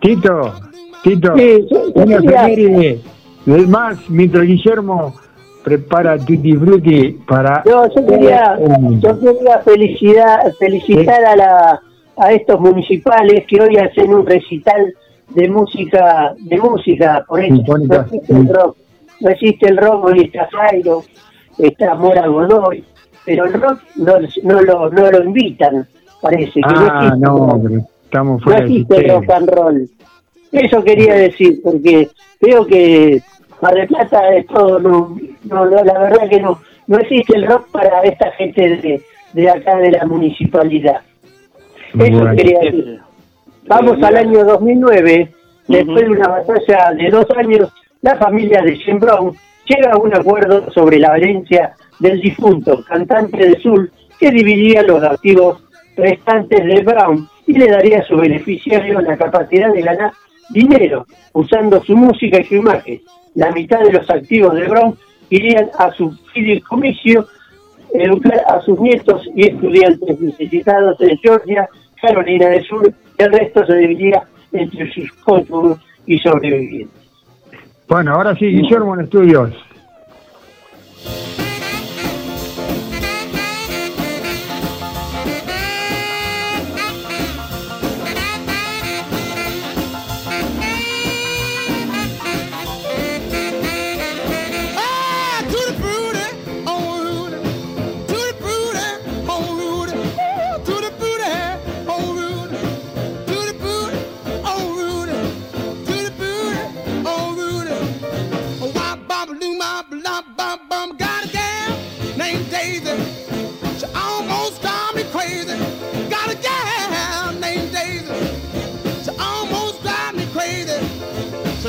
Tito, 0.00 0.54
Tito. 1.02 1.36
Sí, 1.36 1.66
Una 1.94 2.16
efeméride 2.16 3.00
del 3.46 3.68
más, 3.68 3.98
mientras 4.10 4.44
Guillermo 4.44 5.14
prepara 5.62 6.18
Tutti 6.18 6.52
Frutti 6.56 7.12
para... 7.26 7.62
No, 7.64 7.88
yo 7.88 8.06
quería, 8.06 8.58
yo 9.00 9.18
quería 9.18 9.58
felicidad, 9.60 10.52
felicitar 10.58 11.24
a, 11.24 11.36
la, 11.36 11.80
a 12.18 12.32
estos 12.32 12.60
municipales 12.60 13.44
que 13.48 13.60
hoy 13.60 13.76
hacen 13.76 14.12
un 14.12 14.26
recital 14.26 14.94
de 15.30 15.48
música, 15.48 16.34
de 16.38 16.58
música, 16.58 17.24
por 17.26 17.42
eso. 17.42 17.62
No 17.66 18.00
existe 18.00 18.32
el 18.34 18.48
rock, 18.48 18.76
no 19.20 19.30
existe 19.30 19.68
el 19.68 19.76
rock, 19.78 20.04
hoy 20.04 20.20
está 20.24 20.48
Jairo, 20.52 21.02
está 21.58 21.94
Mora 21.94 22.26
Godoy, 22.26 22.84
pero 23.24 23.46
el 23.46 23.54
rock 23.54 23.80
no, 23.96 24.18
no, 24.42 24.60
lo, 24.60 24.90
no 24.90 25.10
lo 25.10 25.24
invitan, 25.24 25.88
parece 26.24 26.52
que 26.52 26.60
no 26.60 26.68
Ah, 26.90 26.98
existe, 27.04 27.18
no, 27.20 27.60
pero 27.62 27.80
estamos 28.04 28.40
no 28.40 28.44
fuera 28.44 28.58
existe 28.60 28.94
el 28.96 29.00
sistema. 29.02 29.20
rock 29.20 29.30
and 29.30 29.50
roll. 29.50 29.88
Eso 30.52 30.84
quería 30.84 31.14
decir, 31.14 31.60
porque 31.62 32.08
creo 32.40 32.66
que 32.66 33.22
Mar 33.60 33.74
del 33.74 33.86
Plata 33.88 34.34
es 34.36 34.46
todo, 34.46 34.78
no, 34.78 35.16
no, 35.44 35.64
no, 35.66 35.84
la 35.84 35.98
verdad 35.98 36.28
que 36.28 36.40
no, 36.40 36.60
no 36.86 36.98
existe 36.98 37.36
el 37.36 37.46
rock 37.46 37.68
para 37.70 38.02
esta 38.02 38.30
gente 38.32 38.76
de, 38.76 39.02
de 39.32 39.50
acá 39.50 39.76
de 39.78 39.90
la 39.92 40.04
municipalidad. 40.06 41.00
Eso 41.88 41.98
Bueno. 41.98 42.36
quería 42.36 42.58
decir. 42.60 43.00
Vamos 43.66 44.02
al 44.02 44.16
año 44.16 44.44
2009, 44.44 45.32
después 45.68 46.02
de 46.04 46.10
una 46.10 46.28
batalla 46.28 46.92
de 46.96 47.08
dos 47.10 47.26
años, 47.36 47.72
la 48.02 48.14
familia 48.16 48.60
de 48.62 48.76
Jim 48.76 48.98
Brown 49.00 49.32
llega 49.66 49.92
a 49.92 49.96
un 49.96 50.14
acuerdo 50.14 50.70
sobre 50.72 50.98
la 50.98 51.16
herencia 51.16 51.72
del 51.98 52.20
difunto 52.20 52.84
cantante 52.84 53.38
de 53.38 53.58
Soul 53.62 53.90
que 54.20 54.30
dividía 54.30 54.82
los 54.82 55.02
activos 55.02 55.63
restantes 55.96 56.64
de 56.64 56.82
Brown 56.82 57.28
y 57.46 57.54
le 57.54 57.66
daría 57.66 58.00
a 58.00 58.04
su 58.04 58.16
beneficiario 58.16 59.00
la 59.00 59.16
capacidad 59.16 59.72
de 59.72 59.82
ganar 59.82 60.12
dinero 60.50 61.06
usando 61.32 61.82
su 61.82 61.96
música 61.96 62.40
y 62.40 62.44
su 62.44 62.54
imagen. 62.56 63.00
La 63.34 63.50
mitad 63.52 63.80
de 63.80 63.92
los 63.92 64.08
activos 64.08 64.54
de 64.54 64.68
Brown 64.68 64.96
irían 65.30 65.70
a 65.78 65.90
su 65.92 66.12
fideicomiso, 66.32 67.26
educar 67.92 68.42
a 68.48 68.60
sus 68.60 68.78
nietos 68.80 69.22
y 69.34 69.48
estudiantes 69.48 70.20
necesitados 70.20 71.00
en 71.00 71.18
Georgia, 71.18 71.68
Carolina 72.00 72.48
del 72.48 72.64
Sur, 72.64 72.92
el 73.18 73.32
resto 73.32 73.64
se 73.66 73.76
dividía 73.76 74.22
entre 74.52 74.92
sus 74.92 75.10
cónyuges 75.24 75.78
y 76.06 76.18
sobrevivientes. 76.18 77.00
Bueno, 77.88 78.14
ahora 78.14 78.34
sí, 78.36 78.46
Guillermo 78.46 78.94
en 78.94 79.02
estudios. 79.02 79.50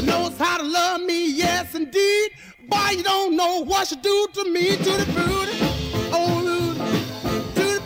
Knows 0.02 0.38
how 0.38 0.58
to 0.58 0.64
love 0.64 1.02
me, 1.02 1.32
yes 1.32 1.74
indeed. 1.74 2.32
Boy, 2.68 2.90
you 2.98 3.04
don't 3.04 3.36
know 3.38 3.64
what 3.64 3.92
you 3.92 3.98
do 3.98 4.28
to 4.34 4.52
me, 4.52 4.76
to 4.76 4.84
the 4.84 5.06
booty, 5.14 5.58
oh 6.12 6.42
Rudy, 6.44 6.80
to 7.56 7.64
the 7.64 7.82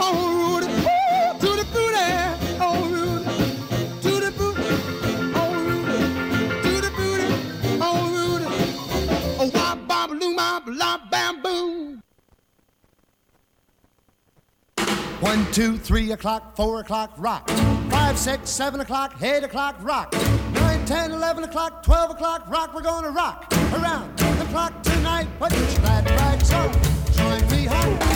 oh 0.00 0.14
Rudy, 0.38 0.66
Ooh, 0.66 1.38
to 1.40 1.48
the 1.56 1.66
oh 2.60 2.88
Rudy, 2.88 3.24
to 4.00 4.10
the 4.20 4.32
oh, 4.38 4.54
oh 5.34 5.52
Rudy, 5.66 6.62
to 6.62 6.80
the 6.80 6.90
booty, 6.96 7.28
oh 7.82 8.00
Rudy, 8.16 8.46
oh 9.40 9.50
wop 9.52 9.78
bop 9.86 10.10
loo 10.10 10.34
bop 10.36 10.62
la 10.66 10.98
bam 11.10 11.42
boom. 11.42 12.02
One, 15.20 15.44
two, 15.52 15.76
three 15.76 16.12
o'clock, 16.12 16.56
four 16.56 16.80
o'clock, 16.80 17.12
rock. 17.18 17.50
Five, 17.90 18.18
six, 18.18 18.48
seven 18.48 18.80
o'clock, 18.80 19.20
eight 19.20 19.44
o'clock, 19.44 19.76
rock. 19.82 20.14
Nine, 20.90 21.02
ten, 21.02 21.12
eleven 21.12 21.44
o'clock, 21.44 21.84
twelve 21.84 22.10
o'clock, 22.10 22.48
rock. 22.48 22.74
We're 22.74 22.82
gonna 22.82 23.10
rock 23.10 23.46
around 23.74 24.18
the 24.18 24.44
clock 24.46 24.82
tonight. 24.82 25.28
Put 25.38 25.52
your 25.52 25.66
glad 25.78 26.10
rags 26.10 26.52
on. 26.52 26.72
Join 27.12 27.48
me 27.52 27.64
home. 27.66 28.09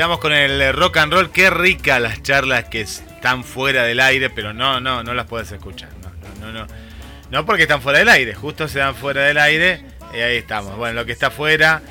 Quedamos 0.00 0.20
con 0.20 0.32
el 0.32 0.62
eh, 0.62 0.72
rock 0.72 0.96
and 0.96 1.12
roll. 1.12 1.30
Qué 1.30 1.50
rica 1.50 2.00
las 2.00 2.22
charlas 2.22 2.64
que 2.70 2.80
están 2.80 3.44
fuera 3.44 3.82
del 3.82 4.00
aire, 4.00 4.30
pero 4.30 4.54
no, 4.54 4.80
no, 4.80 5.02
no 5.02 5.12
las 5.12 5.26
puedes 5.26 5.52
escuchar. 5.52 5.90
No, 6.00 6.46
no, 6.46 6.52
no, 6.58 6.66
no. 7.30 7.44
Porque 7.44 7.64
están 7.64 7.82
fuera 7.82 7.98
del 7.98 8.08
aire, 8.08 8.34
justo 8.34 8.66
se 8.66 8.78
dan 8.78 8.94
fuera 8.94 9.24
del 9.24 9.36
aire 9.36 9.84
y 10.14 10.20
ahí 10.20 10.38
estamos. 10.38 10.74
Bueno, 10.78 10.94
lo 10.94 11.04
que 11.04 11.12
está 11.12 11.30
fuera 11.30 11.82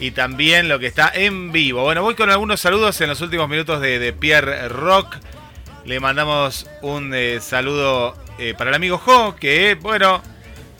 y 0.00 0.12
también 0.12 0.70
lo 0.70 0.78
que 0.78 0.86
está 0.86 1.12
en 1.14 1.52
vivo. 1.52 1.82
Bueno, 1.82 2.00
voy 2.00 2.14
con 2.14 2.30
algunos 2.30 2.58
saludos 2.58 2.98
en 3.02 3.10
los 3.10 3.20
últimos 3.20 3.50
minutos 3.50 3.82
de, 3.82 3.98
de 3.98 4.14
Pierre 4.14 4.70
Rock. 4.70 5.16
Le 5.84 6.00
mandamos 6.00 6.70
un 6.80 7.12
eh, 7.12 7.38
saludo 7.42 8.16
eh, 8.38 8.54
para 8.56 8.70
el 8.70 8.76
amigo 8.76 8.96
Jo, 8.96 9.36
que 9.36 9.74
bueno, 9.74 10.22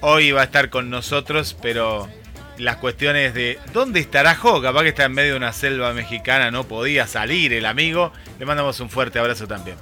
hoy 0.01 0.33
va 0.33 0.41
a 0.41 0.45
estar 0.45 0.71
con 0.71 0.89
nosotros, 0.89 1.55
pero 1.61 2.09
las 2.59 2.77
cuestiones 2.77 3.35
de 3.35 3.59
dónde 3.73 4.01
estará 4.01 4.35
Jo, 4.35 4.61
capaz 4.61 4.83
que 4.83 4.89
está 4.89 5.05
en 5.05 5.13
medio 5.13 5.33
de 5.33 5.37
una 5.37 5.53
selva 5.53 5.93
mexicana, 5.93 6.51
no 6.51 6.65
podía 6.65 7.07
salir 7.07 7.53
el 7.53 7.67
amigo. 7.67 8.13
Le 8.39 8.47
mandamos 8.47 8.81
un 8.81 8.91
fuerte 8.91 9.19
abrazo 9.19 9.47
también. 9.47 9.77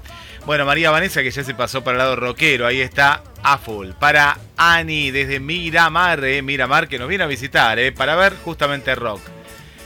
Bueno, 0.47 0.65
María 0.65 0.93
Vanessa, 0.93 1.23
que 1.23 1.31
ya 1.33 1.43
se 1.43 1.55
pasó 1.55 1.83
para 1.83 1.97
el 1.97 1.99
lado 1.99 2.15
rockero, 2.15 2.67
ahí 2.67 2.81
está 2.81 3.23
a 3.43 3.59
full. 3.59 3.91
Para 3.99 4.39
Ani 4.57 5.11
desde 5.11 5.41
Miramar, 5.41 6.25
eh, 6.25 6.41
Miramar, 6.41 6.87
que 6.87 7.01
nos 7.01 7.09
viene 7.09 7.25
a 7.25 7.27
visitar, 7.27 7.79
eh, 7.81 7.91
para 7.91 8.15
ver 8.15 8.35
justamente 8.45 8.95
rock. 8.95 9.21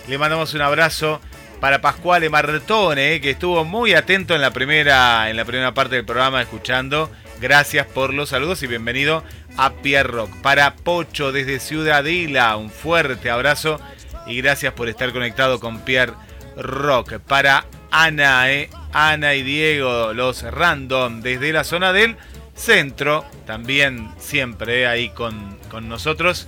Le 0.07 0.19
mandamos 0.19 0.53
un 0.53 0.61
abrazo 0.61 1.21
para 1.61 1.81
Pascuale 1.81 2.29
Martone, 2.29 3.15
eh, 3.15 3.21
que 3.21 3.31
estuvo 3.31 3.65
muy 3.65 3.95
atento 3.95 4.35
en 4.35 4.43
la 4.43 4.51
primera, 4.51 5.31
en 5.31 5.37
la 5.37 5.47
primera 5.47 5.73
parte 5.73 5.97
del 5.97 6.05
programa 6.05 6.43
escuchando. 6.43 7.11
Gracias 7.41 7.87
por 7.87 8.13
los 8.13 8.29
saludos 8.29 8.63
y 8.63 8.67
bienvenido 8.67 9.25
a 9.57 9.73
Pierre 9.73 10.11
Rock. 10.11 10.31
Para 10.43 10.77
Pocho 10.77 11.33
desde 11.33 11.59
Ciudadela, 11.59 12.55
un 12.59 12.69
fuerte 12.69 13.31
abrazo 13.31 13.81
y 14.27 14.37
gracias 14.43 14.75
por 14.75 14.91
estar 14.91 15.11
conectado 15.11 15.59
con 15.59 15.81
Pierre 15.81 16.13
Rock. 16.59 17.19
Para 17.21 17.65
Ana, 17.91 18.53
eh, 18.53 18.69
Ana 18.93 19.35
y 19.35 19.43
Diego, 19.43 20.13
los 20.13 20.43
random 20.43 21.23
desde 21.23 21.55
la 21.55 21.65
zona 21.65 21.95
del 21.95 22.19
centro, 22.55 23.25
también 23.47 24.11
siempre 24.19 24.83
eh, 24.83 24.87
ahí 24.87 25.09
con, 25.09 25.59
con 25.71 25.89
nosotros 25.89 26.47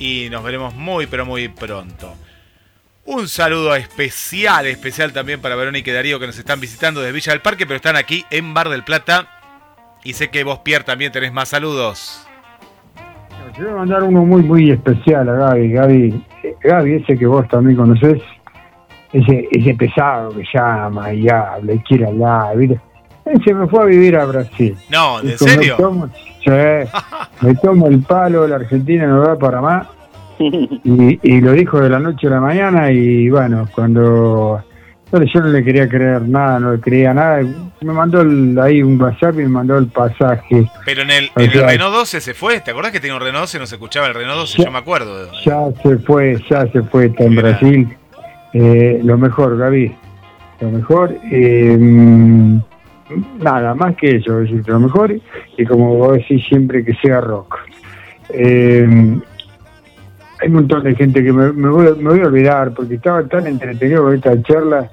y 0.00 0.26
nos 0.32 0.42
veremos 0.42 0.74
muy 0.74 1.06
pero 1.06 1.26
muy 1.26 1.46
pronto. 1.46 2.16
Un 3.04 3.28
saludo 3.28 3.76
especial, 3.76 4.66
especial 4.66 5.12
también 5.12 5.40
para 5.40 5.54
Verónica 5.54 5.92
y 5.92 5.94
Darío 5.94 6.18
que 6.18 6.26
nos 6.26 6.38
están 6.38 6.58
visitando 6.58 7.00
desde 7.00 7.12
Villa 7.12 7.32
del 7.32 7.40
Parque, 7.40 7.66
pero 7.66 7.76
están 7.76 7.94
aquí 7.94 8.26
en 8.30 8.52
Bar 8.52 8.68
del 8.68 8.82
Plata. 8.82 9.37
Y 10.04 10.12
sé 10.12 10.30
que 10.30 10.44
vos, 10.44 10.60
Pierre, 10.60 10.84
también 10.84 11.12
tenés 11.12 11.32
más 11.32 11.48
saludos. 11.48 12.26
Yo 13.56 13.64
voy 13.64 13.72
a 13.72 13.76
mandar 13.76 14.02
uno 14.04 14.24
muy, 14.24 14.42
muy 14.42 14.70
especial 14.70 15.28
a 15.28 15.32
Gaby. 15.32 15.72
Gaby, 15.72 16.24
Gaby 16.62 16.94
ese 16.94 17.18
que 17.18 17.26
vos 17.26 17.46
también 17.48 17.76
conocés, 17.76 18.22
ese, 19.12 19.48
ese 19.50 19.74
pesado 19.74 20.30
que 20.30 20.44
llama 20.54 21.12
y 21.12 21.28
habla 21.28 21.72
y 21.72 21.78
quiere 21.80 22.06
hablar, 22.06 22.56
¿viste? 22.56 22.80
Él 23.24 23.42
se 23.44 23.52
me 23.52 23.66
fue 23.66 23.82
a 23.82 23.86
vivir 23.86 24.16
a 24.16 24.24
Brasil. 24.24 24.76
No, 24.90 25.20
¿en 25.20 25.36
serio? 25.36 25.76
Me 25.76 25.82
tomo, 25.82 26.08
me 27.42 27.54
tomo 27.56 27.86
el 27.88 28.00
palo, 28.02 28.46
la 28.46 28.56
Argentina 28.56 29.06
no 29.06 29.20
da 29.22 29.36
para 29.36 29.60
más. 29.60 29.86
Y, 30.40 31.18
y 31.20 31.40
lo 31.40 31.50
dijo 31.50 31.80
de 31.80 31.90
la 31.90 31.98
noche 31.98 32.28
a 32.28 32.30
la 32.30 32.40
mañana 32.40 32.92
y 32.92 33.28
bueno, 33.28 33.68
cuando 33.74 34.62
yo 35.12 35.40
no 35.40 35.48
le 35.48 35.64
quería 35.64 35.88
creer 35.88 36.22
nada, 36.22 36.60
no 36.60 36.72
le 36.72 36.80
creía 36.80 37.14
nada, 37.14 37.40
me 37.80 37.92
mandó 37.92 38.20
el- 38.20 38.58
ahí 38.60 38.82
un 38.82 39.00
WhatsApp 39.00 39.34
y 39.34 39.38
me 39.42 39.48
mandó 39.48 39.78
el 39.78 39.86
pasaje. 39.86 40.68
Pero 40.84 41.02
en 41.02 41.10
el, 41.10 41.30
Renault 41.34 41.94
12 41.94 42.20
se 42.20 42.34
fue. 42.34 42.60
¿Te 42.60 42.70
acordás 42.72 42.92
que 42.92 43.00
tenía 43.00 43.14
un 43.16 43.22
Renault 43.22 43.42
12 43.42 43.56
y 43.56 43.60
no 43.60 43.66
se 43.66 43.76
escuchaba 43.76 44.06
el 44.08 44.14
Renault 44.14 44.40
12? 44.40 44.62
Yo 44.64 44.70
me 44.70 44.78
acuerdo. 44.78 45.30
Ya 45.44 45.60
se 45.82 45.96
fue, 45.98 46.38
ya 46.50 46.66
se 46.72 46.82
fue, 46.82 47.06
está 47.06 47.24
en 47.24 47.34
Brasil. 47.36 47.88
Eh, 48.52 49.00
lo 49.04 49.16
mejor, 49.18 49.56
Gaby, 49.58 49.94
lo 50.60 50.70
mejor. 50.70 51.14
eh, 51.30 51.76
mm, 51.78 52.58
nada 53.40 53.74
más 53.74 53.96
que 53.96 54.16
eso, 54.16 54.40
decirte 54.40 54.70
lo 54.70 54.80
mejor. 54.80 55.14
Y 55.56 55.64
como 55.64 55.94
vos 55.96 56.12
decís, 56.18 56.44
siempre 56.48 56.84
que 56.84 56.94
sea 56.96 57.20
rock. 57.20 57.56
Eh, 58.30 58.86
hay 60.40 60.48
un 60.48 60.54
montón 60.54 60.84
de 60.84 60.94
gente 60.94 61.22
que 61.22 61.32
me, 61.32 61.52
me 61.52 61.68
voy, 61.68 61.86
a- 61.88 61.94
me 61.94 62.10
voy 62.10 62.20
a 62.20 62.26
olvidar 62.26 62.72
porque 62.72 62.94
estaba 62.94 63.22
tan 63.26 63.46
entretenido 63.46 64.04
con 64.04 64.14
esta 64.14 64.40
charla. 64.42 64.88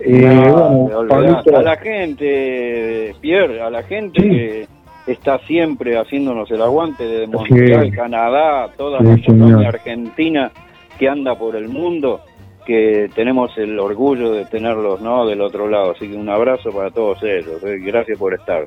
Eh, 0.00 0.20
No, 0.22 0.68
bueno, 0.68 0.88
te 0.88 0.94
olvidás. 1.14 1.34
Pablito, 1.34 1.56
a 1.58 1.62
la 1.62 1.76
gente, 1.76 3.14
Pierre, 3.20 3.60
a 3.62 3.70
la 3.70 3.82
gente 3.84 4.20
que 4.22 4.66
está 5.06 5.38
siempre 5.40 5.96
haciéndonos 5.98 6.50
el 6.50 6.62
aguante 6.62 7.04
de 7.04 7.26
Montreal, 7.26 7.84
Sí. 7.86 7.90
Canadá, 7.92 8.68
toda 8.76 8.98
Sí, 9.00 9.04
la 9.04 9.14
señor. 9.16 9.26
colonia 9.48 9.68
argentina 9.68 10.50
que 10.98 11.08
anda 11.08 11.34
por 11.36 11.56
el 11.56 11.68
mundo, 11.68 12.20
que 12.66 13.08
tenemos 13.14 13.56
el 13.58 13.78
orgullo 13.78 14.32
de 14.32 14.44
tenerlos 14.46 15.00
no 15.00 15.26
del 15.26 15.40
otro 15.40 15.68
lado. 15.68 15.92
Así 15.92 16.08
que 16.08 16.14
un 16.16 16.28
abrazo 16.28 16.70
para 16.70 16.90
todos 16.90 17.22
ellos. 17.22 17.62
eh. 17.64 17.78
Gracias 17.84 18.18
por 18.18 18.34
estar. 18.34 18.66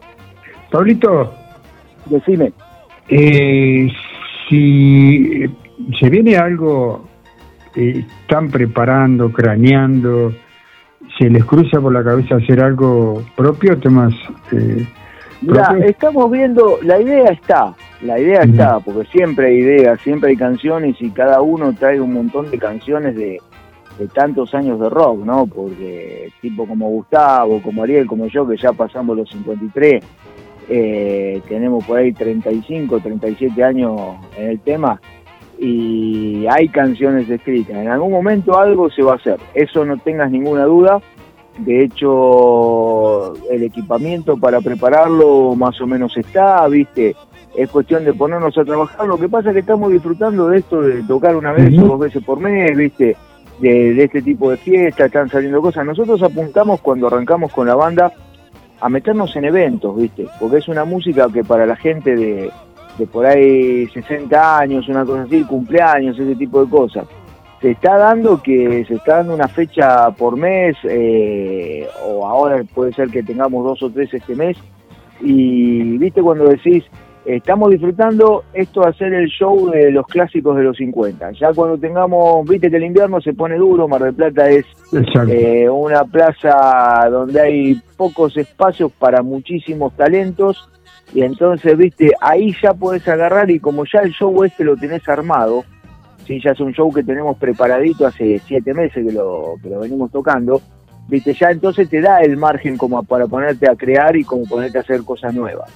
Pablito, 0.71 1.33
decime. 2.07 2.51
Eh, 3.07 3.87
si 4.49 5.43
eh, 5.43 5.49
se 5.99 6.09
viene 6.09 6.37
algo, 6.37 7.05
eh, 7.75 8.05
están 8.21 8.49
preparando, 8.49 9.31
craneando, 9.31 10.33
se 11.17 11.29
les 11.29 11.45
cruza 11.45 11.79
por 11.79 11.93
la 11.93 12.03
cabeza 12.03 12.35
hacer 12.35 12.61
algo 12.61 13.23
propio, 13.35 13.77
temas 13.77 14.13
eh, 14.51 14.85
Mira, 15.41 15.77
estamos 15.85 16.31
viendo, 16.31 16.79
la 16.81 16.99
idea 16.99 17.29
está, 17.31 17.75
la 18.01 18.19
idea 18.19 18.41
está, 18.41 18.79
porque 18.79 19.07
siempre 19.11 19.47
hay 19.47 19.57
ideas, 19.57 19.99
siempre 20.01 20.31
hay 20.31 20.37
canciones 20.37 20.95
y 20.99 21.11
cada 21.11 21.41
uno 21.41 21.73
trae 21.77 21.99
un 21.99 22.13
montón 22.13 22.49
de 22.49 22.57
canciones 22.57 23.15
de, 23.15 23.39
de 23.99 24.07
tantos 24.07 24.55
años 24.55 24.79
de 24.79 24.89
rock, 24.89 25.23
¿no? 25.23 25.45
Porque 25.45 26.31
tipo 26.41 26.65
como 26.65 26.89
Gustavo, 26.89 27.61
como 27.61 27.83
Ariel, 27.83 28.07
como 28.07 28.27
yo, 28.27 28.47
que 28.47 28.57
ya 28.57 28.71
pasamos 28.73 29.15
los 29.17 29.29
53, 29.29 30.03
eh, 30.69 31.41
tenemos 31.47 31.85
por 31.85 31.99
ahí 31.99 32.11
35, 32.11 32.99
37 32.99 33.63
años 33.63 34.01
en 34.37 34.49
el 34.49 34.59
tema 34.61 34.99
y 35.59 36.45
hay 36.47 36.69
canciones 36.69 37.29
escritas. 37.29 37.75
En 37.75 37.87
algún 37.87 38.11
momento 38.11 38.57
algo 38.59 38.89
se 38.89 39.03
va 39.03 39.13
a 39.13 39.15
hacer, 39.15 39.37
eso 39.53 39.85
no 39.85 39.97
tengas 39.97 40.31
ninguna 40.31 40.65
duda. 40.65 41.01
De 41.57 41.85
hecho, 41.85 43.33
el 43.49 43.63
equipamiento 43.63 44.35
para 44.35 44.59
prepararlo 44.59 45.55
más 45.55 45.79
o 45.79 45.87
menos 45.87 46.15
está, 46.17 46.67
¿viste? 46.67 47.15
Es 47.55 47.69
cuestión 47.69 48.03
de 48.03 48.13
ponernos 48.13 48.57
a 48.57 48.65
trabajar. 48.65 49.07
Lo 49.07 49.17
que 49.17 49.29
pasa 49.29 49.49
es 49.49 49.53
que 49.53 49.59
estamos 49.61 49.89
disfrutando 49.89 50.49
de 50.49 50.57
esto 50.57 50.81
de 50.81 51.01
tocar 51.03 51.33
una 51.33 51.53
vez 51.53 51.77
o 51.79 51.87
dos 51.87 51.99
veces 51.99 52.21
por 52.25 52.41
mes, 52.41 52.75
¿viste? 52.75 53.15
De, 53.61 53.93
de 53.93 54.03
este 54.03 54.21
tipo 54.21 54.51
de 54.51 54.57
fiestas, 54.57 55.05
están 55.05 55.29
saliendo 55.29 55.61
cosas. 55.61 55.85
Nosotros 55.85 56.21
apuntamos 56.21 56.81
cuando 56.81 57.07
arrancamos 57.07 57.53
con 57.53 57.67
la 57.67 57.75
banda 57.75 58.11
a 58.81 58.89
meternos 58.89 59.33
en 59.37 59.45
eventos, 59.45 59.95
¿viste? 59.95 60.27
Porque 60.37 60.57
es 60.57 60.67
una 60.67 60.83
música 60.83 61.29
que 61.33 61.45
para 61.45 61.65
la 61.65 61.77
gente 61.77 62.17
de, 62.17 62.51
de 62.97 63.07
por 63.07 63.25
ahí 63.25 63.87
60 63.87 64.59
años, 64.59 64.87
una 64.87 65.05
cosa 65.05 65.23
así, 65.23 65.43
cumpleaños, 65.43 66.17
ese 66.17 66.35
tipo 66.35 66.63
de 66.63 66.69
cosas, 66.69 67.05
se 67.61 67.71
está 67.71 67.97
dando 67.97 68.41
que 68.41 68.85
se 68.87 68.95
está 68.95 69.17
dando 69.17 69.33
una 69.33 69.47
fecha 69.47 70.11
por 70.11 70.37
mes, 70.37 70.75
eh, 70.83 71.87
o 72.05 72.25
ahora 72.25 72.63
puede 72.73 72.93
ser 72.93 73.09
que 73.09 73.23
tengamos 73.23 73.63
dos 73.63 73.83
o 73.83 73.89
tres 73.89 74.13
este 74.13 74.35
mes, 74.35 74.57
y 75.21 75.97
viste 75.97 76.21
cuando 76.21 76.47
decís, 76.47 76.83
estamos 77.25 77.71
disfrutando 77.71 78.43
esto 78.53 78.81
de 78.81 78.89
hacer 78.89 79.13
el 79.13 79.27
show 79.27 79.69
de 79.69 79.91
los 79.91 80.05
clásicos 80.05 80.55
de 80.57 80.63
los 80.63 80.77
50. 80.77 81.31
Ya 81.31 81.53
cuando 81.53 81.77
tengamos, 81.77 82.47
viste 82.47 82.69
que 82.69 82.77
el 82.77 82.83
invierno 82.83 83.19
se 83.21 83.33
pone 83.33 83.55
duro, 83.55 83.87
Mar 83.87 84.03
del 84.03 84.13
Plata 84.13 84.49
es 84.49 84.65
eh, 85.27 85.67
una 85.69 86.03
plaza 86.03 87.07
donde 87.09 87.41
hay 87.41 87.81
pocos 87.97 88.37
espacios 88.37 88.91
para 88.91 89.23
muchísimos 89.23 89.95
talentos 89.95 90.69
y 91.15 91.23
entonces, 91.23 91.77
viste, 91.77 92.11
ahí 92.19 92.53
ya 92.61 92.73
puedes 92.73 93.07
agarrar 93.07 93.49
y 93.49 93.61
como 93.61 93.85
ya 93.85 94.01
el 94.01 94.11
show 94.11 94.43
este 94.43 94.65
lo 94.65 94.75
tenés 94.75 95.07
armado, 95.07 95.63
sí, 96.27 96.41
ya 96.43 96.51
es 96.51 96.59
un 96.59 96.73
show 96.73 96.91
que 96.91 97.03
tenemos 97.03 97.37
preparadito 97.37 98.05
hace 98.05 98.41
siete 98.45 98.73
meses 98.73 99.07
que 99.07 99.13
lo, 99.13 99.55
que 99.63 99.69
lo 99.69 99.79
venimos 99.79 100.11
tocando, 100.11 100.61
viste, 101.07 101.33
ya 101.33 101.51
entonces 101.51 101.89
te 101.89 102.01
da 102.01 102.19
el 102.19 102.35
margen 102.35 102.75
como 102.75 103.01
para 103.03 103.27
ponerte 103.27 103.69
a 103.69 103.77
crear 103.77 104.17
y 104.17 104.25
como 104.25 104.43
ponerte 104.43 104.77
a 104.77 104.81
hacer 104.81 105.03
cosas 105.03 105.33
nuevas. 105.33 105.71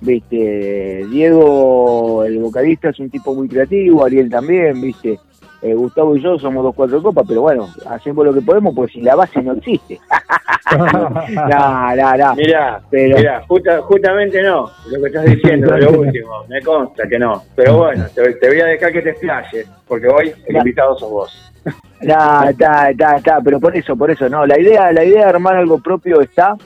Viste, 0.00 1.04
Diego, 1.10 2.24
el 2.24 2.38
vocalista, 2.38 2.88
es 2.88 2.98
un 3.00 3.10
tipo 3.10 3.34
muy 3.34 3.48
creativo, 3.48 4.02
Ariel 4.02 4.30
también, 4.30 4.80
viste. 4.80 5.18
Eh, 5.62 5.74
Gustavo 5.74 6.16
y 6.16 6.22
yo 6.22 6.38
somos 6.38 6.64
dos 6.64 6.74
cuatro 6.74 7.02
copas, 7.02 7.24
pero 7.28 7.42
bueno, 7.42 7.68
hacemos 7.88 8.24
lo 8.24 8.32
que 8.32 8.40
podemos, 8.40 8.74
pues 8.74 8.92
si 8.92 9.02
la 9.02 9.14
base 9.14 9.42
no 9.42 9.52
existe. 9.52 10.00
no, 10.76 10.86
no, 10.86 12.16
no. 12.16 12.34
Mirá, 12.34 12.80
Pero- 12.90 13.16
mirá, 13.18 13.42
justa- 13.46 13.82
justamente 13.82 14.42
no, 14.42 14.70
lo 14.90 15.00
que 15.00 15.06
estás 15.08 15.24
diciendo, 15.26 15.76
lo 15.76 15.90
último, 16.00 16.44
me 16.48 16.60
consta 16.62 17.06
que 17.08 17.18
no. 17.18 17.42
Pero 17.54 17.76
bueno, 17.78 18.06
te, 18.14 18.34
te 18.34 18.48
voy 18.48 18.60
a 18.60 18.66
dejar 18.66 18.92
que 18.92 19.02
te 19.02 19.10
explayes, 19.10 19.66
porque 19.86 20.08
hoy 20.08 20.32
el 20.46 20.56
invitado 20.56 20.98
sos 20.98 21.10
vos. 21.10 21.52
No, 22.00 22.44
está, 22.48 22.90
está, 22.90 23.16
está, 23.16 23.40
pero 23.44 23.60
por 23.60 23.76
eso, 23.76 23.94
por 23.96 24.10
eso, 24.10 24.28
no, 24.30 24.46
la 24.46 24.58
idea, 24.58 24.90
la 24.92 25.04
idea 25.04 25.24
de 25.24 25.30
armar 25.30 25.56
algo 25.56 25.78
propio 25.78 26.22
está, 26.22 26.56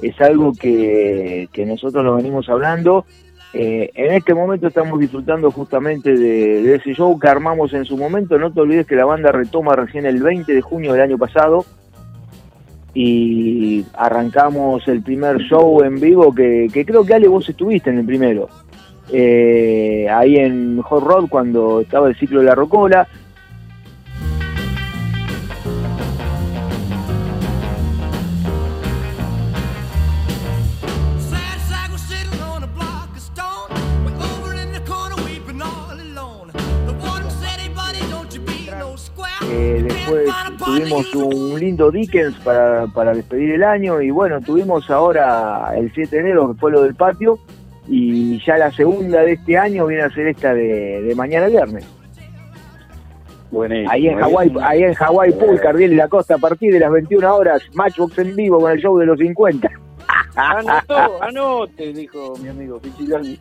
es 0.00 0.18
algo 0.20 0.52
que, 0.58 1.48
que 1.52 1.66
nosotros 1.66 2.02
lo 2.02 2.14
venimos 2.16 2.48
hablando. 2.48 3.04
Eh, 3.52 3.90
en 3.94 4.12
este 4.12 4.32
momento 4.32 4.68
estamos 4.68 5.00
disfrutando 5.00 5.50
justamente 5.50 6.16
de, 6.16 6.62
de 6.62 6.74
ese 6.76 6.94
show 6.94 7.18
que 7.18 7.28
armamos 7.28 7.72
en 7.72 7.84
su 7.84 7.96
momento. 7.96 8.38
No 8.38 8.52
te 8.52 8.60
olvides 8.60 8.86
que 8.86 8.96
la 8.96 9.04
banda 9.04 9.32
retoma 9.32 9.74
recién 9.74 10.06
el 10.06 10.22
20 10.22 10.54
de 10.54 10.60
junio 10.60 10.92
del 10.92 11.02
año 11.02 11.18
pasado 11.18 11.64
y 12.94 13.84
arrancamos 13.94 14.86
el 14.88 15.02
primer 15.02 15.38
show 15.38 15.82
en 15.82 16.00
vivo 16.00 16.34
que, 16.34 16.68
creo 16.86 17.04
que 17.04 17.14
Ale 17.14 17.28
vos 17.28 17.48
estuviste 17.48 17.90
en 17.90 17.98
el 17.98 18.06
primero. 18.06 18.48
Eh, 19.12 20.08
ahí 20.10 20.36
en 20.36 20.80
Hot 20.82 21.02
Rod 21.02 21.28
cuando 21.28 21.80
estaba 21.80 22.08
el 22.08 22.16
ciclo 22.16 22.40
de 22.40 22.46
la 22.46 22.54
Rocola. 22.54 23.08
Después 40.10 40.30
tuvimos 40.58 41.14
un 41.14 41.60
lindo 41.60 41.90
Dickens 41.90 42.34
para, 42.44 42.86
para 42.88 43.14
despedir 43.14 43.52
el 43.52 43.64
año 43.64 44.00
y 44.00 44.10
bueno, 44.10 44.40
tuvimos 44.40 44.90
ahora 44.90 45.72
el 45.76 45.92
7 45.92 46.16
de 46.16 46.22
enero, 46.22 46.52
que 46.52 46.58
fue 46.58 46.72
lo 46.72 46.82
del 46.82 46.94
patio, 46.94 47.38
y 47.88 48.44
ya 48.44 48.56
la 48.56 48.70
segunda 48.70 49.22
de 49.22 49.32
este 49.32 49.56
año 49.56 49.86
viene 49.86 50.04
a 50.04 50.10
ser 50.10 50.28
esta 50.28 50.54
de, 50.54 51.02
de 51.02 51.14
mañana 51.14 51.46
viernes. 51.46 51.86
Ahí 53.88 54.06
en 54.06 54.18
Hawái, 54.18 54.52
ahí 54.62 54.84
en 54.84 54.94
Hawái 54.94 55.32
Pool, 55.32 55.60
Cardiel 55.60 55.92
y 55.92 55.96
la 55.96 56.08
Costa, 56.08 56.36
a 56.36 56.38
partir 56.38 56.72
de 56.72 56.78
las 56.78 56.92
21 56.92 57.34
horas, 57.34 57.62
Matchbox 57.74 58.18
en 58.18 58.36
vivo 58.36 58.60
con 58.60 58.70
el 58.70 58.80
show 58.80 58.96
de 58.96 59.06
los 59.06 59.18
50. 59.18 59.68
Anotó, 60.36 61.22
anote, 61.22 61.92
dijo 61.92 62.34
mi 62.42 62.48
amigo 62.48 62.78
Pichilani. 62.78 63.38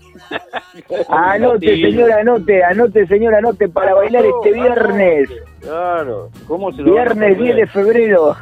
Anote, 1.07 1.67
señora, 1.81 2.17
anote, 2.21 2.63
anote, 2.63 3.07
señora, 3.07 3.37
anote 3.37 3.69
para 3.69 3.93
bailar 3.93 4.25
este 4.25 4.51
viernes. 4.53 5.29
Claro, 5.61 6.29
¿cómo 6.47 6.71
se 6.71 6.81
lo 6.81 6.91
Viernes 6.93 7.37
10 7.37 7.55
de 7.55 7.67
febrero. 7.67 8.35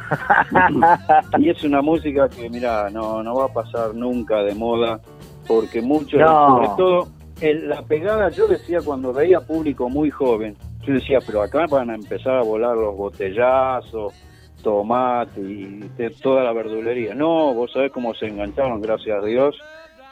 y 1.38 1.50
es 1.50 1.62
una 1.64 1.82
música 1.82 2.28
que, 2.28 2.48
mira, 2.48 2.88
no, 2.90 3.22
no 3.22 3.34
va 3.34 3.46
a 3.46 3.52
pasar 3.52 3.94
nunca 3.94 4.42
de 4.42 4.54
moda, 4.54 5.00
porque 5.46 5.80
muchos, 5.82 6.20
No. 6.20 6.48
sobre 6.56 6.68
todo, 6.76 7.08
el- 7.40 7.68
la 7.68 7.82
pegada, 7.82 8.30
yo 8.30 8.46
decía 8.48 8.80
cuando 8.84 9.12
veía 9.12 9.40
público 9.40 9.88
muy 9.88 10.10
joven, 10.10 10.56
yo 10.86 10.94
decía, 10.94 11.18
pero 11.26 11.42
acá 11.42 11.66
van 11.68 11.90
a 11.90 11.94
empezar 11.94 12.36
a 12.36 12.42
volar 12.42 12.76
los 12.76 12.96
botellazos, 12.96 14.12
tomate 14.62 15.40
y 15.40 15.88
de- 15.96 16.10
toda 16.22 16.44
la 16.44 16.52
verdulería. 16.52 17.14
No, 17.14 17.54
vos 17.54 17.70
sabés 17.72 17.92
cómo 17.92 18.14
se 18.14 18.26
engancharon, 18.26 18.80
gracias 18.80 19.22
a 19.22 19.24
Dios. 19.26 19.56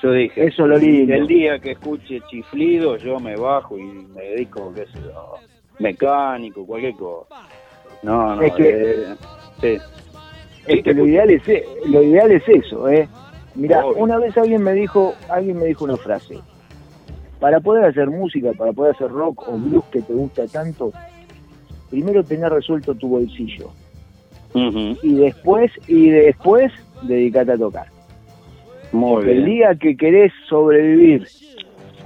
Yo 0.02 0.12
dije, 0.12 0.47
Eso 0.47 0.65
es 0.65 0.68
lo 0.68 0.78
lindo. 0.78 1.15
el 1.15 1.26
día 1.26 1.58
que 1.58 1.73
escuche 1.73 2.20
chiflido, 2.28 2.97
yo 2.99 3.18
me 3.18 3.36
bajo 3.36 3.78
y 3.78 4.07
me 4.15 4.23
dedico, 4.23 4.73
qué 4.75 4.84
sé 4.86 5.00
yo, 5.00 5.41
mecánico, 5.78 6.66
cualquier 6.66 6.97
cosa. 6.97 7.31
No, 8.02 8.36
no, 8.36 8.42
Es 8.42 8.52
que- 8.55 8.68
eh, 8.68 9.16
sí. 9.62 9.78
Es 10.66 10.83
que 10.83 10.94
lo 10.94 11.07
ideal 11.07 11.31
es, 11.31 11.49
e- 11.49 11.66
lo 11.86 12.02
ideal 12.02 12.31
es 12.33 12.42
eso, 12.49 12.89
¿eh? 12.89 13.08
Mira, 13.55 13.86
una 13.86 14.18
vez 14.18 14.36
alguien 14.36 14.62
me 14.62 14.75
dijo, 14.75 15.15
alguien 15.31 15.58
me 15.58 15.66
dijo 15.66 15.84
una 15.84 15.97
frase. 15.97 16.39
Para 17.39 17.60
poder 17.60 17.84
hacer 17.84 18.08
música, 18.10 18.52
para 18.52 18.73
poder 18.73 18.94
hacer 18.94 19.08
rock 19.08 19.49
o 19.49 19.58
blues 19.58 19.84
que 19.91 20.02
te 20.02 20.12
gusta 20.12 20.47
tanto, 20.49 20.92
primero 21.89 22.25
tener 22.25 22.52
resuelto 22.52 22.94
tu 22.94 23.08
bolsillo 23.08 23.73
y 25.02 25.15
después 25.15 25.70
y 25.86 26.09
después 26.10 26.73
dedicate 27.02 27.52
a 27.52 27.59
tocar. 27.59 27.86
Muy 28.93 29.28
El 29.28 29.44
día 29.44 29.75
que 29.75 29.97
querés 29.97 30.33
sobrevivir 30.49 31.28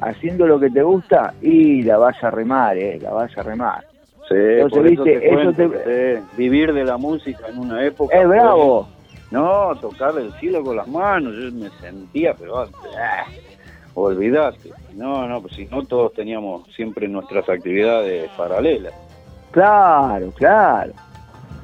haciendo 0.01 0.47
lo 0.47 0.59
que 0.59 0.71
te 0.71 0.83
gusta 0.83 1.35
y 1.43 1.83
la 1.83 1.99
vas 1.99 2.23
a 2.25 2.31
remar, 2.31 2.77
eh, 2.77 2.99
la 3.01 3.11
vas 3.11 3.37
a 3.37 3.43
remar. 3.43 3.85
Sí, 4.29 4.35
Entonces, 4.37 4.93
eso 4.93 5.05
te 5.05 5.17
eso 5.17 5.35
cuento 5.35 5.53
te- 5.53 5.71
que, 5.85 6.19
sí, 6.19 6.27
vivir 6.37 6.73
de 6.73 6.85
la 6.85 6.97
música 6.97 7.49
en 7.49 7.59
una 7.59 7.85
época. 7.85 8.17
¡Eh, 8.21 8.27
bravo! 8.27 8.89
No, 9.31 9.75
tocar 9.81 10.17
el 10.19 10.33
cielo 10.35 10.65
con 10.65 10.77
las 10.77 10.89
manos, 10.89 11.33
yo 11.35 11.53
me 11.53 11.69
sentía, 11.81 12.35
pero 12.35 12.59
ah, 12.59 12.67
olvidate. 13.95 14.71
No, 14.97 15.29
no, 15.29 15.41
pues 15.43 15.55
si 15.55 15.67
no 15.67 15.85
todos 15.85 16.13
teníamos 16.15 16.67
siempre 16.75 17.07
nuestras 17.07 17.49
actividades 17.49 18.29
paralelas. 18.37 18.93
Claro, 19.53 20.31
claro. 20.33 20.93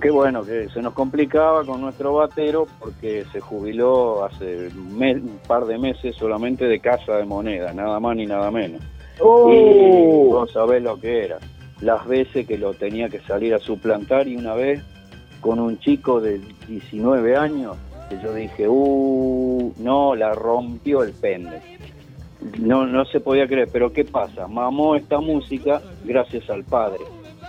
Qué 0.01 0.11
bueno 0.11 0.43
que 0.45 0.69
se 0.69 0.83
nos 0.83 0.93
complicaba 0.93 1.65
con 1.65 1.81
nuestro 1.81 2.13
batero 2.15 2.67
porque 2.79 3.25
se 3.33 3.41
jubiló 3.41 4.25
hace 4.25 4.69
un, 4.69 4.99
mes- 4.99 5.17
un 5.23 5.39
par 5.49 5.65
de 5.65 5.79
meses 5.79 6.15
solamente 6.17 6.67
de 6.67 6.81
casa 6.81 7.17
de 7.17 7.25
moneda, 7.25 7.73
nada 7.73 7.99
más 7.99 8.15
ni 8.17 8.27
nada 8.27 8.51
menos. 8.51 8.83
¡Oh! 9.21 9.51
Y 9.51 10.31
vos 10.31 10.53
sabés 10.53 10.83
lo 10.83 11.01
que 11.01 11.25
era. 11.25 11.39
Las 11.81 12.07
veces 12.07 12.47
que 12.47 12.59
lo 12.59 12.75
tenía 12.75 13.09
que 13.09 13.21
salir 13.21 13.55
a 13.55 13.59
suplantar 13.59 14.29
y 14.29 14.37
una 14.37 14.55
vez 14.55 14.83
con 15.41 15.59
un 15.59 15.79
chico 15.79 16.21
de 16.21 16.41
19 16.69 17.37
años 17.37 17.77
que 18.11 18.19
yo 18.23 18.35
dije, 18.35 18.69
uh, 18.69 19.73
no, 19.79 20.15
la 20.15 20.33
rompió 20.35 21.03
el 21.03 21.13
pende. 21.13 21.61
No, 22.61 22.87
no 22.87 23.05
se 23.07 23.19
podía 23.21 23.47
creer, 23.49 23.69
pero 23.73 23.93
¿qué 23.93 24.05
pasa? 24.05 24.47
Mamó 24.47 24.95
esta 24.95 25.21
música 25.21 25.81
gracias 26.05 26.49
al 26.51 26.65
padre. 26.65 27.01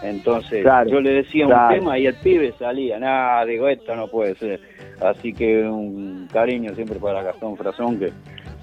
Entonces 0.01 0.61
Claro, 0.63 0.89
yo 0.89 1.01
le 1.01 1.11
decía 1.11 1.45
claro. 1.45 1.67
un 1.75 1.79
tema 1.79 1.97
y 1.99 2.05
el 2.05 2.15
pibe 2.15 2.53
salía, 2.59 2.99
nada, 2.99 3.43
digo, 3.45 3.67
esto 3.67 3.95
no 3.95 4.07
puede 4.07 4.35
ser. 4.35 4.59
Así 5.01 5.33
que 5.33 5.63
un 5.63 6.27
cariño 6.31 6.73
siempre 6.75 6.99
para 6.99 7.23
Gastón 7.23 7.57
Frazón 7.57 7.97
que 7.99 8.11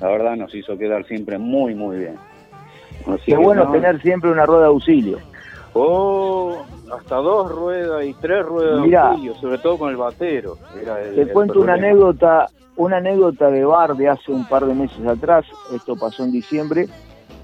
la 0.01 0.09
verdad 0.09 0.37
nos 0.37 0.55
hizo 0.55 0.77
quedar 0.79 1.05
siempre 1.07 1.39
muy, 1.39 1.75
muy 1.75 1.99
bien. 1.99 2.17
Así 3.07 3.33
Qué 3.33 3.37
bueno 3.37 3.65
no, 3.65 3.73
tener 3.73 4.01
siempre 4.01 4.31
una 4.31 4.47
rueda 4.47 4.63
de 4.63 4.69
auxilio. 4.69 5.19
Oh, 5.73 6.65
hasta 6.97 7.17
dos 7.17 7.51
ruedas 7.51 8.05
y 8.05 8.15
tres 8.15 8.45
ruedas 8.47 8.77
de 8.77 8.83
Mirá. 8.87 9.09
auxilio, 9.11 9.35
sobre 9.35 9.59
todo 9.59 9.77
con 9.79 9.91
el 9.91 9.97
batero. 9.97 10.57
Era 10.81 11.01
el- 11.03 11.15
Te 11.17 11.33
cuento 11.33 11.61
una 11.61 11.75
anécdota, 11.75 12.47
una 12.77 12.99
anécdota 12.99 13.51
de 13.51 13.65
bar 13.65 13.97
de 13.97 14.09
hace 14.09 14.31
un 14.31 14.47
par 14.49 14.65
de 14.67 14.75
meses 14.75 15.05
atrás, 15.07 15.45
esto 15.75 15.97
pasó 15.97 16.23
en 16.25 16.31
diciembre, 16.33 16.87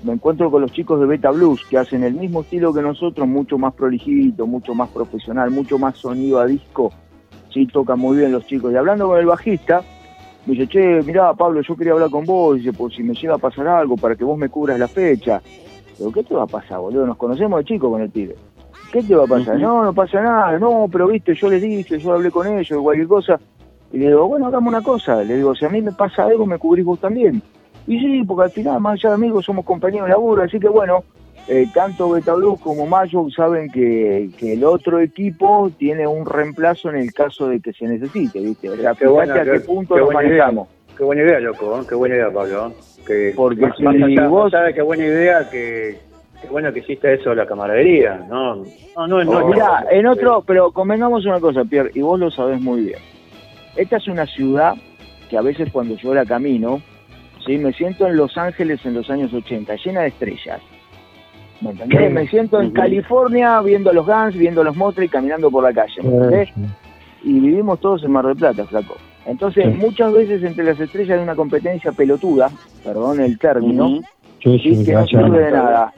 me 0.02 0.12
encuentro 0.12 0.50
con 0.50 0.62
los 0.62 0.72
chicos 0.72 0.98
de 1.00 1.06
Beta 1.06 1.30
Blues, 1.30 1.64
que 1.68 1.78
hacen 1.78 2.04
el 2.04 2.14
mismo 2.14 2.40
estilo 2.40 2.72
que 2.72 2.82
nosotros, 2.82 3.28
mucho 3.28 3.58
más 3.58 3.74
prolijito, 3.74 4.46
mucho 4.46 4.74
más 4.74 4.88
profesional, 4.90 5.50
mucho 5.50 5.78
más 5.78 5.96
sonido 5.96 6.40
a 6.40 6.46
disco, 6.46 6.92
sí, 7.52 7.66
tocan 7.66 7.98
muy 7.98 8.18
bien 8.18 8.32
los 8.32 8.46
chicos. 8.46 8.72
Y 8.72 8.76
hablando 8.76 9.08
con 9.08 9.18
el 9.18 9.26
bajista, 9.26 9.82
me 10.46 10.54
dice, 10.54 10.66
che, 10.68 11.02
mirá, 11.02 11.34
Pablo, 11.34 11.60
yo 11.60 11.76
quería 11.76 11.92
hablar 11.92 12.10
con 12.10 12.24
vos, 12.24 12.56
dice, 12.56 12.72
por 12.72 12.92
si 12.92 13.02
me 13.02 13.14
llega 13.14 13.34
a 13.34 13.38
pasar 13.38 13.66
algo, 13.68 13.96
para 13.96 14.16
que 14.16 14.24
vos 14.24 14.38
me 14.38 14.48
cubras 14.48 14.78
la 14.78 14.88
fecha. 14.88 15.42
Digo, 15.98 16.12
¿qué 16.12 16.22
te 16.22 16.34
va 16.34 16.44
a 16.44 16.46
pasar, 16.46 16.80
boludo? 16.80 17.06
Nos 17.06 17.18
conocemos 17.18 17.58
de 17.58 17.64
chico 17.64 17.90
con 17.90 18.00
el 18.00 18.10
pibe. 18.10 18.36
¿Qué 18.90 19.02
te 19.02 19.14
va 19.14 19.24
a 19.24 19.26
pasar? 19.26 19.58
No, 19.60 19.84
no 19.84 19.92
pasa 19.92 20.20
nada, 20.20 20.58
no, 20.58 20.88
pero 20.90 21.06
viste, 21.06 21.34
yo 21.34 21.48
les 21.50 21.62
dije, 21.62 21.98
yo 21.98 22.12
hablé 22.12 22.30
con 22.30 22.46
ellos, 22.46 22.82
cualquier 22.82 23.06
cosa. 23.06 23.38
Y 23.92 23.98
le 23.98 24.06
digo, 24.06 24.26
bueno, 24.26 24.46
hagamos 24.46 24.72
una 24.72 24.82
cosa. 24.82 25.22
Le 25.22 25.36
digo, 25.36 25.54
si 25.54 25.64
a 25.64 25.68
mí 25.68 25.82
me 25.82 25.92
pasa 25.92 26.24
algo, 26.24 26.46
me 26.46 26.58
cubrís 26.58 26.84
vos 26.84 26.98
también. 27.00 27.42
Y 27.90 27.98
sí, 27.98 28.22
porque 28.24 28.44
al 28.44 28.52
final, 28.52 28.80
más 28.80 28.92
allá 28.94 29.08
de 29.10 29.14
amigos, 29.16 29.44
somos 29.44 29.64
compañeros 29.64 30.06
de 30.06 30.12
laburo, 30.12 30.42
así 30.44 30.60
que 30.60 30.68
bueno, 30.68 31.02
eh, 31.48 31.66
tanto 31.74 32.10
Beta 32.10 32.34
Blues 32.34 32.60
como 32.60 32.86
Mayo 32.86 33.26
saben 33.34 33.68
que, 33.68 34.30
que 34.38 34.52
el 34.52 34.62
otro 34.62 35.00
equipo 35.00 35.68
tiene 35.76 36.06
un 36.06 36.24
reemplazo 36.24 36.90
en 36.90 36.96
el 36.96 37.12
caso 37.12 37.48
de 37.48 37.58
que 37.60 37.72
se 37.72 37.86
necesite, 37.88 38.38
¿viste? 38.38 38.70
O 38.70 38.76
sea, 38.76 38.94
Qué 38.94 39.08
buena, 39.08 39.32
fíjate 39.34 39.50
a 39.50 39.52
qué 39.54 39.58
qué- 39.58 39.66
punto 39.66 39.94
qué 39.96 40.00
idea. 40.02 40.12
manejamos. 40.12 40.68
Qué 40.96 41.02
buena 41.02 41.22
idea, 41.22 41.40
loco, 41.40 41.80
¿eh? 41.80 41.84
qué 41.88 41.94
buena 41.96 42.14
idea, 42.14 42.30
Pablo. 42.30 42.68
¿eh? 42.68 42.72
Que 43.04 43.32
Porque 43.34 43.62
más, 43.62 43.76
si 43.76 43.82
más 43.82 43.94
allá, 43.96 44.28
vos- 44.28 44.52
de 44.52 44.74
qué 44.74 44.82
buena 44.82 45.04
idea, 45.06 45.50
que 45.50 45.98
qué 46.42 46.48
bueno 46.48 46.72
que 46.72 46.78
hiciste 46.80 47.12
eso 47.14 47.30
de 47.30 47.36
la 47.36 47.46
camaradería, 47.46 48.24
¿no? 48.28 48.56
No, 48.96 49.06
no, 49.08 49.24
no. 49.24 49.48
Mirá, 49.48 49.84
en 49.90 50.06
otro, 50.06 50.44
pero 50.46 50.70
convengamos 50.70 51.26
una 51.26 51.40
cosa, 51.40 51.64
Pierre, 51.64 51.90
y 51.94 52.02
vos 52.02 52.20
lo 52.20 52.30
sabés 52.30 52.60
muy 52.60 52.82
bien. 52.82 53.00
Esta 53.74 53.96
es 53.96 54.06
una 54.06 54.26
ciudad 54.26 54.74
que 55.28 55.36
a 55.36 55.42
veces 55.42 55.72
cuando 55.72 55.96
yo 55.96 56.14
la 56.14 56.24
camino, 56.24 56.80
¿sí? 57.52 57.58
me 57.58 57.72
siento 57.72 58.06
en 58.06 58.16
Los 58.16 58.36
Ángeles 58.36 58.84
en 58.84 58.94
los 58.94 59.10
años 59.10 59.32
80, 59.32 59.74
llena 59.76 60.00
de 60.02 60.08
estrellas. 60.08 60.60
¿Me 61.60 61.70
entendés? 61.70 62.10
Me 62.12 62.26
siento 62.26 62.60
en. 62.60 62.70
California 62.70 63.60
viendo 63.60 63.90
a 63.90 63.92
los 63.92 64.06
Guns, 64.06 64.34
viendo 64.34 64.62
a 64.62 64.64
los 64.64 64.76
Motley 64.76 65.08
caminando 65.08 65.50
por 65.50 65.62
la 65.62 65.72
calle. 65.72 66.02
¿me 66.02 66.08
entendés? 66.08 66.48
Y 67.22 67.38
vivimos 67.38 67.80
todos 67.80 68.02
en 68.02 68.12
Mar 68.12 68.26
del 68.26 68.36
Plata, 68.36 68.64
flaco. 68.64 68.96
Entonces, 69.26 69.66
Sí. 69.66 69.78
muchas 69.78 70.12
veces 70.12 70.42
entre 70.42 70.64
las 70.64 70.80
estrellas 70.80 71.18
hay 71.18 71.22
una 71.22 71.34
competencia 71.34 71.92
pelotuda, 71.92 72.50
perdón 72.82 73.20
el 73.20 73.38
término, 73.38 74.00
sí, 74.42 74.82
que 74.84 74.92
no 74.94 75.06
sirve 75.06 75.44
de 75.44 75.50
nada. 75.50 75.92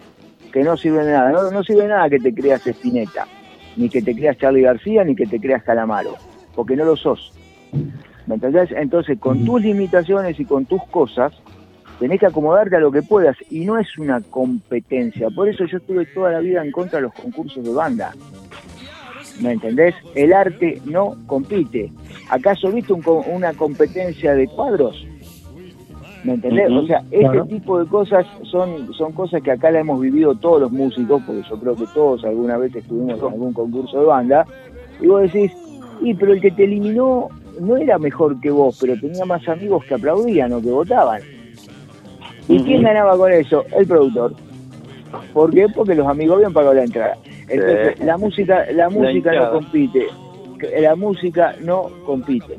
Que 0.53 0.63
no 0.65 0.77
sirve 0.77 1.05
de 1.05 1.13
nada. 1.13 1.31
No, 1.31 1.51
no 1.51 1.63
sirve 1.63 1.83
de 1.83 1.89
nada 1.89 2.11
que 2.11 2.19
te 2.19 2.35
creas 2.35 2.67
Espineta, 2.67 3.27
ni 3.77 3.89
que 3.89 4.03
te 4.03 4.15
creas 4.15 4.37
Charlie 4.39 4.63
García, 4.63 5.05
ni 5.05 5.15
que 5.15 5.27
te 5.27 5.39
creas 5.39 5.63
Calamaro, 5.63 6.17
porque 6.57 6.75
no 6.75 6.85
lo 6.85 6.97
sos. 6.97 7.33
¿Me 8.27 8.35
entendés? 8.35 8.71
Entonces, 8.73 9.19
con 9.19 9.45
tus 9.45 9.63
limitaciones 9.63 10.39
y 10.39 10.45
con 10.45 10.65
tus 10.67 10.83
cosas, 10.91 11.33
tenés 12.03 12.19
que 12.19 12.27
acomodarte 12.27 12.75
a 12.75 12.81
lo 12.81 12.91
que 12.91 13.01
puedas 13.01 13.37
y 13.49 13.65
no 13.65 13.79
es 13.79 13.97
una 13.97 14.21
competencia. 14.23 15.31
Por 15.31 15.49
eso 15.49 15.67
yo 15.67 15.77
estuve 15.77 16.05
toda 16.07 16.33
la 16.33 16.41
vida 16.41 16.65
en 16.65 16.73
contra 16.73 16.99
de 16.99 17.03
los 17.03 17.15
concursos 17.15 17.63
de 17.63 17.73
banda. 17.73 18.13
¿Me 19.41 19.53
entendés? 19.53 19.95
El 20.17 20.33
arte 20.33 20.83
no 20.85 21.15
compite. 21.29 21.93
¿Acaso 22.29 22.73
viste 22.73 22.93
un 22.93 23.05
una 23.33 23.53
competencia 23.53 24.35
de 24.35 24.49
cuadros? 24.49 25.07
¿Me 26.25 26.35
entendés? 26.35 26.73
O 26.73 26.85
sea, 26.89 27.05
este 27.13 27.19
claro. 27.19 27.47
tipo 27.47 27.79
de 27.79 27.87
cosas 27.89 28.27
son, 28.51 28.93
son 28.95 29.13
cosas 29.13 29.41
que 29.41 29.53
acá 29.53 29.71
la 29.71 29.79
hemos 29.79 30.01
vivido 30.01 30.35
todos 30.35 30.61
los 30.61 30.73
músicos, 30.73 31.23
porque 31.25 31.49
yo 31.49 31.61
creo 31.61 31.77
que 31.77 31.87
todos 31.95 32.25
alguna 32.25 32.57
vez 32.57 32.75
estuvimos 32.75 33.17
en 33.17 33.25
algún 33.27 33.53
concurso 33.53 34.01
de 34.01 34.07
banda, 34.07 34.45
y 35.01 35.07
vos 35.07 35.23
decís, 35.23 35.53
y 36.01 36.15
pero 36.15 36.33
el 36.33 36.41
que 36.41 36.51
te 36.51 36.65
eliminó 36.65 37.29
no 37.61 37.77
era 37.77 37.97
mejor 37.99 38.41
que 38.41 38.51
vos, 38.51 38.77
pero 38.81 38.99
tenía 38.99 39.25
más 39.25 39.49
amigos 39.49 39.85
que 39.85 39.95
aplaudían 39.95 40.53
o 40.53 40.61
que 40.61 40.71
votaban. 40.71 41.23
¿Y 42.49 42.63
quién 42.65 42.83
ganaba 42.83 43.17
con 43.17 43.33
eso? 43.33 43.65
El 43.77 43.87
productor. 43.87 44.35
¿Por 45.33 45.51
qué? 45.53 45.67
Porque 45.75 45.95
los 45.95 46.07
amigos 46.07 46.37
habían 46.37 46.53
pagado 46.53 46.75
la 46.75 46.85
entrada. 46.85 47.17
Entonces, 47.49 48.01
la 48.01 48.17
música, 48.17 48.67
la 48.73 48.89
música 48.89 49.33
no 49.33 49.51
compite. 49.53 50.07
La 50.81 50.95
música 50.95 51.55
no 51.61 51.91
compite. 52.05 52.57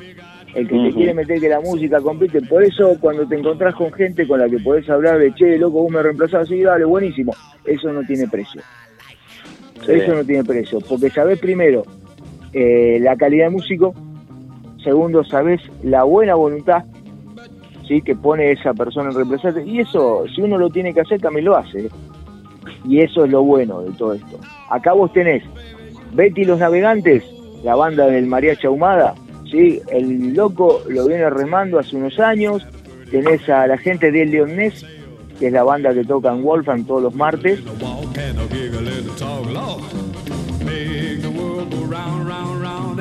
El 0.54 0.68
que 0.68 0.76
te 0.76 0.88
Ujú. 0.90 0.98
quiere 0.98 1.14
meter 1.16 1.40
que 1.40 1.50
la 1.50 1.62
música 1.62 2.00
compite. 2.00 2.42
Por 2.42 2.64
eso, 2.64 2.96
cuando 3.00 3.28
te 3.28 3.36
encontrás 3.36 3.74
con 3.74 3.92
gente 3.92 4.28
con 4.28 4.40
la 4.40 4.48
que 4.48 4.60
podés 4.60 4.88
hablar 4.90 5.18
de 5.18 5.34
che, 5.34 5.58
loco, 5.58 5.82
vos 5.82 5.92
me 5.92 6.04
reemplazás, 6.04 6.48
sí, 6.48 6.62
dale, 6.62 6.86
buenísimo. 6.86 7.34
Eso 7.66 7.92
no 7.92 8.02
tiene 8.04 8.28
precio. 8.28 8.62
Sí. 9.84 9.94
Eso 9.94 10.14
no 10.14 10.24
tiene 10.24 10.44
precio. 10.44 10.80
Porque 10.88 11.10
sabés 11.10 11.40
primero 11.40 11.84
eh, 12.54 13.00
la 13.02 13.16
calidad 13.16 13.46
de 13.46 13.52
músico. 13.52 13.96
Segundo, 14.84 15.24
sabés 15.24 15.62
la 15.82 16.04
buena 16.04 16.36
voluntad 16.36 16.84
¿sí? 17.88 18.02
que 18.02 18.16
pone 18.16 18.52
esa 18.52 18.74
persona 18.74 19.10
en 19.10 19.16
reemplazante. 19.16 19.64
Y 19.66 19.80
eso, 19.80 20.26
si 20.34 20.42
uno 20.42 20.58
lo 20.58 20.70
tiene 20.70 20.94
que 20.94 21.02
hacer, 21.02 21.22
también 21.22 21.46
lo 21.46 21.58
hace. 21.58 21.86
¿eh? 21.86 21.90
Y 22.86 23.02
eso 23.02 23.26
es 23.26 23.32
lo 23.32 23.44
bueno 23.44 23.82
de 23.82 23.92
todo 23.92 24.14
esto. 24.14 24.40
Acá 24.70 24.94
vos 24.94 25.12
tenés 25.14 25.44
Betty 26.14 26.46
los 26.46 26.60
Navegantes, 26.60 27.24
la 27.64 27.76
banda 27.76 28.08
del 28.08 28.28
Mariachi 28.28 28.68
Ahumada, 28.68 29.16
¿sí? 29.50 29.82
el 29.90 30.34
loco 30.34 30.82
lo 30.90 31.08
viene 31.08 31.30
remando 31.30 31.80
hace 31.80 31.96
unos 31.96 32.20
años. 32.20 32.66
Tenés 33.10 33.48
a 33.50 33.68
la 33.68 33.78
gente 33.78 34.12
de 34.12 34.26
Leon 34.26 34.56
Ness, 34.56 34.86
que 35.40 35.48
es 35.48 35.54
la 35.54 35.64
banda 35.64 35.94
que 35.94 36.04
toca 36.04 36.32
en 36.32 36.44
Wolfgang 36.44 36.86
todos 36.86 37.04
los 37.04 37.16
martes. 37.16 37.60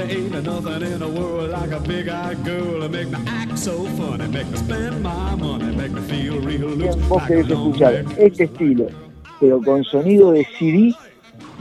There 0.02 0.18
ain't 0.18 0.32
nothing 0.32 0.82
in 0.82 0.98
the 0.98 1.08
world 1.08 1.50
like 1.50 1.70
a 1.70 1.78
big-eyed 1.78 2.44
girl. 2.44 2.81
to 2.81 2.89
Make 2.89 3.08
me 3.08 3.18
act 3.24 3.56
so 3.56 3.84
funny, 3.97 4.26
make 4.26 4.48
me 4.48 4.56
spend 4.56 5.00
my 5.00 5.36
money, 5.36 5.76
make 5.76 5.92
me 5.92 6.00
feel 6.02 6.40
real 6.40 6.70
loose. 6.70 6.97
Vos 7.08 7.22
querés 7.22 7.48
escuchar 7.48 8.05
este 8.18 8.44
estilo, 8.44 8.89
pero 9.39 9.60
con 9.62 9.84
sonido 9.84 10.32
de 10.32 10.44
CD 10.58 10.92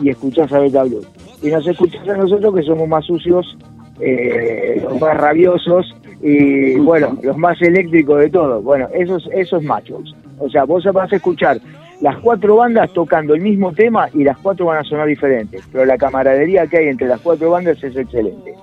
y 0.01 0.09
escuchás 0.09 0.51
a 0.53 0.59
Beta 0.59 0.83
Blue. 0.85 1.05
Y 1.43 1.51
nos 1.51 1.67
escuchás 1.67 2.07
a 2.09 2.17
nosotros 2.17 2.55
que 2.55 2.63
somos 2.63 2.87
más 2.87 3.05
sucios, 3.05 3.55
eh, 3.99 4.81
los 4.81 4.99
más 4.99 5.17
rabiosos 5.17 5.95
y 6.19 6.77
bueno, 6.77 7.15
los 7.21 7.37
más 7.37 7.61
eléctricos 7.61 8.21
de 8.21 8.29
todo. 8.31 8.59
Bueno, 8.63 8.87
esos, 8.91 9.29
esos 9.33 9.61
machos. 9.61 10.15
O 10.39 10.49
sea, 10.49 10.63
vos 10.63 10.83
vas 10.91 11.13
a 11.13 11.15
escuchar 11.15 11.61
las 12.01 12.17
cuatro 12.17 12.55
bandas 12.57 12.91
tocando 12.93 13.33
el 13.35 13.41
mismo 13.41 13.71
tema 13.73 14.07
y 14.13 14.23
las 14.23 14.37
cuatro 14.39 14.65
van 14.67 14.79
a 14.79 14.83
sonar 14.83 15.07
diferentes. 15.07 15.61
Pero 15.71 15.85
la 15.85 15.97
camaradería 15.97 16.67
que 16.67 16.77
hay 16.77 16.87
entre 16.87 17.07
las 17.07 17.19
cuatro 17.21 17.51
bandas 17.51 17.81
es 17.83 17.95
excelente. 17.95 18.53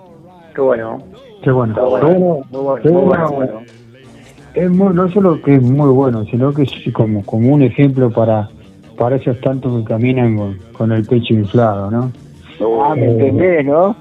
Qué 0.54 0.60
bueno. 0.60 1.02
Qué 1.42 1.50
bueno. 1.52 1.74
Qué 1.74 2.90
bueno. 2.90 3.62
Qué. 4.54 4.60
Es 4.60 4.70
muy- 4.70 4.92
no 4.94 5.08
solo 5.10 5.40
que 5.40 5.54
es 5.54 5.62
muy 5.62 5.90
bueno, 5.90 6.24
sino 6.24 6.52
que 6.52 6.62
es 6.62 6.72
como, 6.92 7.24
como 7.24 7.54
un 7.54 7.62
ejemplo 7.62 8.10
para, 8.10 8.48
para 8.96 9.16
esos 9.16 9.40
tantos 9.40 9.78
que 9.78 9.84
caminan 9.88 10.36
con, 10.36 10.58
con 10.72 10.92
el 10.92 11.04
pecho 11.06 11.34
inflado, 11.34 11.90
¿no? 11.90 12.10
Ah, 12.82 12.94
¿me 12.96 13.02
Eh, 13.06 13.10
entendés, 13.10 13.64
no? 13.66 13.94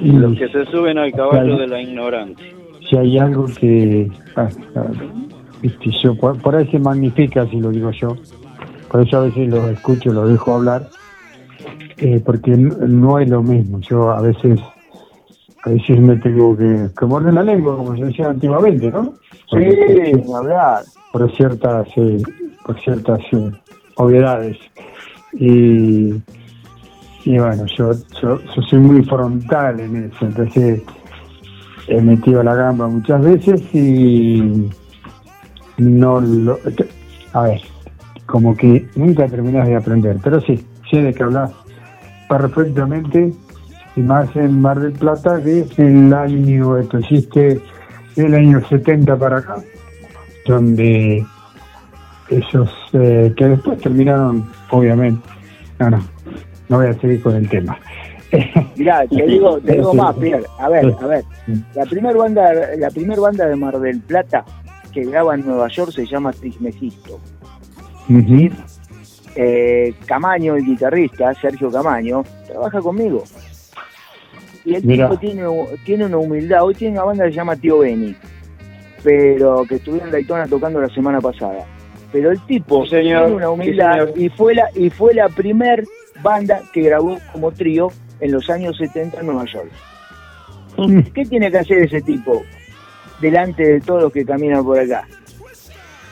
y 0.00 0.10
Los 0.12 0.36
que 0.36 0.48
se 0.48 0.66
suben 0.66 0.98
al 0.98 1.12
caballo 1.12 1.56
de 1.56 1.66
la 1.68 1.80
ignorancia. 1.80 2.44
si 2.90 2.96
hay 2.96 3.16
algo 3.18 3.46
que, 3.58 4.10
ah, 4.36 4.48
ah, 4.76 4.82
por, 6.20 6.40
por 6.40 6.56
ahí 6.56 6.66
se 6.70 6.78
magnifica 6.78 7.46
si 7.46 7.56
lo 7.60 7.70
digo 7.70 7.90
yo, 7.92 8.16
por 8.90 9.00
eso 9.06 9.18
a 9.18 9.20
veces 9.20 9.48
los 9.48 9.68
escucho, 9.70 10.12
los 10.12 10.28
dejo 10.28 10.54
hablar, 10.54 10.88
eh, 11.96 12.20
porque 12.24 12.50
no 12.56 13.18
es 13.18 13.28
lo 13.28 13.42
mismo, 13.42 13.80
yo 13.80 14.10
a 14.10 14.20
veces 14.20 14.60
a 15.64 15.70
veces 15.70 15.98
me 15.98 16.16
tengo 16.16 16.54
que, 16.56 16.88
que 16.98 17.06
morder 17.06 17.32
la 17.32 17.42
lengua, 17.42 17.76
como 17.76 17.96
se 17.96 18.04
decía 18.04 18.28
antiguamente, 18.28 18.90
¿no? 18.90 19.14
Sí, 19.30 19.36
Porque- 19.50 20.22
hablar. 20.36 20.84
por 21.10 21.30
ciertas 21.36 21.88
eh, 21.96 22.22
por 22.66 22.78
ciertas 22.80 23.20
eh, 23.32 23.50
obviedades 23.96 24.58
y 25.32 26.14
y 27.24 27.38
bueno 27.38 27.64
yo, 27.76 27.92
yo 28.20 28.38
yo 28.54 28.62
soy 28.68 28.78
muy 28.80 29.02
frontal 29.04 29.80
en 29.80 29.96
eso 30.04 30.26
entonces 30.26 30.82
he 31.88 32.00
metido 32.00 32.42
la 32.42 32.54
gamba 32.54 32.88
muchas 32.88 33.22
veces 33.22 33.62
y 33.74 34.68
no 35.78 36.20
lo 36.20 36.58
a 37.32 37.42
ver 37.42 37.60
como 38.26 38.56
que 38.56 38.86
nunca 38.94 39.26
terminas 39.26 39.66
de 39.66 39.76
aprender 39.76 40.18
pero 40.22 40.40
sí 40.40 40.64
sé 40.90 41.02
de 41.02 41.12
qué 41.12 41.22
hablas 41.22 41.52
perfectamente 42.28 43.32
y 43.96 44.00
más 44.00 44.34
en 44.36 44.60
Mar 44.60 44.80
del 44.80 44.92
Plata 44.92 45.42
que 45.42 45.60
es 45.60 45.78
el 45.78 46.12
año 46.12 46.78
esto 46.78 46.98
existe 46.98 47.60
del 48.16 48.34
año 48.34 48.60
70 48.68 49.16
para 49.16 49.38
acá 49.38 49.56
donde 50.46 51.24
esos 52.28 52.70
eh, 52.92 53.32
que 53.36 53.46
después 53.46 53.78
terminaron, 53.80 54.48
obviamente, 54.70 55.26
no, 55.78 55.90
no, 55.90 55.98
no 56.68 56.76
voy 56.78 56.86
a 56.86 56.94
seguir 56.94 57.22
con 57.22 57.36
el 57.36 57.48
tema. 57.48 57.78
Mirá, 58.76 59.06
te 59.06 59.26
digo, 59.26 59.58
te 59.60 59.72
digo 59.72 59.94
más, 59.94 60.16
Pierre. 60.16 60.44
A 60.58 60.68
ver, 60.68 60.92
a 61.00 61.06
ver. 61.06 61.24
La 61.74 61.84
primer 61.84 62.16
banda, 62.16 62.52
la 62.76 62.90
primer 62.90 63.20
banda 63.20 63.46
de 63.46 63.56
Mar 63.56 63.78
del 63.78 64.00
Plata 64.00 64.44
que 64.94 65.04
graba 65.04 65.34
en 65.34 65.44
Nueva 65.44 65.68
York 65.68 65.90
se 65.92 66.06
llama 66.06 66.32
Trismegisto. 66.32 67.20
Ujú. 68.08 68.48
Eh, 69.36 69.92
Camaño, 70.06 70.54
el 70.54 70.64
guitarrista, 70.64 71.34
Sergio 71.34 71.70
Camaño, 71.70 72.22
trabaja 72.46 72.80
conmigo. 72.80 73.24
Y 74.64 74.76
el 74.76 74.82
tipo 74.86 75.18
tiene, 75.18 75.42
tiene 75.84 76.06
una 76.06 76.16
humildad. 76.18 76.62
Hoy 76.62 76.74
tiene 76.74 76.94
una 76.94 77.04
banda 77.04 77.24
que 77.24 77.30
se 77.32 77.36
llama 77.36 77.56
Tío 77.56 77.80
Beni, 77.80 78.14
pero 79.02 79.64
que 79.68 79.74
estuvieron 79.74 80.08
en 80.08 80.12
Daytona 80.12 80.46
tocando 80.46 80.80
la 80.80 80.88
semana 80.88 81.20
pasada. 81.20 81.66
Pero 82.12 82.30
el 82.30 82.40
tipo 82.46 82.84
Sí, 82.84 82.90
señor. 82.90 83.22
tiene 83.24 83.36
una 83.36 83.50
humildad 83.50 84.08
Sí, 84.14 84.24
y 84.26 84.28
fue 84.30 84.54
la 84.54 84.70
y 84.74 84.88
fue 84.88 85.12
la 85.14 85.28
primer 85.28 85.84
banda 86.22 86.62
que 86.72 86.82
grabó 86.82 87.18
como 87.32 87.50
trío 87.50 87.88
en 88.20 88.30
los 88.32 88.48
años 88.48 88.76
70 88.78 89.20
en 89.20 89.26
Nueva 89.26 89.44
York. 89.52 89.70
¿Qué 91.12 91.24
tiene 91.24 91.50
que 91.50 91.58
hacer 91.58 91.78
ese 91.82 92.00
tipo 92.00 92.42
delante 93.20 93.62
de 93.62 93.80
todos 93.80 94.02
los 94.04 94.12
que 94.12 94.24
caminan 94.24 94.64
por 94.64 94.78
acá? 94.78 95.06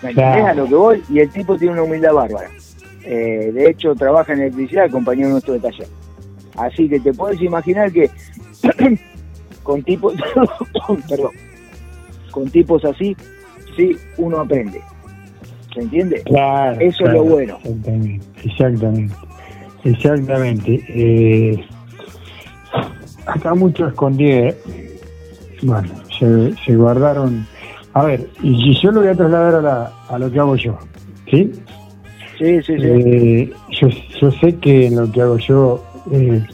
¿Me 0.03 0.11
entendés 0.11 0.45
a 0.45 0.55
lo 0.55 0.67
que 0.67 0.75
voy? 0.75 1.03
Y 1.09 1.21
el 1.21 1.31
tipo 1.31 1.57
tiene 1.57 1.75
una 1.75 1.83
humildad 1.85 2.13
bárbara. 2.15 2.49
Eh, 3.05 3.51
de 3.53 3.71
hecho, 3.71 3.95
trabaja 3.95 4.33
en 4.33 4.41
electricidad, 4.41 4.91
compañero 4.91 5.31
nuestro 5.31 5.55
de 5.55 5.61
taller. 5.61 5.87
Así 6.57 6.89
que 6.89 7.01
te 7.01 7.13
puedes 7.13 7.41
imaginar 7.41 7.91
que 7.93 8.11
con 9.63 9.83
tipos, 9.83 10.15
perdón, 11.09 11.33
con 12.31 12.51
tipos 12.51 12.85
así, 12.85 13.17
sí, 13.77 13.97
uno 14.19 14.41
aprende. 14.41 14.81
¿Se 15.73 15.81
entiende? 15.81 16.23
Claro. 16.23 16.81
Eso 16.81 17.05
es 17.07 17.13
lo 17.13 17.25
bueno. 17.25 17.59
Exactamente, 17.65 18.27
exactamente. 18.45 19.15
Exactamente. 19.85 20.85
Eh, 20.89 21.65
acá 23.27 23.55
mucho 23.55 23.89
escondí. 23.89 24.49
Bueno, 25.63 25.89
se, 26.23 26.55
se 26.65 26.77
guardaron. 26.77 27.47
A 27.95 28.05
ver, 28.05 28.29
y 28.43 28.57
si 28.57 28.81
yo 28.81 28.93
lo 28.93 29.01
voy 29.01 29.11
a 29.11 29.15
trasladar 29.15 29.57
a, 29.57 29.61
la, 29.61 29.93
a 30.09 30.19
lo 30.19 30.31
que 30.31 30.39
hago 30.39 30.57
yo, 30.57 30.79
¿sí? 31.31 31.53
Sí, 32.39 32.63
sí, 32.63 32.77
sí. 32.79 32.81
Eh, 32.81 33.53
yo, 33.81 33.89
yo 34.21 34.31
sé 34.31 34.57
que 34.57 34.87
en 34.87 34.97
lo 34.97 35.11
que 35.11 35.21
hago 35.21 35.37
yo 35.39 35.85
eh, 36.11 36.45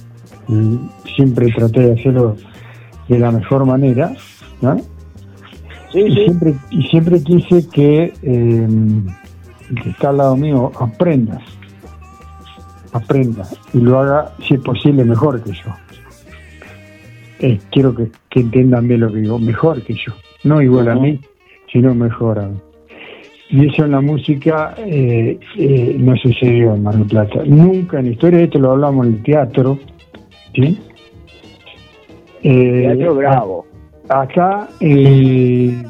mm, 0.49 0.77
siempre 1.15 1.53
traté 1.53 1.81
de 1.81 2.01
hacerlo 2.01 2.37
de 3.09 3.19
la 3.19 3.31
mejor 3.31 3.65
manera, 3.65 4.13
¿no? 4.61 4.77
Sí, 5.93 6.01
y, 6.01 6.15
sí. 6.15 6.25
Siempre, 6.25 6.55
y 6.71 6.83
siempre 6.89 7.23
quise 7.23 7.69
que 7.69 8.13
eh, 8.23 8.69
el 9.71 9.83
que 9.83 9.91
está 9.91 10.11
al 10.11 10.17
lado 10.17 10.37
mío 10.37 10.73
aprendas, 10.81 11.43
aprenda 12.93 13.47
y 13.73 13.79
lo 13.79 14.01
haga, 14.01 14.33
si 14.47 14.55
es 14.55 14.61
posible, 14.61 15.05
mejor 15.05 15.43
que 15.43 15.53
yo. 15.53 15.88
Eh, 17.41 17.59
quiero 17.71 17.95
que, 17.95 18.11
que 18.31 18.41
entiendan 18.41 18.89
bien 18.89 19.01
lo 19.01 19.13
que 19.13 19.21
digo, 19.21 19.39
mejor 19.39 19.83
que 19.83 19.95
yo, 19.95 20.13
no 20.45 20.61
igual 20.61 20.89
a 20.89 20.95
mí, 20.95 21.21
sino 21.73 21.95
mejor 21.95 22.39
a 22.39 22.49
mí. 22.49 22.59
Y 23.51 23.67
eso 23.67 23.85
en 23.85 23.93
la 23.93 24.01
música 24.01 24.75
eh, 24.77 25.39
eh, 25.57 25.97
no 25.99 26.15
sucedió 26.17 26.75
en 26.75 26.83
Mar 26.83 26.97
del 26.97 27.07
Plata. 27.07 27.43
Nunca 27.47 27.99
en 27.99 28.07
la 28.07 28.13
historia, 28.13 28.41
esto 28.41 28.59
lo 28.59 28.73
hablamos 28.73 29.07
en 29.07 29.15
el 29.15 29.23
teatro, 29.23 29.79
¿sí? 30.55 30.79
Eh, 32.43 32.95
Teatro 32.95 33.15
Bravo. 33.15 33.67
Acá, 34.09 34.69
eh, 34.81 35.83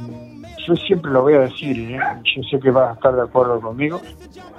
yo 0.67 0.77
siempre 0.77 1.11
lo 1.11 1.23
voy 1.23 1.35
a 1.35 1.41
decir, 1.41 1.79
¿eh? 1.79 1.99
yo 2.37 2.43
sé 2.45 2.61
que 2.61 2.71
vas 2.71 2.91
a 2.91 2.95
estar 2.95 3.15
de 3.15 3.23
acuerdo 3.23 3.61
conmigo. 3.61 4.01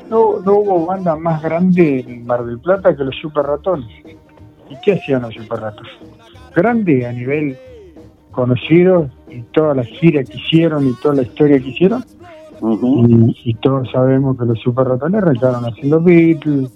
No, 0.09 0.39
no 0.39 0.53
hubo 0.55 0.85
banda 0.85 1.15
más 1.15 1.41
grande 1.41 2.03
en 2.05 2.25
Mar 2.25 2.43
del 2.43 2.59
Plata 2.59 2.95
que 2.95 3.03
los 3.03 3.15
Super 3.15 3.45
Ratones. 3.45 3.87
¿Y 4.69 4.75
qué 4.83 4.93
hacían 4.93 5.21
los 5.21 5.33
Super 5.33 5.59
Ratones? 5.59 5.91
Grande 6.55 7.05
a 7.05 7.11
nivel 7.11 7.57
conocido 8.31 9.09
y 9.29 9.41
toda 9.51 9.75
la 9.75 9.83
gira 9.83 10.23
que 10.23 10.37
hicieron 10.37 10.87
y 10.87 10.93
toda 11.01 11.15
la 11.15 11.21
historia 11.23 11.59
que 11.59 11.69
hicieron. 11.69 12.03
y, 12.61 13.35
y 13.51 13.53
todos 13.55 13.89
sabemos 13.91 14.37
que 14.37 14.45
los 14.45 14.59
Super 14.59 14.87
Ratones 14.87 15.21
arrancaron 15.23 15.65
haciendo 15.65 16.01
Beatles, 16.01 16.69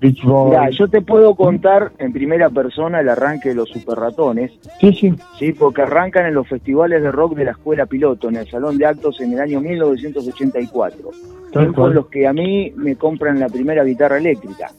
Beach 0.00 0.22
Boys. 0.24 0.50
Mirá, 0.50 0.70
yo 0.70 0.88
te 0.88 1.00
puedo 1.02 1.34
contar 1.34 1.92
en 1.98 2.12
primera 2.12 2.50
persona 2.50 3.00
el 3.00 3.08
arranque 3.08 3.50
de 3.50 3.54
los 3.56 3.68
Super 3.70 3.98
Ratones. 3.98 4.52
Sí, 4.80 4.92
sí. 4.92 5.14
Sí, 5.38 5.52
porque 5.52 5.82
arrancan 5.82 6.26
en 6.26 6.34
los 6.34 6.46
festivales 6.48 7.02
de 7.02 7.10
rock 7.10 7.34
de 7.36 7.44
la 7.46 7.50
Escuela 7.52 7.86
Piloto, 7.86 8.28
en 8.28 8.36
el 8.36 8.48
Salón 8.50 8.76
de 8.78 8.86
Actos 8.86 9.20
en 9.20 9.32
el 9.32 9.40
año 9.40 9.60
1984. 9.60 11.10
Tal 11.52 11.74
Son 11.74 11.94
los 11.94 12.06
que 12.08 12.26
a 12.26 12.32
mí 12.32 12.72
me 12.76 12.96
compran 12.96 13.38
la 13.38 13.48
primera 13.48 13.84
guitarra 13.84 14.18
eléctrica. 14.18 14.70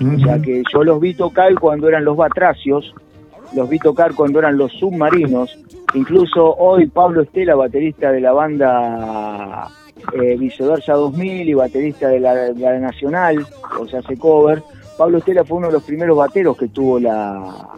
O 0.00 0.04
Ujú. 0.04 0.18
sea 0.20 0.38
que 0.40 0.62
yo 0.72 0.82
los 0.84 1.00
vi 1.00 1.14
tocar 1.14 1.52
cuando 1.58 1.88
eran 1.88 2.04
los 2.04 2.16
batracios, 2.16 2.94
los 3.54 3.68
vi 3.68 3.78
tocar 3.78 4.14
cuando 4.14 4.38
eran 4.38 4.56
los 4.56 4.72
submarinos. 4.72 5.58
Incluso 5.94 6.54
hoy 6.56 6.86
Pablo 6.86 7.22
Estela, 7.22 7.54
baterista 7.54 8.12
de 8.12 8.20
la 8.20 8.32
banda 8.32 9.68
eh, 10.12 10.36
Viceversa 10.38 10.94
2000 10.94 11.48
y 11.48 11.54
baterista 11.54 12.08
de 12.08 12.20
la, 12.20 12.78
Nacional, 12.78 13.46
o 13.78 13.86
sea, 13.86 14.00
hace 14.00 14.16
cover. 14.16 14.62
Pablo 14.96 15.18
Estela 15.18 15.44
fue 15.44 15.58
uno 15.58 15.68
de 15.68 15.74
los 15.74 15.82
primeros 15.82 16.16
bateros 16.16 16.56
que 16.56 16.68
tuvo 16.68 16.98
la, 17.00 17.68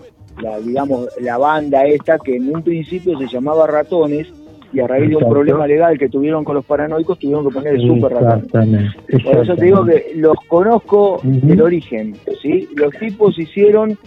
la, 0.40 0.58
digamos, 0.58 1.08
la 1.20 1.38
banda 1.38 1.84
esta, 1.84 2.18
que 2.18 2.36
en 2.36 2.54
un 2.54 2.62
principio 2.62 3.18
se 3.18 3.26
llamaba 3.26 3.66
Ratones, 3.66 4.28
y 4.72 4.80
a 4.80 4.86
raíz 4.86 5.10
de 5.10 5.16
un 5.16 5.28
problema 5.28 5.66
legal 5.66 5.98
que 5.98 6.08
tuvieron 6.08 6.44
con 6.44 6.54
los 6.54 6.64
paranoicos, 6.64 7.18
tuvieron 7.18 7.46
que 7.46 7.54
poner 7.54 7.74
el 7.74 7.86
Super. 7.86 8.12
Exactamente. 8.12 8.90
Por 9.22 9.36
eso 9.36 9.54
te 9.54 9.64
digo 9.64 9.84
que 9.84 10.12
los 10.16 10.36
conozco 10.48 11.16
Ujú. 11.16 11.40
del 11.42 11.60
origen, 11.60 12.16
¿sí? 12.40 12.68
Los 12.74 12.92
tipos 12.94 13.38
hicieron 13.38 13.98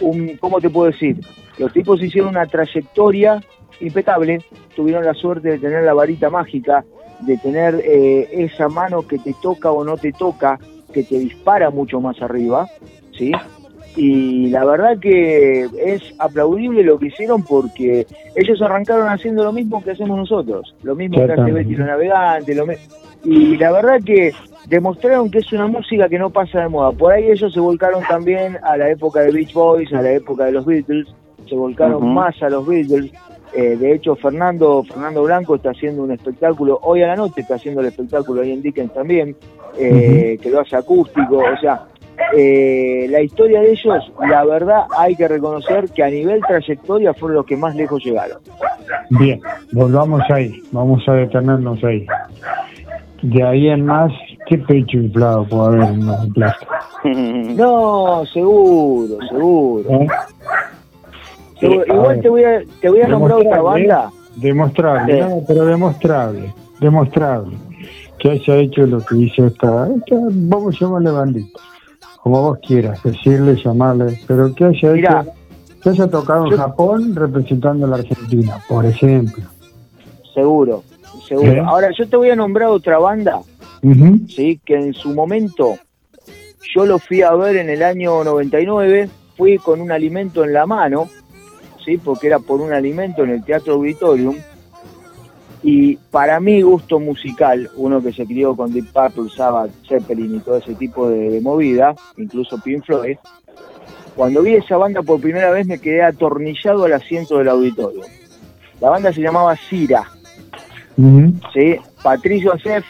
un, 0.00 0.36
¿cómo 0.38 0.60
te 0.60 0.70
puedo 0.70 0.90
decir? 0.90 1.18
Los 1.58 1.72
tipos 1.72 2.02
hicieron 2.02 2.30
una 2.30 2.46
trayectoria 2.46 3.42
impecable, 3.80 4.40
tuvieron 4.74 5.04
la 5.04 5.14
suerte 5.14 5.50
de 5.50 5.58
tener 5.58 5.84
la 5.84 5.94
varita 5.94 6.30
mágica, 6.30 6.84
de 7.20 7.36
tener 7.38 7.82
eh, 7.84 8.28
esa 8.32 8.68
mano 8.68 9.02
que 9.02 9.18
te 9.18 9.34
toca 9.42 9.70
o 9.70 9.84
no 9.84 9.96
te 9.96 10.12
toca, 10.12 10.58
que 10.92 11.02
te 11.02 11.18
dispara 11.18 11.70
mucho 11.70 12.00
más 12.00 12.20
arriba, 12.22 12.66
¿sí? 13.16 13.32
Y 13.96 14.48
la 14.50 14.64
verdad 14.64 14.98
que 14.98 15.62
es 15.62 16.14
aplaudible 16.18 16.82
lo 16.82 16.98
que 16.98 17.06
hicieron 17.06 17.42
porque 17.42 18.06
ellos 18.34 18.60
arrancaron 18.60 19.08
haciendo 19.08 19.42
lo 19.42 19.52
mismo 19.52 19.82
que 19.82 19.92
hacemos 19.92 20.18
nosotros, 20.18 20.74
lo 20.82 20.94
mismo 20.94 21.24
que 21.24 21.32
hace. 21.32 21.50
Betty 21.50 21.76
lo 21.76 21.86
Navegante, 21.86 22.54
lo 22.54 22.66
y 23.24 23.56
la 23.56 23.72
verdad 23.72 24.00
que 24.04 24.32
demostraron 24.68 25.30
que 25.30 25.38
es 25.38 25.52
una 25.52 25.66
música 25.66 26.08
que 26.08 26.18
no 26.18 26.30
pasa 26.30 26.60
de 26.60 26.68
moda. 26.68 26.92
Por 26.92 27.12
ahí 27.12 27.30
ellos 27.30 27.52
se 27.52 27.60
volcaron 27.60 28.02
también 28.08 28.58
a 28.62 28.76
la 28.76 28.90
época 28.90 29.20
de 29.20 29.32
Beach 29.32 29.52
Boys, 29.52 29.92
a 29.92 30.02
la 30.02 30.12
época 30.12 30.44
de 30.44 30.52
los 30.52 30.66
Beatles, 30.66 31.08
se 31.48 31.54
volcaron 31.54 32.14
más 32.14 32.40
a 32.42 32.48
los 32.48 32.66
Beatles. 32.66 33.10
Eh, 33.54 33.76
de 33.76 33.94
hecho, 33.94 34.14
Fernando 34.16 34.82
Fernando 34.84 35.22
Blanco 35.22 35.56
está 35.56 35.70
haciendo 35.70 36.02
un 36.02 36.10
espectáculo, 36.10 36.78
hoy 36.82 37.02
a 37.02 37.08
la 37.08 37.16
noche 37.16 37.40
está 37.40 37.54
haciendo 37.54 37.80
el 37.80 37.86
espectáculo 37.86 38.42
ahí 38.42 38.52
en 38.52 38.60
Dickens 38.60 38.92
también, 38.92 39.34
eh, 39.78 40.38
que 40.42 40.50
lo 40.50 40.60
hace 40.60 40.76
acústico, 40.76 41.38
o 41.38 41.60
sea, 41.60 41.86
eh, 42.36 43.06
la 43.10 43.20
historia 43.22 43.60
de 43.60 43.72
ellos, 43.72 44.12
la 44.28 44.44
verdad 44.44 44.82
hay 44.98 45.14
que 45.16 45.28
reconocer 45.28 45.88
que 45.90 46.02
a 46.02 46.08
nivel 46.08 46.40
trayectoria 46.46 47.14
fueron 47.14 47.36
los 47.36 47.46
que 47.46 47.56
más 47.56 47.74
lejos 47.74 48.04
llegaron. 48.04 48.38
Bien, 49.10 49.40
volvamos 49.72 50.22
ahí, 50.30 50.60
vamos 50.72 51.02
a 51.08 51.12
detenernos 51.12 51.82
ahí. 51.84 52.06
De 53.22 53.42
ahí 53.42 53.68
en 53.68 53.84
más, 53.86 54.12
¿qué 54.46 54.58
pecho 54.58 54.98
inflado 54.98 55.46
puede 55.48 55.66
haber 55.76 55.94
en 55.94 56.00
del 56.06 56.32
Plata? 56.34 56.66
No, 57.04 58.24
seguro, 58.32 59.18
seguro. 59.28 59.90
¿Eh? 59.90 60.06
Seguro. 61.60 61.82
A 61.82 61.94
Igual 61.94 62.08
ver. 62.08 62.20
te 62.22 62.28
voy 62.28 62.44
a, 62.44 62.62
te 62.80 62.88
voy 62.90 63.00
a 63.00 63.08
nombrar 63.08 63.38
otra 63.38 63.56
Demostrable, 63.56 63.88
banda. 63.88 64.10
¿eh? 64.12 64.30
Demostrable, 64.36 65.20
no, 65.20 65.42
pero 65.46 65.64
demostrable, 65.66 66.52
demostrable. 66.80 67.56
Que 68.18 68.30
haya 68.30 68.56
hecho 68.56 68.86
lo 68.86 68.98
que 69.00 69.16
hizo 69.16 69.46
esta, 69.46 69.88
esta 69.94 70.16
vamos 70.30 70.74
a 70.76 70.84
llamarle 70.84 71.10
bandita, 71.10 71.60
como 72.26 72.42
vos 72.42 72.58
quieras, 72.58 73.00
decirle, 73.04 73.54
llamarle, 73.54 74.18
pero 74.26 74.52
que 74.52 74.64
haya 74.64 74.90
Mirá, 74.90 75.20
hecho, 75.22 75.80
que 75.80 75.90
haya 75.90 76.08
tocado 76.08 76.46
en 76.46 76.56
Japón 76.56 77.14
representando 77.14 77.86
a 77.86 77.90
la 77.90 77.96
Argentina, 77.98 78.58
por 78.68 78.84
ejemplo. 78.84 79.44
Seguro, 80.34 80.82
seguro. 81.28 81.52
¿Eh? 81.52 81.62
Ahora 81.64 81.90
yo 81.96 82.08
te 82.08 82.16
voy 82.16 82.30
a 82.30 82.34
nombrar 82.34 82.70
otra 82.70 82.98
banda, 82.98 83.42
sí, 84.26 84.60
que 84.64 84.74
en 84.74 84.92
su 84.92 85.14
momento 85.14 85.76
yo 86.74 86.84
lo 86.84 86.98
fui 86.98 87.22
a 87.22 87.32
ver 87.36 87.58
en 87.58 87.70
el 87.70 87.84
año 87.84 88.24
99, 88.24 89.08
fui 89.36 89.58
con 89.58 89.80
un 89.80 89.92
alimento 89.92 90.42
en 90.42 90.52
la 90.52 90.66
mano, 90.66 91.08
sí, 91.84 91.96
porque 91.96 92.26
era 92.26 92.40
por 92.40 92.60
un 92.60 92.72
alimento 92.72 93.22
en 93.22 93.30
el 93.30 93.44
Teatro 93.44 93.74
Auditorium. 93.74 94.34
Y 95.68 95.96
para 95.96 96.38
mi 96.38 96.62
gusto 96.62 97.00
musical, 97.00 97.68
uno 97.74 98.00
que 98.00 98.12
se 98.12 98.24
crió 98.24 98.54
con 98.54 98.72
Deep 98.72 98.92
Purple, 98.92 99.28
Sabbath, 99.36 99.72
Zeppelin 99.88 100.36
y 100.36 100.38
todo 100.38 100.58
ese 100.58 100.76
tipo 100.76 101.08
de, 101.08 101.28
de 101.28 101.40
movida, 101.40 101.92
incluso 102.16 102.60
Pink 102.62 102.84
Floyd, 102.84 103.16
cuando 104.14 104.42
vi 104.42 104.54
esa 104.54 104.76
banda 104.76 105.02
por 105.02 105.20
primera 105.20 105.50
vez 105.50 105.66
me 105.66 105.80
quedé 105.80 106.04
atornillado 106.04 106.84
al 106.84 106.92
asiento 106.92 107.38
del 107.38 107.48
auditorio. 107.48 108.02
La 108.80 108.90
banda 108.90 109.12
se 109.12 109.20
llamaba 109.20 109.56
Cira. 109.56 110.04
Patricio 112.00 112.52
Acef 112.52 112.84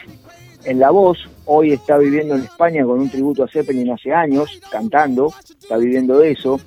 en 0.66 0.78
la 0.78 0.90
voz, 0.90 1.30
hoy 1.46 1.72
está 1.72 1.96
viviendo 1.96 2.34
en 2.34 2.42
España 2.42 2.84
con 2.84 3.00
un 3.00 3.08
tributo 3.08 3.44
a 3.44 3.48
Zeppelin 3.48 3.90
hace 3.90 4.12
años, 4.12 4.60
cantando, 4.70 5.32
está 5.48 5.78
viviendo 5.78 6.18
de 6.18 6.32
eso. 6.32 6.60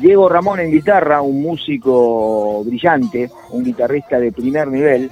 Diego 0.00 0.28
Ramón 0.28 0.60
en 0.60 0.70
guitarra, 0.70 1.22
un 1.22 1.40
músico 1.40 2.62
brillante, 2.64 3.30
un 3.52 3.64
guitarrista 3.64 4.18
de 4.18 4.32
primer 4.32 4.68
nivel. 4.68 5.10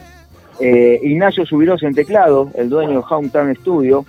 Eh, 0.60 1.00
Ignacio 1.02 1.44
Subiros 1.44 1.82
en 1.82 1.94
teclado, 1.94 2.50
el 2.54 2.68
dueño 2.68 2.98
de 2.98 3.04
Hometown 3.08 3.54
Studio. 3.56 4.04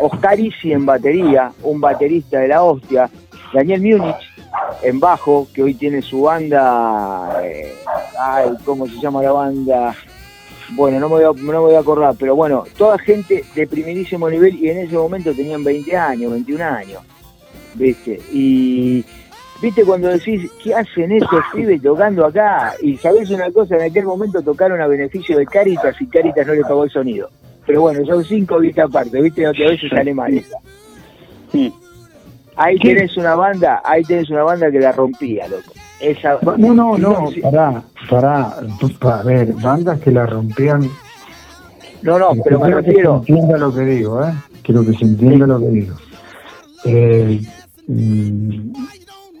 Oscar 0.00 0.38
Isi 0.38 0.72
en 0.72 0.84
batería, 0.84 1.50
un 1.62 1.80
baterista 1.80 2.40
de 2.40 2.48
la 2.48 2.62
hostia. 2.62 3.10
Daniel 3.52 3.80
Múnich 3.80 4.36
en 4.82 5.00
bajo, 5.00 5.48
que 5.54 5.62
hoy 5.62 5.74
tiene 5.74 6.02
su 6.02 6.22
banda. 6.22 7.40
eh, 7.42 7.74
ay, 8.18 8.50
¿cómo 8.64 8.86
se 8.86 9.00
llama 9.00 9.22
la 9.22 9.32
banda? 9.32 9.94
Bueno, 10.70 10.98
no 10.98 11.08
me, 11.08 11.14
voy 11.14 11.24
a, 11.24 11.42
no 11.42 11.52
me 11.52 11.58
voy 11.58 11.74
a 11.74 11.80
acordar, 11.80 12.16
pero 12.18 12.34
bueno, 12.34 12.64
toda 12.76 12.98
gente 12.98 13.44
de 13.54 13.66
primerísimo 13.66 14.28
nivel 14.28 14.56
y 14.56 14.68
en 14.68 14.78
ese 14.78 14.96
momento 14.96 15.32
tenían 15.32 15.62
20 15.62 15.96
años, 15.96 16.32
21 16.32 16.64
años, 16.64 17.02
¿viste? 17.74 18.20
Y, 18.32 19.04
¿viste 19.60 19.84
cuando 19.84 20.08
decís, 20.08 20.50
¿qué 20.62 20.74
hacen 20.74 21.12
estos 21.12 21.42
pibes 21.54 21.82
tocando 21.82 22.26
acá? 22.26 22.74
Y 22.82 22.96
sabés 22.96 23.30
una 23.30 23.50
cosa, 23.50 23.76
en 23.76 23.90
aquel 23.90 24.04
momento 24.04 24.42
tocaron 24.42 24.80
a 24.80 24.86
beneficio 24.86 25.38
de 25.38 25.46
Caritas 25.46 25.94
y 26.00 26.06
Caritas 26.06 26.46
no 26.46 26.54
le 26.54 26.62
pagó 26.62 26.84
el 26.84 26.90
sonido. 26.90 27.28
Pero 27.66 27.82
bueno, 27.82 28.04
son 28.06 28.24
cinco 28.24 28.58
vistas 28.60 28.86
aparte, 28.88 29.20
¿viste? 29.20 29.42
Que 29.52 29.64
a 29.64 29.70
veces 29.70 29.90
sale 29.90 30.14
mal 30.14 30.32
esa. 30.32 30.56
Ahí 32.56 32.78
tenés 32.78 33.16
una 33.16 33.34
banda, 33.34 33.82
ahí 33.84 34.02
tenés 34.04 34.30
una 34.30 34.42
banda 34.42 34.70
que 34.70 34.80
la 34.80 34.92
rompía, 34.92 35.46
loco. 35.48 35.72
Esa, 36.00 36.38
No, 36.58 36.74
no, 36.74 36.96
no, 36.98 37.30
pará, 37.42 37.82
pará, 38.08 38.54
a 39.02 39.22
ver, 39.22 39.52
bandas 39.54 39.98
que 40.00 40.10
la 40.10 40.26
rompían 40.26 40.82
No, 42.02 42.18
no, 42.18 42.32
pero 42.44 42.60
me 42.60 42.66
Quiero 42.66 42.82
que 42.82 42.88
refiero. 42.88 43.22
se 43.24 43.32
entienda 43.32 43.58
lo 43.58 43.74
que 43.74 43.80
digo, 43.80 44.24
¿eh? 44.24 44.32
Quiero 44.62 44.84
que 44.84 44.92
se 44.92 45.04
entienda 45.04 45.46
lo 45.46 45.58
que 45.60 45.68
digo. 45.68 45.94
Eh, 46.84 47.40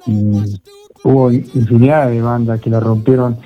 hubo 0.06 1.30
infinidad 1.30 2.08
de 2.08 2.20
bandas 2.20 2.60
que 2.60 2.70
la 2.70 2.80
rompieron 2.80 3.36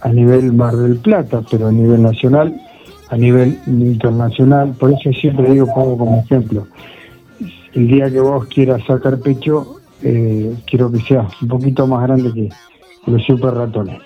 a 0.00 0.08
nivel 0.08 0.52
Mar 0.52 0.76
del 0.76 0.96
Plata, 0.96 1.42
pero 1.50 1.68
a 1.68 1.72
nivel 1.72 2.02
nacional, 2.02 2.54
a 3.10 3.16
nivel 3.16 3.58
internacional. 3.66 4.74
Por 4.78 4.92
eso 4.92 5.12
siempre 5.12 5.50
digo, 5.50 5.66
pongo 5.66 5.98
como 5.98 6.20
ejemplo. 6.20 6.66
El 7.72 7.88
día 7.88 8.10
que 8.10 8.20
vos 8.20 8.46
quieras 8.46 8.82
sacar 8.86 9.18
pecho, 9.18 9.80
eh, 10.02 10.54
quiero 10.66 10.90
que 10.90 11.00
sea 11.00 11.26
un 11.42 11.48
poquito 11.48 11.86
más 11.86 12.06
grande 12.06 12.32
que 12.32 12.48
los 13.10 13.22
super 13.24 13.54
ratones. 13.54 14.00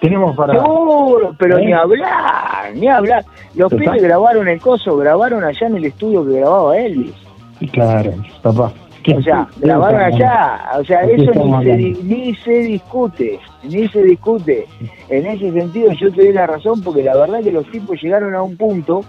Tenemos 0.00 0.36
para. 0.36 0.54
Seguro, 0.54 1.34
pero 1.38 1.58
¿Eh? 1.58 1.66
ni 1.66 1.72
hablar, 1.72 2.72
ni 2.74 2.88
hablar. 2.88 3.24
Los 3.54 3.72
pibes 3.72 4.00
grabaron 4.00 4.46
el 4.46 4.60
coso, 4.60 4.96
grabaron 4.96 5.42
allá 5.42 5.66
en 5.66 5.76
el 5.76 5.84
estudio 5.86 6.24
que 6.24 6.34
grababa 6.34 6.78
Elvis. 6.78 7.14
Claro, 7.72 8.14
papá. 8.42 8.72
O 9.16 9.22
sea, 9.22 9.48
grabaron 9.60 10.00
allá, 10.00 10.60
o 10.78 10.84
sea, 10.84 11.06
¿De 11.06 11.16
qué 11.16 11.22
eso 11.22 11.32
ni 11.34 11.64
se, 11.64 12.02
ni 12.04 12.34
se 12.36 12.50
discute, 12.50 13.40
ni 13.62 13.88
se 13.88 14.02
discute. 14.02 14.66
En 15.08 15.26
ese 15.26 15.52
sentido 15.52 15.92
yo 15.92 16.12
te 16.12 16.24
doy 16.24 16.32
la 16.32 16.46
razón 16.46 16.82
porque 16.82 17.02
la 17.02 17.16
verdad 17.16 17.40
que 17.42 17.52
los 17.52 17.70
tipos 17.70 18.00
llegaron 18.02 18.34
a 18.34 18.42
un 18.42 18.56
punto, 18.56 19.02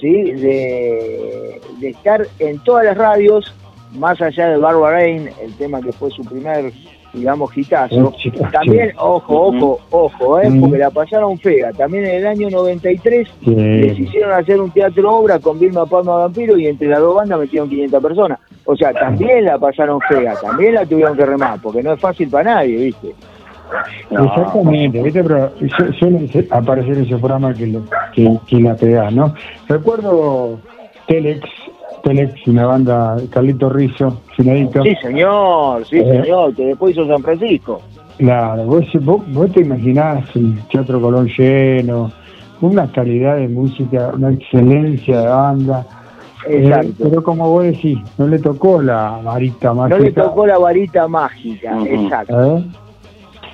¿sí? 0.00 0.32
De, 0.32 1.60
de 1.80 1.88
estar 1.88 2.26
en 2.38 2.58
todas 2.60 2.84
las 2.84 2.96
radios, 2.96 3.54
más 3.98 4.20
allá 4.20 4.48
de 4.48 4.56
Barbara 4.58 4.96
Rain, 4.98 5.28
el 5.42 5.54
tema 5.56 5.80
que 5.80 5.92
fue 5.92 6.10
su 6.10 6.22
primer, 6.24 6.72
digamos, 7.12 7.56
hitazo. 7.56 8.12
También, 8.52 8.92
ojo, 8.98 9.46
ojo, 9.48 9.80
ojo, 9.90 10.40
¿eh? 10.40 10.48
Porque 10.60 10.78
la 10.78 10.90
pasaron 10.90 11.38
fea. 11.38 11.72
También 11.72 12.04
en 12.04 12.14
el 12.16 12.26
año 12.26 12.50
93 12.50 13.28
Sí. 13.44 13.54
les 13.54 13.98
hicieron 13.98 14.32
hacer 14.32 14.60
un 14.60 14.70
teatro 14.70 15.14
obra 15.14 15.38
con 15.38 15.58
Vilma 15.58 15.86
Palma 15.86 16.16
Vampiro 16.16 16.58
y 16.58 16.66
entre 16.66 16.88
las 16.88 17.00
dos 17.00 17.14
bandas 17.14 17.38
metieron 17.38 17.68
500 17.70 18.02
personas. 18.02 18.38
O 18.66 18.74
sea, 18.76 18.92
también 18.92 19.44
la 19.44 19.58
pasaron 19.58 20.00
fea, 20.08 20.34
también 20.42 20.74
la 20.74 20.84
tuvieron 20.84 21.16
que 21.16 21.24
remar, 21.24 21.58
porque 21.62 21.82
no 21.82 21.92
es 21.92 22.00
fácil 22.00 22.28
para 22.28 22.54
nadie, 22.54 22.76
¿viste? 22.76 23.14
Exactamente, 24.10 25.02
¿viste? 25.02 25.22
Pero 25.24 25.50
su- 25.76 25.92
suelen 25.94 26.28
aparecer 26.50 26.98
esos 26.98 27.20
programas 27.20 27.56
que, 27.56 27.66
lo- 27.66 27.84
que, 28.14 28.38
que 28.46 28.60
la 28.60 28.74
pegás, 28.74 29.12
¿no? 29.12 29.34
Recuerdo 29.68 30.58
Telex, 31.06 31.40
Telex, 32.02 32.46
una 32.46 32.66
banda, 32.66 33.16
Carlito 33.30 33.68
Rizzo, 33.68 34.20
finadito. 34.36 34.82
Sí, 34.82 34.94
señor, 35.02 35.84
sí, 35.86 35.98
Eh. 35.98 36.22
señor, 36.22 36.54
que 36.54 36.66
después 36.66 36.92
hizo 36.96 37.06
San 37.06 37.22
Francisco. 37.22 37.80
Claro, 38.18 38.64
vos, 38.64 38.84
vos, 39.02 39.20
vos 39.32 39.52
te 39.52 39.60
imaginás 39.60 40.24
el 40.36 40.58
Teatro 40.68 41.00
Colón 41.00 41.28
lleno, 41.36 42.10
una 42.60 42.90
calidad 42.90 43.36
de 43.36 43.48
música, 43.48 44.10
una 44.14 44.30
excelencia 44.30 45.20
de 45.20 45.26
banda. 45.28 45.86
Exacto. 46.48 46.88
Eh, 46.88 46.94
pero 47.10 47.22
como 47.22 47.50
vos 47.50 47.64
decís, 47.64 47.98
no 48.18 48.26
le 48.28 48.38
tocó 48.38 48.80
la 48.82 49.20
varita 49.22 49.68
No 49.68 49.74
mágica. 49.74 49.98
le 49.98 50.12
tocó 50.12 50.46
la 50.46 50.58
varita 50.58 51.08
mágica, 51.08 51.76
exacto, 51.86 52.56
¿eh? 52.58 52.64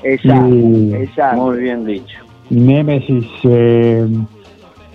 exacto, 0.03 0.49
Y- 0.49 0.95
exacto. 0.95 1.37
Muy 1.43 1.59
bien 1.59 1.85
dicho. 1.85 2.19
Nemesis 2.51 3.27
eh, 3.45 4.07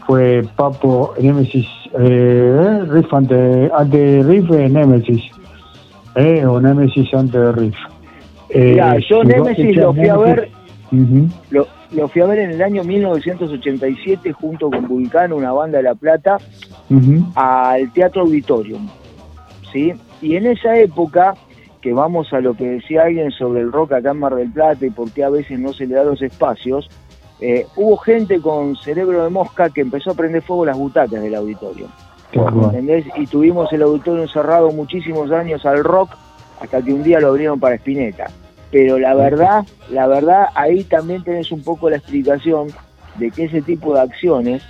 fue 0.06 0.44
Papo, 0.56 1.14
Nemesis, 1.20 1.68
eh, 2.00 2.84
Riff 2.90 3.14
ante, 3.14 3.70
Riff, 4.24 4.52
eh, 4.52 4.70
Nemesis, 4.70 5.24
eh, 6.16 6.46
o 6.46 6.60
Nemesis 6.62 7.14
antes 7.14 7.34
de 7.34 7.52
Riff. 7.52 7.76
Eh, 8.50 8.72
Mirá, 8.74 8.98
yo 9.00 9.24
escuchás 9.24 9.76
lo 9.76 9.94
fui 9.94 10.08
a 10.08 10.18
ver 10.18 10.50
Ujú. 10.92 11.28
Lo, 11.50 11.68
lo 11.92 12.08
fui 12.08 12.22
a 12.22 12.26
ver 12.26 12.40
en 12.40 12.52
el 12.52 12.62
año 12.62 12.84
1987 12.84 14.34
junto 14.34 14.70
con 14.70 14.88
Vulcano, 14.88 15.36
una 15.36 15.54
banda 15.54 15.78
de 15.78 15.84
La 15.84 15.96
Plata, 15.96 16.38
al 17.36 17.92
Teatro 17.94 18.22
Auditorium. 18.24 18.88
¿sí? 19.72 19.94
Y 20.22 20.36
en 20.36 20.48
esa 20.48 20.78
época, 20.78 21.36
que 21.82 21.94
vamos 21.94 22.34
a 22.34 22.40
lo 22.40 22.56
que 22.56 22.68
decía 22.68 23.04
alguien 23.04 23.32
sobre 23.32 23.62
el 23.62 23.72
rock 23.72 23.94
acá 23.94 24.12
en 24.12 24.20
Mar 24.20 24.36
del 24.36 24.52
Plata 24.52 24.86
y 24.86 24.90
por 24.90 25.12
qué 25.12 25.24
a 25.24 25.30
veces 25.30 25.60
no 25.60 25.74
se 25.74 25.86
le 25.86 25.96
da 25.96 26.04
los 26.04 26.22
espacios, 26.22 26.90
eh, 27.40 27.66
hubo 27.76 27.98
gente 27.98 28.42
con 28.42 28.76
cerebro 28.76 29.24
de 29.24 29.30
mosca 29.30 29.70
que 29.70 29.82
empezó 29.82 30.12
a 30.12 30.16
prender 30.16 30.42
fuego 30.42 30.66
las 30.66 30.78
butacas 30.78 31.22
del 31.22 31.36
auditorio. 31.36 31.88
¿entendés? 32.34 33.06
Y 33.16 33.26
tuvimos 33.28 33.72
el 33.72 33.84
auditorio 33.84 34.28
cerrado 34.28 34.72
muchísimos 34.72 35.32
años 35.32 35.66
al 35.66 35.84
rock 35.84 36.12
hasta 36.60 36.82
que 36.82 36.94
un 36.94 37.04
día 37.04 37.20
lo 37.20 37.30
abrieron 37.30 37.60
para 37.60 37.76
Spinetta. 37.76 38.28
Pero 38.72 39.00
la 39.00 39.14
verdad, 39.14 39.66
la 39.92 40.08
verdad, 40.08 40.48
ahí 40.56 40.84
también 40.84 41.24
tenés 41.24 41.52
un 41.52 41.64
poco 41.64 41.90
la 41.90 41.98
explicación 41.98 42.68
de 43.16 43.32
que 43.32 43.46
ese 43.46 43.62
tipo 43.62 43.94
de 43.94 44.02
acciones, 44.02 44.62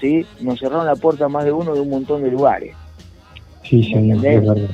¿sí? 0.00 0.26
Nos 0.40 0.60
cerraron 0.60 0.86
la 0.86 0.96
puerta 0.96 1.24
a 1.24 1.28
más 1.28 1.44
de 1.44 1.52
uno 1.52 1.74
de 1.74 1.80
un 1.80 1.90
montón 1.90 2.22
de 2.22 2.30
lugares. 2.30 2.74
Sí, 3.62 3.82
señor. 3.84 4.20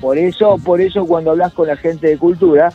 Por 0.00 0.18
eso, 0.18 0.58
por 0.64 0.80
eso 0.80 1.06
cuando 1.06 1.30
hablas 1.30 1.52
con 1.52 1.68
la 1.68 1.76
gente 1.76 2.08
de 2.08 2.18
cultura, 2.18 2.72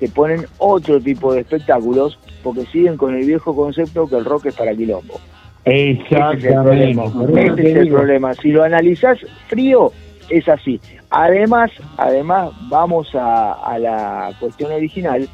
te 0.00 0.08
ponen 0.08 0.46
otro 0.58 1.00
tipo 1.00 1.32
de 1.32 1.40
espectáculos, 1.40 2.18
porque 2.42 2.64
siguen 2.66 2.96
con 2.96 3.14
el 3.14 3.26
viejo 3.26 3.54
concepto 3.54 4.08
que 4.08 4.16
el 4.16 4.24
rock 4.24 4.46
es 4.46 4.54
para 4.54 4.74
quilombo. 4.74 5.20
Ese 5.64 5.90
es 5.92 5.98
el 5.98 6.16
Exactamente. 6.16 6.54
problema. 6.54 7.04
Ese 7.52 7.70
es 7.70 7.76
el 7.76 7.88
problema. 7.90 8.34
Si 8.34 8.50
lo 8.50 8.64
analizás 8.64 9.18
frío, 9.48 9.92
es 10.30 10.48
así. 10.48 10.80
Además, 11.10 11.70
además 11.96 12.50
vamos 12.68 13.08
a, 13.14 13.76
la 13.78 14.32
cuestión 14.40 14.72
original, 14.72 15.28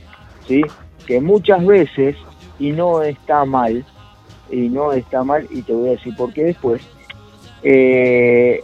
¿sí? 0.47 0.62
que 1.07 1.20
muchas 1.20 1.65
veces, 1.65 2.16
y 2.58 2.73
no 2.73 3.02
está 3.02 3.44
mal, 3.44 3.84
y 4.50 4.68
no 4.68 4.92
está 4.92 5.23
mal, 5.23 5.47
y 5.50 5.62
te 5.62 5.73
voy 5.73 5.89
a 5.89 5.92
decir 5.92 6.16
por 6.16 6.33
qué 6.33 6.44
después, 6.44 6.83
eh, 7.62 8.62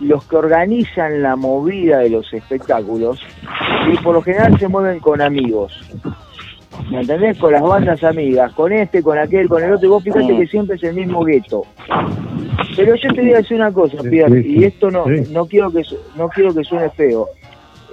los 0.00 0.24
que 0.24 0.36
organizan 0.36 1.22
la 1.22 1.36
movida 1.36 1.98
de 1.98 2.10
los 2.10 2.32
espectáculos, 2.32 3.20
y 3.92 3.96
por 3.98 4.14
lo 4.14 4.22
general 4.22 4.58
se 4.58 4.68
mueven 4.68 4.98
con 5.00 5.20
amigos. 5.20 5.78
¿Me 6.90 7.00
entendés? 7.00 7.38
Con 7.38 7.52
las 7.52 7.62
bandas 7.62 8.02
amigas, 8.04 8.52
con 8.52 8.72
este, 8.72 9.02
con 9.02 9.18
aquel, 9.18 9.48
con 9.48 9.62
el 9.62 9.72
otro, 9.72 9.86
y 9.86 9.90
vos 9.90 10.04
fíjate 10.04 10.36
que 10.36 10.46
siempre 10.46 10.76
es 10.76 10.82
el 10.82 10.94
mismo 10.94 11.24
gueto. 11.24 11.62
Pero 12.76 12.94
yo 12.96 13.08
te 13.14 13.20
voy 13.20 13.32
a 13.32 13.38
decir 13.38 13.56
una 13.56 13.72
cosa, 13.72 13.96
sí, 14.02 14.20
y 14.44 14.64
esto 14.64 14.90
no, 14.90 15.04
no 15.30 15.46
quiero 15.46 15.70
que 15.70 15.82
no 16.16 16.28
quiero 16.28 16.54
que 16.54 16.64
suene 16.64 16.90
feo. 16.90 17.28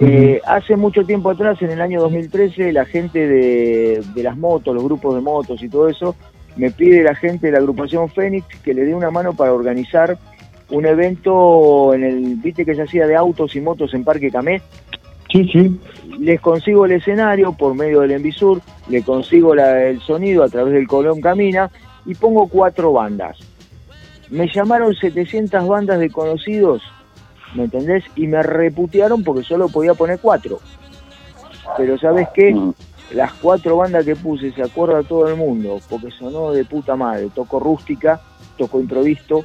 Eh, 0.00 0.40
hace 0.46 0.76
mucho 0.76 1.04
tiempo 1.04 1.30
atrás, 1.30 1.60
en 1.62 1.70
el 1.70 1.80
año 1.80 2.00
2013, 2.00 2.72
la 2.72 2.84
gente 2.84 3.26
de, 3.28 4.02
de 4.14 4.22
las 4.22 4.36
motos, 4.36 4.74
los 4.74 4.82
grupos 4.82 5.14
de 5.14 5.20
motos 5.20 5.62
y 5.62 5.68
todo 5.68 5.88
eso, 5.88 6.16
me 6.56 6.70
pide 6.70 7.02
la 7.02 7.14
gente 7.14 7.46
de 7.46 7.52
la 7.52 7.58
agrupación 7.58 8.08
Fénix 8.08 8.46
que 8.62 8.74
le 8.74 8.84
dé 8.84 8.94
una 8.94 9.10
mano 9.10 9.32
para 9.32 9.52
organizar 9.52 10.18
un 10.70 10.86
evento 10.86 11.94
en 11.94 12.04
el, 12.04 12.36
viste 12.36 12.64
que 12.64 12.74
se 12.74 12.82
hacía 12.82 13.06
de 13.06 13.14
autos 13.14 13.54
y 13.54 13.60
motos 13.60 13.94
en 13.94 14.04
Parque 14.04 14.30
Camé. 14.30 14.62
Sí, 15.32 15.48
sí. 15.50 15.80
Les 16.20 16.40
consigo 16.40 16.84
el 16.84 16.92
escenario 16.92 17.52
por 17.52 17.74
medio 17.74 18.00
del 18.00 18.10
Envisur, 18.12 18.60
le 18.88 19.02
consigo 19.02 19.54
la- 19.54 19.82
el 19.84 19.98
sonido 20.00 20.44
a 20.44 20.48
través 20.48 20.74
del 20.74 20.86
Colón 20.86 21.20
Camina 21.22 21.70
y 22.04 22.14
pongo 22.14 22.46
cuatro 22.48 22.92
bandas. 22.92 23.38
Me 24.28 24.46
llamaron 24.52 24.94
700 24.94 25.66
bandas 25.66 25.98
de 25.98 26.10
conocidos, 26.10 26.82
¿me 27.54 27.64
entendés? 27.64 28.04
Y 28.14 28.26
me 28.26 28.42
reputearon 28.42 29.24
porque 29.24 29.42
solo 29.42 29.68
podía 29.68 29.94
poner 29.94 30.18
cuatro. 30.20 30.60
Pero 31.78 31.98
¿sabes 31.98 32.28
qué? 32.34 32.54
Las 33.14 33.32
cuatro 33.34 33.76
bandas 33.78 34.04
que 34.04 34.16
puse 34.16 34.52
se 34.52 34.62
acuerda 34.62 35.02
todo 35.02 35.28
el 35.28 35.36
mundo, 35.36 35.80
porque 35.88 36.10
sonó 36.10 36.52
de 36.52 36.64
puta 36.64 36.96
madre. 36.96 37.28
Tocó 37.34 37.58
Rústica, 37.60 38.20
tocó 38.62 38.78
Improvisto, 38.78 39.44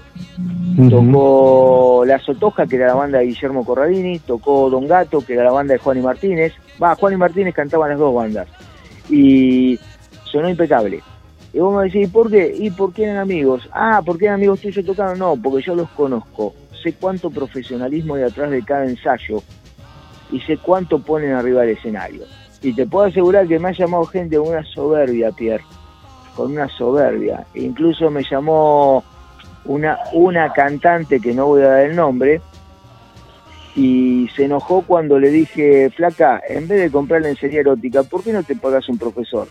tocó 0.91 2.03
La 2.05 2.19
Sotoja, 2.19 2.67
que 2.67 2.75
era 2.75 2.87
la 2.87 2.93
banda 2.93 3.17
de 3.17 3.25
Guillermo 3.25 3.65
Corradini, 3.65 4.19
tocó 4.19 4.69
Don 4.69 4.87
Gato, 4.87 5.21
que 5.21 5.33
era 5.33 5.43
la 5.43 5.51
banda 5.51 5.73
de 5.73 5.79
Juan 5.79 5.97
y 5.97 6.01
Martínez. 6.01 6.53
Va, 6.81 6.93
Juan 6.93 7.13
y 7.13 7.17
Martínez 7.17 7.55
cantaban 7.55 7.89
las 7.89 7.97
dos 7.97 8.13
bandas. 8.13 8.47
Y 9.09 9.79
sonó 10.23 10.49
impecable. 10.49 11.01
Y 11.51 11.57
vos 11.57 11.75
me 11.75 11.85
decís, 11.85 12.07
¿y 12.07 12.11
por 12.11 12.29
qué? 12.29 12.53
¿Y 12.55 12.69
por 12.69 12.93
qué 12.93 13.05
eran 13.05 13.17
amigos? 13.17 13.67
Ah, 13.71 14.03
¿por 14.05 14.19
qué 14.19 14.25
eran 14.25 14.35
amigos 14.35 14.61
tuyos 14.61 14.85
tocaron? 14.85 15.17
No, 15.17 15.35
porque 15.35 15.65
yo 15.65 15.73
los 15.73 15.89
conozco. 15.89 16.53
Sé 16.83 16.93
cuánto 16.93 17.31
profesionalismo 17.31 18.13
hay 18.13 18.23
atrás 18.23 18.51
de 18.51 18.61
cada 18.63 18.85
ensayo 18.85 19.41
y 20.31 20.39
sé 20.41 20.57
cuánto 20.57 20.99
ponen 20.99 21.31
arriba 21.31 21.61
del 21.61 21.75
escenario. 21.75 22.21
Y 22.61 22.73
te 22.73 22.85
puedo 22.85 23.05
asegurar 23.05 23.47
que 23.47 23.57
me 23.57 23.69
ha 23.69 23.71
llamado 23.71 24.05
gente 24.05 24.37
una 24.37 24.63
soberbia, 24.63 25.31
Pierre, 25.31 25.63
con 26.37 26.51
una 26.51 26.69
soberbia. 26.69 27.45
E 27.53 27.63
incluso 27.63 28.11
me 28.11 28.23
llamó 28.23 29.03
una, 29.65 29.97
una 30.13 30.53
cantante 30.53 31.19
que 31.19 31.33
no 31.33 31.47
voy 31.47 31.63
a 31.63 31.69
dar 31.69 31.81
el 31.81 31.95
nombre 31.95 32.39
y 33.75 34.27
se 34.35 34.45
enojó 34.45 34.83
cuando 34.83 35.19
le 35.19 35.29
dije, 35.29 35.89
flaca, 35.89 36.41
en 36.47 36.67
vez 36.67 36.79
de 36.79 36.91
comprar 36.91 37.21
lencería 37.21 37.61
erótica, 37.61 38.03
¿por 38.03 38.23
qué 38.23 38.31
no 38.31 38.43
te 38.43 38.55
pagas 38.55 38.87
un 38.87 38.97
profesor? 38.97 39.47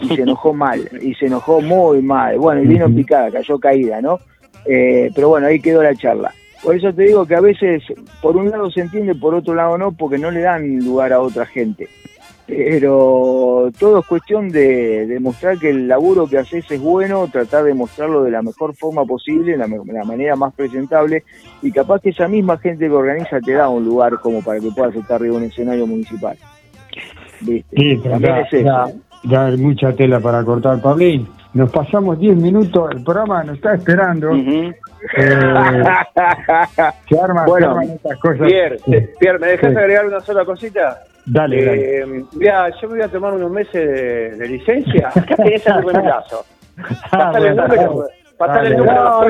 Y 0.00 0.08
se 0.08 0.22
enojó 0.22 0.52
mal, 0.52 0.88
y 1.00 1.14
se 1.14 1.26
enojó 1.26 1.60
muy 1.60 2.02
mal. 2.02 2.38
Bueno, 2.38 2.62
y 2.62 2.66
vino 2.66 2.92
picada, 2.92 3.30
cayó 3.30 3.58
caída, 3.58 4.00
¿no? 4.00 4.18
Eh, 4.66 5.10
pero 5.14 5.28
bueno, 5.28 5.46
ahí 5.46 5.60
quedó 5.60 5.82
la 5.82 5.94
charla. 5.94 6.32
Por 6.62 6.76
eso 6.76 6.92
te 6.92 7.02
digo 7.02 7.26
que 7.26 7.34
a 7.34 7.40
veces, 7.40 7.82
por 8.20 8.36
un 8.36 8.50
lado 8.50 8.70
se 8.70 8.80
entiende, 8.80 9.14
por 9.14 9.34
otro 9.34 9.54
lado 9.54 9.78
no, 9.78 9.92
porque 9.92 10.18
no 10.18 10.30
le 10.30 10.40
dan 10.40 10.78
lugar 10.78 11.12
a 11.12 11.20
otra 11.20 11.46
gente. 11.46 11.88
Pero 12.56 13.70
todo 13.78 14.00
es 14.00 14.06
cuestión 14.06 14.48
de 14.50 15.06
demostrar 15.06 15.58
que 15.58 15.70
el 15.70 15.88
laburo 15.88 16.26
que 16.26 16.38
haces 16.38 16.70
es 16.70 16.80
bueno, 16.80 17.26
tratar 17.28 17.64
de 17.64 17.74
mostrarlo 17.74 18.22
de 18.22 18.30
la 18.30 18.42
mejor 18.42 18.74
forma 18.74 19.04
posible, 19.04 19.56
la, 19.56 19.66
manera 20.04 20.36
más 20.36 20.52
presentable, 20.54 21.24
y 21.62 21.72
capaz 21.72 22.00
que 22.00 22.10
esa 22.10 22.28
misma 22.28 22.58
gente 22.58 22.86
que 22.86 22.92
organiza 22.92 23.40
te 23.40 23.52
da 23.52 23.68
un 23.68 23.84
lugar 23.84 24.18
como 24.20 24.42
para 24.42 24.60
que 24.60 24.70
puedas 24.70 24.94
estar 24.94 25.16
arriba 25.16 25.36
de 25.38 25.44
un 25.44 25.50
escenario 25.50 25.86
municipal. 25.86 26.36
¿Viste? 27.40 27.76
Sí, 27.76 28.00
pero 28.02 28.18
ya, 28.18 28.40
es 28.40 28.52
eso. 28.52 28.64
ya- 28.64 28.86
ya 29.24 29.46
hay 29.46 29.56
mucha 29.56 29.92
tela 29.92 30.18
para 30.20 30.44
cortar, 30.44 30.80
Pablín. 30.82 31.28
Nos 31.54 31.70
pasamos 31.70 32.18
10 32.18 32.34
minutos, 32.36 32.90
el 32.92 33.04
programa 33.04 33.44
nos 33.44 33.56
está 33.56 33.74
esperando. 33.74 34.32
Eh, 34.34 34.72
se 35.16 35.22
arma- 37.20 37.44
se 37.44 37.50
Bueno, 37.50 37.70
arman 37.70 37.90
estas 37.90 38.18
cosas. 38.18 38.46
Pierre, 38.48 38.78
¿me 39.38 39.46
dejas 39.48 39.70
Sí. 39.72 39.76
agregar 39.78 40.06
una 40.06 40.20
sola 40.20 40.44
cosita? 40.44 41.02
Dale, 41.26 41.58
Eh, 41.58 42.00
dale. 42.00 42.24
Mira, 42.34 42.68
yo 42.80 42.88
me 42.88 42.94
voy 42.96 43.02
a 43.02 43.08
tomar 43.08 43.34
unos 43.34 43.50
meses 43.50 43.72
de, 43.74 44.30
de 44.36 44.48
licencia. 44.48 45.08
Acá 45.08 45.36
tenés 45.36 45.66
el 45.66 45.82
remelazo. 45.82 46.44
Pasar 47.10 47.36
el 47.46 47.54
bueno, 47.54 47.68
número. 47.68 48.04
Pasar 48.38 48.66
el 48.66 48.72
No, 48.72 48.78
número. 48.78 49.02
no, 49.04 49.08
a 49.18 49.24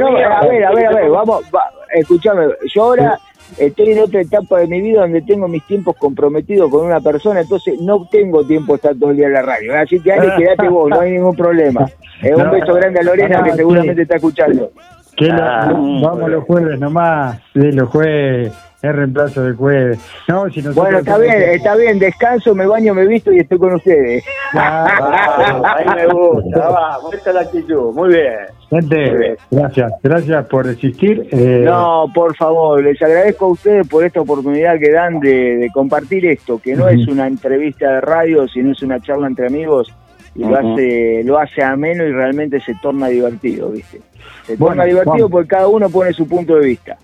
ver, 0.47 0.65
a 0.65 0.73
ver, 0.73 0.87
a 0.87 0.93
ver, 0.95 1.11
vamos, 1.11 1.43
va, 1.55 1.63
escúchame, 1.93 2.47
yo 2.75 2.83
ahora 2.85 3.19
estoy 3.59 3.91
en 3.91 3.99
otra 4.01 4.21
etapa 4.23 4.61
de 4.61 4.69
mi 4.69 4.81
vida 4.81 5.03
donde 5.03 5.21
tengo 5.23 5.49
mis 5.49 5.67
tiempos 5.67 5.97
comprometidos 5.99 6.71
con 6.71 6.87
una 6.87 7.01
persona, 7.01 7.41
entonces 7.41 7.79
no 7.81 8.07
tengo 8.11 8.47
tiempo 8.47 8.73
de 8.73 8.77
estar 8.77 8.95
todo 8.95 9.11
el 9.11 9.17
día 9.19 9.27
en 9.27 9.33
la 9.35 9.43
radio. 9.43 9.77
Así 9.79 10.01
que 10.01 10.13
Ale, 10.13 10.33
quédate 10.39 10.69
vos, 10.69 10.89
no 10.89 11.01
hay 11.01 11.11
ningún 11.13 11.37
problema. 11.37 11.85
Eh, 12.23 12.33
un 12.37 12.45
No. 12.45 12.53
beso 12.53 12.73
grande 12.75 13.01
a 13.01 13.03
Lorena 13.03 13.39
Ah, 13.41 13.43
que 13.43 13.51
sí. 13.51 13.57
seguramente 13.57 14.03
está 14.03 14.15
escuchando. 14.15 14.71
Que 15.17 15.25
lo- 15.27 15.43
Ah, 15.43 15.67
vamos 15.73 16.31
los 16.31 16.45
jueves 16.45 16.79
nomás. 16.79 17.37
Sí, 17.53 17.73
los 17.73 17.89
jueves. 17.89 18.53
Es 18.83 18.93
reemplazo 18.95 19.45
de 19.45 19.53
jueves. 19.53 19.99
No, 20.27 20.51
si 20.51 20.61
Bueno, 20.61 20.99
está 20.99 21.17
bien, 21.17 21.41
está 21.41 21.77
bien, 21.77 21.99
descanso, 22.01 22.53
me 22.55 22.67
baño, 22.67 22.93
me 22.95 23.07
visto 23.07 23.33
y 23.33 23.39
estoy 23.39 23.59
con 23.59 23.75
ustedes. 23.75 24.25
Ah, 24.55 25.63
ahí 25.77 25.87
me 25.95 26.07
gusta, 26.13 26.69
vamos, 26.69 27.15
es 27.15 27.27
la 27.33 27.41
actitud. 27.43 27.95
Muy 27.95 28.09
bien. 28.09 28.35
Gente, 28.71 29.37
gracias. 29.51 29.93
Gracias 30.03 30.47
por 30.47 30.69
existir. 30.69 31.29
Eh, 31.31 31.63
No, 31.65 32.07
por 32.13 32.35
favor, 32.37 32.83
les 32.83 33.01
agradezco 33.01 33.45
a 33.47 33.49
ustedes 33.51 33.87
por 33.87 34.05
esta 34.05 34.21
oportunidad 34.21 34.79
que 34.81 34.91
dan 34.91 35.21
de, 35.21 35.57
de 35.59 35.71
compartir 35.73 36.27
esto, 36.27 36.59
que 36.59 36.75
no 36.75 36.89
es 36.89 37.07
una 37.07 37.27
entrevista 37.29 37.89
de 37.93 38.01
radio, 38.01 38.49
sino 38.49 38.73
es 38.73 38.83
una 38.83 39.01
charla 39.01 39.29
entre 39.29 39.47
amigos 39.47 39.93
y 40.35 40.41
lo 40.45 40.57
hace 40.57 41.23
lo 41.25 41.39
hace 41.39 41.63
ameno 41.63 42.05
y 42.05 42.11
realmente 42.13 42.59
se 42.61 42.75
torna 42.83 43.09
divertido, 43.09 43.69
¿viste? 43.71 44.01
Se 44.47 44.57
Bueno, 44.57 44.75
torna 44.77 44.85
divertido 44.87 45.29
Juan. 45.29 45.31
porque 45.31 45.49
cada 45.49 45.69
uno 45.69 45.89
pone 45.91 46.13
su 46.15 46.27
punto 46.27 46.57
de 46.57 46.67
vista. 46.67 46.97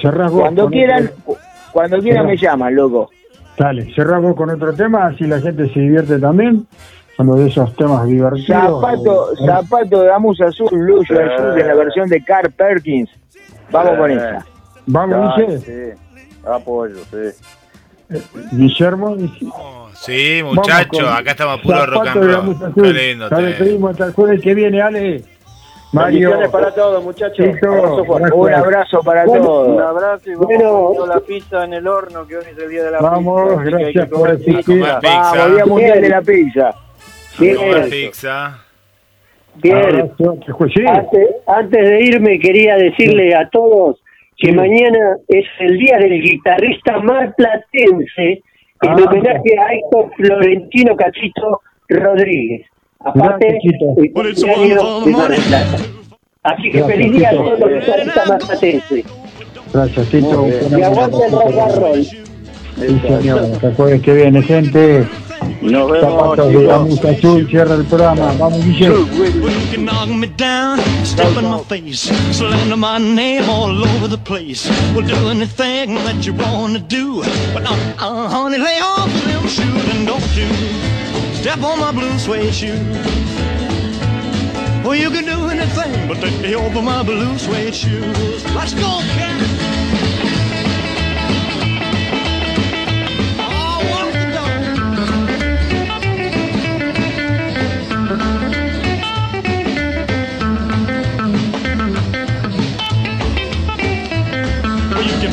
Cerrás 0.00 0.30
vos 0.30 0.40
Cuando 0.42 0.68
quieran, 0.68 1.10
otro- 1.26 1.36
cuando 1.72 1.98
quieran 2.00 2.26
me 2.26 2.36
llaman, 2.36 2.74
loco. 2.74 3.10
Dale, 3.56 3.92
cerrás 3.94 4.20
vos 4.22 4.34
con 4.36 4.50
otro 4.50 4.72
tema, 4.74 5.06
así 5.06 5.24
la 5.24 5.40
gente 5.40 5.72
se 5.72 5.80
divierte 5.80 6.18
también. 6.18 6.66
Uno 7.18 7.36
de 7.36 7.46
esos 7.48 7.74
temas 7.76 8.06
divertidos. 8.06 8.80
Zapato, 8.80 9.32
Eh, 9.32 9.36
zapato 9.46 10.02
de 10.02 10.12
Amus 10.12 10.40
Azul, 10.40 10.68
Lucio 10.72 11.16
Sí. 11.16 11.22
Azul, 11.22 11.60
en 11.60 11.66
la 11.68 11.74
versión 11.74 12.08
de 12.08 12.24
Carl 12.24 12.50
Perkins. 12.50 13.08
Vamos 13.70 13.96
con 13.96 14.10
esa. 14.10 14.44
Vamos, 14.86 15.36
Guille. 15.36 15.58
Sí, 15.60 16.00
apoyo, 16.44 16.96
sí. 17.10 18.18
Guillermo. 18.52 19.16
Sí, 19.94 20.42
Vamos 20.42 20.56
muchacho, 20.56 20.88
con 20.90 21.06
acá 21.06 21.30
estamos 21.30 21.60
puro 21.60 21.86
rock 21.86 22.06
and 22.08 22.24
roll. 22.24 22.74
Qué 22.74 22.92
lindo. 22.92 23.30
Nos 23.30 23.38
te- 23.38 23.46
despedimos 23.46 23.90
hasta 23.92 24.06
el 24.06 24.12
jueves 24.12 24.40
que 24.42 24.54
viene, 24.54 24.82
Ale. 24.82 25.24
Mario. 25.94 26.28
Bendiciones 26.30 26.50
para 26.50 26.74
todos, 26.74 27.04
muchachos. 27.04 27.46
Tito, 27.54 27.68
Abrazo 27.72 28.04
gracias. 28.04 28.32
Un 28.34 28.52
abrazo 28.52 29.00
para 29.04 29.24
Bueno, 29.24 29.44
todos. 29.44 29.68
Un 29.68 29.80
abrazo 29.80 30.30
y 30.30 30.34
vamos 30.34 30.48
Bueno. 30.98 31.06
la 31.06 31.20
pizza 31.20 31.64
en 31.64 31.72
el 31.74 31.86
horno, 31.86 32.26
que 32.26 32.36
hoy 32.36 32.44
es 32.50 32.58
el 32.58 32.68
día 32.68 32.82
de 32.84 32.90
la 32.90 33.00
Vamos, 33.00 33.42
pizza. 33.42 33.60
así 33.60 33.70
que 33.70 33.76
hay 33.76 33.92
gracias 33.92 34.08
por 34.08 34.38
pizza. 34.44 35.00
Vamos, 35.02 35.54
Día 35.54 35.66
Mundial 35.66 36.00
de 36.00 36.08
la 36.08 36.22
Pizza. 36.22 36.74
Comer 37.38 37.56
Bien, 37.56 37.90
pizza. 37.90 38.58
bien. 39.56 39.76
Antes, 40.88 41.28
antes 41.46 41.88
de 41.88 42.00
irme 42.02 42.38
quería 42.38 42.76
decirle 42.76 43.34
a 43.34 43.48
todos 43.50 44.00
que 44.36 44.48
Sí. 44.50 44.52
mañana 44.56 45.16
es 45.28 45.44
el 45.60 45.78
día 45.78 45.96
del 45.98 46.20
guitarrista 46.20 46.98
marplatense 46.98 48.42
en 48.82 48.90
Ah. 48.90 48.96
homenaje 49.08 49.58
a 49.58 49.72
Héctor 49.74 50.10
Florentino 50.16 50.96
Cachito 50.96 51.60
Rodríguez. 51.88 52.66
Aparte. 53.04 53.58
Así 56.42 56.70
que 56.70 56.84
feliz 56.84 57.12
día 57.12 57.30
a 57.30 57.32
todos 57.32 57.58
los 57.58 57.70
guitarristas 57.70 58.28
marplatenses. 58.28 59.04
Gracias, 59.72 60.08
Tito. 60.08 60.46
Y 60.76 60.82
aguante 60.82 61.26
el 61.26 61.32
rock 61.32 61.58
and 61.58 61.76
roll. 61.76 62.04
Sí, 62.04 63.00
señor. 63.00 64.00
Que 64.02 64.14
viene, 64.14 64.42
gente. 64.42 65.06
Nos 65.60 65.90
vemos, 65.90 66.00
Zapatos 66.00 66.48
de 66.48 66.62
la 66.62 66.74
chicos. 66.74 66.88
Musa 66.88 67.10
Azul. 67.10 67.48
Cierra 67.48 67.74
el 67.74 67.84
programa. 67.84 68.32
Vamos, 68.38 68.64
Guille. 68.64 68.90
Well, 68.90 69.06
you 69.06 69.72
can 69.72 69.84
knock 69.84 70.08
me 70.08 70.26
down, 70.36 70.78
step 71.04 71.36
in 71.38 71.44
my 71.44 71.58
face, 71.68 72.10
slander 72.32 72.76
my 72.76 72.98
name 72.98 73.48
all 73.48 73.70
over 73.70 74.08
the 74.08 74.18
place. 74.18 74.68
We'll 74.94 75.06
do 75.06 75.28
anything 75.30 75.94
that 76.04 76.26
you 76.26 76.34
wanna 76.34 76.80
do. 76.80 77.22
But 77.52 77.64
uh, 77.64 77.74
uh, 77.98 78.28
honey, 78.28 78.58
lay 78.58 78.80
off 78.80 79.06
of 79.06 79.24
them 79.24 79.46
shoes 79.48 79.94
and 79.94 80.06
don't 80.06 80.36
you 80.36 80.83
step 81.44 81.62
on 81.62 81.78
my 81.78 81.92
blue 81.92 82.18
suede 82.18 82.54
shoe. 82.54 82.78
Well, 84.82 84.94
you 84.94 85.10
can 85.10 85.26
do 85.26 85.46
anything 85.50 86.08
but 86.08 86.18
take 86.18 86.54
over 86.54 86.80
my 86.80 87.02
blue 87.02 87.36
suede 87.36 87.74
shoes. 87.74 88.42
Let's 88.54 88.72
go, 88.72 89.00
cat. 89.12 89.42
Oh, 93.40 93.84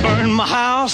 burn 0.03 0.31
my 0.31 0.45
house, 0.45 0.93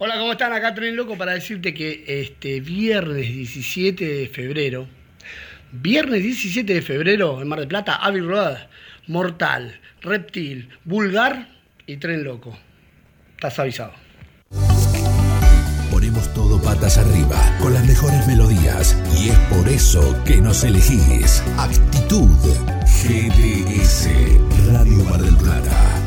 Hola, 0.00 0.16
¿cómo 0.16 0.30
están? 0.30 0.52
Acá 0.52 0.76
Tren 0.76 0.94
Loco 0.94 1.18
para 1.18 1.32
decirte 1.32 1.74
que 1.74 2.04
este 2.06 2.60
viernes 2.60 3.34
17 3.34 4.04
de 4.04 4.28
febrero, 4.28 4.86
viernes 5.72 6.22
17 6.22 6.72
de 6.72 6.82
febrero 6.82 7.42
en 7.42 7.48
Mar 7.48 7.58
del 7.58 7.66
Plata, 7.66 7.96
Abbey 7.96 8.20
Road, 8.20 8.58
Mortal, 9.08 9.80
Reptil, 10.00 10.68
Vulgar 10.84 11.48
y 11.84 11.96
Tren 11.96 12.22
Loco. 12.22 12.56
Estás 13.34 13.58
avisado. 13.58 13.92
Ponemos 15.90 16.32
todo 16.32 16.62
patas 16.62 16.96
arriba, 16.96 17.58
con 17.60 17.74
las 17.74 17.84
mejores 17.84 18.24
melodías. 18.28 18.96
Y 19.18 19.30
es 19.30 19.38
por 19.50 19.68
eso 19.68 20.16
que 20.24 20.36
nos 20.36 20.62
elegís. 20.62 21.42
Actitud. 21.58 22.28
GDS. 22.86 24.08
Radio 24.72 25.04
Mar 25.06 25.20
del 25.20 25.36
Plata. 25.36 25.98